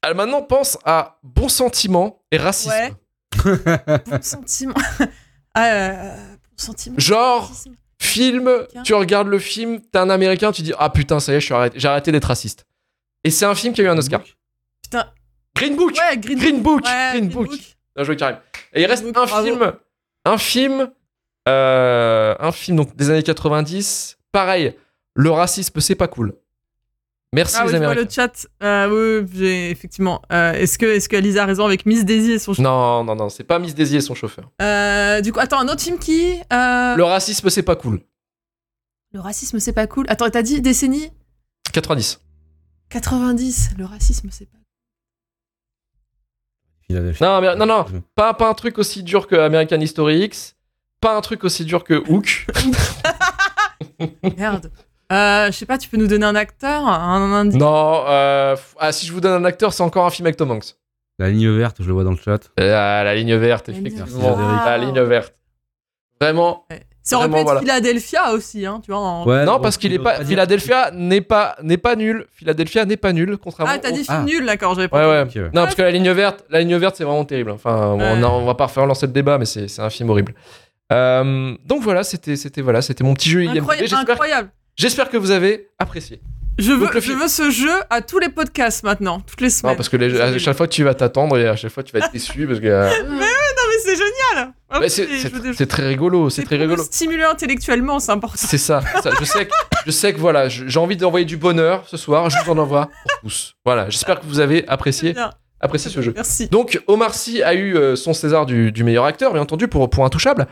Alors 0.03 0.16
maintenant, 0.16 0.43
pense 0.43 0.78
à 0.85 1.18
bon 1.22 1.49
sentiment 1.49 2.22
et 2.31 2.37
racisme. 2.39 2.70
Ouais. 2.70 2.93
Bon 4.07 4.22
sentiment. 4.22 4.74
Euh, 5.59 6.14
bon 6.16 6.57
sentiment. 6.57 6.95
Genre, 6.99 7.49
racisme. 7.49 7.74
film, 8.01 8.49
tu 8.85 8.95
regardes 8.95 9.26
le 9.26 9.41
film, 9.41 9.81
t'es 9.81 9.99
un 9.99 10.09
américain, 10.09 10.53
tu 10.53 10.62
dis 10.62 10.72
Ah 10.78 10.91
putain, 10.91 11.18
ça 11.18 11.33
y 11.33 11.37
est, 11.37 11.41
je 11.41 11.47
suis 11.47 11.55
arrêté- 11.55 11.78
j'ai 11.78 11.89
arrêté 11.89 12.12
d'être 12.12 12.26
raciste. 12.26 12.66
Et 13.24 13.31
c'est 13.31 13.45
un 13.47 13.55
film 13.57 13.74
qui 13.74 13.81
a 13.81 13.85
eu 13.85 13.89
un 13.89 13.99
Oscar. 13.99 14.22
Putain. 14.83 15.07
Green 15.57 15.74
Book 15.74 15.91
Ouais, 15.99 16.16
Green, 16.18 16.39
Green 16.39 16.62
Book 16.62 16.85
Ouais, 16.85 17.11
Green 17.14 17.28
Green 17.28 17.28
Book. 17.31 17.49
Book. 17.51 18.05
Joué, 18.07 18.16
Karim. 18.16 18.39
Et 18.74 18.83
il 18.83 18.87
reste 18.87 19.03
Book, 19.03 19.16
un 19.16 19.26
bravo. 19.26 19.45
film. 19.47 19.72
Un 20.24 20.39
film. 20.39 20.91
euh, 21.49 22.35
un 22.39 22.53
film 22.53 22.76
donc, 22.76 22.95
des 22.95 23.11
années 23.11 23.22
90. 23.24 24.18
Pareil, 24.31 24.76
le 25.14 25.30
racisme, 25.30 25.80
c'est 25.80 25.94
pas 25.94 26.08
cool. 26.08 26.34
Merci 27.32 27.56
Ah 27.58 27.61
les 27.61 27.66
oui, 27.68 27.72
je 27.74 27.78
vois 27.78 27.86
Américains. 27.92 28.04
le 28.04 28.11
chat. 28.11 28.46
Euh, 28.62 29.20
oui, 29.20 29.24
oui, 29.24 29.38
j'ai 29.38 29.70
effectivement. 29.70 30.20
Euh, 30.32 30.52
est-ce 30.54 30.78
que, 30.78 30.86
est-ce 30.86 31.08
que 31.08 31.16
Lisa 31.16 31.44
a 31.44 31.46
raison 31.46 31.64
avec 31.64 31.86
Miss 31.86 32.04
Daisy 32.04 32.32
et 32.32 32.38
son 32.40 32.54
chien 32.54 32.64
Non, 32.64 33.04
non, 33.04 33.14
non, 33.14 33.28
c'est 33.28 33.44
pas 33.44 33.61
Miss 33.61 33.74
Daisy 33.74 33.96
et 33.96 34.00
son 34.00 34.14
chauffeur. 34.16 34.50
Euh, 34.61 35.20
Du 35.20 35.32
coup, 35.32 35.38
attends, 35.38 35.61
un 35.61 35.68
autre 35.68 35.80
film 35.82 35.98
qui 35.98 36.32
euh, 36.52 36.96
Le 36.96 37.04
racisme, 37.04 37.48
c'est 37.48 37.62
pas 37.62 37.76
cool. 37.76 38.00
Le 39.12 39.20
racisme, 39.20 39.61
c'est 39.61 39.72
pas 39.72 39.86
cool. 39.86 40.06
Attends, 40.08 40.28
t'as 40.28 40.42
dit 40.42 40.61
décennie? 40.61 41.11
90. 41.72 42.20
90. 42.88 43.70
Le 43.78 43.84
racisme, 43.84 44.28
c'est 44.32 44.46
pas. 44.50 44.58
Philadelphie. 46.88 47.22
Non, 47.22 47.40
mais- 47.40 47.54
non, 47.54 47.66
non. 47.66 47.86
Pas, 48.16 48.34
pas 48.34 48.48
un 48.48 48.54
truc 48.54 48.78
aussi 48.78 49.04
dur 49.04 49.28
que 49.28 49.36
American 49.36 49.78
History 49.80 50.20
X. 50.24 50.56
Pas 51.00 51.16
un 51.16 51.20
truc 51.20 51.44
aussi 51.44 51.64
dur 51.64 51.84
que 51.84 51.94
Hook. 52.11 52.46
Merde. 54.36 54.72
Euh, 55.12 55.46
je 55.46 55.52
sais 55.52 55.66
pas, 55.66 55.76
tu 55.78 55.88
peux 55.88 55.96
nous 55.96 56.06
donner 56.06 56.26
un 56.26 56.36
acteur, 56.36 56.86
un 56.86 57.32
indice. 57.32 57.58
non, 57.58 58.04
euh, 58.06 58.54
ah, 58.78 58.92
si 58.92 59.06
je 59.06 59.12
vous 59.12 59.20
donne 59.20 59.42
un 59.42 59.44
acteur, 59.44 59.72
c'est 59.72 59.82
encore 59.82 60.06
un 60.06 60.11
film 60.11 60.26
avec 60.26 60.36
Tom 60.36 60.50
Hanks. 60.52 60.74
La 61.18 61.28
ligne 61.28 61.50
verte, 61.50 61.78
je 61.80 61.86
le 61.88 61.92
vois 61.92 62.04
dans 62.04 62.12
le 62.12 62.16
chat. 62.16 62.38
Ah, 62.58 63.02
la 63.04 63.14
ligne 63.14 63.34
verte, 63.36 63.68
effectivement. 63.68 64.36
La 64.64 64.78
ligne 64.78 65.00
verte. 65.00 65.34
Vraiment. 66.20 66.64
Ça 67.02 67.16
aurait 67.16 67.28
pu 67.30 67.42
voilà. 67.42 67.61
Philadelphia 67.61 68.30
aussi, 68.32 68.66
hein, 68.66 68.80
tu 68.84 68.90
vois. 68.92 69.00
en- 69.00 69.26
Ouais, 69.26 69.44
non, 69.44 69.58
parce 69.58 69.78
qu'il 69.78 69.92
est 69.92 69.98
pas. 69.98 70.22
Philadelphia 70.24 70.90
n'est 70.92 71.22
pas, 71.22 71.56
n'est 71.62 71.78
pas 71.78 71.96
nul. 71.96 72.26
Philadelphia 72.30 72.84
n'est 72.84 72.98
pas 72.98 73.12
nul, 73.12 73.36
contrairement. 73.42 73.72
Ah, 73.74 73.78
t'as 73.78 73.88
au- 73.88 73.92
dit 73.92 74.04
film 74.04 74.18
Ah. 74.20 74.22
nul, 74.22 74.44
d'accord, 74.46 74.74
j'avais 74.74 74.86
pas. 74.88 75.08
ouais. 75.24 75.30
Ouais. 75.34 75.44
Non, 75.54 75.62
parce 75.62 75.74
que 75.74 75.82
la 75.82 75.90
ligne 75.90 76.11
verte, 76.11 76.44
la 76.50 76.61
ligne 76.61 76.76
verte, 76.76 76.96
c'est 76.96 77.04
vraiment 77.04 77.24
terrible. 77.24 77.50
Enfin, 77.52 77.94
Ouais. 77.94 78.04
on, 78.16 78.22
a- 78.22 78.28
on 78.28 78.44
va 78.44 78.54
pas 78.54 78.66
refaire 78.66 78.86
lancer 78.86 79.06
le 79.06 79.12
débat, 79.12 79.38
mais 79.38 79.46
c'est 79.46 79.66
c'est 79.66 79.80
un 79.82 79.90
film 79.90 80.11
horrible. 80.11 80.34
Euh, 80.92 81.54
donc 81.64 81.82
voilà, 81.82 82.04
c'était 82.04 82.36
c'était 82.36 82.61
voilà, 82.61 82.82
c'était 82.82 83.02
mon 83.02 83.14
petit 83.14 83.30
jeu. 83.30 83.48
Incroyable. 83.48 83.88
Incroyable. 84.11 84.50
J'espère 84.81 85.11
que 85.11 85.16
vous 85.16 85.31
avez 85.31 85.68
apprécié. 85.78 86.20
Je 86.59 86.72
veux, 86.72 86.89
je 86.93 87.28
ce 87.28 87.51
jeu 87.51 87.70
à 87.89 88.03
tous 88.03 88.18
les 88.18 88.28
podcasts 88.28 88.83
maintenant, 88.83 89.20
toutes 89.20 89.41
les 89.41 89.49
semaines. 89.49 89.72
Non, 89.72 89.76
parce 89.76 89.89
que 89.89 89.97
les- 89.97 90.20
à 90.20 90.37
chaque 90.39 90.57
fois 90.57 90.68
tu 90.68 90.85
vas 90.85 90.95
t'attendre 90.95 91.39
et 91.39 91.47
à 91.49 91.57
chaque 91.57 91.70
fois 91.72 91.83
tu 91.83 91.93
vas 91.93 92.01
être 92.01 92.12
déçu 92.12 92.47
parce 92.47 92.61
que 92.61 92.66
euh, 92.66 92.91
Non, 93.09 93.16
mais 93.68 93.78
c'est 93.83 93.97
génial. 93.97 94.53
Ouais, 94.78 94.89
c'est 95.55 95.66
très 95.66 95.87
rigolo, 95.87 96.28
c'est 96.28 96.43
très 96.43 96.57
rigolo. 96.57 96.83
Stimuler 96.83 97.24
intellectuellement, 97.24 97.99
c'est 97.99 98.12
important. 98.12 98.37
C'est 98.39 98.59
ça, 98.59 98.83
ça. 99.03 99.11
Je 99.18 99.24
sais 99.24 99.47
que 99.47 99.53
je 99.87 99.91
sais 99.91 100.12
que 100.12 100.18
voilà, 100.18 100.49
j'ai 100.49 100.78
envie 100.78 100.97
d'envoyer 100.97 101.24
du 101.26 101.37
bonheur 101.37 101.85
ce 101.89 101.97
soir. 101.97 102.28
Je 102.31 102.37
vous 102.45 102.51
en 102.53 102.59
envoie 102.59 102.87
pour 102.87 103.20
tous. 103.22 103.55
Voilà, 103.64 103.89
j'espère 103.89 104.20
que 104.20 104.26
vous 104.26 104.41
avez 104.41 104.66
apprécié 104.68 105.14
apprécié 105.62 105.91
ce 105.91 106.01
jeu. 106.03 106.12
Merci. 106.16 106.49
Donc 106.49 106.81
Omar 106.89 107.14
Sy 107.14 107.43
a 107.43 107.55
eu 107.55 107.76
euh, 107.76 107.95
son 107.97 108.12
César 108.14 108.45
du, 108.47 108.72
du 108.72 108.83
meilleur 108.83 109.05
acteur, 109.05 109.33
bien 109.35 109.43
entendu, 109.43 109.68
pour, 109.68 109.89
pour 109.91 110.05
Intouchable. 110.07 110.47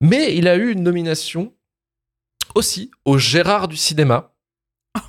Mais 0.00 0.36
il 0.36 0.46
a 0.48 0.56
eu 0.56 0.70
une 0.72 0.82
nomination 0.84 1.52
aussi 2.56 2.90
au 3.04 3.18
Gérard 3.18 3.68
du 3.68 3.76
cinéma. 3.76 4.32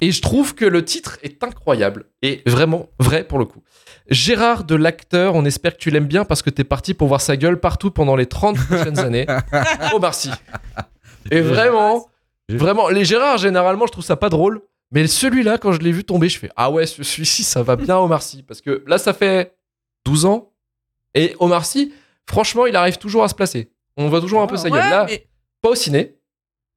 Et 0.01 0.11
je 0.11 0.21
trouve 0.21 0.53
que 0.53 0.65
le 0.65 0.83
titre 0.83 1.17
est 1.23 1.41
incroyable 1.45 2.07
et 2.21 2.41
vraiment 2.45 2.89
vrai 2.99 3.23
pour 3.23 3.39
le 3.39 3.45
coup. 3.45 3.63
Gérard 4.09 4.65
de 4.65 4.75
l'acteur, 4.75 5.33
on 5.35 5.45
espère 5.45 5.73
que 5.73 5.77
tu 5.79 5.89
l'aimes 5.91 6.07
bien 6.07 6.25
parce 6.25 6.41
que 6.41 6.49
t'es 6.49 6.65
parti 6.65 6.93
pour 6.93 7.07
voir 7.07 7.21
sa 7.21 7.37
gueule 7.37 7.57
partout 7.59 7.89
pendant 7.89 8.17
les 8.17 8.25
30 8.25 8.57
prochaines 8.57 8.99
années. 8.99 9.25
Omar 9.93 10.13
Sy. 10.13 10.29
Et 11.31 11.39
vraiment, 11.39 12.07
vraiment, 12.49 12.89
les 12.89 13.05
Gérards, 13.05 13.37
généralement, 13.37 13.85
je 13.87 13.91
trouve 13.93 14.03
ça 14.03 14.17
pas 14.17 14.27
drôle. 14.29 14.61
Mais 14.91 15.07
celui-là, 15.07 15.57
quand 15.57 15.71
je 15.73 15.79
l'ai 15.79 15.91
vu 15.93 16.03
tomber, 16.03 16.27
je 16.29 16.37
fais 16.39 16.49
Ah 16.57 16.69
ouais, 16.69 16.85
ce- 16.85 17.03
celui-ci, 17.03 17.43
ça 17.43 17.63
va 17.63 17.75
bien 17.77 17.97
Omar 17.97 18.21
Sy. 18.21 18.43
Parce 18.43 18.59
que 18.61 18.83
là, 18.87 18.97
ça 18.97 19.13
fait 19.13 19.55
12 20.05 20.25
ans. 20.25 20.51
Et 21.13 21.33
Omar 21.39 21.65
Sy, 21.65 21.93
franchement, 22.29 22.65
il 22.65 22.75
arrive 22.75 22.97
toujours 22.97 23.23
à 23.23 23.29
se 23.29 23.35
placer. 23.35 23.71
On 23.95 24.09
voit 24.09 24.19
toujours 24.21 24.41
un 24.41 24.47
peu 24.47 24.57
sa 24.57 24.69
gueule. 24.69 24.83
Ouais, 24.83 24.89
Là, 24.89 25.05
mais- 25.09 25.27
pas 25.61 25.69
au 25.69 25.75
ciné, 25.75 26.16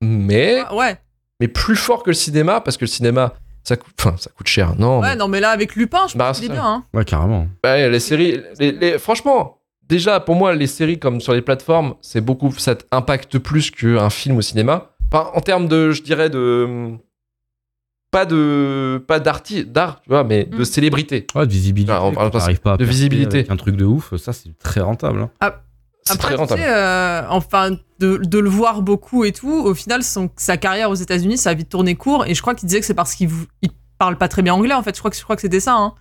mais, 0.00 0.62
ouais. 0.72 0.98
mais 1.40 1.48
plus 1.48 1.76
fort 1.76 2.02
que 2.02 2.10
le 2.10 2.14
cinéma, 2.14 2.60
parce 2.60 2.76
que 2.76 2.84
le 2.84 2.88
cinéma, 2.90 3.34
ça 3.64 3.76
coûte, 3.76 3.94
enfin, 3.98 4.14
ça 4.18 4.30
coûte 4.34 4.46
cher. 4.48 4.74
Non, 4.78 5.00
Ouais, 5.00 5.10
mais- 5.10 5.16
non, 5.16 5.28
mais 5.28 5.40
là, 5.40 5.50
avec 5.50 5.76
Lupin, 5.76 6.06
je 6.08 6.16
Bah, 6.16 6.28
pense 6.28 6.38
qu'il 6.40 6.46
est 6.46 6.48
c'est 6.48 6.60
bien. 6.60 6.64
Hein. 6.64 6.84
Ouais, 6.94 7.04
carrément. 7.04 7.46
Ouais, 7.64 7.88
les 7.90 8.00
séries, 8.00 8.40
les- 8.58 8.72
les- 8.72 8.98
franchement, 8.98 9.58
déjà 9.86 10.20
pour 10.20 10.34
moi, 10.34 10.54
les 10.54 10.66
séries 10.66 10.98
comme 10.98 11.20
sur 11.20 11.32
les 11.34 11.42
plateformes, 11.42 11.94
c'est 12.00 12.20
beaucoup, 12.22 12.50
ça 12.52 12.74
impacte 12.90 13.38
plus 13.38 13.70
qu'un 13.70 14.10
film 14.10 14.36
au 14.38 14.42
cinéma. 14.42 14.90
Enfin, 15.12 15.30
en 15.34 15.40
termes 15.40 15.68
de, 15.68 15.90
je 15.90 16.02
dirais 16.02 16.30
de, 16.30 16.92
pas 18.10 18.24
de, 18.24 19.02
pas 19.06 19.20
d'art, 19.20 19.42
tu 19.42 19.64
vois, 20.08 20.24
mais 20.24 20.44
de 20.44 20.58
Mm. 20.58 20.64
célébrité. 20.64 21.26
Ouais, 21.34 21.46
de 21.46 21.52
visibilité. 21.52 21.92
Ah, 21.94 22.04
on 22.04 22.12
parle 22.12 22.30
pas 22.30 22.38
t'arrives 22.40 22.60
pas 22.60 22.70
à 22.72 22.76
de 22.76 22.78
percer 22.78 22.90
visibilité. 22.92 23.38
avec 23.40 23.50
Un 23.50 23.56
truc 23.56 23.76
de 23.76 23.84
ouf, 23.84 24.16
ça 24.16 24.32
c'est 24.32 24.56
très 24.58 24.80
rentable. 24.80 25.20
hein. 25.20 25.30
C'est 25.42 25.48
Après, 26.08 26.34
très 26.34 26.46
tu 26.46 26.54
sais, 26.54 26.66
euh, 26.68 27.22
enfin, 27.28 27.70
de, 27.98 28.16
de 28.16 28.38
le 28.38 28.48
voir 28.48 28.82
beaucoup 28.82 29.24
et 29.24 29.32
tout, 29.32 29.52
au 29.52 29.74
final, 29.74 30.02
son- 30.02 30.30
sa 30.36 30.56
carrière 30.56 30.90
aux 30.90 30.94
États-Unis, 30.94 31.36
ça 31.38 31.50
a 31.50 31.54
vite 31.54 31.68
tourné 31.68 31.94
court. 31.94 32.24
Et 32.26 32.34
je 32.34 32.40
crois 32.42 32.54
qu'il 32.54 32.66
disait 32.66 32.80
que 32.80 32.86
c'est 32.86 32.94
parce 32.94 33.14
qu'il 33.14 33.28
il 33.62 33.70
parle 33.98 34.16
pas 34.16 34.28
très 34.28 34.42
bien 34.42 34.54
anglais, 34.54 34.74
en 34.74 34.82
fait. 34.82 34.94
Je 34.94 35.00
crois 35.00 35.10
que, 35.10 35.16
je 35.16 35.22
crois 35.22 35.36
que 35.36 35.42
c'était 35.42 35.60
ça. 35.60 35.74
Hein. 35.74 35.94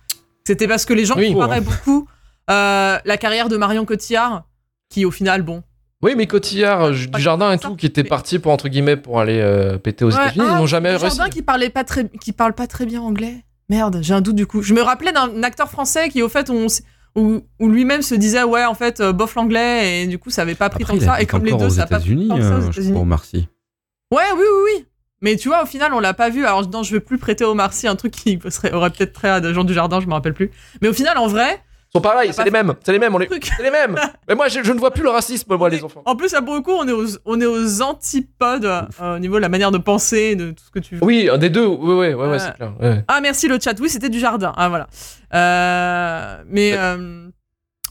C'était 0.46 0.66
parce 0.66 0.84
que 0.86 0.94
les 0.94 1.04
gens 1.04 1.16
Oui. 1.16 1.32
comparaient 1.32 1.60
beaucoup 1.60 2.08
euh, 2.50 2.98
la 3.04 3.16
carrière 3.18 3.48
de 3.48 3.56
Marion 3.56 3.84
Cotillard, 3.84 4.44
qui 4.88 5.04
au 5.04 5.10
final, 5.10 5.42
bon. 5.42 5.62
Oui, 6.02 6.14
mais 6.16 6.26
Cotillard, 6.26 6.90
du 6.92 7.08
jardin 7.20 7.52
et 7.52 7.58
ça, 7.58 7.68
tout, 7.68 7.76
qui 7.76 7.84
étaient 7.86 8.02
mais- 8.02 8.08
partis 8.08 8.38
pour 8.38 8.50
entre 8.52 8.68
guillemets 8.68 8.96
pour 8.96 9.20
aller 9.20 9.38
euh, 9.38 9.76
péter 9.76 10.04
aux 10.06 10.08
Ouais, 10.08 10.14
États-Unis, 10.14 10.46
ah, 10.48 10.52
ils 10.54 10.58
n'ont 10.58 10.66
jamais 10.66 10.88
réussi. 10.96 11.14
Jardin 11.16 11.28
qui 11.30 11.42
parlait 11.42 11.68
pas 11.68 11.84
très, 11.84 12.08
qui 12.08 12.32
parle 12.32 12.54
pas 12.54 12.66
très 12.66 12.86
bien 12.86 13.02
anglais. 13.02 13.44
Merde, 13.68 13.98
j'ai 14.02 14.14
un 14.14 14.22
doute 14.22 14.34
du 14.34 14.46
coup. 14.46 14.62
Je 14.62 14.72
me 14.74 14.80
rappelais 14.82 15.12
d'un 15.12 15.42
acteur 15.42 15.70
français 15.70 16.08
qui, 16.08 16.22
au 16.22 16.28
fait, 16.30 16.48
on, 16.50 16.66
où, 17.16 17.40
où 17.58 17.68
lui-même 17.68 18.02
se 18.02 18.14
disait 18.14 18.42
ouais, 18.42 18.64
en 18.64 18.74
fait, 18.74 19.00
euh, 19.00 19.12
bof 19.12 19.34
l'anglais 19.34 20.02
et 20.02 20.06
du 20.06 20.18
coup, 20.18 20.30
ça 20.30 20.42
avait 20.42 20.54
pas 20.54 20.70
pris 20.70 20.82
Après, 20.82 20.94
tant 20.94 20.98
que 21.00 21.04
ça. 21.04 21.20
Et 21.20 21.26
comme 21.26 21.44
les 21.44 21.52
deux, 21.52 21.70
ça 21.70 21.82
a 21.82 21.86
pas 21.86 21.98
pris 22.00 22.28
tant 22.28 22.36
que 22.36 22.42
ça 22.42 22.58
aux 22.58 22.62
euh, 22.62 22.70
États-Unis. 22.70 23.04
Marcy. 23.04 23.48
Ouais, 24.12 24.22
oui, 24.34 24.42
oui, 24.42 24.72
oui. 24.76 24.84
Mais 25.22 25.36
tu 25.36 25.48
vois, 25.48 25.62
au 25.62 25.66
final, 25.66 25.92
on 25.92 26.00
l'a 26.00 26.14
pas 26.14 26.30
vu. 26.30 26.46
Alors, 26.46 26.66
non, 26.68 26.82
je 26.82 26.94
veux 26.94 27.00
plus 27.00 27.18
prêter 27.18 27.44
au 27.44 27.54
Marcy 27.54 27.86
un 27.86 27.96
truc 27.96 28.12
qui 28.12 28.38
serait, 28.48 28.72
aurait 28.72 28.90
peut-être 28.90 29.12
trait 29.12 29.28
à 29.28 29.40
des 29.40 29.52
gens 29.52 29.64
du 29.64 29.74
jardin, 29.74 30.00
je 30.00 30.06
me 30.06 30.14
rappelle 30.14 30.34
plus. 30.34 30.50
Mais 30.80 30.88
au 30.88 30.92
final, 30.92 31.18
en 31.18 31.26
vrai, 31.26 31.62
sont 31.92 32.00
pareils, 32.00 32.32
c'est 32.32 32.44
les 32.44 32.50
mêmes, 32.50 32.74
c'est 32.84 32.92
les 32.92 32.98
mêmes, 32.98 33.14
on 33.14 33.18
truc. 33.18 33.50
c'est 33.56 33.62
les 33.62 33.70
mêmes. 33.70 33.96
mais 34.28 34.34
moi, 34.34 34.48
je, 34.48 34.62
je 34.62 34.72
ne 34.72 34.78
vois 34.78 34.92
plus 34.92 35.02
le 35.02 35.10
racisme, 35.10 35.56
moi, 35.56 35.68
les 35.68 35.82
enfants. 35.82 36.02
En 36.04 36.14
plus, 36.16 36.32
à 36.34 36.40
beaucoup, 36.40 36.70
on 36.72 36.86
est 36.86 36.92
aux, 36.92 37.06
on 37.24 37.40
est 37.40 37.46
aux 37.46 37.82
antipodes 37.82 38.64
euh, 38.64 39.16
au 39.16 39.18
niveau 39.18 39.36
de 39.36 39.40
la 39.40 39.48
manière 39.48 39.70
de 39.72 39.78
penser, 39.78 40.36
de 40.36 40.52
tout 40.52 40.64
ce 40.64 40.70
que 40.70 40.78
tu 40.78 40.94
veux. 40.96 41.04
Oui, 41.04 41.28
un 41.28 41.38
des 41.38 41.50
deux, 41.50 41.66
oui, 41.66 41.76
oui, 41.80 41.94
ouais, 41.94 42.14
ouais, 42.14 42.28
Ouais. 42.28 42.38
c'est 42.38 42.54
clair. 42.54 42.72
ouais. 42.80 43.04
Ah, 43.08 43.20
merci 43.20 43.48
le 43.48 43.58
chat. 43.60 43.74
Oui, 43.80 43.88
c'était 43.88 44.08
du 44.08 44.20
jardin. 44.20 44.52
Ah, 44.56 44.68
voilà. 44.68 44.86
Euh, 45.44 46.42
mais, 46.46 46.72
euh, 46.74 47.28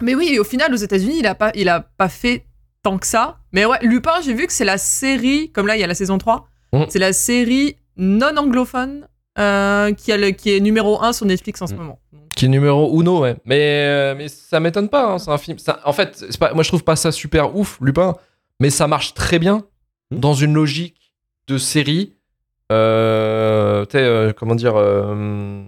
mais 0.02 0.16
oui, 0.16 0.38
au 0.39 0.43
final, 0.43 0.74
aux 0.74 0.78
États-Unis, 0.78 1.18
il 1.20 1.28
a 1.28 1.36
pas, 1.36 1.52
il 1.56 1.70
a 1.70 1.82
pas 1.82 2.10
fait 2.10 2.45
tant 2.84 2.97
que 2.97 3.08
ça. 3.08 3.38
Mais 3.52 3.66
ouais, 3.66 3.78
Lupin, 3.82 4.22
j'ai 4.24 4.34
vu 4.34 4.47
que 4.47 4.54
c'est 4.54 4.66
la 4.66 4.78
série, 4.78 5.52
comme 5.52 5.68
là, 5.68 5.76
il 5.76 5.80
y 5.80 5.84
a 5.84 5.88
la 5.88 5.95
saison 5.95 6.18
3, 6.18 6.47
Mhm. 6.74 6.86
c'est 6.89 7.00
la 7.00 7.14
série 7.14 7.76
non 7.97 8.38
anglophone 8.38 9.08
euh, 9.39 9.91
qui, 9.93 10.12
a 10.12 10.18
le- 10.18 10.32
qui 10.32 10.56
est 10.56 10.60
numéro 10.60 11.02
1 11.02 11.14
sur 11.14 11.26
Netflix 11.26 11.62
en 11.62 11.68
ce 11.68 11.74
Mhm. 11.74 11.80
moment. 11.80 12.00
Donc, 12.14 12.28
Qui 12.40 12.46
est 12.46 12.50
numéro 12.50 13.00
uno, 13.02 13.20
ouais. 13.20 13.36
Mais, 13.46 13.84
euh, 13.86 14.16
mais 14.18 14.28
ça 14.30 14.60
m'étonne 14.62 14.88
pas, 14.90 15.06
hein, 15.14 15.20
c'est 15.20 15.30
un 15.32 15.38
film. 15.38 15.58
ça- 15.60 15.80
en 15.84 15.92
fait, 15.94 16.16
c'est 16.30 16.38
pas, 16.40 16.54
moi, 16.54 16.64
je 16.64 16.70
trouve 16.70 16.84
pas 16.86 16.96
ça 16.96 17.12
super 17.12 17.56
ouf, 17.56 17.78
Lupin, 17.82 18.16
mais 18.62 18.70
ça 18.70 18.88
marche 18.88 19.14
très 19.14 19.40
bien 19.40 19.64
Hmm. 20.12 20.20
dans 20.20 20.34
une 20.34 20.54
logique 20.54 21.14
de 21.48 21.58
série. 21.58 22.16
Euh, 22.72 23.86
euh, 23.96 24.32
comment 24.34 24.56
dire, 24.56 24.74
euh, 24.78 25.64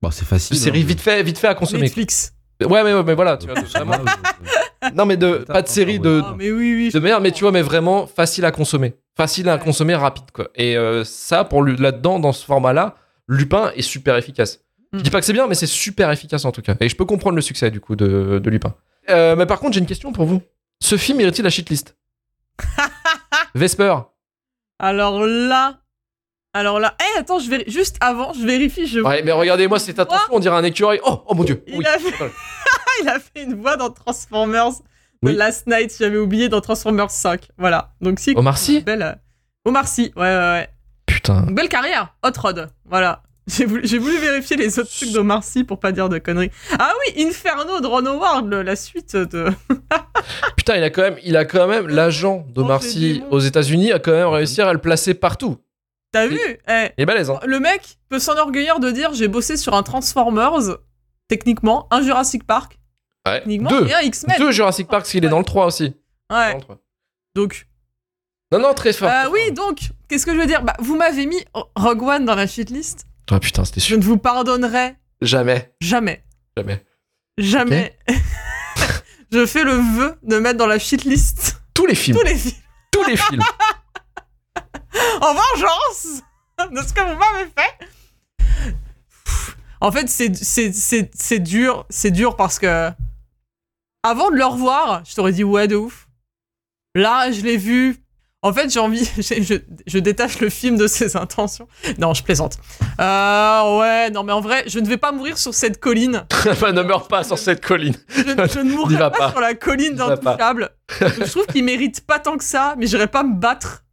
Bon, 0.00 0.10
c'est 0.10 0.22
de 0.22 0.28
facile. 0.28 0.56
série 0.56 0.82
hein. 0.82 0.86
vite 0.86 1.00
fait, 1.00 1.22
vite 1.22 1.38
fait 1.38 1.48
à 1.48 1.54
consommer. 1.54 1.82
Netflix. 1.82 2.34
Ouais, 2.64 2.82
mais, 2.84 3.02
mais 3.02 3.14
voilà, 3.14 3.36
tu 3.36 3.46
vois, 3.46 3.54
vraiment. 3.62 3.96
Non, 4.94 5.06
mais 5.06 5.16
de, 5.16 5.38
pas 5.46 5.62
de 5.62 5.68
série 5.68 5.98
de, 5.98 6.22
Ah, 6.24 6.34
mais 6.38 6.50
oui, 6.52 6.74
oui. 6.74 6.90
de 6.92 6.98
merde, 7.00 7.22
mais 7.22 7.32
tu 7.32 7.42
vois, 7.44 7.52
mais 7.52 7.62
vraiment 7.62 8.06
facile 8.06 8.44
à 8.44 8.50
consommer. 8.52 8.94
Facile 9.16 9.48
à 9.48 9.54
Ouais. 9.56 9.60
consommer, 9.60 9.94
rapide, 9.96 10.30
quoi. 10.32 10.48
Et 10.54 10.76
euh, 10.76 11.02
ça, 11.04 11.44
pour 11.44 11.64
là-dedans, 11.64 12.18
dans 12.20 12.32
ce 12.32 12.44
format-là, 12.44 12.94
Lupin 13.26 13.72
est 13.74 13.82
super 13.82 14.16
efficace. 14.16 14.60
Je 14.92 15.00
dis 15.00 15.10
pas 15.10 15.20
que 15.20 15.26
c'est 15.26 15.32
bien, 15.32 15.46
mais 15.46 15.54
c'est 15.54 15.66
super 15.66 16.10
efficace 16.10 16.44
en 16.44 16.52
tout 16.52 16.62
cas. 16.62 16.74
Et 16.80 16.88
je 16.88 16.96
peux 16.96 17.04
comprendre 17.04 17.36
le 17.36 17.42
succès, 17.42 17.70
du 17.70 17.80
coup, 17.80 17.94
de, 17.96 18.38
de 18.42 18.50
Lupin. 18.50 18.74
Euh, 19.10 19.36
mais 19.36 19.46
par 19.46 19.60
contre, 19.60 19.74
j'ai 19.74 19.80
une 19.80 19.86
question 19.86 20.12
pour 20.12 20.24
vous. 20.26 20.40
Ce 20.80 20.96
film 20.96 21.18
mérite-t-il 21.18 21.44
la 21.44 21.50
shitlist 21.50 21.96
Vesper 23.54 23.94
Alors 24.78 25.20
là. 25.26 25.78
Alors 26.54 26.80
là. 26.80 26.94
Eh, 27.00 27.18
attends, 27.18 27.38
je 27.38 27.50
juste 27.66 27.96
avant, 28.00 28.32
je 28.32 28.44
vérifie. 28.46 28.86
Je... 28.86 29.00
Ouais, 29.00 29.22
mais 29.22 29.32
regardez-moi 29.32 29.78
cette 29.78 29.98
attention, 29.98 30.26
on 30.32 30.38
dirait 30.38 30.56
un 30.56 30.64
écureuil. 30.64 31.00
Oh, 31.04 31.22
oh 31.26 31.34
mon 31.34 31.44
dieu. 31.44 31.62
Il 31.66 31.86
a 31.86 31.98
fait- 31.98 32.30
Il 33.02 33.08
a 33.08 33.20
fait 33.20 33.44
une 33.44 33.54
voix 33.60 33.76
dans 33.76 33.90
Transformers. 33.90 34.72
Oui. 35.22 35.34
The 35.34 35.36
Last 35.36 35.66
Night, 35.66 35.94
j'avais 35.98 36.16
oublié 36.18 36.48
dans 36.48 36.60
Transformers 36.60 37.10
5. 37.10 37.48
Voilà. 37.58 37.92
Donc 38.00 38.18
si. 38.18 38.32
Omar 38.36 38.56
Sy 38.58 38.80
Belle. 38.80 39.02
euh, 39.02 39.12
Omar 39.64 39.86
Sy, 39.86 40.12
ouais, 40.16 40.22
ouais, 40.22 40.36
ouais. 40.36 40.68
Putain. 41.06 41.42
Belle 41.42 41.68
carrière. 41.68 42.14
Hot 42.24 42.30
Rod. 42.40 42.70
Voilà. 42.84 43.22
J'ai 43.48 43.64
voulu, 43.64 43.80
j'ai 43.84 43.98
voulu 43.98 44.18
vérifier 44.18 44.56
les 44.56 44.78
autres 44.78 44.90
trucs 44.90 45.10
d'Omar 45.10 45.42
Sy 45.42 45.64
pour 45.64 45.80
pas 45.80 45.90
dire 45.90 46.08
de 46.08 46.18
conneries. 46.18 46.50
Ah 46.78 46.92
oui, 47.00 47.24
Inferno 47.26 47.80
de 47.80 47.86
Ron 47.86 48.04
Howard, 48.06 48.46
le- 48.46 48.62
la 48.62 48.76
suite 48.76 49.16
de. 49.16 49.46
Putain, 50.56 50.76
il 50.76 50.82
a 50.84 50.90
quand 50.90 51.02
même, 51.02 51.16
il 51.24 51.36
a 51.36 51.44
quand 51.44 51.66
même 51.66 51.88
l'agent 51.88 52.46
de 52.54 52.60
Oh, 52.62 52.64
mon- 52.64 53.30
aux 53.30 53.38
États-Unis 53.40 53.92
a 53.92 53.98
quand 53.98 54.12
même 54.12 54.28
réussi 54.28 54.60
à 54.60 54.72
le 54.72 54.78
placer 54.78 55.14
partout. 55.14 55.56
T'as 56.12 56.26
vu? 56.26 56.38
Eh, 56.68 56.88
Il 56.98 57.02
est 57.02 57.06
balèze, 57.06 57.30
hein. 57.30 57.38
Le 57.46 57.58
mec 57.60 57.98
peut 58.08 58.18
s'enorgueillir 58.18 58.80
de 58.80 58.90
dire 58.90 59.12
j'ai 59.14 59.28
bossé 59.28 59.56
sur 59.56 59.74
un 59.74 59.82
Transformers, 59.82 60.76
techniquement, 61.28 61.86
un 61.90 62.02
Jurassic 62.02 62.44
Park, 62.46 62.78
Ouais. 63.26 63.38
techniquement, 63.38 63.70
Deux. 63.70 63.86
et 63.88 63.94
un 63.94 64.00
X-Men. 64.00 64.36
Deux 64.38 64.52
Jurassic 64.52 64.88
Park, 64.88 65.02
parce 65.02 65.10
qu'il 65.10 65.24
est 65.24 65.28
dans 65.28 65.38
le 65.38 65.44
3 65.44 65.66
aussi. 65.66 65.94
Dans 66.30 66.36
Ouais. 66.36 66.54
le 66.54 66.60
3. 66.60 66.78
Donc, 67.34 67.66
Non, 68.52 68.58
non, 68.58 68.72
très 68.74 68.92
fort. 68.92 69.08
euh, 69.08 69.22
très 69.24 69.26
oui, 69.30 69.52
donc, 69.52 69.80
qu'est-ce 70.08 70.24
que 70.26 70.34
je 70.34 70.38
veux 70.38 70.46
dire? 70.46 70.62
Bah, 70.62 70.74
vous 70.80 70.96
m'avez 70.96 71.26
mis 71.26 71.42
Rogue 71.76 72.02
One 72.02 72.24
dans 72.24 72.34
la 72.34 72.46
shitlist. 72.46 73.04
Ah, 73.30 73.40
putain, 73.40 73.64
c'était 73.64 73.80
Je 73.80 73.86
sûr. 73.86 73.98
ne 73.98 74.02
vous 74.02 74.18
pardonnerai 74.18 74.96
Jamais. 75.20 75.74
jamais, 75.80 76.24
Jamais. 76.56 76.84
jamais. 77.38 77.98
je 79.32 79.46
fais 79.46 79.64
le 79.64 79.72
vœu 79.72 80.18
de 80.22 80.38
mettre 80.38 80.58
dans 80.58 80.66
la 80.66 80.78
shitlist 80.78 81.60
Tous 81.74 81.86
les 81.86 81.94
films. 81.94 82.16
tous 82.18 82.24
les 82.24 82.36
films 82.36 82.56
Tous 82.90 83.04
les 83.04 83.16
films. 83.16 83.42
en 85.20 85.34
vengeance 85.34 86.22
de 86.72 86.80
ce 86.82 86.92
que 86.92 87.00
vous 87.00 87.18
m'avez 87.18 87.50
fait. 87.56 87.88
En 89.80 89.92
fait, 89.92 90.08
c'est 90.08 90.34
c'est- 90.34 90.72
c'est- 90.72 91.10
c'est 91.14 91.38
dur, 91.38 91.86
c'est 91.90 92.10
dur 92.10 92.34
parce 92.36 92.58
que 92.58 92.90
avant 94.02 94.30
de 94.30 94.36
le 94.36 94.44
revoir, 94.44 95.04
je 95.04 95.14
t'aurais 95.14 95.32
dit 95.32 95.44
ouais 95.44 95.68
de 95.68 95.76
ouf. 95.76 96.08
Là, 96.94 97.30
je 97.30 97.42
l'ai 97.42 97.56
vu. 97.56 97.96
En 98.48 98.52
fait, 98.54 98.70
j'ai 98.72 98.80
envie, 98.80 99.04
je, 99.18 99.58
je 99.86 99.98
détache 99.98 100.40
le 100.40 100.48
film 100.48 100.78
de 100.78 100.86
ses 100.86 101.16
intentions. 101.18 101.68
Non, 101.98 102.14
je 102.14 102.22
plaisante. 102.22 102.56
Euh, 102.98 103.78
ouais, 103.78 104.10
non, 104.10 104.22
mais 104.22 104.32
en 104.32 104.40
vrai, 104.40 104.64
je 104.66 104.78
ne 104.78 104.86
vais 104.88 104.96
pas 104.96 105.12
mourir 105.12 105.36
sur 105.36 105.52
cette 105.52 105.78
colline. 105.80 106.24
Bah, 106.60 106.72
ne 106.72 106.82
meurs 106.82 107.08
pas 107.08 107.24
sur 107.24 107.36
cette 107.38 107.64
colline. 107.64 107.94
Je, 108.08 108.22
je 108.22 108.58
ne 108.60 108.72
mourrai 108.76 108.96
pas, 108.98 109.10
pas. 109.10 109.30
sur 109.30 109.40
la 109.40 109.54
colline 109.54 109.94
d'intouchable. 109.94 110.70
je 111.00 111.30
trouve 111.30 111.46
qu'il 111.46 111.62
mérite 111.64 112.00
pas 112.06 112.18
tant 112.18 112.36
que 112.38 112.44
ça, 112.44 112.74
mais 112.78 112.86
j'irai 112.86 113.06
pas 113.06 113.22
me 113.22 113.34
battre 113.38 113.84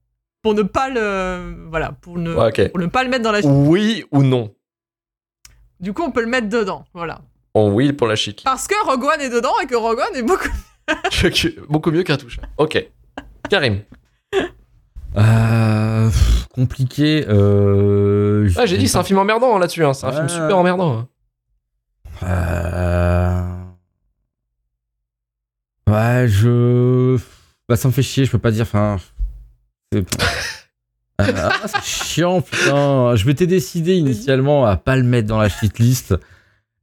pour 0.42 0.54
ne 0.54 0.62
pas 0.64 0.90
le, 0.90 1.68
voilà, 1.70 1.92
pour 2.02 2.18
ne, 2.18 2.34
Ouais, 2.34 2.48
ok. 2.48 2.70
pour 2.72 2.80
ne 2.80 2.86
pas 2.88 3.04
le 3.04 3.10
mettre 3.10 3.24
dans 3.24 3.32
la. 3.34 3.42
Oui 3.42 4.06
ou 4.12 4.24
non? 4.24 4.54
Du 5.82 5.92
coup, 5.92 6.04
on 6.04 6.12
peut 6.12 6.22
le 6.22 6.28
mettre 6.28 6.48
dedans, 6.48 6.86
voilà. 6.94 7.20
En 7.54 7.70
oui 7.72 7.92
pour 7.92 8.08
la 8.08 8.16
chic. 8.16 8.42
Parce 8.46 8.68
que 8.68 8.76
Rogue 8.86 9.04
One 9.04 9.22
est 9.22 9.30
dedans 9.30 9.54
et 9.62 9.66
que 9.68 9.76
Rogue 9.76 10.00
One 10.00 10.16
est 10.16 10.24
beaucoup. 10.24 10.50
Beaucoup 11.68 11.92
mieux 11.92 12.04
qu'un 12.04 12.18
touche. 12.18 12.40
Ok. 12.58 12.84
Karim. 13.50 13.82
Euh, 15.18 16.08
pff, 16.10 16.48
compliqué. 16.50 17.26
Euh, 17.30 18.50
Ah, 18.58 18.66
j'ai 18.66 18.78
dit, 18.78 18.88
c'est 18.88 18.98
un 18.98 19.04
film 19.04 19.20
emmerdant 19.20 19.56
hein, 19.56 19.60
là-dessus. 19.60 19.86
hein. 19.86 19.94
C'est 19.94 20.06
un 20.08 20.12
film 20.12 20.24
Ouais. 20.24 20.30
super 20.30 20.58
emmerdant. 20.58 20.98
hein. 21.00 21.08
Euh... 22.24 23.42
Ouais, 25.88 26.28
je. 26.28 27.18
Bah, 27.70 27.76
ça 27.76 27.88
me 27.88 27.94
fait 27.94 28.02
chier, 28.04 28.26
je 28.26 28.32
peux 28.32 28.40
pas 28.40 28.52
dire. 28.52 28.64
Enfin. 28.64 28.98
c'est- 29.92 30.06
Ah, 31.18 31.50
c'est 31.66 31.82
chiant, 31.84 32.42
putain. 32.42 33.16
Je 33.16 33.26
m'étais 33.26 33.48
décidé 33.48 33.96
initialement 33.96 34.66
à 34.66 34.76
pas 34.76 34.98
le 34.98 35.04
mettre 35.04 35.30
dans 35.30 35.38
la 35.38 35.48
shitlist. 35.48 36.14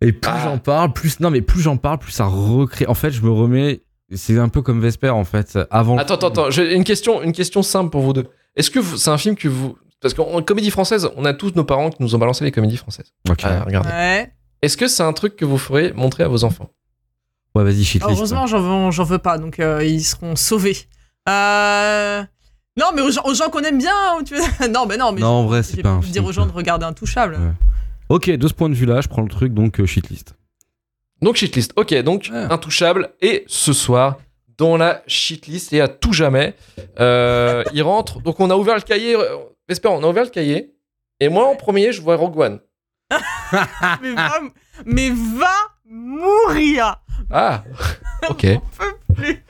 Et 0.01 0.11
plus 0.13 0.31
Ah. 0.33 0.41
j'en 0.45 0.59
parle, 0.59 0.93
plus. 0.95 1.21
Non, 1.21 1.31
mais 1.31 1.43
plus 1.43 1.61
j'en 1.61 1.77
parle, 1.77 1.99
plus 1.99 2.13
ça 2.13 2.25
recrée. 2.25 2.87
En 2.87 2.95
fait, 2.95 3.11
je 3.11 3.21
me 3.23 3.31
remets. 3.31 3.83
C'est 4.15 4.39
un 4.39 4.49
peu 4.49 4.63
comme 4.63 4.81
Vesper, 4.81 5.11
en 5.11 5.25
fait. 5.25 5.59
Avant. 5.71 5.97
Attends, 5.99 6.15
attends, 6.15 6.29
attends. 6.29 6.51
J'ai 6.51 6.75
une 6.75 6.85
question, 6.85 7.23
une 7.23 7.33
question 7.33 7.63
simple 7.63 7.91
pour 7.91 8.03
vous 8.03 8.13
deux. 8.13 8.27
Est-ce 8.57 8.71
que 8.71 8.79
vous- 8.79 8.97
c'est 8.97 9.11
un 9.11 9.19
film 9.19 9.37
que 9.37 9.49
vous. 9.49 9.77
Parce 10.01 10.15
qu'en 10.15 10.43
comédie 10.43 10.71
française, 10.71 11.09
on 11.17 11.25
a 11.25 11.33
tous 11.33 11.53
nos 11.55 11.65
parents 11.65 11.91
qui 11.91 12.03
nous 12.03 12.15
ont 12.15 12.19
balancé 12.19 12.45
les 12.45 12.51
comédies 12.51 12.77
françaises. 12.77 13.13
Ok. 13.31 13.41
Ah, 13.45 13.63
regardez. 13.65 13.89
Ouais. 13.89 14.33
Est-ce 14.61 14.77
que 14.77 14.89
c'est 14.89 15.03
un 15.03 15.13
truc 15.13 15.37
que 15.37 15.45
vous 15.45 15.59
ferez 15.59 15.93
montrer 15.93 16.25
à 16.25 16.29
vos 16.29 16.45
enfants? 16.45 16.71
Ouais, 17.55 17.65
vas-y, 17.65 17.85
shitlist. 17.85 18.11
Heureusement, 18.11 18.47
j'en 18.47 18.61
veux, 18.87 18.91
j'en 18.91 19.05
veux 19.05 19.19
pas, 19.19 19.39
donc 19.39 19.61
euh, 19.61 19.85
ils 19.85 20.03
seront 20.03 20.37
sauvés. 20.37 20.77
Euh... 21.29 22.23
Non, 22.79 22.87
mais 22.95 23.03
aux 23.03 23.11
gens, 23.11 23.23
aux 23.25 23.35
gens 23.35 23.49
qu'on 23.51 23.61
aime 23.61 23.79
bien, 23.79 23.93
tu 24.25 24.35
veux... 24.35 24.69
non, 24.71 24.87
mais 24.87 24.97
non, 24.97 25.13
mais 25.13 25.21
Non, 25.21 25.29
en 25.29 25.45
vrai, 25.47 25.63
c'est 25.63 25.83
pas 25.83 25.91
un 25.91 25.99
dire 26.01 26.13
film, 26.13 26.25
aux 26.25 26.33
gens 26.33 26.47
de 26.47 26.53
regarder 26.53 26.87
Intouchable. 26.87 27.35
Ouais. 27.35 27.53
Ok, 28.09 28.31
de 28.31 28.49
ce 28.49 28.55
point 28.55 28.69
de 28.71 28.75
vue-là, 28.75 29.01
je 29.03 29.09
prends 29.09 29.23
le 29.23 29.29
truc, 29.29 29.53
donc 29.53 29.79
euh, 29.81 29.87
shitlist. 29.87 30.35
Donc 31.23 31.37
shitlist. 31.37 31.73
Ok, 31.77 31.95
donc 32.03 32.29
Ouais. 32.33 32.47
intouchable. 32.51 33.11
Et 33.21 33.45
ce 33.47 33.73
soir, 33.73 34.19
dans 34.59 34.77
la 34.77 35.03
shitlist 35.07 35.73
et 35.73 35.81
à 35.81 35.89
tout 35.89 36.13
jamais, 36.13 36.55
euh, 37.01 37.63
il 37.73 37.83
rentre. 37.83 38.21
Donc 38.21 38.41
on 38.41 38.51
a 38.51 38.57
ouvert 38.57 38.75
le 38.75 38.81
cahier. 38.83 39.17
euh, 39.17 39.37
Vesper, 39.69 39.89
on 39.89 40.03
a 40.03 40.07
ouvert 40.09 40.25
le 40.25 40.31
cahier. 40.31 40.73
Et 41.21 41.29
moi, 41.29 41.47
en 41.47 41.55
premier, 41.55 41.93
je 41.93 42.03
vois 42.03 42.17
Rogue 42.17 42.37
One. 42.39 42.61
mais, 44.03 44.13
va, 44.15 44.41
mais 44.85 45.11
va 45.11 45.55
mourir 45.85 46.97
Ah, 47.31 47.63
ok. 48.31 48.47
J'en 49.17 49.23
peux 49.23 49.23
plus. 49.23 49.45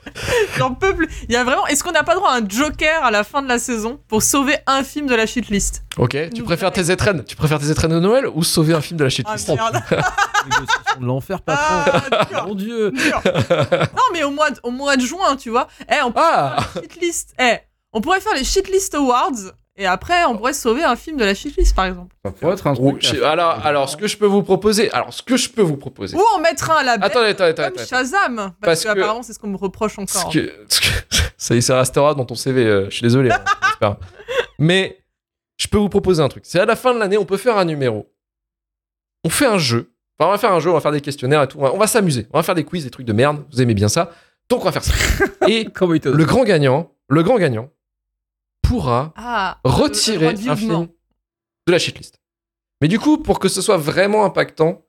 J'en 0.57 0.73
peux 0.75 0.95
plus. 0.95 1.09
Il 1.27 1.33
y 1.33 1.35
a 1.35 1.43
vraiment. 1.43 1.65
Est-ce 1.67 1.83
qu'on 1.83 1.91
n'a 1.91 2.03
pas 2.03 2.15
droit 2.15 2.31
à 2.31 2.37
un 2.37 2.47
Joker 2.47 3.03
à 3.03 3.11
la 3.11 3.23
fin 3.23 3.41
de 3.41 3.47
la 3.47 3.59
saison 3.59 3.99
pour 4.07 4.21
sauver 4.23 4.55
un 4.67 4.83
film 4.83 5.07
de 5.07 5.15
la 5.15 5.25
shitlist? 5.25 5.83
Ok, 5.97 6.17
tu 6.33 6.43
préfères 6.43 6.71
tes 6.71 6.89
étrennes 6.91 7.23
Tu 7.23 7.35
préfères 7.35 7.59
tes 7.59 7.69
étrennes 7.69 7.91
de 7.91 7.99
Noël 7.99 8.27
ou 8.33 8.43
sauver 8.43 8.73
un 8.73 8.81
film 8.81 8.97
de 8.97 9.03
la 9.03 9.07
Ah 9.07 9.09
shitlist? 9.09 9.49
de 10.99 11.05
l'enfer, 11.05 11.41
patron. 11.41 11.91
Ah, 12.33 12.45
Mon 12.47 12.55
dieu. 12.55 12.91
dur. 12.91 13.21
Non, 13.25 14.03
mais 14.13 14.23
au 14.23 14.31
mois, 14.31 14.51
de, 14.51 14.59
au 14.63 14.71
mois 14.71 14.97
de 14.97 15.01
juin, 15.01 15.35
tu 15.35 15.49
vois. 15.49 15.67
Eh, 15.89 16.01
on 16.03 16.11
pourrait 16.11 16.25
Ah 16.25 16.57
faire 16.73 16.81
les 16.81 16.89
shitlist. 16.89 17.33
Eh, 17.39 17.55
on 17.93 18.01
pourrait 18.01 18.21
faire 18.21 18.33
les 18.35 18.43
shitlist 18.43 18.95
awards 18.95 19.31
et 19.75 19.85
après 19.85 20.23
on 20.25 20.35
pourrait 20.37 20.53
sauver 20.53 20.83
un 20.83 20.95
film 20.95 21.17
de 21.17 21.25
la 21.25 21.33
shitlist 21.33 21.75
par 21.75 21.85
exemple. 21.85 22.15
Ça 22.25 22.31
pourrait 22.31 22.53
être 22.53 22.67
un 22.67 22.73
truc. 22.75 23.05
alors, 23.23 23.65
alors, 23.65 23.89
ce 23.89 23.97
que 23.97 24.07
je 24.07 24.17
peux 24.17 24.25
vous 24.25 24.43
proposer, 24.43 24.91
alors 24.91 25.13
ce 25.13 25.21
que 25.23 25.35
je 25.37 25.49
peux 25.49 25.61
vous 25.61 25.77
proposer, 25.77 26.15
Ou 26.15 26.21
on 26.35 26.39
mettra 26.39 26.79
un 26.79 26.83
label 26.83 27.03
attendez, 27.05 27.27
attendez, 27.29 27.49
attendez, 27.51 27.69
comme 27.69 27.81
attendez. 27.83 27.87
Shazam 27.89 28.35
parce, 28.35 28.53
Parce 28.61 28.83
que, 28.83 28.93
que- 28.93 28.99
apparemment 28.99 29.23
c'est 29.23 29.33
ce 29.33 29.39
qu'on 29.39 29.47
me 29.47 29.57
reproche 29.57 29.95
Ce 29.95 30.01
encore. 30.01 30.31
que, 30.31 30.51
ce 30.69 30.79
que- 30.81 30.87
ça, 31.37 31.55
y 31.55 31.57
est, 31.57 31.61
ça 31.61 31.77
restera 31.77 32.13
dans 32.15 32.25
ton 32.25 32.35
CV. 32.35 32.65
euh, 32.65 32.85
je 32.89 32.95
suis 32.95 33.01
désolé, 33.01 33.31
hein, 33.31 33.43
j'espère. 33.67 33.97
Mais 34.59 34.99
je 35.57 35.67
peux 35.67 35.77
vous 35.77 35.89
proposer 35.89 36.21
un 36.21 36.29
truc. 36.29 36.43
C'est 36.45 36.59
à 36.59 36.65
la 36.65 36.75
fin 36.75 36.93
de 36.93 36.99
l'année, 36.99 37.17
on 37.17 37.25
peut 37.25 37.37
faire 37.37 37.57
un 37.57 37.65
numéro. 37.65 38.09
On 39.23 39.29
fait 39.29 39.45
un 39.45 39.57
jeu. 39.57 39.91
Enfin, 40.19 40.29
on 40.29 40.31
va 40.31 40.37
faire 40.37 40.51
un 40.53 40.59
jeu, 40.59 40.69
on 40.69 40.73
va 40.73 40.81
faire 40.81 40.91
des 40.91 41.01
questionnaires 41.01 41.41
et 41.43 41.47
tout. 41.47 41.57
On 41.59 41.63
va, 41.63 41.73
on 41.73 41.77
va 41.77 41.87
s'amuser. 41.87 42.27
On 42.33 42.37
va 42.37 42.43
faire 42.43 42.55
des 42.55 42.63
quiz, 42.63 42.83
des 42.83 42.89
trucs 42.91 43.05
de 43.05 43.13
merde. 43.13 43.43
Vous 43.51 43.61
aimez 43.61 43.73
bien 43.73 43.87
ça. 43.89 44.11
Donc 44.49 44.61
on 44.61 44.65
va 44.65 44.71
faire 44.71 44.83
ça. 44.83 44.93
Et 45.47 45.63
le 45.65 46.25
grand 46.25 46.43
gagnant, 46.43 46.91
le 47.07 47.23
grand 47.23 47.37
gagnant 47.37 47.69
pourra 48.73 49.13
Ah, 49.15 49.57
retirer 49.63 50.27
un 50.47 50.55
film 50.55 50.87
de 51.67 51.71
la 51.71 51.79
shitlist. 51.79 52.19
Mais 52.81 52.87
du 52.87 52.99
coup, 52.99 53.17
pour 53.17 53.39
que 53.39 53.47
ce 53.47 53.61
soit 53.61 53.77
vraiment 53.77 54.25
impactant, 54.25 54.81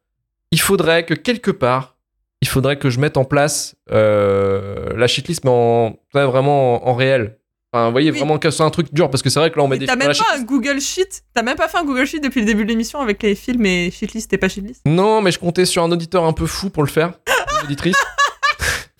il 0.50 0.60
faudrait 0.60 1.04
que 1.04 1.14
quelque 1.14 1.50
part, 1.50 1.96
il 2.40 2.48
faudrait 2.48 2.78
que 2.78 2.90
je 2.90 2.98
mette 2.98 3.16
en 3.16 3.24
place 3.24 3.74
euh, 3.90 4.96
la 4.96 5.06
shitlist, 5.06 5.44
mais 5.44 5.50
en 5.50 5.96
vraiment 6.12 6.86
en, 6.86 6.88
en 6.90 6.94
réel. 6.94 7.38
Enfin, 7.72 7.86
vous 7.86 7.92
voyez, 7.92 8.10
Oui. 8.12 8.18
vraiment 8.18 8.38
que 8.38 8.50
ce 8.50 8.56
soit 8.56 8.66
un 8.66 8.70
truc 8.70 8.92
dur, 8.94 9.10
parce 9.10 9.22
que 9.22 9.30
c'est 9.30 9.38
vrai 9.40 9.50
que 9.50 9.56
là, 9.58 9.64
on 9.64 9.68
met 9.68 9.76
Mais 9.76 9.80
des 9.80 9.86
t'as 9.86 9.96
même 9.96 10.12
pas 10.12 10.34
un. 10.36 10.42
Google 10.42 10.80
Sheet 10.80 11.22
T'as 11.34 11.42
même 11.42 11.56
pas 11.56 11.66
fait 11.68 11.78
un 11.78 11.84
Google 11.84 12.06
Sheet 12.06 12.20
depuis 12.20 12.40
le 12.40 12.46
début 12.46 12.64
de 12.64 12.68
l'émission 12.70 13.00
avec 13.00 13.22
les 13.22 13.34
films 13.34 13.66
et 13.66 13.90
shitlist 13.90 14.32
et 14.32 14.38
pas 14.38 14.48
shitlist 14.48 14.82
Non, 14.86 15.20
mais 15.22 15.30
je 15.32 15.38
comptais 15.40 15.64
sur 15.66 15.82
un 15.82 15.90
auditeur 15.90 16.24
un 16.24 16.32
peu 16.32 16.46
fou 16.46 16.70
pour 16.70 16.82
le 16.84 16.88
faire. 16.88 17.14
Une 17.60 17.66
auditrice. 17.66 17.96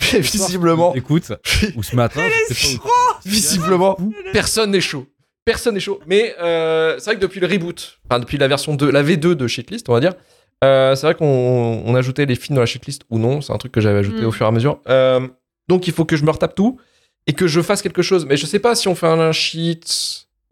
Visiblement, 0.12 0.95
Écoute, 0.95 1.32
ou 1.76 1.82
ce 1.82 1.97
matin, 1.97 2.20
je 2.51 2.55
sais 2.55 2.76
pas 2.78 2.85
où- 2.85 2.89
visiblement, 3.25 3.97
personne 4.33 4.70
n'est 4.70 4.81
chaud. 4.81 5.07
Personne 5.45 5.75
n'est 5.75 5.81
chaud. 5.81 6.01
Mais 6.07 6.35
euh, 6.41 6.95
c'est 6.99 7.05
vrai 7.07 7.16
que 7.16 7.20
depuis 7.20 7.41
le 7.41 7.47
reboot, 7.47 7.99
enfin 8.09 8.18
depuis 8.18 8.39
la 8.39 8.49
version 8.49 8.75
2, 8.75 8.91
la 8.91 9.03
V2 9.03 9.35
de 9.35 9.47
Shitlist, 9.47 9.89
on 9.89 9.93
va 9.93 10.01
dire, 10.01 10.14
euh, 10.62 10.95
c'est 10.95 11.07
vrai 11.07 11.14
qu'on 11.14 11.83
on 11.85 11.95
ajoutait 11.95 12.25
les 12.25 12.37
films 12.37 12.55
dans 12.55 12.62
la 12.62 12.66
shitlist 12.66 13.03
ou 13.11 13.18
non. 13.18 13.41
C'est 13.43 13.53
un 13.53 13.59
truc 13.59 13.72
que 13.72 13.81
j'avais 13.83 13.99
ajouté 13.99 14.22
Mm. 14.22 14.27
au 14.27 14.33
fur 14.33 14.47
et 14.47 14.49
à 14.49 14.53
mesure. 14.53 14.81
Euh, 14.89 15.27
donc 15.68 15.87
il 15.87 15.93
faut 15.93 16.07
que 16.07 16.16
je 16.16 16.25
me 16.25 16.31
retape 16.31 16.55
tout 16.55 16.79
et 17.27 17.35
que 17.35 17.47
je 17.47 17.61
fasse 17.61 17.83
quelque 17.83 18.01
chose. 18.03 18.25
Mais 18.25 18.37
je 18.39 18.47
sais 18.47 18.59
pas 18.61 18.75
si 18.75 18.89
on 18.89 18.95
fait 18.95 19.07
un 19.07 19.33
sheet 19.33 19.81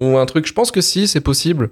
ou 0.01 0.19
un 0.19 0.27
truc. 0.27 0.47
Je 0.47 0.53
pense 0.53 0.71
que 0.71 0.83
si, 0.83 1.09
c'est 1.09 1.21
possible 1.23 1.71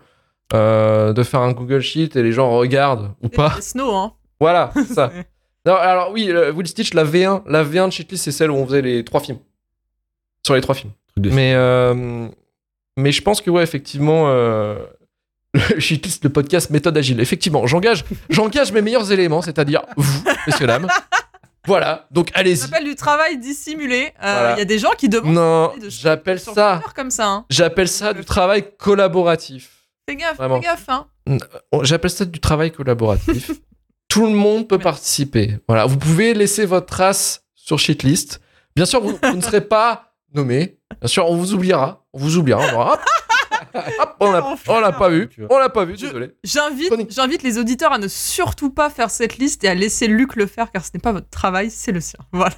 euh, 0.55 1.13
de 1.13 1.23
faire 1.23 1.41
un 1.41 1.53
Google 1.53 1.81
Sheet 1.81 2.11
et 2.17 2.23
les 2.23 2.33
gens 2.33 2.51
regardent 2.57 3.13
ou 3.23 3.29
pas. 3.29 3.53
C'est 3.57 3.73
Snow, 3.73 3.95
hein. 3.95 4.15
Voilà, 4.41 4.71
c'est 4.75 4.95
ça. 4.95 5.13
Non, 5.67 5.75
alors 5.75 6.11
oui, 6.11 6.33
Will 6.55 6.67
Stitch, 6.67 6.95
la 6.95 7.05
V1, 7.05 7.43
la 7.47 7.63
V1 7.63 7.89
de 7.89 7.93
Shitlist, 7.93 8.25
c'est 8.25 8.33
celle 8.33 8.51
où 8.51 8.55
on 8.55 8.65
faisait 8.65 8.81
les 8.81 9.05
trois 9.05 9.21
films. 9.21 9.41
Sur 10.45 10.55
les 10.55 10.61
trois 10.61 10.75
films. 10.75 10.93
Mais, 11.19 11.53
euh, 11.55 12.29
mais 12.97 13.13
je 13.13 13.21
pense 13.23 13.41
que, 13.41 13.51
ouais, 13.51 13.63
effectivement, 13.63 14.25
euh, 14.29 14.77
le 15.55 16.29
podcast 16.29 16.71
méthode 16.71 16.97
agile. 16.97 17.21
Effectivement, 17.21 17.67
j'engage, 17.67 18.05
j'engage 18.31 18.73
mes 18.73 18.83
meilleurs 18.83 19.11
éléments, 19.13 19.43
c'est-à-dire 19.43 19.83
vous, 19.97 20.23
messieurs, 20.47 20.67
dames. 20.67 20.87
Voilà, 21.67 22.07
donc 22.11 22.31
Ça 22.33 22.39
allez-y. 22.41 22.57
s'appelle 22.57 22.85
du 22.85 22.95
travail 22.95 23.39
dissimulé. 23.39 23.97
Euh, 23.97 24.07
Il 24.07 24.23
Voilà. 24.23 24.59
y 24.59 24.61
a 24.63 24.65
des 24.65 24.79
gens 24.79 24.93
qui 24.97 25.09
demandent 25.11 25.35
Non, 25.35 25.73
de- 25.77 25.91
j'appelle 25.91 26.41
ça, 26.41 26.79
Twitter 26.83 26.95
comme 26.97 27.11
ça. 27.11 27.27
Hein. 27.29 27.45
j'appelle 27.51 27.89
ça 27.89 28.15
du 28.15 28.25
travail 28.25 28.65
collaboratif. 28.79 29.71
Fais 30.09 30.17
gaffe, 30.17 30.39
Vraiment. 30.39 30.57
fais 30.61 30.67
gaffe. 30.67 30.89
Hein. 30.89 31.07
On- 31.71 31.85
J'appelle 31.85 32.11
ça 32.11 32.25
du 32.25 32.41
travail 32.41 32.73
collaboratif. 32.73 33.51
Tout 34.09 34.25
le 34.27 34.33
monde 34.33 34.67
peut 34.69 34.77
Merci. 34.77 34.85
participer. 34.85 35.59
Voilà, 35.69 35.85
vous 35.85 35.99
pouvez 35.99 36.33
laisser 36.35 36.65
votre 36.65 36.87
trace 36.87 37.45
sur 37.55 37.79
Shitlist. 37.79 38.41
Bien 38.75 38.87
sûr, 38.87 39.01
vous, 39.03 39.17
vous 39.23 39.37
ne 39.37 39.41
serez 39.43 39.61
pas 39.61 40.10
nommé. 40.35 40.79
Bien 41.01 41.09
sûr, 41.09 41.29
on 41.29 41.37
vous 41.37 41.55
oubliera. 41.55 42.05
On 42.13 42.19
vous 42.19 42.37
oubliera. 42.39 42.63
On 42.73 42.75
aura, 42.75 42.93
hop, 42.93 43.01
hop, 44.01 44.17
on 44.21 44.33
l'a 44.33 44.55
on 44.69 44.81
l'a 44.81 44.93
pas 44.93 45.09
vu. 45.09 45.29
On 45.49 45.59
l'a 45.59 45.69
pas 45.69 45.85
vu, 45.85 45.97
désolé. 45.97 46.33
J'invite, 46.45 46.93
j'invite 47.11 47.43
les 47.43 47.59
auditeurs 47.59 47.93
à 47.93 47.99
ne 47.99 48.09
surtout 48.09 48.71
pas 48.71 48.91
faire 48.91 49.11
cette 49.11 49.39
liste 49.39 49.65
et 49.65 49.69
à 49.69 49.75
laisser 49.75 50.07
Luc 50.09 50.37
le 50.37 50.47
faire 50.47 50.71
car 50.73 50.85
ce 50.85 50.91
n'est 50.95 51.01
pas 51.01 51.13
votre 51.13 51.29
travail, 51.31 51.71
c'est 51.71 51.93
le 51.93 52.01
sien. 52.01 52.19
Voilà. 52.33 52.55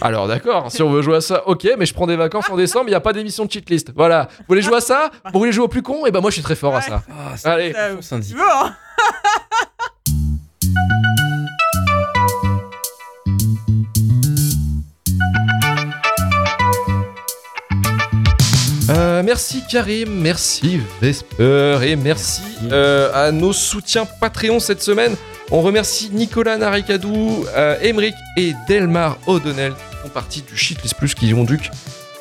Alors 0.00 0.28
d'accord, 0.28 0.70
si 0.70 0.82
on 0.82 0.90
veut 0.90 1.02
jouer 1.02 1.16
à 1.16 1.20
ça, 1.20 1.46
ok, 1.48 1.68
mais 1.78 1.86
je 1.86 1.94
prends 1.94 2.06
des 2.06 2.16
vacances 2.16 2.50
en 2.50 2.56
décembre, 2.56 2.86
il 2.88 2.90
n'y 2.90 2.96
a 2.96 3.00
pas 3.00 3.12
d'émission 3.12 3.44
de 3.44 3.50
cheatlist. 3.50 3.92
Voilà. 3.94 4.28
Vous 4.38 4.44
voulez 4.48 4.62
jouer 4.62 4.76
à 4.76 4.80
ça 4.80 5.10
Vous 5.32 5.38
voulez 5.38 5.52
jouer 5.52 5.64
au 5.64 5.68
plus 5.68 5.82
con 5.82 6.06
Et 6.06 6.10
ben 6.10 6.20
moi 6.20 6.30
je 6.30 6.34
suis 6.34 6.42
très 6.42 6.56
fort 6.56 6.74
à 6.74 6.82
ça. 6.82 7.02
Ah, 7.08 7.36
c'est 7.36 7.48
Allez. 7.48 7.72
Euh, 7.76 7.98
un 7.98 8.02
syndic. 8.02 8.36
Merci 19.36 19.62
Karim, 19.70 20.08
merci 20.22 20.80
Vesper 21.02 21.80
et 21.82 21.94
merci 21.94 22.40
euh, 22.72 23.10
à 23.12 23.32
nos 23.32 23.52
soutiens 23.52 24.06
Patreon 24.18 24.60
cette 24.60 24.80
semaine. 24.80 25.14
On 25.50 25.60
remercie 25.60 26.08
Nicolas 26.10 26.56
Naricadou, 26.56 27.44
euh, 27.54 27.76
Emeric 27.82 28.14
et 28.38 28.54
Delmar 28.66 29.18
O'Donnell 29.26 29.74
qui 29.74 29.96
font 30.02 30.08
partie 30.08 30.40
du 30.40 30.56
Shitlist 30.56 30.94
Plus 30.94 31.14
qui 31.14 31.34
ont, 31.34 31.44
donc, 31.44 31.68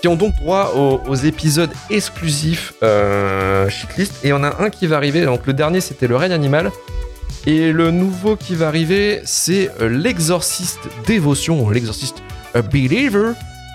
qui 0.01 0.09
ont 0.09 0.17
donc 0.17 0.35
droit 0.35 0.73
aux, 0.75 0.99
aux 1.07 1.15
épisodes 1.15 1.71
exclusifs 1.89 2.73
euh, 2.83 3.69
Shitlist. 3.69 4.13
Et 4.25 4.33
on 4.33 4.43
a 4.43 4.61
un 4.61 4.69
qui 4.69 4.85
va 4.85 4.97
arriver, 4.97 5.23
donc 5.23 5.47
le 5.47 5.53
dernier 5.53 5.79
c'était 5.79 6.07
le 6.07 6.17
règne 6.17 6.33
animal. 6.33 6.69
Et 7.45 7.71
le 7.71 7.91
nouveau 7.91 8.35
qui 8.35 8.55
va 8.55 8.67
arriver 8.67 9.21
c'est 9.23 9.71
euh, 9.79 9.87
l'exorciste 9.87 10.81
dévotion, 11.07 11.69
l'exorciste 11.69 12.17
euh, 12.57 12.61
believer. 12.61 13.31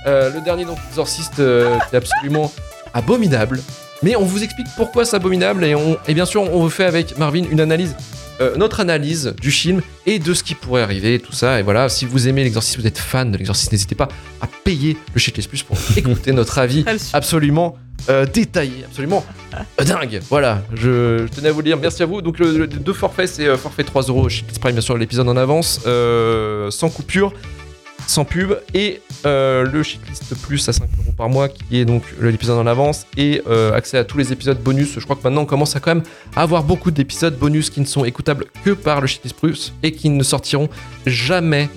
Euh, 0.06 0.30
le 0.30 0.42
dernier 0.42 0.66
donc 0.66 0.76
l'exorciste 0.88 1.40
euh, 1.40 1.78
qui 1.88 1.94
est 1.94 1.98
absolument 1.98 2.52
abominable. 2.94 3.60
Mais 4.02 4.16
on 4.16 4.24
vous 4.24 4.42
explique 4.42 4.66
pourquoi 4.76 5.04
c'est 5.04 5.16
abominable 5.16 5.62
et, 5.64 5.74
on, 5.74 5.98
et 6.08 6.14
bien 6.14 6.24
sûr 6.24 6.42
on 6.42 6.60
vous 6.62 6.70
fait 6.70 6.84
avec 6.86 7.18
Marvin 7.18 7.42
une 7.50 7.60
analyse, 7.60 7.94
euh, 8.40 8.56
notre 8.56 8.80
analyse 8.80 9.34
du 9.42 9.50
film 9.50 9.82
et 10.06 10.18
de 10.18 10.32
ce 10.32 10.42
qui 10.42 10.54
pourrait 10.54 10.80
arriver, 10.82 11.18
tout 11.18 11.32
ça. 11.32 11.60
Et 11.60 11.62
voilà, 11.62 11.90
si 11.90 12.06
vous 12.06 12.26
aimez 12.26 12.42
l'exorciste, 12.42 12.78
vous 12.78 12.86
êtes 12.86 12.96
fan 12.98 13.30
de 13.30 13.36
l'exorciste, 13.36 13.72
n'hésitez 13.72 13.94
pas 13.94 14.08
à 14.40 14.46
payer 14.64 14.96
le 15.12 15.20
Shitlist 15.20 15.48
Plus 15.50 15.62
pour 15.62 15.76
écouter 15.96 16.32
notre 16.32 16.58
avis 16.58 16.84
absolument 17.12 17.76
euh, 18.08 18.24
détaillé, 18.24 18.84
absolument 18.86 19.22
euh, 19.78 19.84
dingue. 19.84 20.22
Voilà, 20.30 20.62
je, 20.72 21.18
je 21.18 21.36
tenais 21.36 21.48
à 21.50 21.52
vous 21.52 21.58
le 21.58 21.64
dire. 21.64 21.76
Merci 21.76 22.02
à 22.02 22.06
vous. 22.06 22.22
Donc, 22.22 22.38
le, 22.38 22.56
le- 22.56 22.66
deux 22.66 22.94
forfaits, 22.94 23.28
c'est 23.28 23.46
euh, 23.46 23.58
forfait 23.58 23.84
3 23.84 24.04
euros, 24.04 24.26
Shitlist 24.30 24.58
Prime, 24.58 24.72
bien 24.72 24.80
sûr, 24.80 24.96
l'épisode 24.96 25.28
en 25.28 25.36
avance, 25.36 25.80
sans 26.70 26.88
coupure, 26.88 27.34
sans 28.10 28.24
pub, 28.24 28.54
et 28.74 29.00
euh, 29.24 29.64
le 29.70 29.82
Shitlist 29.84 30.34
Plus 30.42 30.68
à 30.68 30.72
5 30.72 30.82
euros 30.82 31.12
par 31.16 31.28
mois, 31.28 31.48
qui 31.48 31.78
est 31.78 31.84
donc 31.84 32.02
l'épisode 32.20 32.58
en 32.58 32.66
avance, 32.66 33.06
et 33.16 33.40
euh, 33.46 33.72
accès 33.72 33.98
à 33.98 34.04
tous 34.04 34.18
les 34.18 34.32
épisodes 34.32 34.60
bonus. 34.60 34.98
Je 34.98 35.04
crois 35.04 35.14
que 35.14 35.22
maintenant, 35.22 35.42
on 35.42 35.46
commence 35.46 35.76
à 35.76 35.80
quand 35.80 35.94
même 35.94 36.04
avoir 36.34 36.64
beaucoup 36.64 36.90
d'épisodes 36.90 37.38
bonus 37.38 37.70
qui 37.70 37.80
ne 37.80 37.86
sont 37.86 38.04
écoutables 38.04 38.46
que 38.64 38.70
par 38.70 39.00
le 39.00 39.06
Shitlist 39.06 39.36
Plus 39.36 39.72
et 39.84 39.92
qui 39.92 40.10
ne 40.10 40.22
sortiront 40.24 40.68
jamais, 41.06 41.68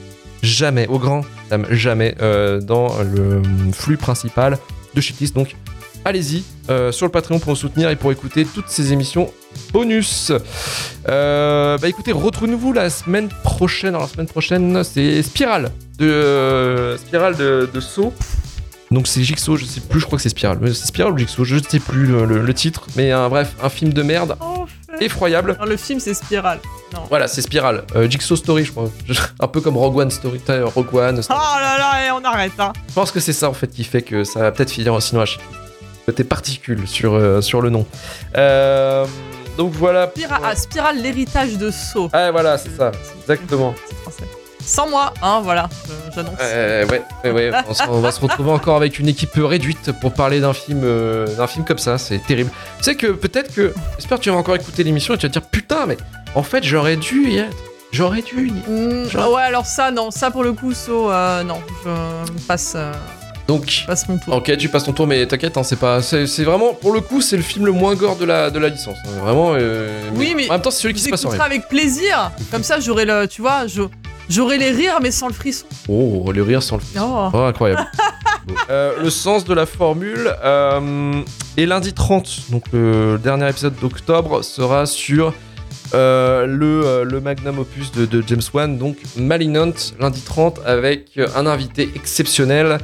jamais, 0.42 0.88
au 0.88 0.98
grand 0.98 1.22
jamais 1.70 2.16
euh, 2.20 2.60
dans 2.60 2.90
le 3.04 3.44
flux 3.72 3.98
principal 3.98 4.58
de 4.96 5.02
Shitlist. 5.02 5.36
Donc, 5.36 5.56
allez-y 6.04 6.44
sur 6.92 7.06
le 7.06 7.12
Patreon 7.12 7.38
pour 7.38 7.52
nous 7.52 7.56
soutenir 7.56 7.92
et 7.92 7.96
pour 7.96 8.12
écouter 8.12 8.44
toutes 8.46 8.70
ces 8.70 8.92
émissions 8.92 9.32
bonus. 9.72 10.32
Bah 11.06 11.78
écoutez, 11.84 12.12
retrouvez-nous 12.12 12.74
la 12.74 12.90
semaine 12.90 13.30
prochaine. 13.44 13.90
Alors 13.90 14.02
la 14.02 14.08
semaine 14.08 14.28
prochaine, 14.28 14.84
c'est 14.84 15.22
Spirale 15.22 15.72
de 15.98 16.06
euh, 16.10 16.98
Spirale 16.98 17.36
de, 17.38 17.70
de 17.74 17.80
Saw. 17.80 18.14
Donc 18.92 19.08
c'est 19.08 19.24
Jigsaw, 19.24 19.56
je 19.58 19.66
sais 19.66 19.80
plus, 19.82 20.00
je 20.00 20.06
crois 20.06 20.18
que 20.18 20.22
c'est 20.24 20.30
Spirale. 20.30 20.60
Mais 20.62 20.72
C'est 20.74 20.86
Spirale 20.86 21.14
ou 21.14 21.18
Jigsaw, 21.18 21.44
je 21.44 21.58
sais 21.68 21.80
plus 21.80 22.06
le, 22.06 22.26
le- 22.26 22.42
le 22.42 22.54
titre. 22.54 22.86
Mais 22.96 23.12
un, 23.12 23.28
bref, 23.30 23.54
un 23.64 23.70
film 23.70 23.92
de 23.92 24.04
merde 24.04 24.36
Enfer. 24.40 24.68
effroyable. 25.02 25.52
Alors, 25.52 25.66
le 25.66 25.78
film, 25.78 26.00
c'est 26.00 26.14
Spirale. 26.14 26.60
Non. 26.94 27.00
Voilà, 27.10 27.28
c'est 27.28 27.42
Spirale. 27.42 27.84
Euh, 27.96 28.08
Jigsaw 28.08 28.36
Story, 28.36 28.66
je 28.66 28.72
crois. 28.72 28.90
Un 29.40 29.48
peu 29.48 29.62
comme 29.62 29.78
Rogue 29.78 29.98
One 29.98 30.12
Story. 30.12 30.40
T'as 30.46 30.64
Rogue 30.66 30.94
One. 30.94 31.22
Oh 31.28 31.34
là 31.34 31.78
là, 31.80 32.06
et 32.06 32.12
on 32.12 32.24
arrête, 32.24 32.52
hein. 32.60 32.72
Je 32.90 32.94
pense 32.94 33.12
que 33.12 33.20
c'est 33.20 33.34
ça 33.34 33.50
en 33.50 33.54
fait 33.54 33.68
qui 33.68 33.84
fait 33.84 34.04
que 34.04 34.24
ça 34.24 34.42
va 34.42 34.52
peut-être 34.52 34.72
finir 34.72 35.02
sinon 35.02 35.22
à. 35.22 35.26
Côté 36.06 36.26
particules 36.26 36.86
sur, 36.86 37.14
euh, 37.14 37.40
sur 37.40 37.62
le 37.62 37.70
nom. 37.70 37.88
Euh, 38.36 39.06
donc 39.58 39.72
voilà. 39.72 40.08
Spira- 40.14 40.42
ah, 40.44 40.54
Spirale, 40.54 41.02
l'héritage 41.02 41.58
de 41.58 41.72
Saw. 41.72 42.10
Ah 42.12 42.30
voilà, 42.30 42.58
c'est 42.58 42.76
ça, 42.76 42.92
exactement. 43.22 43.74
C'est 43.88 43.96
français. 43.96 44.24
Sans 44.66 44.90
moi, 44.90 45.14
hein, 45.22 45.42
voilà, 45.44 45.70
j'annonce. 46.16 46.36
Euh, 46.42 46.86
ouais, 46.88 47.02
ouais, 47.26 47.32
ouais, 47.32 47.52
on, 47.90 48.00
va 48.00 48.12
se 48.12 48.22
retrouver 48.22 48.52
encore 48.52 48.78
avec 48.78 48.98
une 49.00 49.08
équipe 49.10 49.32
réduite 49.36 49.92
pour 50.00 50.14
parler 50.14 50.40
d'un 50.40 50.54
film, 50.54 50.82
euh, 50.84 51.28
d'un 51.36 51.48
film 51.48 51.66
comme 51.66 51.78
ça, 51.80 51.98
c'est 51.98 52.20
terrible. 52.20 52.50
Tu 52.78 52.84
sais 52.86 52.96
que 52.96 53.08
peut-être 53.08 53.54
que, 53.54 53.74
j'espère 53.98 54.20
que 54.20 54.24
tu 54.24 54.30
vas 54.30 54.38
encore 54.38 54.56
écouter 54.56 54.84
l'émission 54.84 55.14
et 55.16 55.18
tu 55.18 55.28
vas 55.28 55.34
te 55.34 55.40
dire 55.40 55.48
putain, 55.50 55.86
mais 55.86 55.98
en 56.36 56.44
fait 56.44 56.64
j'aurais 56.64 56.96
dû 56.96 57.30
y 57.30 57.38
être, 57.40 57.56
j'aurais 57.92 58.22
dû. 58.22 58.48
y- 58.48 58.72
Mm, 58.72 59.10
genre- 59.10 59.34
ouais, 59.34 59.42
alors 59.44 59.66
ça, 59.66 59.92
non, 59.92 60.12
ça 60.12 60.32
pour 60.32 60.44
le 60.44 60.54
coup, 60.54 60.74
Saw, 60.74 61.12
euh, 61.12 61.44
non, 61.44 61.60
je 61.86 62.32
passe, 62.48 62.74
euh, 62.78 62.94
Donc, 63.48 63.84
passe 63.86 64.08
mon 64.08 64.18
tour. 64.18 64.34
ok, 64.36 64.56
tu 64.58 64.70
passes 64.70 64.86
ton 64.86 64.94
tour, 64.94 65.08
mais 65.08 65.26
t'inquiète, 65.26 65.58
hein, 65.58 65.64
c'est 65.64 65.76
pas, 65.80 66.02
c'est 66.02 66.26
c'est 66.26 66.46
vraiment, 66.46 66.74
pour 66.74 66.94
le 66.94 67.02
coup, 67.02 67.20
c'est 67.20 67.36
le 67.36 67.44
film 67.44 67.66
le 67.66 67.74
moins 67.74 67.96
gore 67.96 68.16
de 68.16 68.24
la, 68.24 68.50
de 68.50 68.60
la 68.60 68.70
licence. 68.70 68.96
hein, 69.06 69.10
Vraiment. 69.22 69.52
Oui, 70.16 70.34
mais 70.38 70.48
en 70.50 70.54
même 70.54 70.62
temps, 70.62 70.72
c'est 70.72 70.84
celui 70.84 70.94
qui 70.94 71.02
se 71.02 71.10
passe 71.10 71.26
en 71.26 71.32
avec 71.32 71.68
plaisir, 71.68 72.32
comme 72.50 72.64
ça 72.64 72.80
j'aurai 72.80 73.04
le, 73.04 73.28
tu 73.28 73.42
vois, 73.42 73.68
je- 73.68 73.82
j'aurai 74.30 74.58
les 74.58 74.72
rires 74.72 75.00
mais 75.02 75.12
sans 75.12 75.28
le 75.28 75.34
frisson. 75.34 75.66
Oh, 75.88 76.32
le 76.34 76.44
rire 76.44 76.62
sans 76.64 76.78
le 76.78 76.84
Oh. 77.00 77.30
Oh, 77.34 77.38
incroyable. 77.40 77.86
Euh, 78.70 79.02
le 79.02 79.10
sens 79.10 79.46
de 79.46 79.54
la 79.54 79.66
formule. 79.66 80.30
euh, 80.44 81.22
et 81.56 81.66
lundi 81.66 81.94
30, 81.94 82.52
donc 82.52 82.64
le 82.74 83.18
dernier 83.18 83.50
épisode 83.50 83.74
d'octobre, 83.80 84.44
sera 84.44 84.86
sur 84.86 85.34
euh, 85.94 86.46
le, 86.46 86.82
euh, 86.86 87.04
le 87.06 87.22
magnum 87.22 87.60
opus 87.60 87.94
de, 87.94 88.06
de 88.06 88.22
James 88.28 88.42
Wan, 88.54 88.78
donc 88.78 88.98
Malignant, 89.16 89.72
lundi 89.98 90.20
30, 90.22 90.60
avec 90.66 91.18
un 91.38 91.46
invité 91.48 91.90
exceptionnel. 91.96 92.80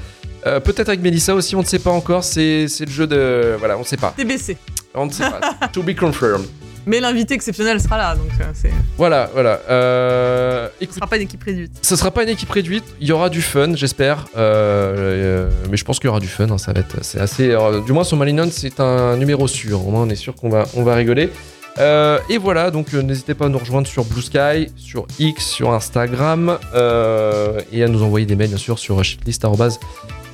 Euh, 0.48 0.62
Peut-être 0.62 0.88
avec 0.88 1.02
Melissa 1.02 1.36
aussi, 1.36 1.58
on 1.58 1.62
ne 1.62 1.66
sait 1.66 1.80
pas 1.80 1.92
encore. 1.92 2.24
C'est 2.24 2.70
c'est 2.70 2.86
le 2.86 2.92
jeu 2.92 3.06
de. 3.06 3.56
Voilà, 3.60 3.76
on 3.76 3.82
ne 3.82 3.86
sait 3.86 3.98
pas. 3.98 4.14
TBC. 4.16 4.56
On 4.96 5.08
ne 5.08 5.12
sait 5.12 5.30
pas. 5.30 5.68
to 5.74 5.84
be 5.84 5.94
confirmed. 5.94 6.46
Mais 6.90 7.00
l'invité 7.00 7.36
exceptionnel 7.36 7.80
sera 7.80 7.98
là, 7.98 8.16
donc 8.16 8.32
euh, 8.42 8.46
c'est, 8.56 8.72
Voilà, 8.98 9.30
voilà. 9.32 9.62
Euh, 9.70 10.68
ce 10.80 10.84
écoute, 10.84 10.96
sera 10.96 11.06
pas 11.06 11.18
une 11.18 11.22
équipe 11.22 11.44
réduite. 11.44 11.72
Ce 11.84 11.96
sera 11.96 12.10
pas 12.10 12.24
une 12.24 12.30
équipe 12.30 12.50
réduite, 12.50 12.84
il 13.00 13.08
y 13.08 13.12
aura 13.12 13.30
du 13.30 13.44
fun, 13.44 13.76
j'espère. 13.76 14.26
Euh, 14.36 14.96
euh, 14.98 15.50
mais 15.70 15.78
je 15.78 15.86
pense 15.86 16.00
qu'il 16.00 16.08
y 16.08 16.10
aura 16.10 16.20
du 16.20 16.28
fun, 16.28 16.50
hein, 16.50 16.58
ça 16.58 16.74
va 16.74 16.80
être 16.80 16.98
c'est 17.04 17.20
assez. 17.20 17.56
du 17.86 17.94
moins 17.94 18.04
sur 18.04 18.18
Malinon, 18.18 18.50
c'est 18.52 18.80
un 18.80 19.18
numéro 19.18 19.48
sûr. 19.48 19.88
Au 19.88 19.92
moins, 19.92 20.02
on 20.02 20.10
est 20.10 20.16
sûr 20.16 20.34
qu'on 20.34 20.50
va, 20.50 20.66
on 20.74 20.82
va 20.82 20.96
rigoler. 20.96 21.30
Euh, 21.78 22.18
et 22.28 22.40
voilà, 22.40 22.72
donc 22.72 22.94
euh, 22.94 23.04
n'hésitez 23.04 23.36
pas 23.36 23.46
à 23.46 23.50
nous 23.50 23.60
rejoindre 23.60 23.88
sur 23.88 24.04
Blue 24.04 24.24
Sky, 24.24 24.72
sur 24.76 25.06
X, 25.20 25.46
sur 25.46 25.72
Instagram, 25.72 26.58
euh, 26.74 27.62
et 27.72 27.84
à 27.84 27.88
nous 27.88 28.02
envoyer 28.02 28.26
des 28.26 28.36
mails 28.36 28.50
bien 28.50 28.58
sûr 28.58 28.80
sur 28.80 29.04
shitlist. 29.04 29.46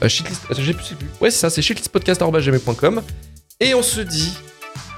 shitlist 0.07 0.41
j'ai 0.57 0.73
plus. 0.73 0.95
Ouais, 1.19 1.29
c'est 1.31 1.39
ça, 1.39 1.49
c'est 1.49 1.61
shitlistpodcast.gmail.com. 1.61 3.01
Et 3.59 3.73
on 3.73 3.83
se 3.83 4.01
dit 4.01 4.33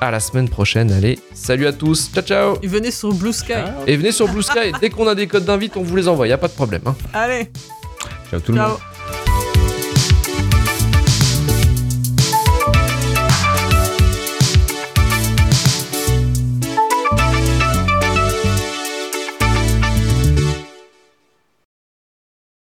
à 0.02 0.12
la 0.12 0.20
semaine 0.20 0.50
prochaine. 0.50 0.92
Allez, 0.92 1.20
salut 1.34 1.68
à 1.68 1.74
tous, 1.74 2.10
ciao 2.14 2.24
ciao. 2.24 2.58
Et 2.62 2.68
venez 2.68 2.92
sur 2.92 3.14
Blue 3.14 3.34
Sky. 3.34 3.54
Et 3.88 3.96
venez 3.98 4.12
sur 4.12 4.28
Blue 4.28 4.44
Sky, 4.44 4.72
dès 4.82 4.90
qu'on 4.90 5.08
a 5.08 5.16
des 5.16 5.28
codes 5.28 5.46
d'invite, 5.46 5.78
on 5.78 5.84
vous 5.84 5.96
les 5.96 6.08
envoie, 6.08 6.28
y 6.28 6.32
a 6.32 6.38
pas 6.38 6.48
de 6.48 6.54
problème. 6.54 6.82
hein. 6.86 6.96
Allez, 7.14 7.50
Ciao 8.30 8.40
tout 8.40 8.52
le 8.52 8.60
monde. 8.60 8.68
ciao. 8.78 8.97